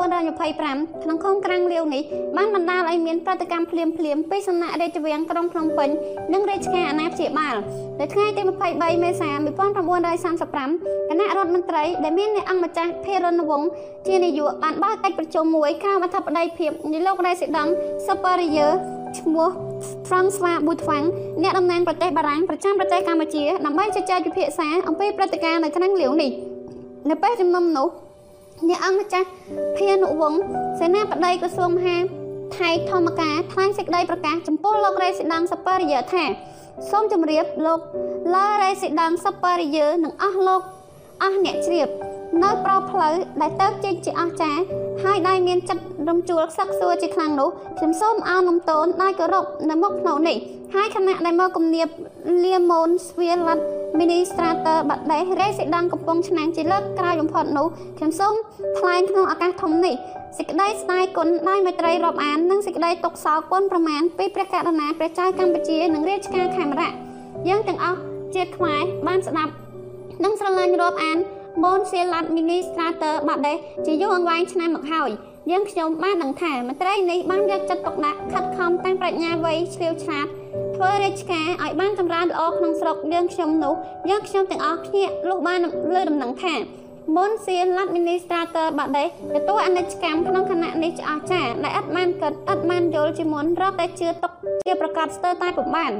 [0.00, 2.02] 1925ក្នុងខុងក្រាំងលាវនេះ
[2.36, 5.90] បានបណ្ដាលឲ្យមានព្រឹត្តិកម្មភ្លាមភ្លាមពីសំណាក់រាជវាំងក្រុងភ្នំពេញ
[6.32, 7.56] និងរាជការអាណាព្យាបាល
[8.00, 8.42] នៅថ្ងៃទី
[8.72, 9.30] 23មេសា
[10.00, 13.68] 1935គណៈរដ្ឋមន្ត្រីដែលមានអ្នកអង្គម្ចាស់ភេរិនវង្ស
[14.06, 17.70] ជានាយកបានបើកកិច្ចប្រជុំមួយក្រោមអធិបតីភាពនៃលោករេស៊ីដង់
[18.06, 18.72] Superior
[19.18, 19.48] ឈ្មោះ
[20.12, 21.06] François Boutwang
[21.42, 26.30] អ្នកតំណាងប្រទេសបារាំងប្រចាំប្រទេសកម្ពុជាដើម្បីជជែកពិភាក្សាអំពីព្រឹត្តិការណ៍នៅក្នុងលាវនេះ
[27.10, 27.88] នៅពេលជំនុំនោះ
[28.68, 29.28] អ្នកអង្គម្ចាស់
[29.78, 30.40] ភានុវង្ស
[30.80, 31.96] សេនាបតីក្រសួងមហា
[32.56, 36.24] ថៃធម្មការថ្លែងសេចក្តីប្រកាសចំពោះលោករេស៊ីដង់សប៉ារីយើថា
[36.90, 37.80] សូមជម្រាបលោក
[38.34, 40.62] ឡារេស៊ីដង់សប៉ារីយើនិងអស់លោក
[41.22, 41.88] អស់អ្នកជ្រាប
[42.42, 44.62] នៅប្រោផ្លូវដែលទៅជិះជាអស្ចារ្យ
[45.02, 50.36] ហើយដែលមានចិត្តរំជួលសឹកសួរជាខ្លាំងនោះខ្ញុំសូមអោននំតូនដោយគោរពនៅមុខភ្នោនេះ
[50.74, 51.88] ហើយគណៈដែលមកគំនាប
[52.44, 57.66] លៀម៉ូនស្វីឡាត់ Administrator បាត់ដេសរេស៊ីដង់កំពង់ឆ្នាំងជាលើកក្រោយបំផុតនោះ
[57.98, 58.34] ខ្ញុំសូម
[58.78, 59.94] ថ្លែងក្នុងឱកាសធំនេះ
[60.38, 66.92] សេចក្តីស្ដាយគុណដោយមេត្រីរាប់អាននិងសេចក្តីទុកសោគុណប្រមាណពីព្រះករុណាព្រះចៅកម្ពុជានិងរាជការខេមរៈ
[67.48, 67.98] យើងទាំងអស់
[68.34, 69.52] ជាខ្មែរបានស្ដាប់
[70.24, 71.18] និងស្រឡាញ់រាប់អាន
[71.64, 73.56] បូនសៀឡាត់ Administrator បាត់ដេស
[73.86, 75.10] ជាយូរអង្វែងឆ្នាំមកហើយ
[75.50, 80.26] យើងខ្ញុំបានដឹងថាមន្ត្រីនេះបានយកចិត្តទុកដាក់ខិតខំតាំងប្រាជ្ញាវៃឆ្លៀវឆ្លាត
[80.76, 83.74] ធ្វើរាជការឲ្យបានចម្រើនល្អក្នុងស្រុកយើងខ្ញុំនោះ
[84.10, 85.60] យើងខ្ញុំទាំងអស់គ្នាលុះបាន
[85.94, 86.54] លើដំណឹងថា
[87.16, 89.08] មុនសៀន Administrator បាត់ដេទ
[89.48, 94.32] ទួលអនិច្ចកម្មក្នុងគណៈនេះឆ្អស់ចាដែលអត់បានកិតអត់បានយល់ជាមុនរកតែជឿទុក
[94.66, 95.92] ជាប្រកាសស្ទើរតែពុំបាន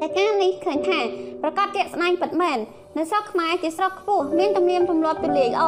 [0.00, 1.00] តែការនេះឃើញថា
[1.42, 2.58] ប្រកាសជាក់ស្ដែងពិតមែន
[2.96, 5.64] នៅស្រុកខ្មែរជាស្រុកខ្ពស់មានទំនៀមទម្លាប់ទូលាយល្អ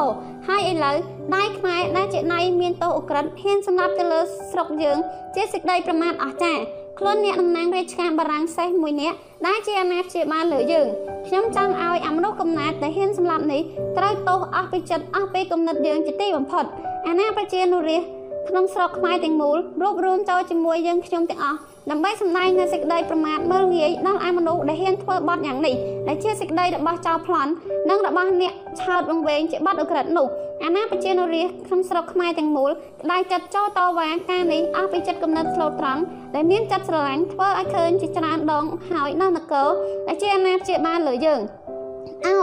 [0.47, 0.95] ហើយឥឡូវ
[1.35, 4.19] ដៃខ្មែរដែលជាដៃមានតោអក្រិតហ៊ានសម្លាប់ទៅលើ
[4.51, 4.97] ស្រុកយើង
[5.35, 6.63] ជាសេចក្តីប្រមាថអស្ចារ្យ
[6.99, 10.87] ខ្លួនអ្នកតំណាងរាជការបារាំងសេះមួយនាក់ដែលជាអាណាព្យាបាលលើយើង
[11.27, 13.61] ខ្ញុំចង់ឲ្យអមនុស្សកំណាចដែលហ៊ានសម្លាប់នេះ
[13.97, 16.65] ត្រូវទោសអស់ពីចិត្តអស់ពីគំនិតយើងជាទីបំផុត
[17.07, 18.19] អាណាប្រជានុរាស្ត្រ
[18.49, 21.59] ក្នុងស្រុកខ្មែរទាំងមូលរួបរวมចូលជាមួយយើងខ្ញុំទាំងអស់
[21.91, 25.75] ដើម្បីសម្ដែងនូវសេចក្តីប្រមាថមើលងាយដល់ឯមនុស្សដែលហ៊ានធ្វើបទយ៉ាងនេះ
[26.07, 27.51] ដែលជាសេចក្តីរបស់ចោរប្លន់
[27.89, 30.27] និងរបស់អ្នកឆោតវង្វេងជាបទអក្រិតនោះ
[30.63, 36.01] អាណាប្រជានុរាស្ត្រក្នុងស្រុកខ្មែរទាំងមូលក្តាយចិត្តចូលតវ៉ាការនេះអស់ពីចិត្តកំណត់ស្លូតត្រង់
[36.35, 39.69] ដែលមានចិត្តស្រឡាញ់ធ្វើឲ្យឃើញជាច្រើនដងហើយនៅនគរ
[40.07, 41.41] ដែលជាអាណាព្យាបាលលើយើង
[42.27, 42.39] អោ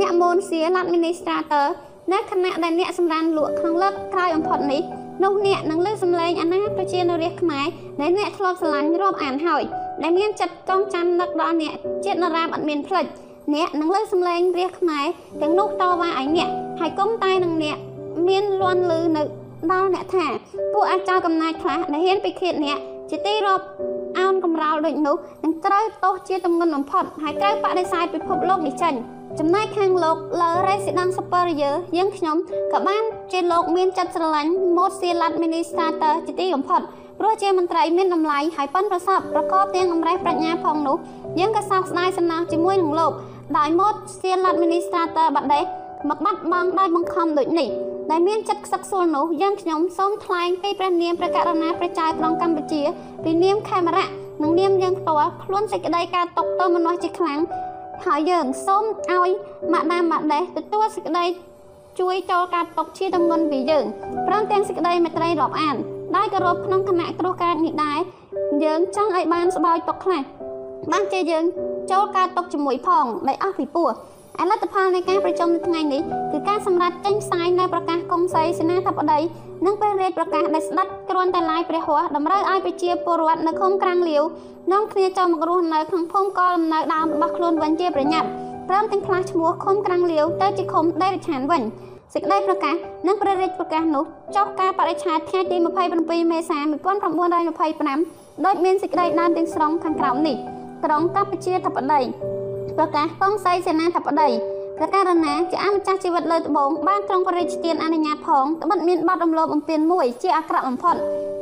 [0.00, 1.66] អ្នកមូនសៀឡាត់ Administrator
[2.12, 4.82] នៅគណៈដែលអ្នកសម្រានលក់ក្នុងលើកក្រោយបំផុតនេះ
[5.22, 7.66] នោះអ្នកនឹងលើសំឡេងអាណាប្រជានរាជខ្មែរ
[8.00, 9.62] ដែលអ្នកធ្លាប់ស្រឡាញ់រាប់អានហើយ
[10.02, 11.74] ដែលមានចិត្តចងចាំនឹកដល់អ្នក
[12.04, 13.06] ជាតិនរាមអត់មានផ្លិច
[13.54, 15.06] អ្នកនឹងលើសំឡេងរាជខ្មែរ
[15.42, 16.48] ទាំងនោះតវ៉ាឲ្យអ្នក
[16.80, 17.76] ហើយគុំតែនឹងអ្នក
[18.28, 19.22] មានលន់លឺនៅ
[19.72, 20.26] ដល់អ្នកថា
[20.72, 22.78] ពួកអាចោកំណាចខ្លះដែលហ៊ានពិឃាតអ្នក
[23.10, 23.64] ជាទីរាប់
[24.18, 28.94] អោនកំរោលដូចនោះនឹងត្រូវទោសជាទំងន់បំផុតហើយត្រូវបដិសេធពិភពលោកនេះចេញ
[29.38, 32.36] ចំណែកខាងលោកលើ Resident Superior យើងខ្ញុំ
[32.72, 36.80] ក៏បានជាលោកមានចិត្តស្រឡាញ់ Mozilla Administrator ជាទីបំផុត
[37.18, 40.96] ព្រោះជាមន្ត្រីមានតម្លៃហើយប៉ិនប្រសពប្រកបទាំងអំរេះប្រាជ្ញាផងនោះ
[41.38, 43.12] យើងក៏សោកស្ដាយសំណោះជាមួយនឹងលោក
[43.58, 45.64] ដោយម៉ូតសៀន Administrator បាត់ដេស
[46.08, 47.68] មកបាត់បង់ដោយបង្ខំដូចនេះ
[48.11, 52.81] ដែលមានចិត្តខ្សឹកខ្សួលនោះយើងខ្ញុំសូមថ្លែងពីព្រះនាមព្រះករុណាព្រះចៅក្រុងកម្ពុជា
[53.23, 54.07] ពីនាមខេមរៈ
[54.43, 57.39] និងនាមយើងផ្ទាល់ខ្លួនសេចក្តីការຕົកតមនុស្សជាខ្លាំង
[58.05, 59.29] ហើយយើងសូមឲ្យ
[59.73, 61.25] ម៉ាដាមម៉ាដេសទទួលសេចក្តី
[61.99, 63.85] ជួយចូលការຕົកជាតំងន់ពីយើង
[64.27, 65.75] ព្រមទាំងសេចក្តីមេត្រីរាប់អាន
[66.15, 67.99] ដោយគោរពក្នុងគណៈគ្រោះកាចនេះដែរ
[68.63, 70.21] យើងចង់ឲ្យបានស្បើយຕົកខ្លះ
[70.91, 71.45] បានជាយើង
[71.91, 73.89] ចូលការຕົកជាមួយផងដោយអស់ពីពោះ
[74.40, 76.02] អលទ្ធផលនៃការប្រជុំនៅថ្ងៃនេះ
[76.32, 79.18] គឺការសម្រេចចេញផ្សាយនៅប្រកាសកុងសីសេនាធិបតី
[79.66, 84.22] និងព្រះរាជប្រកាសដែលស្ដេចគ្រាន់តែឡាយព្រះហស្ថតម្រូវឲ្យប្រជាពលរដ្ឋនៅឃុំក្រាំងលាវ
[84.72, 88.28] នាំគ្នាចូលមករស់នៅក្នុងភូមិកលំនៅដើមរបស់ខ្លួនវិញជាប្រញាប់
[88.68, 91.62] ព្រមទាំងផ្លាស់ឈ្មោះឃុំក្រាំងលាវទៅជាឃុំដេរិឆានវិញ
[92.14, 92.74] សេចក្តីប្រកាស
[93.06, 94.04] និងព្រះរាជប្រកាសនោះ
[94.36, 95.56] ចុះការបរិច្ឆេទថ្ងៃទី
[95.94, 96.58] 27មេសា
[97.32, 100.36] 1925ដោយមានសេចក្តីដើមទាំងស្រុងខាងក្រោមនេះ
[100.84, 102.02] ក្រុងកម្ពុជាធិបតី
[102.78, 104.30] ប្រកាសកងសីសេនាធិបតី
[104.76, 110.94] ព្រះករណាជាអម្ចាស់ជីវិតលើត្បូងបានក្រុងព្រះរាជទានអនុញ្ញាតផងត្បិតមានបទរំលោភបំពានមួយជាអាក្រក់បំផុត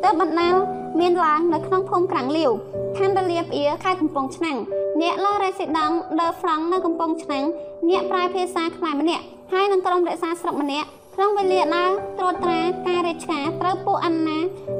[0.05, 0.55] ទើបបណ្ដាល
[1.01, 2.51] មានឡើងនៅក្នុងភូមិក្រាំងលាវ
[2.99, 4.59] ខណ្ឌរលាភៀខេត្តកំពង់ឆ្នាំង
[5.01, 7.45] អ្នកឡរេស៊ីដង់ដឺហ្វ្រង់នៅកំពង់ឆ្នាំង
[7.91, 14.39] អ្នកប្រាយភាសាខ្មែរម្នាក់ហើយនឹងក្រុមរក្សាស្រុកម្នាក់ក្នុងវេលាដើរត្រួតត្រាការរាជការត្រូវពួកអណ្ណា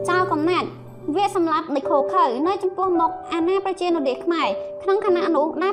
[0.09, 0.69] ចៅកំណាត់
[1.15, 4.49] វាសម្លាប់ដោយខោខៅនៅចំពោះមុខអាណាប្រជានុរាស្ត្រខ្មែរ
[4.83, 5.73] ក្នុងគណៈនោះដែល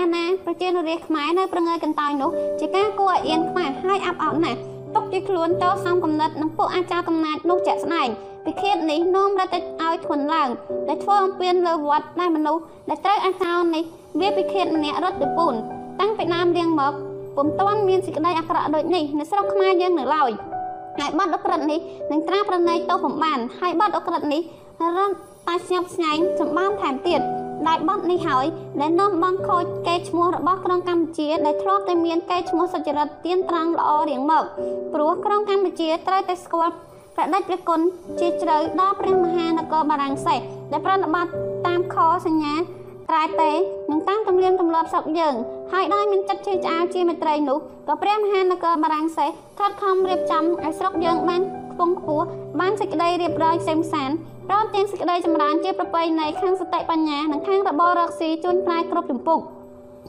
[0.00, 4.60] អាណាប្រជានុរាស្ត្រខ្មែរនៅប្រងើយកន្តើយនោះជាការគួរឲ្យអៀនខ្មាស់ហើយអាប់អោតណាស់
[4.94, 8.08] ទុកជាខ្លួនតសំកំណត់នឹងពួកអាចារ្យកំណាចនោះជាក់ស្ដែង
[8.44, 10.48] ពិឃាតនេះនាំរត់ទៅឲ្យធ្ងន់ឡើង
[10.88, 13.84] ដែលធ្វើអំពៀនលើវត្តដែលមនុស្សដែលត្រូវអាចោរនេះ
[14.20, 15.54] វាពិឃាតម្នាក់រត់ទៅពូន
[16.00, 16.92] តាំងពីដើមរៀងមក
[17.36, 20.30] ពុំទាន់មានសេចក្តីអាក្រក់ដូចនេះនៅស្រុកខ្មែរយើងនៅឡើយ
[20.98, 24.42] ហើយបាត់អក្រិតនេះនឹងត្រាប្រណីទោសបំបានហើយបាត់អក្រិតនេះ
[24.96, 25.14] រត់
[25.48, 27.20] តែស្ញប់ស្ញែងសម្បានថែមទៀត
[27.68, 28.46] ដោយបទនេះហើយ
[28.80, 34.44] ដែលនាំបងខូចកេរឈ្មោះរបស់ក្រុងកម្ពុជាដែលធ្លាប់តែមានកេរឈ្មោះសុចរិតទៀនត្រង់ល្អរៀងមក
[34.94, 36.72] ព្រោះក្រុងកម្ពុជាត្រូវតែស្គាល់
[37.16, 37.80] ព្រះដេចព្រះគុណ
[38.20, 40.38] ជាជ្រៅដល់ព្រះមហានគរបារាំងសេះ
[40.72, 41.26] ដែលប្រណិប័ត
[41.66, 41.96] តាមខ
[42.26, 42.54] សញ្ញា
[43.10, 43.52] ត្រែតេ
[43.90, 45.34] និងតាមទំនៀមទម្លាប់ស្រុកយើង
[45.72, 47.58] ហើយដោយមានចិត្តជឿឆ្អាលជាមេត្រីនោះ
[47.88, 52.26] ក៏ព្រះមហានគរបារាំងសេះខិតខំរៀបចំឲ្យស្រុកយើងបានខ្ពង់ខ្ពស់
[52.60, 54.10] បានសេចក្តីរៀបរយសេមសាន
[54.48, 59.40] ព្រមទាំងសេចក្តីចម្រើនជាប្រពៃណីខាងសតិបញ្ញានិងខាងរបររកស៊ីជួនផ្លែគ្រប់ចម្ពុក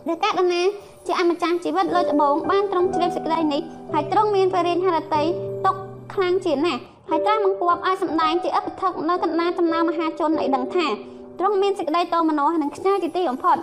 [0.08, 0.64] ដែលកណ្ណា
[1.08, 3.62] ជាអម្ចាស់ជីវិតលើត្បូងបានត្រង់ជ្រាបសេចក្តីនេះ
[3.94, 5.26] ហើយទ្រង់មានព្រះរាជហឫទ័យ
[5.66, 5.76] ຕົក
[6.14, 10.88] ខ្លាំងជាណាស់ហើយត្រាស់បង្គាប់ឲ្យសម្ដែងជាអភិធិកនៅកណ្ដាលចំណាមហាជនឲ្យដឹងថា
[11.40, 13.58] ទ្រង់មានសេចក្តីតមនោនិងខ្ញាល់ជាទីបំផុត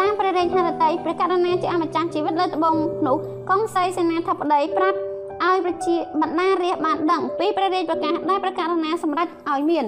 [0.00, 2.74] តាមព្រះរាជហឫទ័យព្រះករុណាជាអម្ចាស់ជីវិតលើត្បូង
[3.06, 3.16] នោះ
[3.50, 4.98] កងសីសេនាធិបតីប្រាប់
[5.44, 9.84] ឲ្យប្រជាបណ្ដារាជបានដឹងពីព្រះរាជប្រកាសដែលព្រះករុណាសម្រេចឲ្យមាន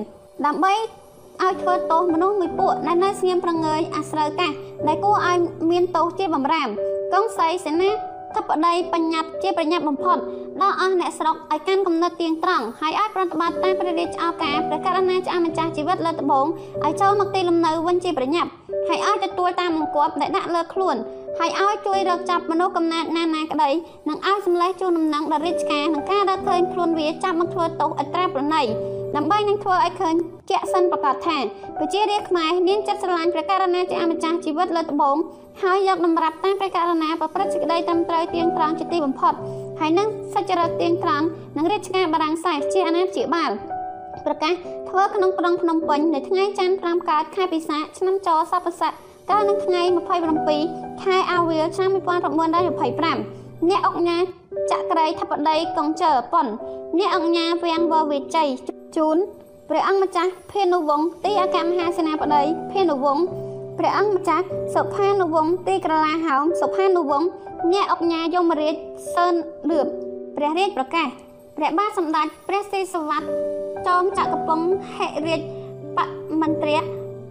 [0.47, 0.75] ដើម្បី
[1.43, 4.53] ឲ្យធ្វើទោសមនុស្សមួយពួកដែលនៅស្ងៀមប្រងើយអាស្រូវកាស
[4.87, 5.37] ដែលគួរឲ្យ
[5.71, 6.69] មានទោសជាបំរាម
[7.13, 7.91] កងសីសេនា
[8.37, 10.19] ធិបតីបញ្ញត្តិជាប្រញាប់បំផុត
[10.63, 16.47] ដល់អស់អ្នកស្រុកឲ្យកាន់គំនិតទៀងត្រង់ហើយឲ្យប្រតិបត្តិតាមព្រះរាជឱកាសព្រះករណាចាម្ចាស់ជីវិតលើត្បូង
[16.85, 18.51] ឲ្យចូលមកទីលំនៅវិញជាប្រញាប់
[18.89, 20.97] ហើយឲ្យទទួលតាមបង្គាប់ដែលដាក់លើខ្លួន
[21.39, 23.71] ហើយឲ្យជួយរកចាប់មនុស្សកំណត់ណាណាក្តី
[24.09, 28.63] និងឲ្យសម្លេះជូនដំណឹងដល់រាជការនឹងការរកឃើញខ្លួនវាចាប់មកធ្វើទោសអត្រាប្រណី
[29.17, 30.15] ដើម្បីនឹងធ្វើឲ្យឃើញ
[30.51, 31.39] ជាក់សិនប្រកាសថា
[31.79, 35.17] ប្រជារាស្ត្រខ្មែរមានចិត្តស្រឡាញ់ព្រះករណាជាអម្ចាស់ជីវិតលើត្បូង
[35.63, 39.35] ហើយយកតម្រាប់តាមព្រះករណាប្រព្រឹត្តសេចក្តីត្រឹមត្រូវទៀងត្រង់ជាទីបំផុត
[39.81, 41.27] ហើយនឹងសច្ចរិតទៀងត្រង់
[41.57, 43.51] នឹងរាជការបារាំងសែជាអាណាព្យាបាល
[44.27, 44.55] ប្រកាស
[44.89, 48.93] ធ្វើក្នុងក្រុងភ្នំពេញនៅថ្ងៃច័ន្ទ5កើតខែពិសាឆ្នាំចសពស័ក
[49.31, 49.83] កាលនឹងថ្ងៃ
[50.43, 54.19] 27ខែអាវៀលឆ្នាំ1925អ្នកអង្គញា
[54.71, 56.47] ចក្រីធិបតីកងជើប៉ុន
[56.99, 58.49] អ្នកអង្គញាវាំងវវិជ័យ
[58.97, 59.17] ជូន
[59.69, 62.43] ព្រះអង្គម្ចាស់ភេនុវង្សទីអគ្គមហាសេនាបតី
[62.73, 63.25] ភេនុវង្ស
[63.79, 64.45] ព្រះអង្គម្ចាស់
[64.75, 67.29] សុផានុវង្សទីក្រឡាហោមសុផានុវង្ស
[67.73, 68.75] អ្នកអុកញ៉ាយមរាជ
[69.15, 69.35] សឿន
[69.71, 69.87] លឿប
[70.37, 71.09] ព្រះរាជប្រកាស
[71.57, 73.27] ព្រះបាទសម្ដេចព្រះសិសវត្ត
[73.87, 74.61] ចោមចក្រពង
[74.95, 75.41] ហិរាជ
[75.97, 75.99] ប
[76.41, 76.77] មន្ត្រី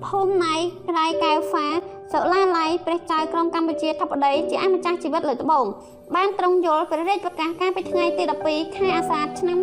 [0.05, 0.55] ភូមិណៃ
[0.89, 1.67] ក្រៃកែវហ្វា
[2.11, 5.65] សុលាល័យព្រះចៅក្រុងកម្ពុជាធិបតីជាអម្ចាស់ជីវិតលើត្បូង
[6.15, 9.57] បានត្រង់យល់ព្រះរាជប្រកាសកាលពីថ្ងៃទី12ខែអាសាឍឆ្នាំ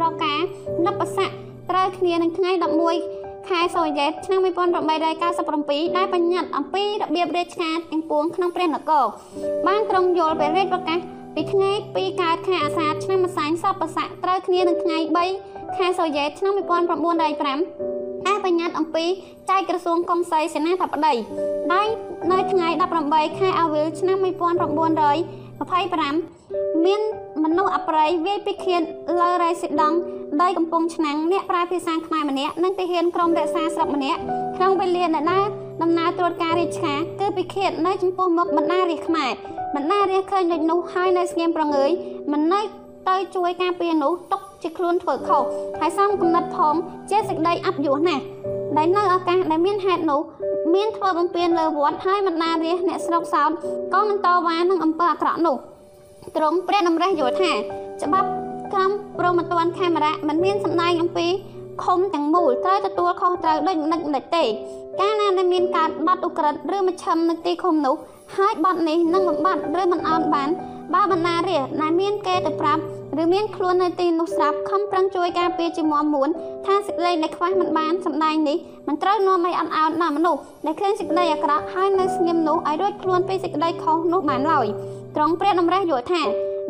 [0.00, 0.34] រកា
[0.86, 1.30] និបស័ក
[1.70, 2.50] ត្រូវគ្នានឹងថ្ងៃ
[3.00, 4.40] 11ខែសូរ៉េតឆ្នាំ
[5.38, 9.04] 1897ដែលបញ្ញត្តិអំពីរបៀបរាជការទាំងពួងក្នុងព្រះនគរ
[9.66, 10.98] បានត្រង់យល់ព្រះរាជប្រកាស
[11.34, 14.98] ពីថ្ងៃ2កើតខែអាសាឍឆ្នាំម្សាញ់សពស័កត្រូវគ្នានឹងថ្ងៃ
[15.38, 19.04] 3ខែសូរ៉េតឆ្នាំ1905 ឯបញ្ញត្តិអំពី
[19.50, 21.14] ចែកក្រសួងកុងសីសេនាធិបតី
[21.72, 21.86] ដោយ
[22.32, 22.68] នៅថ្ងៃ
[23.04, 27.00] 18ខែអាវ៉ិលឆ្នាំ1925មាន
[27.44, 28.82] មនុស្សអប្ប្រៃវាយពីខៀន
[29.20, 29.96] លើរ៉ៃស៊ីដង់
[30.42, 34.20] ដីកំពង់ឆ្នាំងអ្នកប្រាភាសាខ្មែរម្នាក់និងទាហានក្រុមរក្សាស្រុកម្នាក់
[34.56, 35.46] ក្នុងវេលាដែលដើរ
[35.82, 39.32] ដំណើរត្រួតការរាជការគឺពីខៀននៅចំពោះមុខបណ្ដារាជខ្មែរ
[39.74, 41.90] បណ្ដារាជឃើញដូចនោះហើយនៅស្ងៀមប្រងើយ
[42.32, 42.60] មិននៅ
[43.08, 45.42] ទៅជួយការពារនោះຕົក ជាខ្លួនធ្វើខុស
[45.80, 46.74] ហើយសំគំនិតផង
[47.10, 48.24] ជាសេចក្តីអបយុះណាស់
[48.76, 50.20] ដែលនៅឱកាសដែលមានហេតុនោះ
[50.74, 53.50] មានធ្វើបំពេញលើវត្តហើយបណ្ដារាជអ្នកស្រុកសោត
[53.94, 55.56] ក៏មិនតវ៉ានឹងអំពើអាក្រក់នោះ
[56.36, 57.52] ទ្រង់ព្រះតម្រេះយល់ថា
[58.02, 58.28] ច្បាប់
[58.72, 61.26] ក្រមព្រមត្តនខេមរៈមិនមានសម្ដែងអំពី
[61.84, 64.44] ខុំទាំងមូលត្រូវទទួលខុសត្រូវដូចមិនមិនទេ
[65.00, 67.94] កាលណាដែលមានការបាត់ឧក្រិដ្ឋឬមជ្ឈិមនៅទីឃុំនោះ
[68.36, 70.48] ហើយបាត់នេះនឹងបំបត្តិឬមិនអោនបាន
[70.94, 72.82] បើបណ្ណារាដែលមានគេទៅប្រាប់
[73.22, 76.28] ឬមានខ្លួននៅទីនោះស្រាប់ខំប្រឹងជួយការពារជាមមួន
[76.66, 78.56] ថាសេចក្តីដែលខ្វះមិនបានសម្ដែងនេះ
[78.88, 84.66] មិនត្រូវនាំឲ្យអត់អោនដល់មនុស្សដែលឃើញសេចក្តីអាក្រក់ហើយនៅស្ងៀមនោះឲ្យរួចខ្លួនពីសេចក្តីខុសនោះបានឡើយ
[85.16, 86.22] ត្រង់ព្រះតម្រេះយល់ថា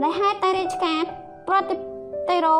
[0.02, 1.00] ដែលហេតុតែរាជការ
[1.48, 1.74] ប្រតិ
[2.30, 2.58] តេរ៉ូ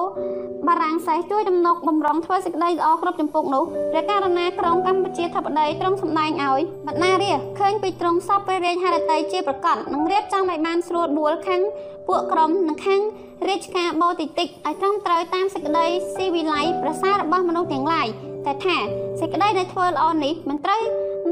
[0.69, 11.63] បារាំងសែជួយដំណុកបំរុងធ្វើសេចក្តីល្អគ្រប់ចម្ពោះនោះព្រះករណាក្រុងកម្ពុជាធិបតីទ្រង់សម្ដែងឲ្យបណ្ណារាឃើញពីទ្រង់សពព្រះរាជហឫទ័យជាប្រកាសនឹងរៀបចំឲ្យបានស្រួលបួលខាង
[12.09, 13.01] ពួកក្រុមនិងខាង
[13.49, 18.07] រាជការបូតិតិកឲ្យត្រឹមត្រូវតាមសេចក្តីស៊ីវិល័យប្រសារបស់មនុស្សទាំងឡាយ
[18.47, 18.77] តែថា
[19.21, 20.83] សេចក្តីដែលធ្វើល្អនេះមិនត្រូវ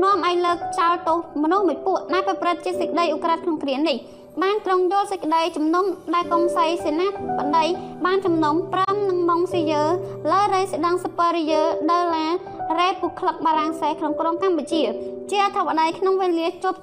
[0.03, 3.97] នាំឲ្យលើកចោលទោសមនុស្សមួយពួកដែលប្រព្រឹត្តជាសេចក្តីឧក្រិដ្ឋក្នុងគ្រានេះ
[4.43, 5.85] បានត្រង់យល់សេចក្តីជំនុំ
[6.15, 7.09] ដែលកុងសីសេនា
[7.39, 7.65] បតី
[8.07, 9.83] បានជំនុំប្រំនឹងម៉ុងស៊ីយើ
[10.31, 12.33] លើរ៉េសេដង់សប៉ារីយើដុល្លារ
[12.79, 14.83] រ៉េពូក្លឹកបារាំងសែក្នុងក្រុងកម្ពុជា
[15.31, 16.79] ជាអធិបតីក្នុងវេលាជប់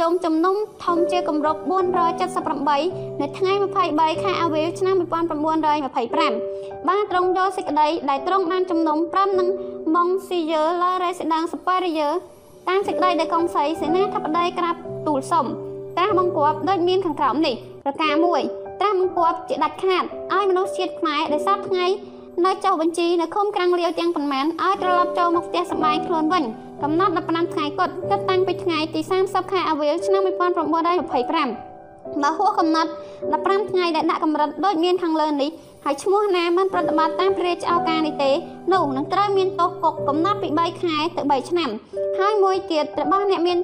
[0.00, 1.60] ជុំជំនុំធំជាគម្រប់
[2.40, 3.52] 478នៅថ្ងៃ
[3.88, 9.48] 23ខែអវិលឆ្នាំ1925បានត្រង់យកសេចក្តីដែលត្រង់បានជំនុំ5នឹង
[9.94, 12.08] ម៉ុងស៊ីយើលើរ៉េសេដង់សប៉ារីយើ
[12.68, 14.74] តាមសេចក្តីដែលកុងសីសេនាធិបតីក្រាប
[15.06, 15.46] ទូលសុំ
[15.96, 17.54] ត្រាស់បង្គាប់ដូចមានខាងក្រោមនេះ
[17.84, 18.14] ប្រការ
[18.46, 21.86] 1ត្រាស់បង្គាប់ជាដាច់ខាតឲ្យមនុស្សជាតិខ្មែរដែលសពថ្ងៃ
[22.46, 26.44] នៅចុះបញ្ជីនៅឃុំក្រាំងលាវទាំងប៉ុន្មានឲ្យត្រឡប់ចូលមកផ្ទះសម្បែងខ្លួនវិញ
[26.82, 32.90] កំណត់15ថ្ងៃគត់គិតតាំងពីថ្ងៃទី30ខែអវិលឆ្នាំ1925បើហួសកំណត់
[33.30, 35.50] 15ថ្ងៃដែលដាក់កម្រិតដូចមានខាងលើនេះ
[35.84, 38.30] ហើយឈ្មោះណាមិនប្រតិបត្តិតាមព្រះរាជឱកាសនេះទេ
[38.72, 41.70] នោះនឹងត្រូវមានទោសគុកកំណត់ពី3ខែទៅ3ឆ្នាំ
[42.18, 43.58] ហើយមួយទៀតរបស់អ្នកមាន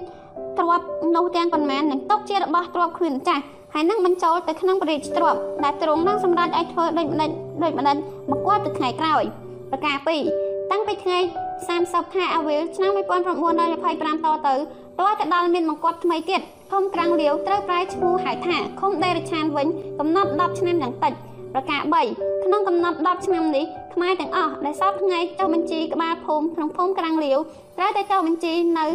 [0.58, 0.86] ទ្រព្យ
[1.16, 3.42] នោះទាំងប៉ុន្មាននឹងຕົកជារបស់ទ្រព្យគ្មានម្ចាស់
[3.74, 7.30] ហើយនឹងបញ្ចូលទៅក្នុងព្រះរាជទ្រព្យដែលទ្រង់នឹងសម្រេចឲ្យធ្វើដូចម្ដេច
[7.62, 7.96] ដូចម្ដេច
[8.30, 9.24] មកគាត់ទៅថ្ងៃក្រោយ
[9.70, 9.96] ប្រការ
[10.34, 11.18] 2តាំងពីថ្ងៃ
[11.66, 14.54] 30ខែអវិលឆ្នាំ1925តទៅ
[15.00, 16.40] តើទៅដល់មានបង្គាប់ថ្មីទៀត
[16.72, 19.66] ឃុំក្រាំងលាវត្រូវប្រែឈ្មោះហៅថាឃុំដេរឆានវិញ
[19.98, 21.12] កំណត់10ឆ្នាំយ៉ាងតិច
[21.54, 21.80] ប្រការ
[22.12, 23.64] 3ក្នុងកំណត់10ឆ្នាំនេះ
[23.94, 27.38] ខ្មែរទាំងអស់ដែលសពថ្ងៃចុះបញ្ជីក្បាលភូមិក្នុងភូមិក្រាំងលាវ
[27.76, 28.86] ត្រូវតែចុះបញ្ជីនៅ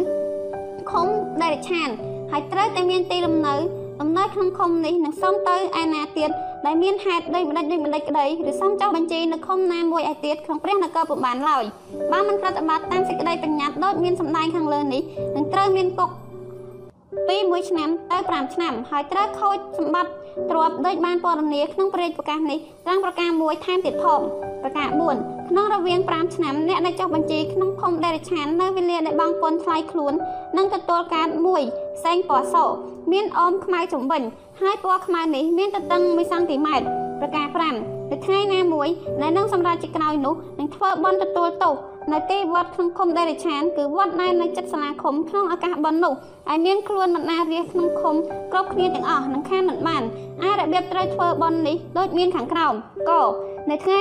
[0.90, 1.06] ឃុំ
[1.42, 1.88] ដេរឆាន
[2.32, 3.54] ហើយត្រូវតែមានទីលំនៅ
[4.02, 6.30] ដំណើរក្នុងឃុំនេះនឹងសុំទៅឯណាទៀត
[6.66, 11.64] ដែលមានហេតុដូចម្ដេចដូចម្ដេចក្តីឬសុំចុះបញ្ជីនៅឃុំណាមួយឯទៀតក្នុងព្រះនគរពុំបានឡើយ
[12.12, 15.02] បើមិនប្រតិបត្តិតាមសេចក្តីបញ្ញត្តិដូចមានសម្ដែងខាងលើនេះ
[15.36, 16.10] នឹងត្រូវមានគុក
[17.28, 20.12] ពី1ឆ្នាំទៅ5ឆ្នាំហើយត្រូវខូចសម្បត្តិ
[20.50, 24.20] ទ្រព្យដូចបានពណ៌នាក្នុងព្រះរាជប្រកាសនេះត្រង់ប្រការមួយថែមទៀតផង
[24.62, 24.88] ប្រការ
[25.18, 30.12] 4ក្នុងរវាង5ឆ្នាំអ្នកដែលចុះបញ្ជីក្នុងភូមិដេរឆាននៅវេលាដែលបង់ពន្ធថ្លៃខ្លួន
[30.56, 31.62] នឹងទទួលការមួយ
[31.96, 32.56] ផ្សេងពណ៌ស
[33.12, 34.22] មានអមខ្មៅជំវិញ
[34.60, 36.86] ហើយពណ៌ខ្មៅនេះមានទទឹង1សង់ទីម៉ែត្រ
[37.20, 38.88] ប្រការ5នៅថ្ងៃណាមួយ
[39.22, 41.74] ដែលនឹងសម្រាប់ជាក្រោយនោះនឹងធ្វើបន់ទទួលទោស
[42.10, 46.14] នៅទីវត្តក្នុងឃុំដេរិឆានគឺវត្តដែលនៅចិត្តសាលាឃុំក្នុងឱកាសបន់នោះ
[46.50, 48.14] ឲ្យមានខ្លួនបណ្ណារាជក្នុងឃុំ
[48.52, 50.02] គ្រប់គ្នាទាំងអស់នឹងខានមិនបាន
[50.42, 52.74] អារបៀបត្រូវធ្វើបន់នេះដូចមានខាងក្រោម
[53.10, 53.12] ក
[53.70, 54.00] នៅថ្ងៃ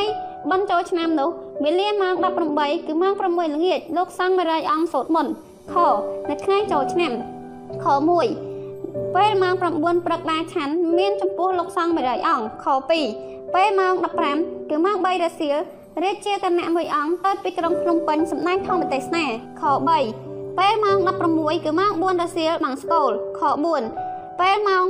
[0.50, 1.30] បន់ចូលឆ្នាំនោះ
[1.64, 2.14] វេលាម៉ោង
[2.52, 3.24] 18គឺម៉ោង6
[3.56, 5.32] ល្ងាចលោកសង្ឃ100អង្គសូត្រមន្ត
[5.74, 5.76] ខ
[6.30, 7.12] នៅថ្ងៃចូលឆ្នាំ
[7.84, 7.86] ខ
[8.50, 12.66] 1ពេលម៉ោង9ព្រឹកដែរឆាន់មានចំពោះលោកសង្ឃ100អង្គខ
[13.10, 13.94] 2ពេលម៉ោង
[14.32, 15.58] 15គឺម៉ោង3រសៀល
[16.00, 19.26] រាជាគណៈមួយអង្គទៅពីក្រុងភ្នំពេញសម្ដែងធម្មទេសនា
[19.62, 19.64] ខ
[20.10, 20.98] 3ពេលម៉ោង
[21.32, 23.42] 16គឺម៉ោង4រសៀលបាំងស្កូលខ
[23.92, 24.86] 4ពេលម៉ោង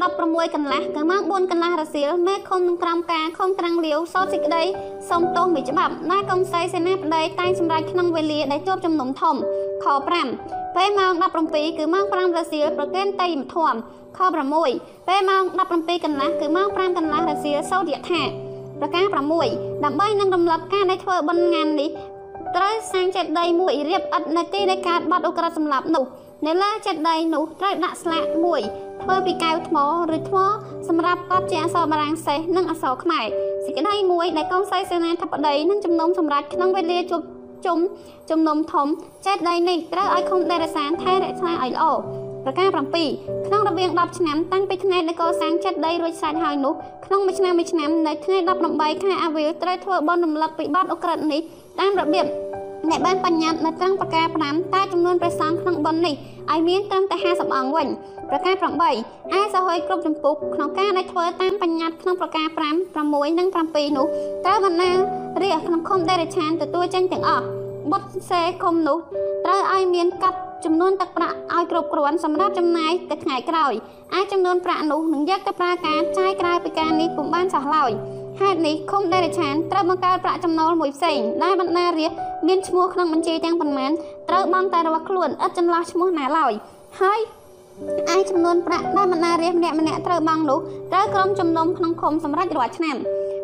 [0.00, 4.64] 16កន្លះគឺម៉ោង4កន្លះរសៀលមេឃុំនឹងក្រមការខុំត្រាំងលាវសោតសេចក្តី
[5.10, 9.36] សុំទោសមួយច្បាប់ណែកុំសីសេនាបតីតែងសម្រេចក្នុងវេលាដែលជាប់ជំនុំធំ
[9.84, 9.86] ខ
[10.30, 11.12] 5ពេលម៉ោង
[11.46, 13.74] 17គឺម៉ោង5រសៀលប្រកេនតៃមធំ
[14.18, 14.20] ខ
[14.64, 15.42] 6ពេលម៉ោង
[15.74, 18.22] 17កន្លះគឺម៉ោង5កន្លះរសៀលសោតយថា
[18.82, 19.16] ប្រការ6
[19.84, 21.90] ដើម្បីនឹងរំលឹកការដែលធ្វើបុណ្យងាននេះ
[22.56, 26.04] ត្រូវសាងចេតិយមួយរៀបឥតនៅទីដែលកើតបាត់អ ுக ្រិតសម្លាប់នោះ
[26.46, 28.60] នៅលើចេតិយនោះត្រូវដាក់ស្លាកមួយ
[29.02, 29.76] ធ្វើពីកែវថ្ម
[30.14, 30.38] ឬថ្ម
[30.88, 33.26] សម្រាប់កត់ជាអក្សរបារាំងសេះនិងអក្សរខ្មែរ
[33.64, 37.22] សេចក្តីមួយដែលកងសីសេនាធិបតីនឹងជំនុំសម្រាប់ក្នុងវេលាជួប
[37.66, 37.78] ជុំ
[38.30, 38.86] ជំនុំធំ
[39.26, 41.84] ចេតិយនេះត្រូវឲ្យឃុំដេរសានថែរក្សាឲ្យល្អ
[42.44, 46.72] ប្រការ7ក្នុងរវាង10ឆ្នាំតាំងពីថ្ងៃដែលកសាងចិត្តដីរួចស្រេចហើយនោះ
[47.06, 48.36] ក្នុងមួយឆ្នាំមួយឆ្នាំនៅថ្ងៃ
[48.70, 51.40] 18ខែអាវ៉ិលត្រូវធ្វើបុណ្យរំលឹកពីបទអក្រិតនេះ
[51.80, 52.26] តាមរបៀប
[52.88, 56.14] អ្នកបានបញ្ញត្តិនៅត្រង់ប្រការ5តែចំនួនព្រះសង្ឃក្នុងបុណ្យនេះ
[56.50, 57.88] ឲ្យមានត្រឹមតែ50អង្គវិញ
[58.30, 58.82] ប្រការ8
[59.38, 62.58] ឯសហយគ្រប់ចម្ពុះក្នុងការដែលធ្វើតាមបញ្ញត្តិក្នុងប្រការ5
[62.96, 64.06] 6និង7នោះ
[64.44, 64.90] ត្រូវបណ្ណា
[65.42, 67.46] រាជក្នុងឃុំដេរឆានទទួលចេញទាំងអស់
[67.90, 68.98] បុតសេឃុំនោះ
[69.44, 73.72] ត្រូវឲ្យមានកាប់ ចំនួនទឹកប្រាក់ឲ្យគ្រប់គ្រាន់សម្រាប់ចំណាយទៅថ្ងៃក្រោយ
[74.14, 77.90] អាចចំនួនប្រាក់នោះនឹងយកទៅប្រើការចាយក្រៅពីការនេះពុំបានសោះឡើយ
[78.40, 82.12] ហេតុនេះឃុំដេរឆានត្រូវបង្កើតប្រាក់ចំណូលមួយផ្សេងដែលបណ្ណារាជ
[82.46, 83.90] មានឈ្មោះក្នុងបញ្ជីទាំងប៉ុន្មាន
[84.28, 86.52] ត្រូវបង់តែរបស់ខ្លួនឥតចន្លោះឈ្មោះណាឡើយ
[87.00, 87.20] ហើយ
[88.14, 90.58] ឯចំនួនប្រាក់ដែលបណ្ណារាជម្នាក់ម្នាក់ត្រូវបង់នោះ
[90.92, 92.96] ត្រូវក្រុមជំនុំក្នុងឃុំសម្រាប់រាល់ឆ្នាំ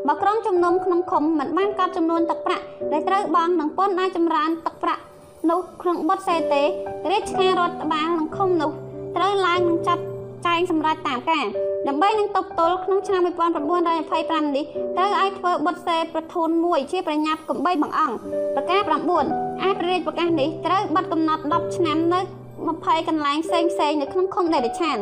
[0.07, 5.03] បើក្រុមជំនុំក្នុងឃុំមិនបានកត់ចំនួនទឹកប្រាក់ដែលត្រូវបង់នឹងពន្ធអាចចម្រើនទឹកប្រាក់
[5.51, 6.63] នោះក្នុងបុតសេទេ
[7.11, 8.71] រាជការរដ្ឋបាលនិងឃុំនោះ
[9.17, 10.03] ត្រូវឡើងនឹងចាត់
[10.47, 11.47] ចែងសម្រាប់តាមការ
[11.89, 14.65] ដើម្បីនឹងតបទល់ក្នុងឆ្នាំ1925នេះ
[14.97, 18.15] ត្រូវឲ្យធ្វើបុតសេប្រធូនមួយជាប្រញាប់កំបីបង្អង់
[18.55, 22.21] ប្រការ9ឯព្រះរាជប្រកាសនេះត្រូវបាត់កំណត់10ឆ្នាំនៅ
[22.65, 24.99] 20កន្លែងផ្សេងផ្សេងនៅក្នុងឃុំដេរឆាន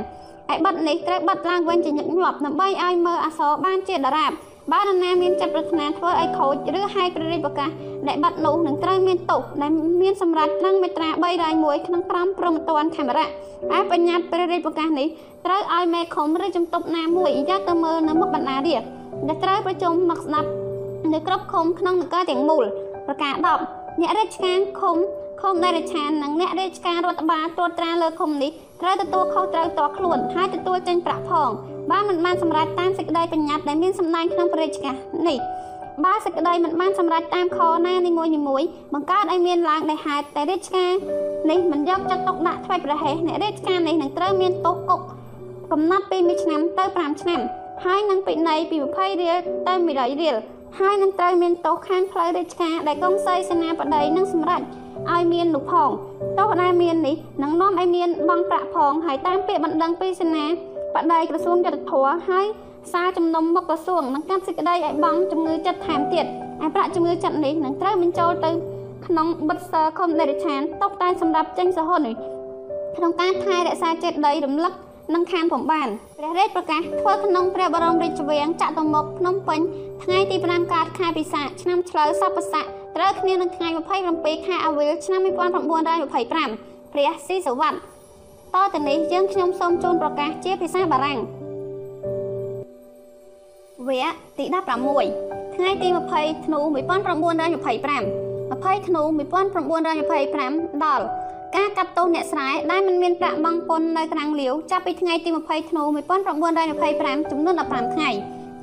[0.54, 4.32] ឯប័ណ្ណនេះត្រូវបាត់ឡើងវិញជាញឹកញាប់ដើម្បីឲ្យមើលអសរបានជាដរាប
[4.72, 7.70] បើនរណាមានចិត្តប្រាថ្នាធ្វើឲ្យខូចឬហែកព្រះរាជប្រកាស
[8.08, 9.70] ដែលបាត់នោះនឹងត្រូវមានទោសដែល
[10.02, 11.08] មានសម្រាប់ត្រឹងមេត្រា
[11.48, 13.26] 301ក្នុងក្រមព្រហ្មទណ្ឌខេមរៈ
[13.76, 15.06] ឯបញ្ញត្តិព្រះរាជប្រកាសនេះ
[15.46, 18.82] ត្រូវឲ្យមេឃុំឬជំទប់ណាមួយយកទៅមើលនៅមុខបណ្ណារាជ
[19.26, 20.48] ដែលត្រូវប្រជុំមកស្ដាប់
[21.12, 22.64] នៅគ្រប់ឃុំក្នុងនគរទាំងមូល
[23.06, 23.34] ប្រការ
[23.68, 24.96] 10អ្នករាជការឃុំ
[25.46, 28.50] ឃុំនៃរាជឆាននិងអ្នករាជការរដ្ឋបាលត្រួតត្រាលើឃុំនេះ
[28.80, 31.50] ត្រូវទទួលខុសត្រូវតខ្លួនហើយទទួលចេញប្រាក់ផង
[31.90, 34.94] បើមិនបានសម្រេចតាមសេចក្តីបញ្ញត្តិដែលមានសម្ដែងក្នុងព្រះរាជការ
[35.28, 35.38] នេះ
[36.04, 38.62] បើសេចក្តីមិនបានសម្រេចតាមខណានីមួយនីមួយ
[38.94, 40.92] បង្កើតឲ្យមានឡើងដែលហេតុតែរាជការ
[41.50, 45.00] នេះមិនយកចិត្តទុកដាក់ធ្វើប្រហែសអ្នករាជការនេះនឹងត្រូវមានទោសគុក
[45.72, 47.40] កំណត់ពី1ឆ្នាំទៅ5ឆ្នាំ
[47.84, 49.36] ហើយនឹងពិន័យពី20រៀល
[49.66, 50.36] ទៅ100រៀល
[50.78, 54.62] ហើយនឹងត្រូវមានទោសខាងផ្លូវរាជការដែលកុងសីសេនាបតីនឹងសម្រេច
[55.12, 55.90] ឲ្យមាននោះផង
[56.38, 60.44] ទោសដែលមាននេះនឹងនាំឲ្យមានបង់ប្រាក់ផងហើយតាមពាក្យបណ្ដឹងពីសេនា
[60.94, 62.46] បតីក្រសួងយុទ្ធភ័ពហើយ
[62.92, 66.24] សារជំនុំមុខក្រសួងនឹងកាត់សេចក្តីឲ្យបង់ជំងឺចិត្តថែមទៀត
[66.64, 68.50] ឯប្រាក់ជំងឺចិត្តនេះនឹងត្រូវបញ្ចូលទៅ
[69.06, 72.14] ក្នុងបិទសើខុំដេរឆានតបតែសម្រាប់ចេញសហននេះ
[72.96, 74.72] ក្នុងការថែរក្សាចិត្តដីរំលឹក
[75.14, 75.88] នឹងខានពំបាន
[76.18, 79.60] ព្រះរាជប្រកាសធ្វើក្នុងព្រះបរមរាជវាំងចតុមុខភ្នំពេញ
[80.04, 82.66] ថ្ងៃទី5កើតខែពិសាឆ្នាំឆ្លូវសពស័ក
[82.96, 83.68] ត្រូវគ្នានឹងថ្ងៃ
[84.08, 87.76] 27ខែអវិលឆ្នាំ1925ព្រះស៊ីសវ័តត
[88.74, 91.18] ទៅនេះយើងខ្ញុំសូមជូនប្រកាសជាភាសាបារាំង
[93.88, 94.44] វគ្គទី
[95.00, 101.04] 16ថ្ងៃទី20ធ្នូ1925 20ធ្នូ1925ដល់
[101.56, 105.82] ការកាត់ទោសអ្នកស្រែដែលមិនមានប្រាក់បង់ពន្ធនៅក្រាំងលាវចាប់ពីថ្ងៃទី20ធ្នូ
[106.36, 108.10] 1925ចំនួន15ថ្ងៃ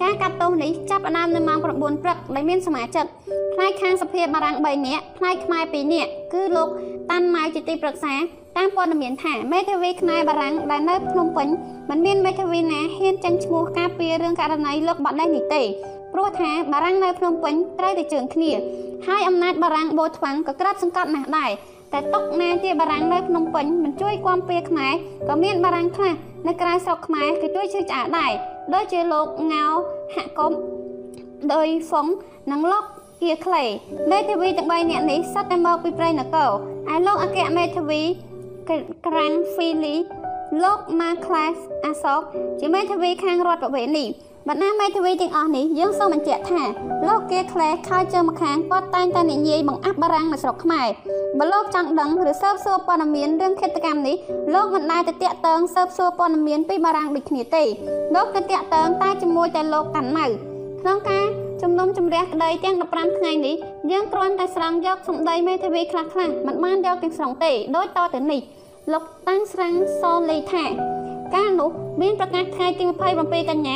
[0.01, 1.65] ការកាត់ទោសនេះចាប់ផ្ដើមនៅម៉ោង9
[2.03, 3.05] ព្រឹកដែលមានសមាជិក
[3.53, 6.69] ផ្នែកខាងសភាបារាំង3នាក់ផ្នែកខ្មែរ2នាក់គឺលោក
[7.11, 8.13] តាន់ម៉ៅជាទីប្រឹក្សា
[8.57, 11.47] តាមព័ត៌មានថាមេធាវីខ្មែរបារាំងដែលនៅភ្នំពេញ
[11.89, 15.63] មិនមានមេធាវីណាហ៊ានចេញឈ្មោះការពាររឿងករណីលោកបាត់ដេះនេះទេ
[16.13, 18.51] ព្រោះថាបារាំងនៅភ្នំពេញត្រូវតែជើងគ្នា
[19.07, 21.51] ហើយអំណាចបារាំងបូថ្វាំងក៏ក្រាបសង្កត់ណាស់ដែរ
[21.93, 24.93] តែតុកណាជាបារាំងនៅភ្នំពេញមិនជួយគាំពៀខ្មែរ
[25.29, 26.13] ក៏មានបារាំងខ្លះ
[26.47, 28.31] នៅក្រៅស្រុកខ្មែរគឺជួយជឿឆ្អាលដែរ
[28.73, 29.63] ដូចជាលោកងៅ
[30.15, 30.51] ហាក់កុំ
[31.53, 32.05] ដោយហ្វុង
[32.51, 32.83] និងលោក
[33.21, 33.63] គៀក្លេ
[34.11, 36.49] មេធាវីទាំង3នាក់នេះសុទ្ធតែមកពីព្រៃនគរ
[36.93, 38.01] ឯលោកអគ្គមេធាវី
[39.07, 39.95] ក្រាន់ហ្វីលី
[40.63, 41.55] លោកម៉ាក្លាស
[41.85, 42.21] អាសក
[42.59, 44.05] ជាមេធាវីខាងរដ្ឋប្រវេណី
[44.49, 46.61] បណ្ណាមេធាវីទាំងអស់នេះយើងសូមបញ្ជាក់ថា
[47.07, 50.87] លោកគេក្លែខើជើងម្ខាងគាត់តែងតែនិយាយបង្អាប់បារាំងនៅស្រុកខ្មែរ
[51.39, 54.15] បើលោកចង់ដឹងឬស៊ើបសួរព័ត៌មានរឿងឃាតកម្មនេះ
[54.53, 57.63] លោកមិនដែលទៅតាក់ទងស៊ើបសួរព័ត៌មានពីបារាំងដូចគ្នាទេ
[58.15, 60.27] លោកទៅតាក់ទងតែជាមួយតែលោកកាន់ម៉ៅ
[60.81, 61.25] ក្នុងការ
[61.61, 63.55] ជំនុំជម្រះក្តីទាំង15ថ្ងៃនេះ
[63.91, 68.41] យើងគ្រាន់តែស្រង់យកសម្ដីមេធាវីខ្លះខ្លះមិនបានយកទាំងស្រុងទេដូចតទៅនេះ
[68.93, 70.92] លោកតាំងស្រាំងសលេថា
[71.35, 71.69] កាលនោះ
[72.01, 72.85] មានប្រកាសថ្ងៃទី
[73.17, 73.75] 27កញ្ញា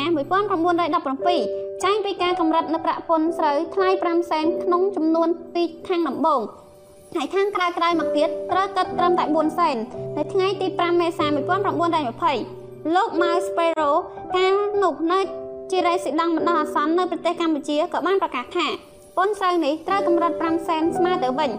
[0.72, 5.28] 1917ចែងពីការកម្រិតនៅប្រាក់ពន្ធស្រូវថ្លៃ5សែនក្នុងចំនួន
[5.58, 6.40] 2ខាងដំបូង
[7.14, 9.76] ហើយខាងក្រៅក្រៅមកទៀតត្រូវគិតត្រឹមតែ4សែន
[10.16, 11.26] នៅថ្ងៃទី5មេសា
[12.10, 13.94] 1920លោក Miles Sparrow
[14.36, 15.20] កាលនោះនៅ
[15.70, 18.66] ជារេស៊ីដង់បណ្ដោះអាសន្ននៅប្រទេសកម្ពុជាក៏បានប្រកាសថា
[19.16, 21.50] ពន្ធស្រូវនេះត្រូវកម្រិត5សែនស្មើទៅវិញ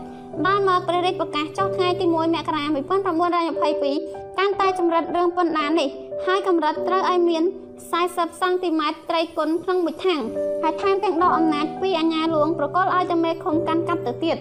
[0.45, 5.89] ដល់មកព្រះរាជប្រកាសចុះថ្ងៃទី1មករា1922កាន់តែចម្រិតរឿងពន្ធដារនេះ
[6.25, 7.43] ហើយកម្រិតត្រូវឲ្យមាន
[7.91, 10.21] 40សង់ទីម៉ែត្រត្រីគុណក្នុងមួយថាំង
[10.63, 14.37] ហើយថែមទាំងដកអំណាចពីអាជ្ញាលួងប្រកល់ឲ្យតែមេឃុំកាន់កាប់ទៅទៀត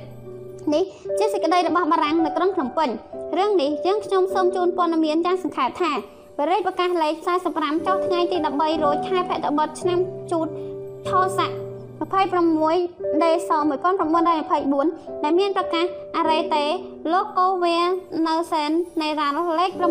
[0.75, 0.85] នេះ
[1.19, 2.89] ជាសេចក្តីរបស់បារាំងនៅក្រុងភ្នំពេញ
[3.39, 5.93] រឿងនេះយើងខ្ញុំសូមជូនព័ត៌មានយ៉ាងសង្ខេបថា
[6.39, 7.15] បរិយាប្រកាសលេខ
[7.51, 9.99] 45ចុះថ្ងៃទី13រោចខែភទ្របទឆ្នាំ
[10.31, 10.49] ជូត
[11.09, 11.51] ថស័ក
[11.99, 15.85] 26ដេស1924ដែលមានប្រកាស
[16.17, 16.65] អរេតេ
[17.13, 17.79] លោកកូវែ
[18.29, 18.71] នៅសែន
[19.03, 19.29] នៃរ៉ា
[19.61, 19.83] លេខ9609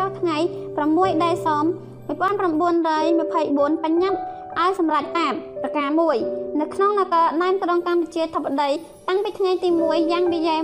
[0.00, 0.36] ចុះថ្ងៃ
[0.80, 4.18] 6ដេស1924បញ្ញត្តិ
[4.58, 5.32] ឲ្យសម្រេចតាម
[5.62, 5.88] ប្រការ
[6.24, 8.70] 1នៅក្នុងនគរណែនក្រុងកម្ពុជាធិបតី
[9.08, 10.54] តាំងពីថ្ងៃទី1យ៉ាងវិយា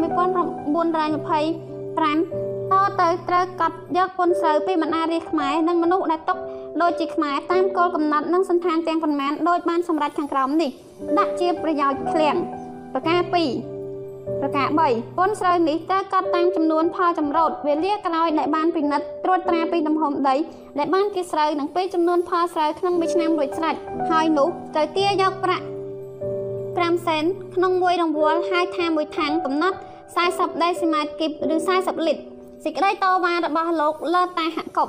[2.42, 6.38] 1925 តទៅត្រូវកត់យកពុនស្រូវពីបណ្ណារាជខ្មែរនិងមនុស្សដែលຕົក
[6.82, 10.70] ដូចជាខ្មែរតាមគោលកំណត់និងសន្តានទាំងប៉ុន្មានដោយបានសម្រេចខាងក្រោមនេះ
[11.18, 12.36] ដាក់ជាប្រយោជន៍ឃ្លាំង
[12.92, 13.32] ប្រការ2
[14.40, 20.36] ប្រការ3ពុនស្រូវនេះត្រូវកត់តាមចំនួនផលចម្រោតវេលាក្រោយដែលបានពិនិត្យត្រួតត្រាពីទំហំដី
[20.78, 23.74] ដែលបានគេស្រូវនិងពេលចំនួនផលស្រូវក្នុងមួយឆ្នាំរួចស្រេច
[24.10, 25.64] ហើយនោះត្រូវទាយកប្រាក់
[26.76, 27.24] 5សេន
[27.54, 29.76] ក្នុងមួយរង្វល់ហើយថាមួយថាំងកំណត់
[30.16, 32.35] 40ដេស៊ីម៉ែត្រគីបឬ40លីត្រ
[32.66, 34.88] សេចក្តីតវ៉ារបស់លោកលើតាហកុប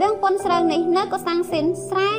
[0.00, 2.10] រឿងពុនស្រូវនេះនៅកសាំងស៊ីនស្រែ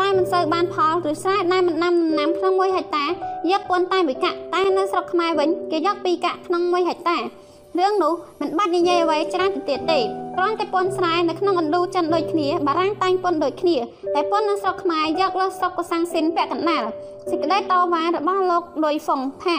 [0.00, 3.06] តែមិនសូវបានផលឬស្រែដែលមិនដាំដំណាំក្នុង1ហិកតា
[3.50, 10.00] យកពុនតែមួយកាក់តែនៅស្រុកខ្មែរវិញគេយក2កាក់ក្នុង1ហិកតារឿងនោះមិនបាច់និយាយអ្វីច្រើនទៅទៀតទេ
[10.36, 13.76] គ្រាន់តែពុនស្រែនៅក្នុងឥណ្ឌូចិនដូចគ្នាបារាំងតែងពុនដូចគ្នា
[14.14, 16.82] តែពុននៅស្រុកខ្មែរយកលើស្រុកកសាំងស៊ីនពាក់កណ្ដាល
[17.30, 19.58] សេចក្តីតវ៉ារបស់លោកលុយហ្វុងថា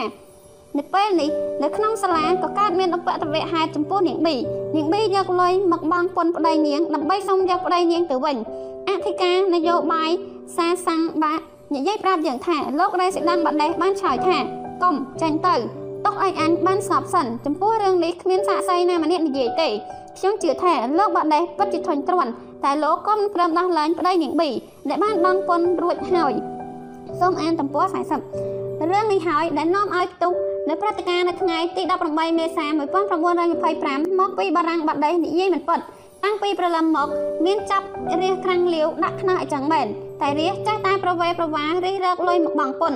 [0.78, 1.30] នៅពេលនេះ
[1.62, 4.36] នៅក្នុងសាលាក៏កើតមានឧបទ្ទវហេតុចំពោះនាងប៊ី
[4.76, 8.36] នាងប៊ីយកលុយមកបង់ពន្ធប្តីនាងដើម្បីសុំយកប្តីនាងទៅវិញ
[8.88, 10.10] អធិការនយោបាយ
[10.56, 11.34] សាសាំងបា
[11.74, 14.36] និយាយប្រាប់យ៉ាងថាលោករេសិដានបដេសបានឆ្លើយថា
[14.82, 15.54] កុំចេញទៅ
[16.04, 19.68] ទុកឲ្យអញបានស្ងប់សិនចំពោះរឿងនេះគ្មានសាក្សីណាម្នាក់និយាយទេ
[20.18, 22.32] ខ្ញុំជឿថាលោកបដេសពិតជាធន់ទ្រាន់
[22.64, 24.50] តែលោកក៏មិនព្រមដោះលែងប្តីនាងប៊ី
[24.88, 26.32] ដែលបានបង់ពន្ធរួចហើយ
[27.20, 30.32] សូមអានទំព័រ40 រឿងនេះហើយដែលនាំឲ្យផ្ទុះ
[30.68, 32.66] នៅព្រឹត្តិការណ៍នៅថ្ងៃទី18មេសា
[33.42, 35.80] 1925មកពីបារាំងបាដេសនិយាយមិនពិត
[36.24, 37.08] តាំងពីប្រឡំមក
[37.46, 37.86] មានចាប់
[38.20, 39.86] រាសក្រាំងលាវដាក់ខ្នោះអញ្ចឹងមែន
[40.20, 42.92] តែរាសចេះតែប្រវេប្រវារិះរកលុយមកបង់ពុន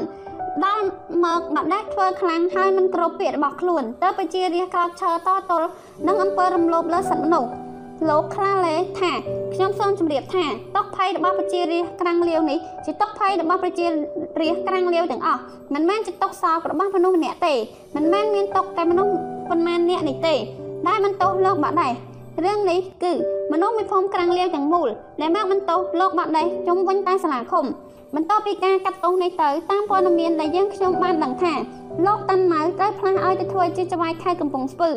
[0.65, 0.85] ដល់
[1.25, 5.69] មកបាដេសធ្វើខ្លាំងហើយមិនគ្រប់ពាក្យរបស់ខ្លួនទៅបជារាសក្រោកឈរតទល់
[6.07, 7.51] នឹងអំពើរំលោភលើសិទ្ធិមនុស្ស
[8.09, 9.13] លោកខ្លាលេថា
[9.55, 10.45] ខ្ញុំសូមជម្រាបថា
[10.77, 13.87] តុកភ័យរបស់ប្រជារាស្ត្រក្រាំងលាវនេះជាតុកភ័យរបស់ប្រជា
[14.41, 15.41] រាស្ត្រក្រាំងលាវទាំងអស់
[15.75, 17.55] មិនមែនជាតុកសោករបស់មនុស្សម្នាក់ទេ
[17.97, 19.13] មិនមែនមានតុកតែមនុស្ស
[19.49, 20.35] ប៉ុន្មានអ្នកនេះទេ
[20.89, 21.93] ដែលមិនទោសលោកបាក់ដែរ
[22.45, 23.13] រឿងនេះគឺ
[23.53, 24.89] មនុស្សមួយភូមិក្រាំងលាវទាំងមូល
[25.21, 27.65] ដែលមកបន្ទោសលោកបាក់ដែរជុំវិញតែសាលាឃុំ
[28.15, 31.55] បន្ទាប់ពីការកាត់ទោសនេះទៅតាមព័ត៌មានដែលយើងខ្ញុំបានដឹងថា
[32.07, 34.91] លោកតាន់ម៉ៅត្រូវផ្លាស់ឲ្យទៅធ្វើជាចៅហ្វាយខេត្តកំពង់ស្ពឺ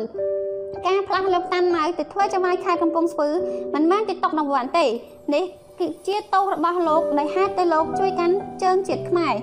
[0.86, 3.28] ការផ្លាស់លោកតាន់ម៉ៅទៅធ្វើចៅហ្វាយខេត្តកំពង់ស្ពឺ
[3.74, 4.86] មិនមែនជាຕົករង្វាន់ទេ
[5.34, 5.44] នេះ
[5.80, 9.34] គឺជាទោសរបស់លោកដែលហេតុតែលោកជួយកាន់ជើងជាតិខ្មែរ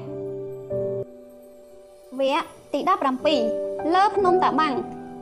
[2.19, 2.79] វគ្គទី
[3.37, 4.73] 17លើភ្នំតាបាំង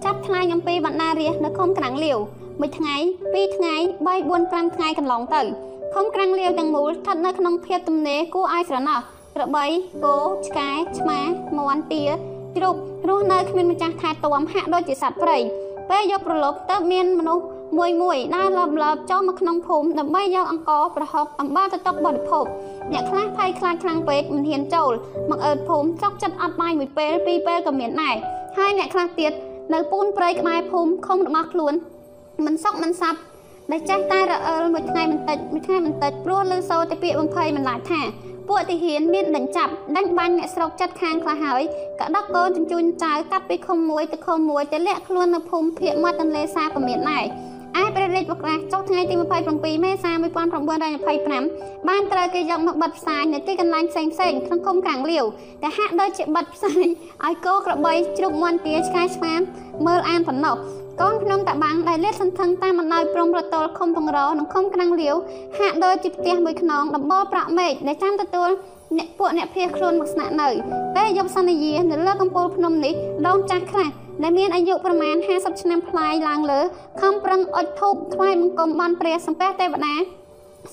[0.06, 2.18] ចាប់ថ្លែងអំពីបណ្ណារាស្ត្រនៅខុំក្រាំងលាវ
[2.60, 2.96] មួយថ្ងៃ
[3.34, 3.76] ពីរថ្ងៃ
[4.08, 5.42] 3 4 5ថ្ងៃកន្លងទៅ
[5.96, 9.00] ខុំក្រាំងលាវទាំងមូលស្ថិតនៅក្នុងភាពទំនេរគួរឲ្យស្រណោះ
[9.36, 9.66] ក្របី
[10.04, 10.16] គោ
[10.48, 10.70] ឆ្កែ
[11.00, 11.20] ឆ្មា
[11.58, 12.04] មាន់ទា
[12.56, 12.76] ជ្រូក
[13.10, 15.38] រស់នៅគ្មានម្ចាស់ថែទាំហាក់ដូចជាសត្វព្រៃ
[15.90, 17.46] ពេលយកប្រឡប់ទៅមានមនុស្ស
[17.78, 22.46] មួយមួយដើរលបលបចូលមកក្នុងភូមិដើម្បីយកអង្ករប្រហុកអំបិលទៅតុកបរិភោគ
[22.92, 24.92] អ្នកខ្លះភ័យខ្លាចខ្លាំងពេកមិនហ៊ានចូល
[25.30, 28.16] មកអើតភូមិចុកចិត្តអត់បាយមួយពេលពីរពេលក៏មានដែរ
[28.58, 29.32] ហើយអ្នកខ្លះទៀត
[29.74, 31.74] នៅពូនព្រៃក្បែរភូមិឃុំរបស់ខ្លួន
[32.46, 33.20] មិនសុកមិនសាប់
[33.72, 38.02] ដែលចេះតែរអិលមួយថ្ងៃបន្តិចមួយថ្ងៃបន្តិចព្រោះលើសូតែពាក្យបំភ័យមិនឡាយថា
[38.50, 41.62] ពួកទាហានមានដេញចាប់ដេញបាញ់អ្នកស្រុកចិត្តខាងខ្លះហើយ
[42.00, 47.26] ក៏ដឹកកូនជញ្ជូនចៅកាត់ពីឃុំមួយទៅឃុំមួយទៅលាក់ខ្លួននៅភូមិភៀកមាត់ទន្លេសាបក៏មានដែរ
[47.82, 49.16] ឯព្រះរាជប្រកាសចុះថ្ងៃទី
[49.50, 50.12] 27មេសា
[50.80, 55.26] 1925បានត្រូវគេយកមកបិទផ្សាយនៅទីកន្លែងផ្សេងផ្សេងក្នុងឃុំខាងលាវ
[55.62, 56.86] តែហាក់ដូចជាបិទផ្សាយ
[57.26, 59.34] ឲ្យគោក្របីជ្រូកមាន់ទាឆ្កែឆ្មា
[59.88, 60.56] មើលអានប៉ុណ្ណោះ
[61.02, 65.16] កូនភ្នំតាបាំងដែលលាតសន្ធឹងតាមបណ្ដោយព្រំប្រទល់ឃុំបង្រនិងឃុំក្រាំងលាវ
[65.58, 68.50] ហាក់ដូចជាផ្ទះមួយខ្នងដំបូលប្រាក់មេឃដែលចាំទទួល
[68.98, 70.50] អ្នកពួកអ្នកភៀសខ្លួនមកស្នាក់នៅ
[70.96, 72.94] ពេលយប់សន្យានៅលើកំពូលភ្នំនេះ
[73.28, 73.90] ដូនចាស់ខ្លះ
[74.24, 76.60] ដែលមានអាយុប្រមាណ50ឆ្នាំប្លាយឡើងលើ
[77.02, 80.19] ខំប្រឹងអុជធូបថ្វាយបង្គំបានព្រះសម្ពះទេវតា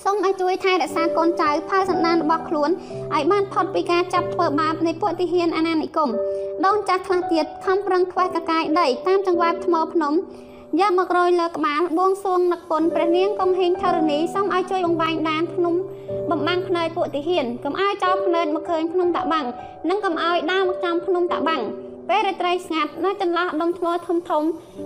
[0.03, 2.71] សូមឲ្យជួយថែរក្សាកូនចៅផៅសន្តានរបស់ខ្លួន
[3.15, 6.11] ឲ្យបានផុតពីការចាប់ធ្វើបាបនៃពួកទាហានអាណានិគម
[6.67, 10.13] ដូនចាស់ខ្លះទៀតខំប្រឹងខ្វះកកាយដីតាមចង្វាក់ថ្មភ្នំ
[10.81, 15.75] យកមករយលើក្បាលបួងសួងនឹកគុណព្រះនាងកុំហេងធរណីសូមឲ្យជួយបង្វែងដានភ្នំ
[16.31, 19.47] បំបាំងភ្នែកពួកទាហានកុំឲ្យចោលភ្នែកមកឃើញភ្នំតាបាំង
[19.89, 21.63] និងកុំឲ្យដើរមកចំភ្នំតាបាំង
[22.09, 24.43] ពេលរាត្រីស្ងាត់នៅចន្លោះដុំថ្មធំធំ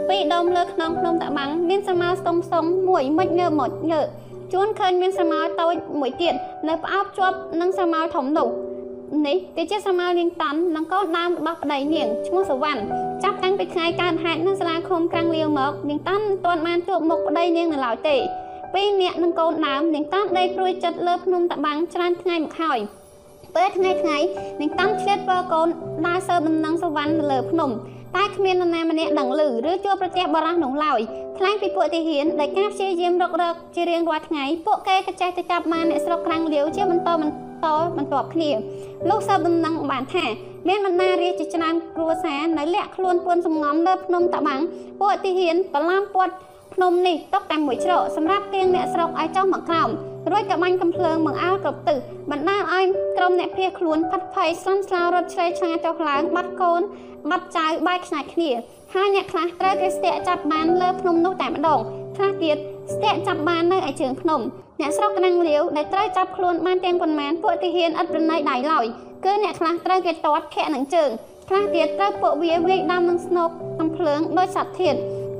[0.09, 4.09] ពីរដុំលើខ្នងភ្នំតាបាំងមានស្រមោលស្ទុំសុងមួយមិចងើបមកងើប
[4.53, 6.35] ជួនឃើញមានស្រមោលតូចមួយទៀត
[6.69, 8.49] នៅផ្អោបជាប់នឹងស្រមោលធំនោះ
[9.27, 12.81] នេះគឺជាស្រមោលនាងតាន់និងកូនដើមរបស់ប្តីនាងឈ្មោះសវណ្ណ
[13.23, 18.17] ចាប់តាំងពីថ្ងៃកើតហេតុនៅសាលាឃុំក្រាំងលាវមកនាងតាន់មិនទាន់បានជួបមុខប្តីនាងនៅឡើយទេ
[18.75, 22.79] ពីរនាក់នឹងកូនដើមនាងតាន់ដេកព្រួយចិត្តលើភ្នំតបាំងច្រើនថ្ងៃមកហើយ
[23.57, 24.19] ពេលថ្ងៃថ្ងៃ
[24.61, 25.69] នាងតាន់ឆ្លៀតពើកូន
[26.07, 27.71] ដើរសើដំណឹងសវណ្ណនៅលើភ្នំ
[28.17, 31.01] តែគ្មាននរណាម្នាក់ដឹងឮឬជួបប្រទះបរោះនោះឡើយ
[31.39, 37.67] ខ្លាំងពីពួកទាហានដែលការព្យាយាមរករកជារៀងរាល់ថ្ងៃពួកគេក៏ចេះតែចាប់បានអ្នកស្រុកក្រាំងលាវជាបន្តបន្ត
[37.97, 38.51] បន្ទាប់គ្នា
[39.09, 40.25] លោកសើបដំណឹងបានថា
[40.69, 44.61] មានបណ្ណារាជជាច្រើនគ្រួសារនៅលាក់ខ្លួនពួនសំងំលើភ្នំតាបាំង
[45.01, 46.35] ពួកទាហានបឡាំពាត់
[46.75, 49.91] ភ្នំនេះຕົកតែមួយជ្រកសម្រាប់ទាងអ្នកស្រុកឲ្យចុះមកក្រោម
[50.31, 51.99] រួចក៏បាញ់កំភ្លើងបង្អើលគ្រប់ទិស
[52.31, 52.85] បណ្ដាលឲ្យ
[53.17, 56.83] ក្រុមអ្នកភៀសខ្លួនផាត់ភ័យស្លន់ស្លោរត់ឆ្លេឆ្ងាយចុះឡើងបាត់កូន
[57.31, 58.51] បាត់ចៅបែកខ្ញាច់គ្នា
[58.95, 61.81] ហើយអ្នកខ្លះត្រូវគេស្ទាក់ចាប់បានលើភ្នំនោះតែម្ដង
[62.17, 62.57] ខ្លះទៀត
[62.95, 64.41] ស្ទាក់ចាប់បាននៅឯជើងភ្នំ
[64.81, 68.85] អ្នកស្រុកកណាំងលាវដែលត្រូវចាប់ខ្លួនបានទាំងប៉ុន្មានពួកទាហានឥតប្រណីដៃឡើយ
[69.25, 71.11] គឺអ្នកខ្លះត្រូវគេទាត់ខែនឹងជើង
[71.49, 74.95] ខ្លះទៀតត្រូវពួកវាវាយដាំនឹងស្នូកកំភ្លើងដោយសត្វធាត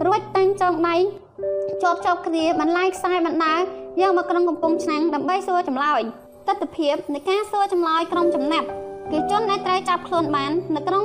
[0.07, 0.97] រួចតាំងចងដៃ
[1.83, 3.55] ជាប់ជាប់គ្នាបន្លាយខ្សែបណ្ដា
[4.01, 6.01] យកមកក្រុងកំពង់ឆ្នាំងដើម្បីសួរចម្លើយ
[6.49, 8.67] ទស្សនភាពនៃការសួរចម្លើយក្រុមចំណាប់
[9.11, 11.05] គឺជនដែលត្រូវចាប់ខ្លួនបាននៅក្នុង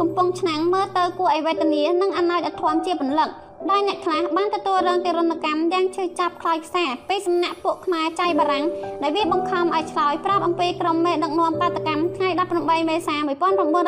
[0.00, 3.28] កំពង់ឆ្នាំងមើលទៅគួរឲ្យវេទនានិងអណោចអធមជាពលឹក
[3.70, 8.64] ដោយអ្នកខ្លះបានទទួលរងទរណកម្មយ៉ាងឈឺចាប់ខ្លោចខ្សាពីសំណាក់ពួកខ្មែរចៃបារាំង
[9.02, 12.28] ដែលវាបង្ខំឲ្យឆ្លើយប្រាប់អំពីក្រុមមេដឹកនាំបាតកម្មថ្ងៃ
[12.60, 13.16] 18មេសា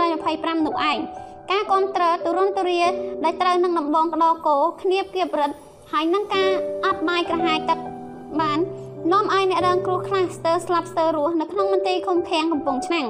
[0.02, 0.98] 1925នោះឯង
[1.52, 2.82] ការគ្រប់គ្រងទូរនទូរា
[3.24, 5.56] ដែលត្រូវនឹងដំបងក្តោគោគ្នាបគៀបរិទ្ធ
[5.92, 6.50] ហើយនឹងការ
[6.86, 7.78] អត់បាយក្រហាយទឹក
[8.40, 8.58] បាន
[9.12, 13.06] នាំឲ្យអ្នករងគ្រោះខ្លះស្ទើរស្លាប់ស្ទើររស់នៅក្នុងមន្ទីរឃុំឃាំងកំពង់ឆ្នាំង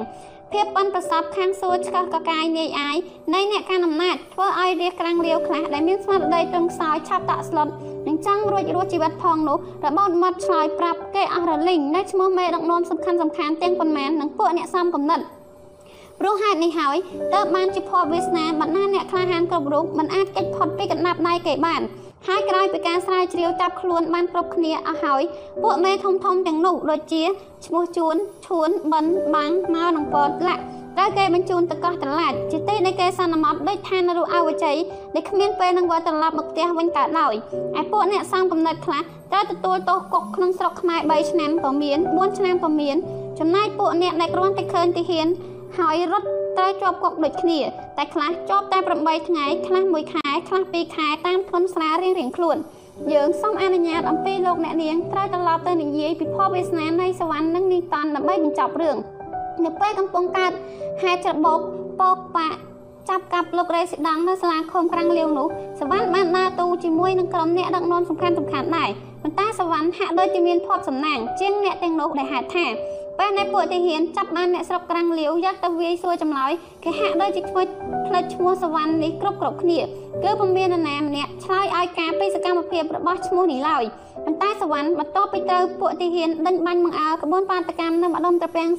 [0.52, 2.97] ភាពប៉ិនប្រសពខាងសួរឆ្កឹះកកាយនាយអាយ
[3.35, 7.69] នៃអ្នកកាន់អំណាចធ្វើឲ្យរាជក្រាំងលាវខ្លះដែលមានស្មារតីទន់ខ្សោយឆាប់តាក់ស្លុត
[8.06, 15.24] និងចង់រួចរស់ជីវិតផងនោះរបបមាត់ឆ្លើយប្រាប់គេអស់រលីងនៅឈ្មោះមេដឹកនាំសំខាន់សំខាន់ទាំងប៉ុន្មាននិងពួកអ្នកសំកំណត់
[16.24, 16.97] ព្រោះហេតុនេះហើយ
[17.35, 21.82] តើបានជាភ័ព្វវាសនាបណ្ណាអ្នកក្លាហានគ្រប់រូបមិនអាចកិច្ចផុតពីកណ្ដាប់ដៃគេបាន
[22.28, 25.23] ហើយក្រោយពីការស្រាវជ្រាវចាប់ខ្លួនបានគ្រប់គ្នាអស់ហើយ
[25.62, 27.23] ពួកមេធំធំទាំងនោះដូចជា
[27.66, 28.16] ឈ្មោះជួន
[28.47, 30.62] ឈួនបិនបាំងមកនិងពតលាក់
[30.97, 34.77] ត្រូវគេបញ្ជូនទៅកោះត្រឡាចជាទីនៃគេសន្មត់ដូចឋានរុអវជ័យ
[35.15, 37.35] ដែលគ្មានពេលនឹងវិលត្រឡប់មកផ្ទះវិញកើតឡើយ
[37.81, 42.97] ឯពួកអ្នកសំកំណត់ខ្លះត្រូវទទួលទោសគុកក្នុងស្រុកខ្មែរ3ឆ្នាំក៏មាន4ឆ្នាំក៏មាន
[43.39, 45.28] ចំណែកពួកអ្នកដែលគ្រាន់តែឃើញទីហ៊ាន
[45.78, 46.27] ហើយរត់
[46.59, 47.59] ត្រូវជាប់គុកដូចគ្នា
[47.99, 52.57] តែខ្លះជាប់តែ8ថ្ងៃខ្លះ1ខែខ្លះ2ខែតាមធនស្រារៀងរៀងខ្លួន
[53.12, 58.97] យើងសូមអនុញ្ញាតអំពីលោកអ្នកនាងត្រូវត្រឡប់ទៅនិយាយពីភពវាសនានៃសវណ្ណនិងនីតនដើម្បីបញ្ចប់រឿង
[59.65, 60.53] នៅពេលកំពុងកើត
[61.03, 61.59] ហេតុច្របោក
[62.01, 62.59] ពកបាក់
[63.09, 65.47] ចាប់កាប់លោករេស៊ីដង់នៅសាលាខុំក្រាំងលាវនោះ
[65.81, 68.90] សវណ្ណបានដើរតួជាមួយនឹងក្រុមអ្នកដឹកនាំសំខាន់សំខាន់ដែរ
[69.23, 72.66] ប៉ុន្តែសវណ្ណហាក់ដូចជាមានភ័ព្វសំណាងជាងអ្នកទាំងនោះដែលហេតុថា
[73.19, 76.53] ពេលនៃពួកទាហានចាប់បានអ្នកស្រុកក្រាំងលាវយកទៅវាយសួរចម្លើយ
[76.85, 77.63] គេហាក់ដូចជាធ្វើ
[78.07, 79.81] ផ្លេចឈ្មោះសវណ្ណនេះគ្រប់គ្រប់គ្នា
[80.23, 83.85] គឺពុំមាននរណាម្នាក់ឆ្លើយឲ្យការពីសកម្មភាពរបស់ឈ្មោះនេះឡើយ
[84.25, 88.71] ប៉ុន្តែសវណ្ណបន្ទាប់ពីត្រូវពួកទាហានដេញបាញ់បង្អើក្បួនបាតកម្មនៅម្ដុំត្រពាំង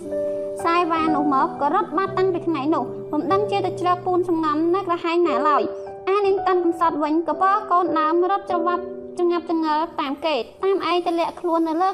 [0.60, 5.64] ខ្សែវ៉ានោះមកក៏រត់បាត់តាំងពីថ្ងៃនោះមិនដឹងជាទៅជ្រកពូនសំងំនៅក្រហែងណាឡើយ
[6.10, 8.84] អានាងតាន់កំសត់វិញក៏ពើកូនដើមរត់ច្រវាប់
[9.19, 11.90] ចងាប់ចងើតាមគេតាមឯងទៅលាក់ខ្លួននៅលើ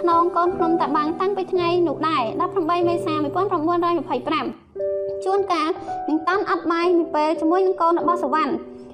[0.00, 2.22] ខ្នងកូនភ្នំតាបាំងតាំងពីថ្ងៃនោះដែរ
[2.54, 3.14] 18មេសា
[4.18, 5.68] 1925ជួនកាល
[6.08, 8.52] នឹងតាន់អត់បាយមួយពេលជាមួយនឹងកូនរបស់សវណ្ណ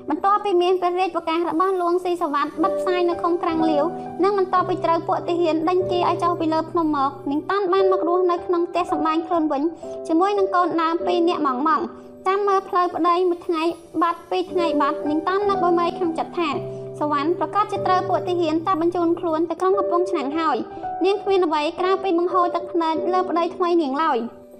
[0.09, 3.85] បន្ទាប់ពីមានព្រះរាជប្រកាសរបស់លួងស៊ីសវ័តបិទផ្សាយនៅខុំក្រាំងលាវ
[4.23, 9.63] និងបន្ទាប់ពីត្រូវពួកទាហានដេញគេឲ្យចុះពីលើភ្នំមកនឹងតាន់បានមករស់នៅក្នុងផ្ទះសម្បែងខ្លួនវិញ
[10.09, 11.81] ជាមួយនឹងកូនដើមពីរនាក់ម៉ងម៉ង
[12.29, 13.63] តាមមើលផ្លូវប្តីមួយថ្ងៃ
[14.03, 16.51] បាត់ពីរថ្ងៃបាត់នឹងតាន់នឹកបើមីខំចិត្តថា
[17.01, 20.57] សវណ្ណប្រកាសជាត្រូវពួកទាហានចាប់បញ្ជូនខ្លួនទៅក្រុងកំពង់ឆ្នាំងហើយ
[21.05, 24.19] នាងគ្មានអ្វីក្រៅពីបង្ហូរទឹកភ្នែកលើប្តីថ្មីនាងឡើយ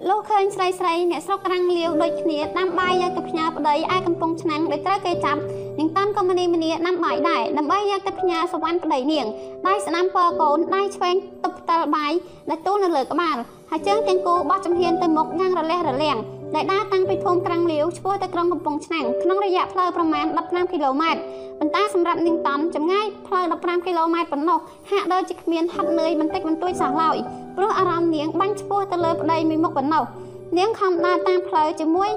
[0.09, 5.41] លោកឃើញស្រីស្រីអ្នកស្រុកក្រាំងលាវដូចគ្នាដាំបាយយកទៅផ្ញើប្តីឯកំពង់ឆ្នាំងដែលត្រូវគេចាប់
[5.79, 9.25] នាងតាន់ក៏មនីមនីដាំបាយដែរដើម្បីយកទៅផ្ញើសវណ្ណប្តីនាង
[9.67, 12.11] ដៃស្ដាំពរកូនដៃឆ្វេងទប់ផ្ទាល់បាយ
[12.49, 13.37] ដែលទូលនៅលើក្បាល
[13.69, 16.17] ហើយជើងទាំងគូបោះចំហៀនទៅមុខយ៉ាងរលះរលាំង
[16.55, 21.21] ដែលដើរតាំងពីភូមិក្រាំងលាវឆ្ពោះទៅក្រុងកំពង់ឆ្នាំងក្នុងរយៈផ្លូវប្រមាណ15គីឡូម៉ែត្រ
[21.59, 24.59] ប៉ុន្តែសម្រាប់នាងតំចម្ងាយផ្លូវ15គីឡូម៉ែត្រប៉ុណ្ណោះ
[24.91, 27.17] ហាក់ដូចជាគ្មានហត់នឿយបន្តិចបន្តួចសោះឡើយ
[27.57, 30.03] ព្រោះអារម្មណ៍នាងបាញ់ឆ្ពោះទៅលើប្តីមួយមុខប៉ុណ្ណោះ
[30.57, 32.09] នាងខំដើរតាមផ្លូវជាមួយ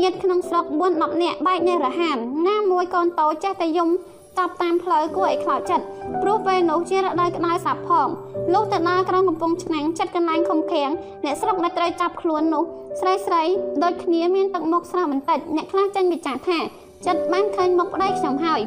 [0.00, 2.16] ញាតិក្នុងស្រុក4 10នាក់បែកញើសរហាន
[2.48, 3.88] ណាមួយកូនតូចចេះតែយំ
[4.38, 5.84] តបតាមផ្លូវគួរឲ្យខ្លោចចិត្ត
[6.22, 8.08] ព្រោះពេលនោះជារដូវក្តៅសាប់ផង
[8.54, 10.90] លុះទៅដល់ក្រុងកំពង់ឆ្នាំងចិត្តកន្លែងខំខាំង
[11.24, 12.64] អ្នកស្រុកដែលត្រូវចាប់ខ្លួននោះ
[13.00, 13.42] ស្រីស្រី
[13.82, 16.58] ដូចគ្នាមានទឹកមុខស្រស់បន្តិចអ្នកខ្លះចាញ់វិចារថា
[17.06, 18.60] ចិត្តបានឃើញមុខប្តីខ្ញុំហើយ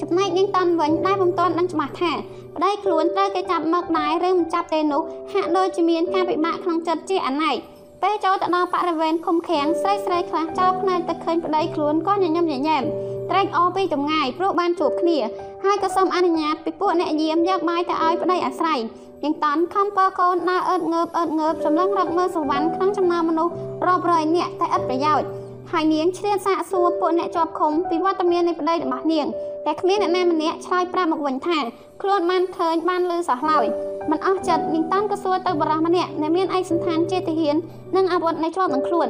[0.00, 2.12] ចំណែកនាងតាន់វិញដែលមិនទាន់ដឹងច្បាស់ថា
[2.56, 5.02] ប្តីខ្លួនត្រូវគេចាប់មកដែរឬមិនចាប់ទេនោះ
[5.32, 7.56] ហាក់ដូចជាមានការពិបាកក្នុងចិត្តជាអណែក
[8.02, 12.82] ពពេលចូលទៅដល់បរិវេណឃុំឃាំងស្រីស្រីខ្លះចោលភ្នែកទៅឃើញប្តីខ្លួនក៏ញញឹមញញែម
[13.30, 15.18] ត្រេកអរពីចម្ងាយព្រោះបានជួបគ្នា
[15.64, 18.78] ហើយក៏សូមអនុញ្ញាតពីពួកអ្នកយាមយកបាយទៅឲ្យប្តីអាស្រ័យ
[19.22, 23.52] យ៉ាងតាន់ខំពើកូនដើរអើតងើបអើតងើបសម្លឹងរកមើលសវណ្ណក្នុងចំណោមមនុស្ស
[23.86, 25.28] រាប់រយនាក់តែឥតប្រយោជន៍
[25.72, 29.26] ហើយនាងឆ្លៀនសាកសួរពួកអ្នកជាប់ឃុំពីវត្តមាននៃប្តីរបស់នាង
[29.66, 31.58] តែគ្មានអ្នកណាម្នាក់ឆ្លើយប្រាប់មកវិញថា
[32.02, 33.66] ខ្លួនបានឃើញបានឮសោះឡើយ
[34.10, 37.56] មិនអស់ចិត្តនាងតាន់ក៏សួរទៅបរិះម្នាក់ដែលមានឯកសន្តានជាទាហាន
[37.96, 39.08] និងអាវុធនៅជាប់នឹងខ្លួន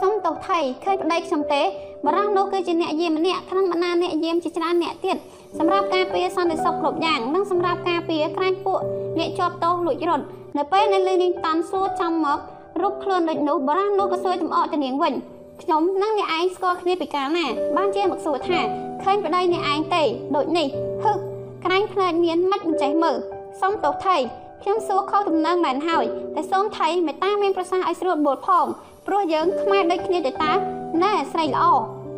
[0.00, 1.62] សុំទោសថៃឃើញប្តីខ្ញុំទេ
[2.06, 5.16] បរិះនោះគឺជាអ្នកយាមម្នាក់ក្នុងបណ្ដាអ្នកយាមជាច្រើនអ្នកទៀត
[5.58, 8.80] សម្រាប់ការពារសន្តិសុខគ្រប់យ៉ាងនិងសម្រាប់ការពារក្រាញពួក
[9.18, 10.24] អ្នកជាប់ទោសលួចរត់
[10.56, 12.38] នៅពេលនៅលើនាងតាន់សួរចំមក
[12.80, 15.14] រូបខ្លួនដូចនោះបរិះនោះក៏សួរចំអកទៅនាងវិញ
[15.62, 17.46] ខ្ញុំនិងអ្នកឯងស្គាល់គ្នាពីកាលណា
[17.76, 18.60] បានជាមកសួរថា
[19.02, 20.02] ឃើញប្តីអ្នកឯងទេ
[20.36, 20.66] ដូចនេះ
[21.04, 21.18] ហឹក
[21.64, 23.16] ក្រាញ់ផ្លែកមានមិនមិនចេះមើល
[23.60, 24.16] សុំទោសថៃ
[24.62, 26.04] ខ្ញុំសួរខុសដំណឹងមែនហើយ
[26.34, 28.66] តែសូមថៃមេតាមានប្រសាសន៍ឲ្យស្រួលបួលផង
[29.06, 30.52] ព្រោះយើងខ្មែរដូចគ្នាទៅតា
[31.02, 31.64] ណែស្រីល្អ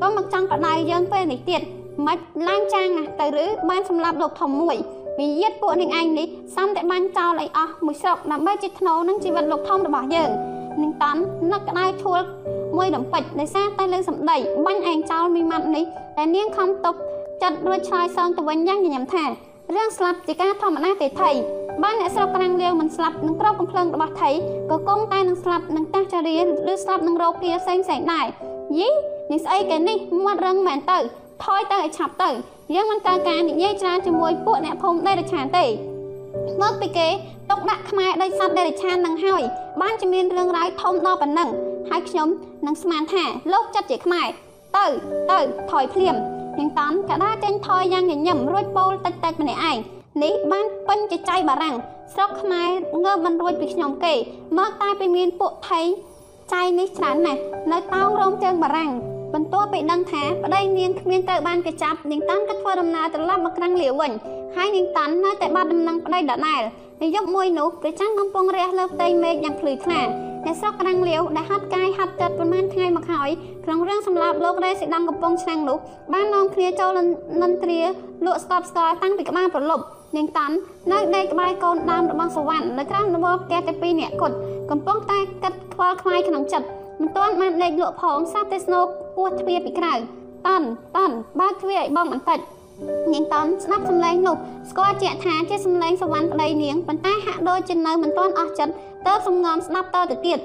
[0.00, 1.60] ក៏មកចង់បដៅយើងពេលនេះទៀត
[2.06, 4.76] មិនឡើងចាងណាស់ទៅឬបានសម្លាប់លោកធំមួយ
[5.20, 10.30] វិយាតពួកនឹងឯងនេះសំតែបានចោលឲ្យអស់មួយស្រុកដើម្បីជាធ្នូនឹងជីវិតលោកធំរបស់យើង
[10.82, 11.20] នឹងតាន់
[11.52, 12.20] នឹកក្តៅឈួល
[12.76, 14.36] មួយដំពេចដោយសារតែលើសម្ដី
[14.66, 15.84] បាញ់ឯងចោលមីម៉ាត់នេះ
[16.16, 16.98] តែនាងខំតប់
[17.42, 19.24] ចិត្តរួចឆ្លើយសងទៅវិញយ៉ាងញញឹមថា
[19.74, 21.30] រឿងស្លាប់ជាការធម្មតាទេថៃ
[21.82, 24.30] បើអ្នកស្រុកប្រាំងលាវមិនស្លាប់នឹងក្របកំភ្លើងរបស់ថៃ
[24.70, 26.36] ក៏គង់តែនឹងស្លាប់នឹងតាសចារី
[26.72, 28.26] ឬស្លាប់នឹងរោគគាផ្សេងផ្សេងដែរ
[28.78, 28.88] យី
[29.32, 30.98] នេះស្អីគេនេះមាត់រឹងមែនទៅ
[31.44, 32.30] ថយទៅឲ្យឆាប់ទៅ
[32.74, 35.66] យើងមិនត្រូវការនិយាយច្រើនជាមួយពួកអ្នកភូមិដេរឆានទេ
[36.62, 37.08] មកពីគេ
[37.50, 39.42] ទុកដាក់ខ្មែរដោយសត្វដេរឆាននឹងហើយ
[39.80, 41.48] បានជាមានរឿងរ៉ាវធំដល់ប៉ុណ្ណឹង
[41.90, 42.28] ហើយខ្ញុំ
[42.66, 44.26] នឹងស្មានថាលោកចិត្តជាខ្មែរ
[44.76, 44.86] ទៅ
[45.32, 45.38] ទៅ
[45.70, 46.16] ថយភ្លាម
[46.58, 49.76] នាងតាន់ក៏ដើរចេញថយយ៉ាងញញឹមរួចពោលតិចតិចម្នាក់ឯង
[50.22, 51.76] នេះបានពេញចចៃបារាំង
[52.14, 52.68] ស្រុកខ្មែរ
[53.04, 54.14] ងើបមិនរួចពីខ្ញុំគេ
[54.58, 55.80] មកតែពីមានពួកថៃ
[56.52, 57.40] ចៃនេះច្រើនណាស់
[57.72, 58.90] នៅតោងរោមជើងបារាំង
[59.34, 64.12] បន្ទាប់ពីដឹងថាប្តីនាងគ្មានទៅបានកចាប់នាងតាន់ក៏ធ្វើដំណើរត្រឡប់មកក្រាំងលាវវិញ
[64.56, 66.62] ហើយនាងតាន់នៅតែបាត់ដំណឹងប្តីដដែល
[67.02, 70.00] នៅយប់មួយនោះព្រះច័ន្ទកំពុងរះលើផ្ទៃមេឃយ៉ាងភ្លឺថ្លា
[70.44, 73.30] អ្នកស្រុកក្រាំងលាវដែលហាត់កាយហាត់ចិត្តប្រមាណថ្ងៃមកហើយ
[73.64, 75.78] ក្នុងរឿងសម្លាប់លោករេស៊ីដាំកំពុងឆ្នាំងនោះ
[76.12, 76.90] បាននាំគ្នាចូល
[77.42, 77.80] នន្ទ្រា
[78.26, 79.84] លក់ស្កប់ស្កល់តាំងពីក្បាលប្រលប់
[80.16, 80.54] នាងតាន់
[80.92, 84.36] នៅដេកក្បែរកូនដើមរបស់សវណ្ណនៅក្រោមដំបូលផ្ទះតែពីរនាក់គត់
[84.70, 86.66] កំពុងតែកាត់ខ្វល់ខ្វាយក្នុងចិត្ត
[87.00, 88.86] មិនទាន់បានដេកលក់ផងសាប់តែស្នូក
[89.16, 89.94] ពោះទ្វារពីក្រៅ
[90.46, 90.66] តាន់
[90.96, 92.38] តាន់បើកទ្វារឲ្យបងបន្តិច
[93.12, 94.36] នាងតាន់ស្ដាប់សំឡេងនោះ
[94.70, 98.72] ស្គាល់ជាក់ថាជាសំឡេងសវណ្ណប្តីនាងប៉ុន្តែហាក់ដូចជានៅមិនទាន់អស់ចិត្ត
[99.06, 100.38] ទើបសំងំស្ដាប់តទៅទៀត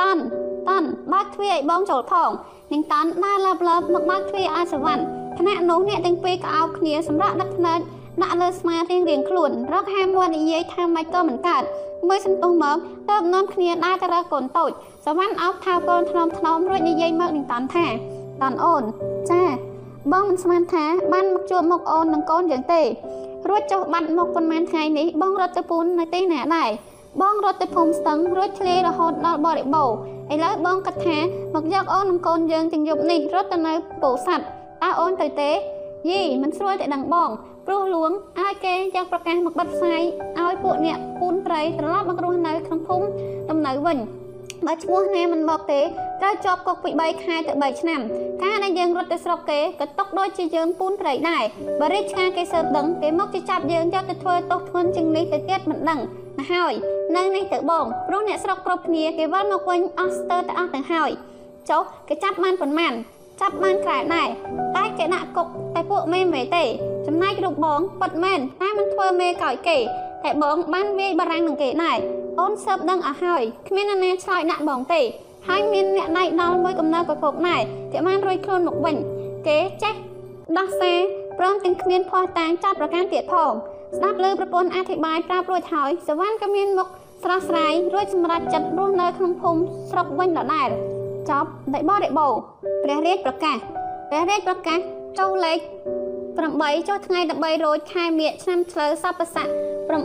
[0.00, 0.20] តាន់
[0.68, 2.30] តាន់បើកទ្វារឲ្យបងចូលផង
[2.72, 5.02] នាងតាន់ដើរលើបលើបមកបើកទ្វារឲ្យសវណ្ណ
[5.38, 7.80] ខណៈនោះអ្នកទាំងពីរក៏អោបគ្នាសម្រាប់ដឹកភ្នែក
[8.22, 11.62] ដាក់លើស្មារៀងរៀងខ្លួនរកហាមាត់និយាយថាមិនក៏មិនកើត
[12.08, 12.76] មើលសន្ទុះមក
[13.10, 14.70] ទៅនាំគ្នាដើរទៅរកកូនតូច
[15.10, 17.86] សវណ្ណអោបថៅកូនថ្នមថ្នមរួចនិយាយមកនឹងតាន់ថា
[18.42, 18.82] តាន់អូន
[19.30, 19.42] ចា
[20.12, 22.82] បងមិនស្មានថាបានមកជួបមុខអូននិងកូនយ៉ាងទេ
[23.48, 26.70] រួចចុះបាត់មកប៉ុន្មានថ្ងៃនេះបងរត់ទៅពូននៅទីណាដែរ
[27.20, 29.90] បងរត់ទៅភូមិស្ទឹងរួចឆ្លៀររហូតដល់បរិបូរ
[30.32, 31.18] ឥឡូវបងគិតថា
[31.54, 34.44] មកយកអូននិងកូនយើងទាំងយប់នេះរត់ទៅនៅពោធិ៍សាត់
[34.82, 35.50] តើអូនទៅទេ
[36.10, 37.30] យីមិនស្រួលតែដឹងបង
[37.66, 38.10] ព្រោះលួង
[38.40, 40.02] ឲ្យគេយកប្រកាសមកបិទផ្សាយ
[40.38, 43.06] ឲ្យពួកអ្នកពូនព្រៃត្រឡប់មករស់នៅក្នុងភូមិ
[43.50, 43.98] ដំណៅវិញ
[44.66, 45.80] បើឈ្មោះណាមិនមកទេ
[46.20, 48.00] ត្រូវជាប់គុកពី3ខែទៅ3ឆ្នាំ
[48.42, 51.42] ការដែលយើងរត់ទៅស្រុកគេក៏ຕົកដូចជាយើងពូនព្រៃដែរ
[51.80, 56.00] បើរាជការគេស៊ើបដឹងគេមកជាចាប់យើងយកទៅធ្វើទោសធ្ងន់ជាងនេះទៅទៀតមិនដឹង
[56.38, 56.72] ណាហើយ
[57.16, 61.10] នៅនេះទៅបងព្រោះអ្នកស្រុកគ្រប់គ្នាគេវិលមកវិញអស់ស្ទើរតែអស់ទាំងហើយ
[61.70, 62.92] ចុះគេចាប់បានប៉ុន្មាន
[63.40, 64.28] ចាប់បានក្រែដែរ
[64.76, 66.64] តែគេដាក់គុកតែពួកមេមេទេ
[67.06, 69.78] ចំណែករូបបងពិតមែនតែមិនធ្វើមេកោយគេ
[70.24, 71.98] តែបងបានវាយបារាំងនឹងគេដែរ
[72.38, 75.02] អូនសើបដឹងអស់ហើយគ្មានអ្នកណាឆ្លើយដាក់បងទេ
[75.48, 77.62] ហើយមានអ្នកណៃដល់មួយកំណើកកកដែរ
[77.92, 78.96] គេបានរួយខ្លួនមកវិញ
[79.46, 79.94] គេចេះ
[80.58, 80.98] ដោះសារ
[81.38, 83.52] ព្រមទាំងគ្មានភ័ស្តុតាងចាត់ប្រកាន់ទៀតផង
[83.96, 86.88] ស្ដាប់លើប្រពន្ធអធិប្បាយប្រាប់រួចហើយសវណ្ណក៏មានមុខ
[87.24, 89.60] ស្រស់ស្រាយរួចសម្រាប់ចិត្តរស់នៅក្នុងភូមិ
[89.90, 90.68] ស្រុកវិញដដែល
[91.30, 92.28] ចប់ដោយបរិបោ
[92.84, 93.56] ព្រះរាជប្រកាស
[94.10, 94.78] ព្រះរាជប្រកាស
[95.18, 95.58] ចូលលេខ
[96.42, 99.48] 8ចុះថ្ងៃ13រោចខែមិញឆ្នាំឆ្លូវសពស័ក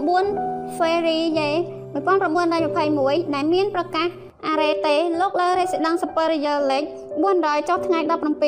[0.09, 4.07] 9 February 1921ដែលមានប្រកាស
[4.47, 6.83] អារ៉េតេលោកលើ Resident Superior លេខ
[7.25, 7.99] 400ចុះថ្ងៃ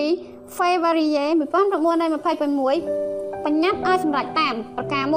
[0.05, 5.15] 17 February 1926បញ្ញត្តិឲ្យសម្រេចតាមប្រការ1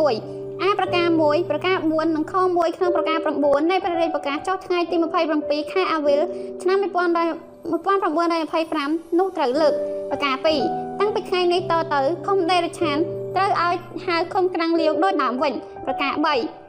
[0.63, 4.97] អាប្រការ1ប្រការ4និងខ1ក្នុងប្រការ9នៃព្រះរាជប្រកាសចុះថ្ងៃទី
[5.35, 6.21] 27ខែអាវិល
[6.63, 9.73] ឆ្នាំ1925នោះត្រូវលើក
[10.11, 10.35] ប្រការ
[10.67, 12.97] 2តាំងពីថ្ងៃនេះតទៅឃុំដេរឆាន
[13.37, 13.75] ត្រូវឲ្យ
[14.07, 15.53] ហៅឃុំក្រាំងលាវដោយដើមវិញ
[15.87, 16.68] ប្រការ3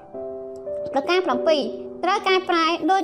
[0.93, 1.27] ប្រការ7
[2.03, 3.01] ត្រូវកែប្រែដោយ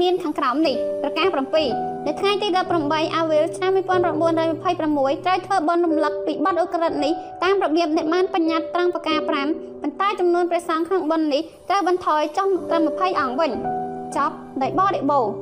[0.00, 2.48] មានខាងក្រោមនេះប្រការ7នៅថ្ងៃទី
[2.82, 13.50] 18អាវ៉េលឆ្នាំ1926ត្រូវធ្វើបុណ្យរំលឹកពីបទឧក្រិដ្ឋនេះតាមរបៀបអ្នកបានបញ្ញត្តិត្រង់ប្រការ5ប៉ុន្តែចំនួនព្រះសង្ឃក្នុងបុណ្យនេះត្រូវបន្ថយចុះត្រឹម20អង្គវិញ
[14.16, 15.32] ចប់ដោយបរិបូរណ៍